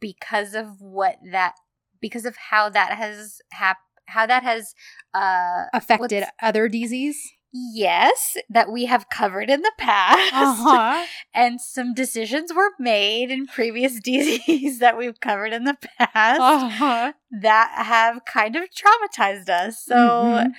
because 0.00 0.54
of 0.54 0.80
what 0.80 1.16
that, 1.30 1.54
because 2.00 2.24
of 2.24 2.36
how 2.50 2.68
that 2.70 2.92
has 2.96 3.40
hap- 3.52 3.78
how 4.06 4.26
that 4.26 4.42
has 4.42 4.74
uh 5.14 5.64
Affected 5.72 6.24
other 6.42 6.68
dizis. 6.68 7.14
Yes, 7.56 8.36
that 8.50 8.70
we 8.72 8.86
have 8.86 9.08
covered 9.08 9.48
in 9.48 9.62
the 9.62 9.72
past. 9.78 10.32
Uh-huh. 10.34 11.06
And 11.34 11.60
some 11.60 11.94
decisions 11.94 12.52
were 12.52 12.70
made 12.80 13.30
in 13.30 13.46
previous 13.46 14.00
dizis 14.06 14.78
that 14.80 14.96
we've 14.98 15.20
covered 15.20 15.52
in 15.52 15.64
the 15.64 15.76
past 15.98 16.40
Uh-huh. 16.40 17.12
that 17.40 17.72
have 17.86 18.24
kind 18.24 18.56
of 18.56 18.64
traumatized 18.70 19.48
us. 19.48 19.82
So 19.84 19.94
Mhm. 19.96 20.52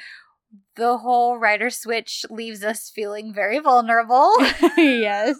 the 0.76 0.97
whole 0.97 1.38
writer 1.38 1.69
switch 1.69 2.26
leaves 2.30 2.64
us 2.64 2.89
feeling 2.89 3.34
very 3.34 3.60
vulnerable. 3.60 4.34
yes. 4.77 5.38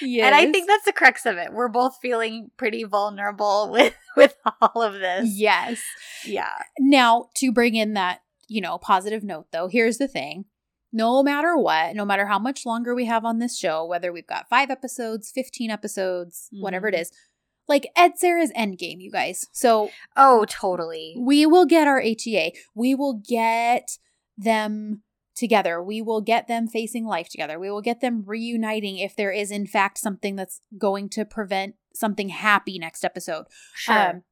Yes. 0.00 0.26
And 0.26 0.34
I 0.34 0.50
think 0.50 0.66
that's 0.68 0.84
the 0.84 0.92
crux 0.92 1.26
of 1.26 1.36
it. 1.36 1.52
We're 1.52 1.68
both 1.68 1.96
feeling 2.02 2.50
pretty 2.56 2.84
vulnerable 2.84 3.68
with 3.72 3.94
with 4.16 4.36
all 4.60 4.82
of 4.82 4.94
this. 4.94 5.28
Yes. 5.34 5.80
Yeah. 6.26 6.50
Now, 6.78 7.28
to 7.36 7.52
bring 7.52 7.74
in 7.74 7.94
that, 7.94 8.20
you 8.48 8.60
know, 8.60 8.78
positive 8.78 9.22
note 9.22 9.46
though, 9.52 9.68
here's 9.68 9.98
the 9.98 10.08
thing. 10.08 10.44
No 10.92 11.22
matter 11.22 11.56
what, 11.56 11.96
no 11.96 12.04
matter 12.04 12.26
how 12.26 12.38
much 12.38 12.66
longer 12.66 12.94
we 12.94 13.06
have 13.06 13.24
on 13.24 13.38
this 13.38 13.56
show, 13.58 13.84
whether 13.86 14.12
we've 14.12 14.26
got 14.26 14.48
five 14.50 14.70
episodes, 14.70 15.30
15 15.30 15.70
episodes, 15.70 16.48
whatever 16.52 16.88
it 16.88 16.94
Mhm. 16.94 17.00
is, 17.00 17.12
like 17.66 17.90
Edser's 17.96 18.50
Endgame, 18.52 19.00
you 19.00 19.10
guys. 19.10 19.46
So 19.52 19.90
Oh, 20.16 20.44
totally. 20.48 21.14
we 21.18 21.46
will 21.46 21.64
get 21.64 21.86
our 21.88 22.00
HEA. 22.00 22.52
We 22.74 22.94
will 22.94 23.14
get 23.26 23.96
them 24.36 25.02
together. 25.34 25.82
We 25.82 26.02
will 26.02 26.20
get 26.20 26.48
them 26.48 26.66
facing 26.68 27.06
life 27.06 27.28
together. 27.28 27.58
We 27.58 27.70
will 27.70 27.80
get 27.82 28.00
them 28.00 28.22
reuniting 28.26 28.98
if 28.98 29.16
there 29.16 29.32
is, 29.32 29.50
in 29.50 29.66
fact, 29.66 29.98
something 29.98 30.36
that's 30.36 30.60
going 30.78 31.08
to 31.10 31.24
prevent 31.24 31.74
something 31.94 32.28
happy 32.30 32.78
next 32.78 33.04
episode. 33.04 33.46
Sure. 33.74 34.10
Um, 34.10 34.22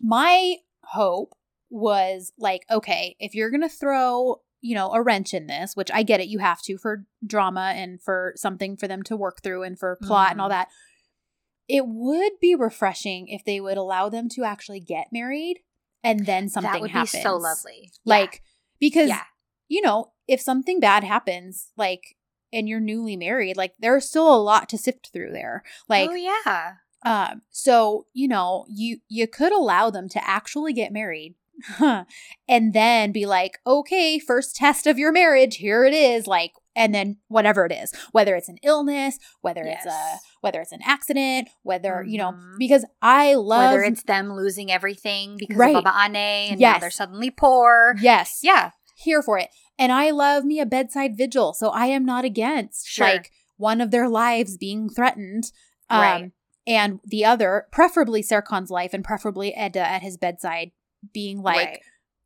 my 0.00 0.56
hope 0.84 1.34
was 1.70 2.32
like, 2.38 2.64
okay, 2.70 3.16
if 3.18 3.34
you're 3.34 3.50
going 3.50 3.60
to 3.62 3.68
throw, 3.68 4.40
you 4.60 4.74
know, 4.74 4.92
a 4.92 5.02
wrench 5.02 5.34
in 5.34 5.46
this, 5.46 5.74
which 5.76 5.90
I 5.92 6.02
get 6.02 6.20
it, 6.20 6.28
you 6.28 6.38
have 6.38 6.62
to 6.62 6.76
for 6.78 7.04
drama 7.26 7.72
and 7.74 8.00
for 8.02 8.32
something 8.36 8.76
for 8.76 8.86
them 8.88 9.02
to 9.04 9.16
work 9.16 9.42
through 9.42 9.62
and 9.64 9.78
for 9.78 9.98
plot 10.02 10.32
and 10.32 10.40
all 10.40 10.48
Mhm. 10.48 10.52
that. 10.52 10.68
It 11.66 11.86
would 11.86 12.32
be 12.40 12.54
refreshing 12.54 13.28
if 13.28 13.44
they 13.44 13.60
would 13.60 13.76
allow 13.78 14.08
them 14.08 14.28
to 14.30 14.44
actually 14.44 14.80
get 14.80 15.08
married 15.12 15.60
and 16.02 16.26
then 16.26 16.48
something 16.48 16.72
that 16.72 16.80
would 16.82 16.90
happens. 16.90 17.12
be 17.12 17.22
so 17.22 17.36
lovely. 17.36 17.90
Like, 18.04 18.42
because, 18.78 19.08
yeah. 19.08 19.22
You 19.68 19.80
know, 19.82 20.12
if 20.28 20.40
something 20.40 20.80
bad 20.80 21.04
happens, 21.04 21.70
like, 21.76 22.16
and 22.52 22.68
you're 22.68 22.80
newly 22.80 23.16
married, 23.16 23.56
like, 23.56 23.74
there's 23.78 24.08
still 24.08 24.32
a 24.34 24.40
lot 24.40 24.68
to 24.70 24.78
sift 24.78 25.10
through 25.12 25.32
there. 25.32 25.62
Like, 25.88 26.10
oh 26.10 26.14
yeah. 26.14 26.74
um, 27.04 27.42
so 27.50 28.06
you 28.12 28.28
know, 28.28 28.66
you 28.68 28.98
you 29.08 29.26
could 29.26 29.52
allow 29.52 29.90
them 29.90 30.08
to 30.10 30.28
actually 30.28 30.72
get 30.72 30.92
married, 30.92 31.34
and 32.48 32.72
then 32.72 33.12
be 33.12 33.26
like, 33.26 33.58
okay, 33.66 34.18
first 34.18 34.56
test 34.56 34.86
of 34.86 34.98
your 34.98 35.12
marriage, 35.12 35.56
here 35.56 35.84
it 35.84 35.94
is, 35.94 36.26
like, 36.26 36.52
and 36.76 36.94
then 36.94 37.18
whatever 37.28 37.64
it 37.66 37.72
is, 37.72 37.92
whether 38.12 38.34
it's 38.34 38.48
an 38.48 38.58
illness, 38.62 39.18
whether 39.40 39.62
it's 39.62 39.86
a 39.86 40.16
whether 40.40 40.60
it's 40.60 40.72
an 40.72 40.80
accident, 40.84 41.48
whether 41.62 42.04
you 42.06 42.18
know, 42.18 42.32
Mhm. 42.32 42.58
because 42.58 42.84
I 43.00 43.34
love 43.34 43.70
Whether 43.72 43.82
it's 43.84 44.02
them 44.02 44.32
losing 44.34 44.70
everything 44.70 45.36
because 45.38 45.56
Right. 45.56 45.74
of 45.76 45.84
Baba 45.84 45.96
Ane 46.06 46.50
and 46.52 46.60
Yes. 46.60 46.74
now 46.76 46.78
they're 46.80 46.90
suddenly 46.90 47.30
poor. 47.30 47.94
yes, 48.00 48.40
Yeah. 48.42 48.70
Here 49.04 49.22
for 49.22 49.38
it, 49.38 49.50
and 49.78 49.92
I 49.92 50.10
love 50.10 50.44
me 50.44 50.58
a 50.60 50.66
bedside 50.66 51.16
vigil, 51.16 51.52
so 51.52 51.68
I 51.70 51.86
am 51.86 52.04
not 52.04 52.24
against 52.24 52.88
Sure. 52.88 53.06
like 53.06 53.30
one 53.56 53.80
of 53.80 53.90
their 53.90 54.08
lives 54.08 54.56
being 54.56 54.88
threatened, 54.88 55.52
um, 55.90 56.00
Right. 56.00 56.32
and 56.66 57.00
the 57.04 57.24
other, 57.24 57.68
preferably 57.70 58.22
Serkan's 58.22 58.70
life, 58.70 58.92
and 58.94 59.04
preferably 59.04 59.54
Eda 59.56 59.80
at 59.80 60.02
his 60.02 60.16
bedside, 60.16 60.72
being 61.12 61.42
like, 61.42 61.66
right. 61.68 61.80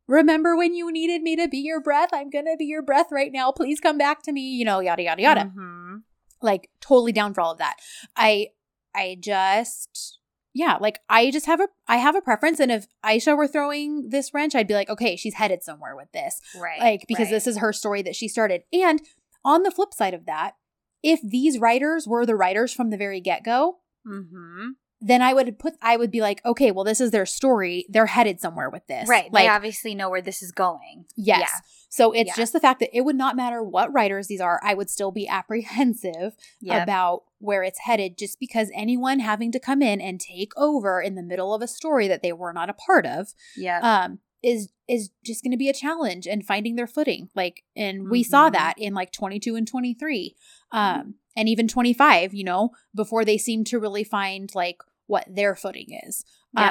"Remember 0.07 0.55
when 0.55 0.73
you 0.73 0.91
needed 0.91 1.21
me 1.21 1.35
to 1.35 1.47
be 1.47 1.59
your 1.59 1.81
breath? 1.81 2.09
I'm 2.13 2.29
gonna 2.29 2.55
be 2.57 2.65
your 2.65 2.81
breath 2.81 3.11
right 3.11 3.31
now. 3.31 3.51
Please 3.51 3.79
come 3.79 3.97
back 3.97 4.23
to 4.23 4.31
me." 4.31 4.41
You 4.41 4.65
know, 4.65 4.79
yada 4.79 5.03
yada 5.03 5.21
yada. 5.21 5.51
Mhm. 5.55 6.03
Like 6.41 6.69
totally 6.79 7.11
down 7.11 7.33
for 7.33 7.41
all 7.41 7.51
of 7.51 7.57
that. 7.57 7.75
I, 8.15 8.51
I 8.95 9.17
just. 9.19 10.18
Yeah, 10.59 10.77
like 10.81 10.99
I 11.07 11.31
just 11.31 11.45
have 11.45 11.61
a 11.61 11.67
I 11.87 11.97
have 11.97 12.15
a 12.17 12.21
preference, 12.21 12.59
and 12.59 12.69
if 12.71 12.87
Aisha 13.05 13.37
were 13.37 13.47
throwing 13.47 14.09
this 14.09 14.33
wrench, 14.33 14.53
I'd 14.55 14.67
be 14.67 14.73
like, 14.73 14.89
okay, 14.89 15.15
she's 15.15 15.35
headed 15.35 15.63
somewhere 15.63 15.95
with 15.95 16.11
this 16.11 16.41
Right. 16.59 16.79
like 16.79 17.05
because 17.07 17.27
right. 17.27 17.31
this 17.31 17.47
is 17.47 17.57
her 17.59 17.71
story 17.71 18.01
that 18.01 18.15
she 18.15 18.27
started. 18.27 18.63
And 18.73 19.01
on 19.45 19.63
the 19.63 19.71
flip 19.71 19.93
side 19.93 20.13
of 20.13 20.25
that, 20.25 20.55
if 21.01 21.21
these 21.23 21.59
writers 21.59 22.07
were 22.07 22.25
the 22.25 22.35
writers 22.35 22.73
from 22.73 22.89
the 22.89 22.97
very 22.97 23.21
get-go, 23.21 23.77
Mhm. 24.05 24.71
then 24.99 25.21
I 25.21 25.33
would 25.33 25.57
put 25.59 25.75
I 25.81 25.95
would 25.95 26.11
be 26.11 26.19
like, 26.19 26.43
okay, 26.45 26.71
well 26.71 26.83
this 26.83 26.99
is 26.99 27.11
their 27.11 27.25
story. 27.25 27.85
They're 27.87 28.07
headed 28.17 28.41
somewhere 28.41 28.69
with 28.69 28.85
this. 28.87 29.07
Right. 29.07 29.31
Like 29.31 29.43
they 29.45 29.47
obviously 29.47 29.95
know 29.95 30.09
where 30.09 30.21
this 30.21 30.41
is 30.41 30.51
going. 30.51 31.05
yes. 31.15 31.39
Yeah. 31.39 31.59
So 31.89 32.11
it's 32.11 32.27
Yeah. 32.29 32.35
just 32.35 32.53
the 32.53 32.59
fact 32.59 32.79
that 32.79 32.95
it 32.95 33.01
would 33.01 33.15
not 33.15 33.35
matter 33.35 33.63
what 33.63 33.91
writers 33.91 34.27
these 34.27 34.41
are, 34.41 34.59
I 34.63 34.73
would 34.75 34.89
still 34.89 35.11
be 35.11 35.27
apprehensive 35.39 36.35
Yeah. 36.61 36.83
about 36.83 37.23
where 37.39 37.63
it's 37.63 37.79
headed 37.79 38.17
just 38.17 38.39
because 38.39 38.69
anyone 38.73 39.19
having 39.19 39.51
to 39.53 39.59
come 39.59 39.81
in 39.81 39.99
and 40.01 40.19
take 40.19 40.51
over 40.57 41.01
in 41.01 41.15
the 41.15 41.23
middle 41.23 41.53
of 41.53 41.61
a 41.61 41.67
story 41.67 42.07
that 42.07 42.21
they 42.21 42.33
were 42.33 42.53
not 42.53 42.69
a 42.69 42.73
part 42.73 43.05
of 43.05 43.33
Yeah. 43.55 43.79
um 43.81 44.19
is 44.41 44.69
is 44.87 45.09
just 45.23 45.43
going 45.43 45.51
to 45.51 45.57
be 45.57 45.69
a 45.69 45.73
challenge 45.73 46.25
and 46.27 46.45
finding 46.45 46.75
their 46.75 46.87
footing 46.87 47.29
like 47.35 47.63
and 47.75 48.09
we 48.09 48.23
saw 48.23 48.49
Mhm. 48.49 48.53
that 48.53 48.73
in 48.77 48.93
like 48.93 49.11
22 49.11 49.55
and 49.55 49.67
23 49.67 50.35
um 50.71 51.15
and 51.35 51.49
even 51.49 51.67
25 51.67 52.33
you 52.33 52.43
know 52.43 52.71
before 52.95 53.23
they 53.25 53.37
seem 53.37 53.63
to 53.65 53.79
really 53.79 54.03
find 54.03 54.53
like 54.55 54.81
what 55.07 55.25
their 55.29 55.55
footing 55.55 55.87
is 56.05 56.23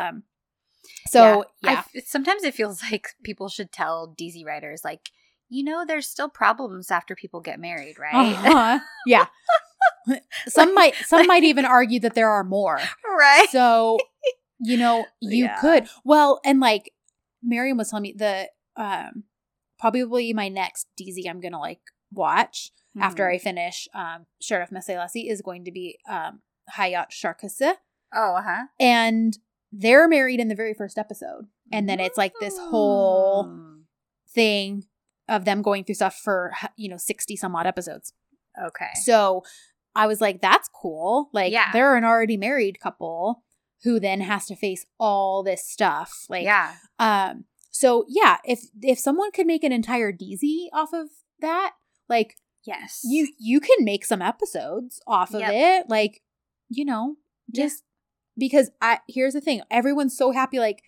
um 0.09 0.23
so 1.09 1.45
yeah, 1.63 1.83
f- 1.95 2.05
sometimes 2.07 2.43
it 2.45 2.55
feels 2.55 2.83
like 2.91 3.09
people 3.23 3.49
should 3.49 3.73
tell 3.73 4.15
dizi 4.21 4.45
writers, 4.45 4.83
like, 4.85 5.11
you 5.49 5.65
know, 5.65 5.85
there's 5.87 6.07
still 6.09 6.29
problems 6.29 6.91
after 6.91 7.15
people 7.15 7.41
get 7.41 7.59
married, 7.61 7.99
right? 8.07 8.37
Uh-huh. 8.37 8.79
yeah 9.07 9.27
some 10.49 10.75
might 10.75 10.95
some 11.07 11.27
might 11.27 11.45
even 11.45 11.65
argue 11.65 12.01
that 12.01 12.15
there 12.15 12.31
are 12.31 12.45
more 12.45 12.79
right. 13.19 13.49
so 13.51 13.99
you 14.61 14.77
know 14.77 15.05
you 15.21 15.45
Yeah. 15.45 15.61
could 15.61 15.89
well 16.05 16.41
and 16.45 16.61
like 16.61 16.93
miriam 17.43 17.77
was 17.79 17.91
telling 17.91 18.03
me 18.03 18.15
the 18.17 18.49
um 18.77 19.25
probably 19.79 20.33
my 20.33 20.49
next 20.49 20.89
dizi 20.99 21.29
i'm 21.29 21.41
gonna 21.41 21.61
like 21.61 21.81
watch 22.13 22.71
after 22.99 23.25
Mhm. 23.27 23.35
i 23.35 23.39
finish 23.39 23.89
um 23.95 24.27
Şeref 24.43 24.71
Meselesi 24.71 25.31
is 25.31 25.43
going 25.43 25.65
to 25.65 25.71
be 25.73 25.99
um 26.09 26.41
Hayat 26.77 27.11
Şarkısı 27.13 27.77
Oh, 28.15 28.35
uh 28.37 28.43
huh. 28.45 28.67
and 28.81 29.35
they're 29.73 30.09
married 30.09 30.41
in 30.41 30.49
the 30.49 30.55
very 30.55 30.75
first 30.75 30.97
episode 30.99 31.47
and 31.73 31.89
then 31.89 32.01
it's 32.01 32.17
like 32.19 32.33
this 32.41 32.57
whole 32.59 33.53
thing 34.35 34.85
of 35.29 35.45
them 35.45 35.63
going 35.63 35.85
through 35.85 35.95
stuff 35.95 36.17
for 36.23 36.53
you 36.77 36.89
know 36.89 36.97
60 36.97 37.37
some 37.37 37.55
odd 37.55 37.67
episodes 37.67 38.13
Okay. 38.67 38.91
so 39.05 39.43
I 39.95 40.07
was 40.07 40.21
like, 40.21 40.41
that's 40.41 40.69
cool. 40.69 41.29
Like, 41.33 41.53
Yeah. 41.53 41.73
they're 41.73 41.97
an 41.97 42.05
already 42.05 42.37
married 42.37 42.79
couple 42.81 43.43
who 43.83 43.99
then 43.99 44.21
has 44.21 44.47
to 44.47 44.55
face 44.55 44.85
all 44.99 45.43
this 45.43 45.67
stuff. 45.67 46.25
Like, 46.29 46.45
yeah. 46.45 46.75
um, 47.01 47.47
so 47.73 48.05
yeah, 48.09 48.37
if 48.45 48.61
if 48.81 48.99
someone 48.99 49.33
could 49.33 49.47
make 49.47 49.65
an 49.65 49.73
entire 49.73 50.13
dizi 50.13 50.67
off 50.73 50.93
of 50.93 51.09
that, 51.41 51.73
like 52.09 52.37
Yes. 52.65 53.01
you 53.05 53.29
you 53.41 53.59
can 53.61 53.79
make 53.85 54.05
some 54.05 54.23
episodes 54.23 55.01
off 55.07 55.35
of 55.35 55.43
it. 55.45 55.87
Like, 55.89 56.23
you 56.69 56.85
know, 56.85 57.17
just 57.53 57.83
because 58.39 58.71
I 58.81 59.01
here's 59.09 59.35
the 59.35 59.41
thing, 59.41 59.63
everyone's 59.71 60.17
so 60.17 60.31
happy, 60.33 60.59
like 60.59 60.83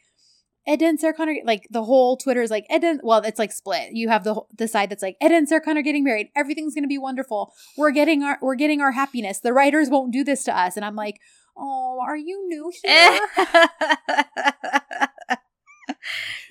Eda 0.68 0.86
and 0.86 1.00
Serkan, 1.00 1.38
like 1.44 1.66
the 1.70 1.84
whole 1.84 2.16
Twitter 2.16 2.42
is 2.42 2.50
like 2.50 2.66
Ed 2.68 2.84
and 2.84 3.00
well, 3.02 3.20
it's 3.20 3.38
like 3.38 3.52
split. 3.52 3.92
You 3.92 4.08
have 4.08 4.24
the 4.24 4.40
the 4.56 4.68
side 4.68 4.90
that's 4.90 5.02
like 5.02 5.16
Eda 5.22 5.34
and 5.34 5.48
Serkan 5.48 5.82
getting 5.82 6.04
married. 6.04 6.28
Everything's 6.36 6.74
gonna 6.74 6.86
be 6.86 6.98
wonderful. 6.98 7.52
We're 7.76 7.90
getting 7.90 8.22
our 8.22 8.38
we're 8.40 8.54
getting 8.56 8.80
our 8.80 8.92
happiness. 8.92 9.40
The 9.40 9.52
writers 9.52 9.88
won't 9.88 10.12
do 10.12 10.22
this 10.22 10.44
to 10.44 10.56
us, 10.56 10.76
and 10.76 10.84
I'm 10.84 10.96
like, 10.96 11.16
oh, 11.56 11.98
are 12.06 12.16
you 12.16 12.46
new 12.46 12.72
here? 12.84 13.20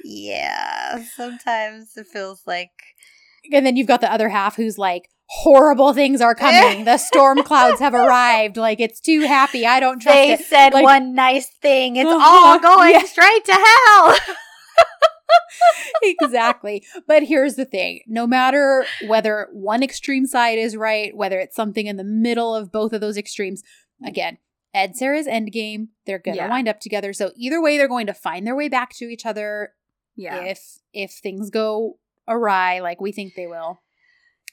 yeah. 0.03 1.03
Sometimes 1.15 1.95
it 1.95 2.07
feels 2.07 2.43
like 2.45 2.71
and 3.51 3.65
then 3.65 3.75
you've 3.75 3.87
got 3.87 4.01
the 4.01 4.11
other 4.11 4.29
half 4.29 4.55
who's 4.55 4.77
like, 4.77 5.09
horrible 5.31 5.93
things 5.93 6.21
are 6.21 6.33
coming. 6.35 6.85
the 6.85 6.97
storm 6.97 7.43
clouds 7.43 7.79
have 7.79 7.93
arrived. 7.93 8.57
Like 8.57 8.79
it's 8.79 8.99
too 8.99 9.21
happy. 9.21 9.65
I 9.65 9.79
don't 9.79 9.99
trust 10.01 10.15
they 10.15 10.33
it. 10.33 10.39
said 10.41 10.73
Like- 10.73 10.83
one 10.83 11.13
nice 11.13 11.47
thing. 11.47 11.95
It's 11.97 12.09
Uh-huh. 12.09 12.19
all 12.19 12.59
going 12.59 12.91
Yeah. 12.93 13.03
straight 13.03 13.45
to 13.45 13.53
hell. 13.53 14.17
exactly. 16.03 16.83
But 17.07 17.23
here's 17.23 17.55
the 17.55 17.65
thing 17.65 18.01
no 18.07 18.25
matter 18.25 18.85
whether 19.07 19.47
one 19.51 19.83
extreme 19.83 20.25
side 20.25 20.57
is 20.57 20.75
right, 20.75 21.15
whether 21.15 21.39
it's 21.39 21.55
something 21.55 21.85
in 21.87 21.97
the 21.97 22.03
middle 22.03 22.55
of 22.55 22.71
both 22.71 22.93
of 22.93 23.01
those 23.01 23.17
extremes, 23.17 23.63
again, 24.03 24.37
Edser's 24.75 25.25
endgame, 25.27 25.87
they're 26.05 26.19
going 26.19 26.37
to 26.37 26.43
Yeah. 26.43 26.49
wind 26.49 26.67
up 26.67 26.79
together. 26.79 27.11
So 27.13 27.31
either 27.35 27.61
way, 27.61 27.77
they're 27.77 27.87
going 27.87 28.07
to 28.07 28.13
find 28.13 28.45
their 28.45 28.55
way 28.55 28.67
back 28.69 28.93
to 28.95 29.05
each 29.05 29.25
other 29.25 29.73
Yeah. 30.15 30.43
if 30.43 30.79
if 30.93 31.11
things 31.11 31.49
go 31.49 31.97
awry 32.27 32.79
like 32.79 32.99
we 33.01 33.11
think 33.11 33.33
they 33.35 33.47
will. 33.47 33.81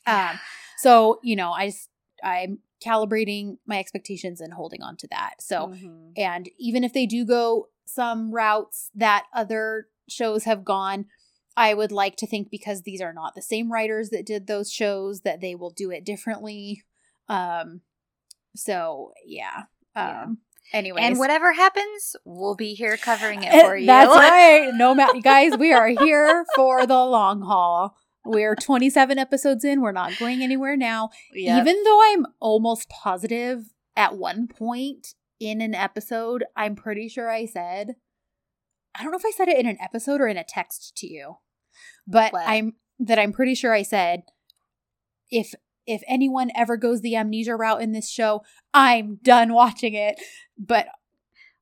Um, 0.06 0.38
so, 0.78 1.20
you 1.22 1.36
know, 1.36 1.52
I 1.52 1.66
just, 1.68 1.88
I'm 2.22 2.58
calibrating 2.84 3.58
my 3.66 3.78
expectations 3.78 4.40
and 4.40 4.52
holding 4.52 4.82
on 4.82 4.96
to 4.98 5.08
that. 5.08 5.40
So, 5.40 5.68
Mhm. 5.68 6.12
and 6.16 6.48
even 6.58 6.84
if 6.84 6.92
they 6.92 7.06
do 7.06 7.24
go 7.24 7.68
some 7.84 8.30
routes 8.32 8.90
that 8.94 9.24
other 9.32 9.88
shows 10.08 10.44
have 10.44 10.64
gone, 10.64 11.06
I 11.56 11.72
would 11.74 11.90
like 11.92 12.16
to 12.16 12.26
think 12.26 12.50
because 12.50 12.82
these 12.82 13.00
are 13.00 13.12
not 13.14 13.34
the 13.34 13.42
same 13.42 13.72
writers 13.72 14.10
that 14.10 14.26
did 14.26 14.46
those 14.46 14.70
shows 14.70 15.20
that 15.22 15.40
they 15.40 15.54
will 15.54 15.70
do 15.70 15.90
it 15.90 16.04
differently. 16.04 16.84
Um 17.28 17.80
so 18.54 19.12
yeah. 19.24 19.64
Um 19.94 20.38
Yeah. 20.72 20.78
anyways. 20.78 21.04
And 21.04 21.18
whatever 21.18 21.52
happens, 21.54 22.16
we'll 22.24 22.54
be 22.56 22.74
here 22.74 22.96
covering 22.96 23.42
it 23.42 23.52
for 23.64 23.76
you. 23.76 23.86
That's 23.86 24.10
right. 24.14 24.70
No 24.74 24.94
matter 24.94 25.16
you 25.16 25.22
guys, 25.22 25.56
we 25.56 25.72
are 25.72 25.88
here 25.88 26.44
for 26.54 26.86
the 26.86 27.04
long 27.04 27.40
haul. 27.42 27.96
We're 28.26 28.56
27 28.56 29.18
episodes 29.18 29.64
in. 29.64 29.80
We're 29.80 29.92
not 29.92 30.18
going 30.18 30.42
anywhere 30.42 30.76
now. 30.76 31.10
Yep. 31.32 31.60
Even 31.60 31.82
though 31.84 32.00
I'm 32.02 32.26
almost 32.40 32.88
positive 32.88 33.72
at 33.96 34.16
one 34.16 34.48
point 34.48 35.14
in 35.40 35.60
an 35.60 35.74
episode, 35.74 36.44
I'm 36.56 36.76
pretty 36.76 37.08
sure 37.08 37.30
I 37.30 37.46
said, 37.46 37.96
I 38.94 39.02
don't 39.02 39.12
know 39.12 39.18
if 39.18 39.26
I 39.26 39.30
said 39.30 39.48
it 39.48 39.58
in 39.58 39.66
an 39.66 39.78
episode 39.80 40.20
or 40.20 40.28
in 40.28 40.36
a 40.36 40.44
text 40.44 40.96
to 40.98 41.06
you, 41.06 41.36
but 42.06 42.32
What? 42.32 42.44
I'm 42.46 42.74
that 42.98 43.18
I'm 43.18 43.32
pretty 43.32 43.54
sure 43.54 43.72
I 43.74 43.82
said, 43.82 44.22
if 45.30 45.54
if 45.86 46.02
anyone 46.08 46.50
ever 46.56 46.76
goes 46.76 47.00
the 47.00 47.16
amnesia 47.16 47.54
route 47.54 47.80
in 47.80 47.92
this 47.92 48.10
show, 48.10 48.42
I'm 48.74 49.18
done 49.22 49.52
watching 49.52 49.94
it. 49.94 50.20
But 50.58 50.88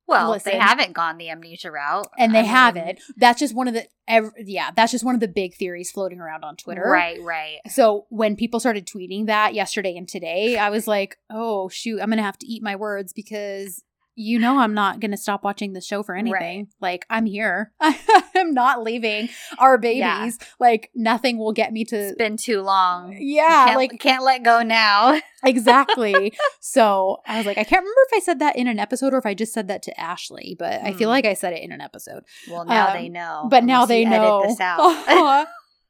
well, 0.07 0.31
listen. 0.31 0.53
they 0.53 0.59
haven't 0.59 0.93
gone 0.93 1.19
the 1.19 1.31
amnesia 1.31 1.71
route, 1.71 2.09
and 2.19 2.35
they 2.35 2.41
I 2.41 2.43
mean, 2.43 2.51
haven't. 2.51 3.01
That's 3.17 3.41
just 3.41 3.55
one 3.55 3.69
of 3.69 3.75
the 3.75 3.87
ev- 4.07 4.33
yeah, 4.39 4.71
that's 4.77 4.93
just 4.93 5.05
one 5.05 5.15
of 5.15 5.21
the 5.21 5.29
big 5.29 5.55
theories 5.55 5.91
floating 5.91 6.21
around 6.21 6.45
on 6.45 6.57
Twitter. 6.57 6.83
Right, 6.83 7.21
right. 7.23 7.59
So 7.69 8.07
when 8.11 8.37
people 8.37 8.61
started 8.61 8.87
tweeting 8.87 9.27
that 9.27 9.55
yesterday 9.55 9.97
and 9.97 10.09
today, 10.09 10.59
I 10.59 10.71
was 10.71 10.87
like, 10.87 11.17
"Oh 11.31 11.69
shoot, 11.69 12.01
I'm 12.01 12.09
going 12.09 12.19
to 12.19 12.23
have 12.25 12.39
to 12.39 12.47
eat 12.47 12.63
my 12.63 12.77
words 12.77 13.13
because 13.13 13.83
you 14.17 14.39
know 14.39 14.59
I'm 14.59 14.75
not 14.75 15.01
going 15.01 15.11
to 15.11 15.17
stop 15.17 15.43
watching 15.45 15.73
the 15.73 15.81
show 15.81 16.03
for 16.03 16.15
anything. 16.15 16.69
Like 16.81 17.05
I'm 17.11 17.27
here. 17.27 17.73
I'm 17.81 18.55
not 18.55 18.83
leaving 18.83 19.29
our 19.59 19.79
babies. 19.79 19.99
Yeah. 20.01 20.31
Like 20.61 20.91
nothing 20.95 21.39
will 21.39 21.53
get 21.53 21.73
me 21.73 21.85
to 21.87 21.97
It's 21.97 22.17
been 22.17 22.37
too 22.37 22.63
long. 22.63 23.17
Yeah, 23.19 23.65
can't, 23.67 23.77
like 23.77 23.99
can't 24.01 24.23
let 24.25 24.43
go 24.43 24.63
now. 24.63 25.21
exactly. 25.45 26.33
so 26.61 27.19
I 27.27 27.39
was 27.39 27.47
like, 27.47 27.59
I 27.59 27.65
can't 27.65 27.83
remember 27.83 28.01
if 28.11 28.17
I 28.17 28.21
said 28.21 28.39
that 28.41 28.57
in 28.57 28.67
an 28.69 28.79
episode 28.79 29.15
or 29.15 29.19
if 29.19 29.27
I 29.27 29.35
just 29.35 29.53
said 29.53 29.69
that 29.69 29.83
to 29.85 30.01
Ashley, 30.01 30.57
but 30.59 30.73
I 30.83 30.93
feel 30.93 31.09
Hmm. 31.09 31.13
like 31.13 31.25
I 31.27 31.35
said 31.35 31.53
it 31.53 31.63
in 31.63 31.73
an 31.73 31.81
episode. 31.81 32.23
Well, 32.51 32.65
now 32.65 32.89
Um, 32.89 32.95
they 32.95 33.09
know. 33.09 33.47
But 33.51 33.65
now 33.65 33.85
they 33.87 34.05
know. 34.05 34.41
Edit 34.41 34.51
this 34.51 34.61
out. 34.61 35.47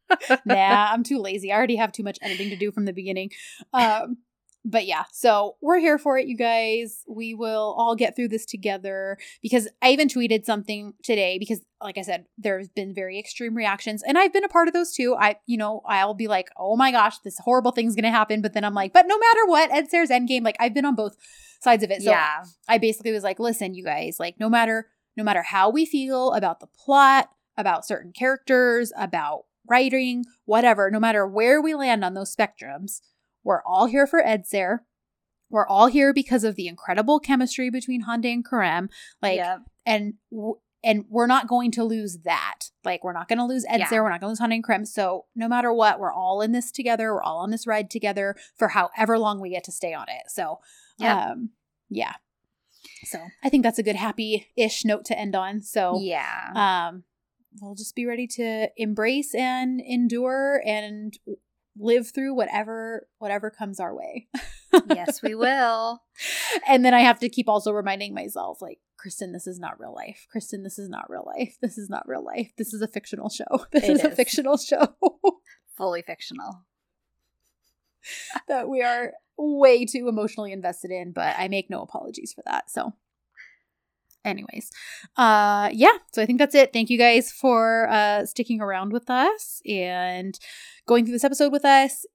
nah, 0.44 0.90
I'm 0.92 1.02
too 1.02 1.18
lazy. 1.18 1.52
I 1.52 1.56
already 1.56 1.76
have 1.76 1.92
too 1.92 2.02
much 2.02 2.18
editing 2.22 2.50
to 2.50 2.56
do 2.56 2.70
from 2.72 2.84
the 2.84 2.92
beginning. 2.92 3.30
Um, 3.72 4.18
but 4.64 4.86
yeah, 4.86 5.04
so 5.12 5.56
we're 5.60 5.78
here 5.78 5.98
for 5.98 6.16
it, 6.16 6.26
you 6.26 6.36
guys. 6.36 7.04
We 7.06 7.34
will 7.34 7.74
all 7.76 7.94
get 7.94 8.16
through 8.16 8.28
this 8.28 8.46
together 8.46 9.18
because 9.42 9.68
I 9.82 9.90
even 9.90 10.08
tweeted 10.08 10.46
something 10.46 10.94
today 11.02 11.38
because, 11.38 11.60
like 11.82 11.98
I 11.98 12.02
said, 12.02 12.26
there's 12.38 12.68
been 12.68 12.94
very 12.94 13.18
extreme 13.18 13.54
reactions, 13.54 14.02
and 14.02 14.16
I've 14.16 14.32
been 14.32 14.44
a 14.44 14.48
part 14.48 14.68
of 14.68 14.74
those 14.74 14.92
too. 14.92 15.14
I, 15.18 15.36
you 15.46 15.58
know, 15.58 15.82
I'll 15.86 16.14
be 16.14 16.28
like, 16.28 16.48
oh 16.56 16.76
my 16.76 16.90
gosh, 16.90 17.18
this 17.18 17.38
horrible 17.38 17.72
thing's 17.72 17.94
gonna 17.94 18.10
happen, 18.10 18.40
but 18.40 18.54
then 18.54 18.64
I'm 18.64 18.74
like, 18.74 18.92
but 18.92 19.06
no 19.06 19.18
matter 19.18 19.46
what, 19.46 19.70
Edser's 19.70 20.10
Endgame, 20.10 20.44
like 20.44 20.56
I've 20.58 20.74
been 20.74 20.86
on 20.86 20.94
both 20.94 21.16
sides 21.60 21.84
of 21.84 21.90
it. 21.90 22.02
So 22.02 22.10
yeah. 22.10 22.44
I 22.66 22.78
basically 22.78 23.12
was 23.12 23.22
like, 23.22 23.38
listen, 23.38 23.74
you 23.74 23.84
guys, 23.84 24.16
like 24.18 24.40
no 24.40 24.48
matter 24.48 24.88
no 25.16 25.24
matter 25.24 25.42
how 25.42 25.70
we 25.70 25.86
feel 25.86 26.32
about 26.32 26.60
the 26.60 26.66
plot, 26.66 27.28
about 27.56 27.86
certain 27.86 28.12
characters, 28.12 28.92
about 28.96 29.44
writing, 29.68 30.24
whatever, 30.44 30.90
no 30.90 31.00
matter 31.00 31.26
where 31.26 31.60
we 31.62 31.74
land 31.74 32.04
on 32.04 32.14
those 32.14 32.34
spectrums, 32.34 33.00
we're 33.44 33.62
all 33.62 33.86
here 33.86 34.06
for 34.06 34.22
Edser. 34.22 34.80
We're 35.50 35.66
all 35.66 35.86
here 35.86 36.12
because 36.12 36.42
of 36.42 36.56
the 36.56 36.66
incredible 36.66 37.20
chemistry 37.20 37.70
between 37.70 38.02
Hande 38.02 38.24
and 38.26 38.44
Kerem. 38.44 38.88
Like, 39.22 39.40
and 39.86 40.14
and 40.82 41.04
we're 41.08 41.26
not 41.26 41.46
going 41.46 41.70
to 41.72 41.84
lose 41.84 42.18
that. 42.24 42.70
Like, 42.84 43.04
we're 43.04 43.12
not 43.12 43.28
going 43.28 43.38
to 43.38 43.44
lose 43.44 43.64
Ed 43.68 43.80
Yeah. 43.80 43.88
We're 43.92 44.10
not 44.10 44.20
going 44.20 44.28
to 44.28 44.32
lose 44.32 44.38
Hande 44.40 44.54
and 44.54 44.64
Kerem. 44.64 44.86
So, 44.86 45.26
no 45.36 45.48
matter 45.48 45.72
what, 45.72 46.00
we're 46.00 46.12
all 46.12 46.42
in 46.42 46.52
this 46.52 46.72
together. 46.72 47.14
We're 47.14 47.22
all 47.22 47.38
on 47.38 47.50
this 47.50 47.66
ride 47.66 47.88
together 47.90 48.34
for 48.56 48.68
however 48.68 49.18
long 49.18 49.40
we 49.40 49.50
get 49.50 49.64
to 49.64 49.72
stay 49.72 49.94
on 49.94 50.06
it. 50.08 50.30
So, 50.30 50.58
Yep. 50.98 51.16
um, 51.16 51.50
yeah. 51.88 52.14
So 53.04 53.18
I 53.42 53.48
think 53.48 53.62
that's 53.62 53.78
a 53.78 53.82
good 53.82 53.96
happy-ish 53.96 54.84
note 54.84 55.04
to 55.06 55.18
end 55.18 55.34
on. 55.34 55.62
So 55.62 55.98
yeah. 56.00 56.50
um 56.54 57.04
we'll 57.60 57.74
just 57.74 57.94
be 57.94 58.06
ready 58.06 58.26
to 58.26 58.68
embrace 58.76 59.34
and 59.34 59.80
endure 59.80 60.62
and 60.66 61.16
live 61.78 62.12
through 62.14 62.34
whatever 62.34 63.08
whatever 63.18 63.50
comes 63.50 63.80
our 63.80 63.94
way. 63.94 64.28
yes, 64.88 65.22
we 65.22 65.34
will. 65.34 66.02
and 66.68 66.84
then 66.84 66.94
I 66.94 67.00
have 67.00 67.18
to 67.20 67.28
keep 67.28 67.48
also 67.48 67.72
reminding 67.72 68.14
myself 68.14 68.62
like 68.62 68.78
Kristen, 68.96 69.32
this 69.32 69.46
is 69.46 69.58
not 69.58 69.78
real 69.78 69.94
life. 69.94 70.26
Kristen, 70.30 70.62
this 70.62 70.78
is 70.78 70.88
not 70.88 71.10
real 71.10 71.24
life. 71.36 71.56
This 71.60 71.76
is 71.76 71.90
not 71.90 72.08
real 72.08 72.24
life. 72.24 72.52
This 72.56 72.72
is 72.72 72.80
a 72.80 72.88
fictional 72.88 73.28
show. 73.28 73.66
This 73.72 73.88
is 73.88 74.04
a 74.04 74.10
fictional 74.10 74.56
show 74.56 74.94
Fully 75.76 76.02
fictional. 76.02 76.64
that 78.48 78.68
we 78.68 78.82
are 78.82 79.12
way 79.36 79.84
too 79.84 80.08
emotionally 80.08 80.52
invested 80.52 80.90
in, 80.90 81.12
but 81.12 81.34
I 81.36 81.48
make 81.48 81.68
no 81.68 81.82
apologies 81.82 82.32
for 82.32 82.42
that. 82.46 82.70
So 82.70 82.94
anyways 84.24 84.70
uh 85.16 85.68
yeah 85.72 85.96
so 86.12 86.22
i 86.22 86.26
think 86.26 86.38
that's 86.38 86.54
it. 86.54 86.72
Thank 86.72 86.90
you 86.90 86.98
guys 86.98 87.30
for 87.30 87.88
uh 87.90 88.24
sticking 88.26 88.60
around 88.60 88.92
with 88.92 89.10
us 89.10 89.60
and 89.66 90.38
going 90.86 91.04
through 91.04 91.12
this 91.12 91.24
episode 91.24 91.52
with 91.52 91.64
us 91.64 92.06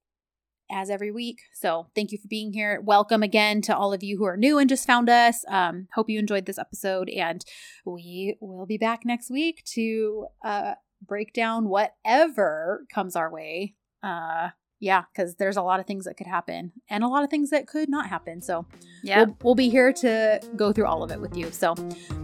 as 0.72 0.90
every 0.90 1.12
week. 1.12 1.40
So 1.56 1.88
thank 1.96 2.12
you 2.12 2.20
for 2.20 2.28
being 2.28 2.54
here. 2.54 2.80
Welcome 2.84 3.24
again 3.24 3.62
to 3.64 3.76
all 3.76 3.92
of 3.92 4.04
you 4.04 4.18
who 4.18 4.26
are 4.26 4.38
new 4.38 4.60
and 4.60 4.70
just 4.70 4.86
found 4.86 5.10
us. 5.10 5.44
Um 5.48 5.88
hope 5.94 6.10
you 6.10 6.20
enjoyed 6.20 6.46
this 6.46 6.60
episode 6.60 7.10
and 7.10 7.44
we 7.86 8.38
will 8.40 8.68
be 8.68 8.78
back 8.78 9.06
next 9.06 9.30
week 9.32 9.64
to 9.74 10.28
uh 10.44 10.74
break 11.02 11.34
down 11.34 11.70
whatever 11.70 12.86
comes 12.94 13.16
our 13.16 13.32
way 13.32 13.76
uh 14.04 14.50
yeah 14.80 15.04
because 15.14 15.36
there's 15.36 15.58
a 15.58 15.62
lot 15.62 15.80
of 15.80 15.86
things 15.86 16.06
that 16.06 16.16
could 16.18 16.28
happen 16.28 16.72
and 16.90 17.04
a 17.04 17.08
lot 17.08 17.24
of 17.24 17.30
things 17.30 17.50
that 17.50 17.68
could 17.68 17.90
not 17.90 18.06
happen 18.10 18.42
so 18.42 18.66
Yeah. 19.04 19.18
we'll, 19.24 19.36
we'll 19.44 19.56
be 19.56 19.70
here 19.70 19.94
to 19.94 20.40
go 20.56 20.72
through 20.74 20.88
all 20.88 21.04
of 21.04 21.12
it 21.12 21.20
with 21.22 21.36
you. 21.38 21.52
So 21.52 21.74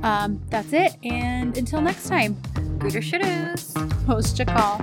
um, 0.03 0.41
that's 0.49 0.73
it. 0.73 0.91
And 1.03 1.57
until 1.57 1.81
next 1.81 2.09
time, 2.09 2.35
Gooter 2.79 3.01
shooters. 3.01 3.73
hoşça 4.07 4.45
kal. 4.45 4.79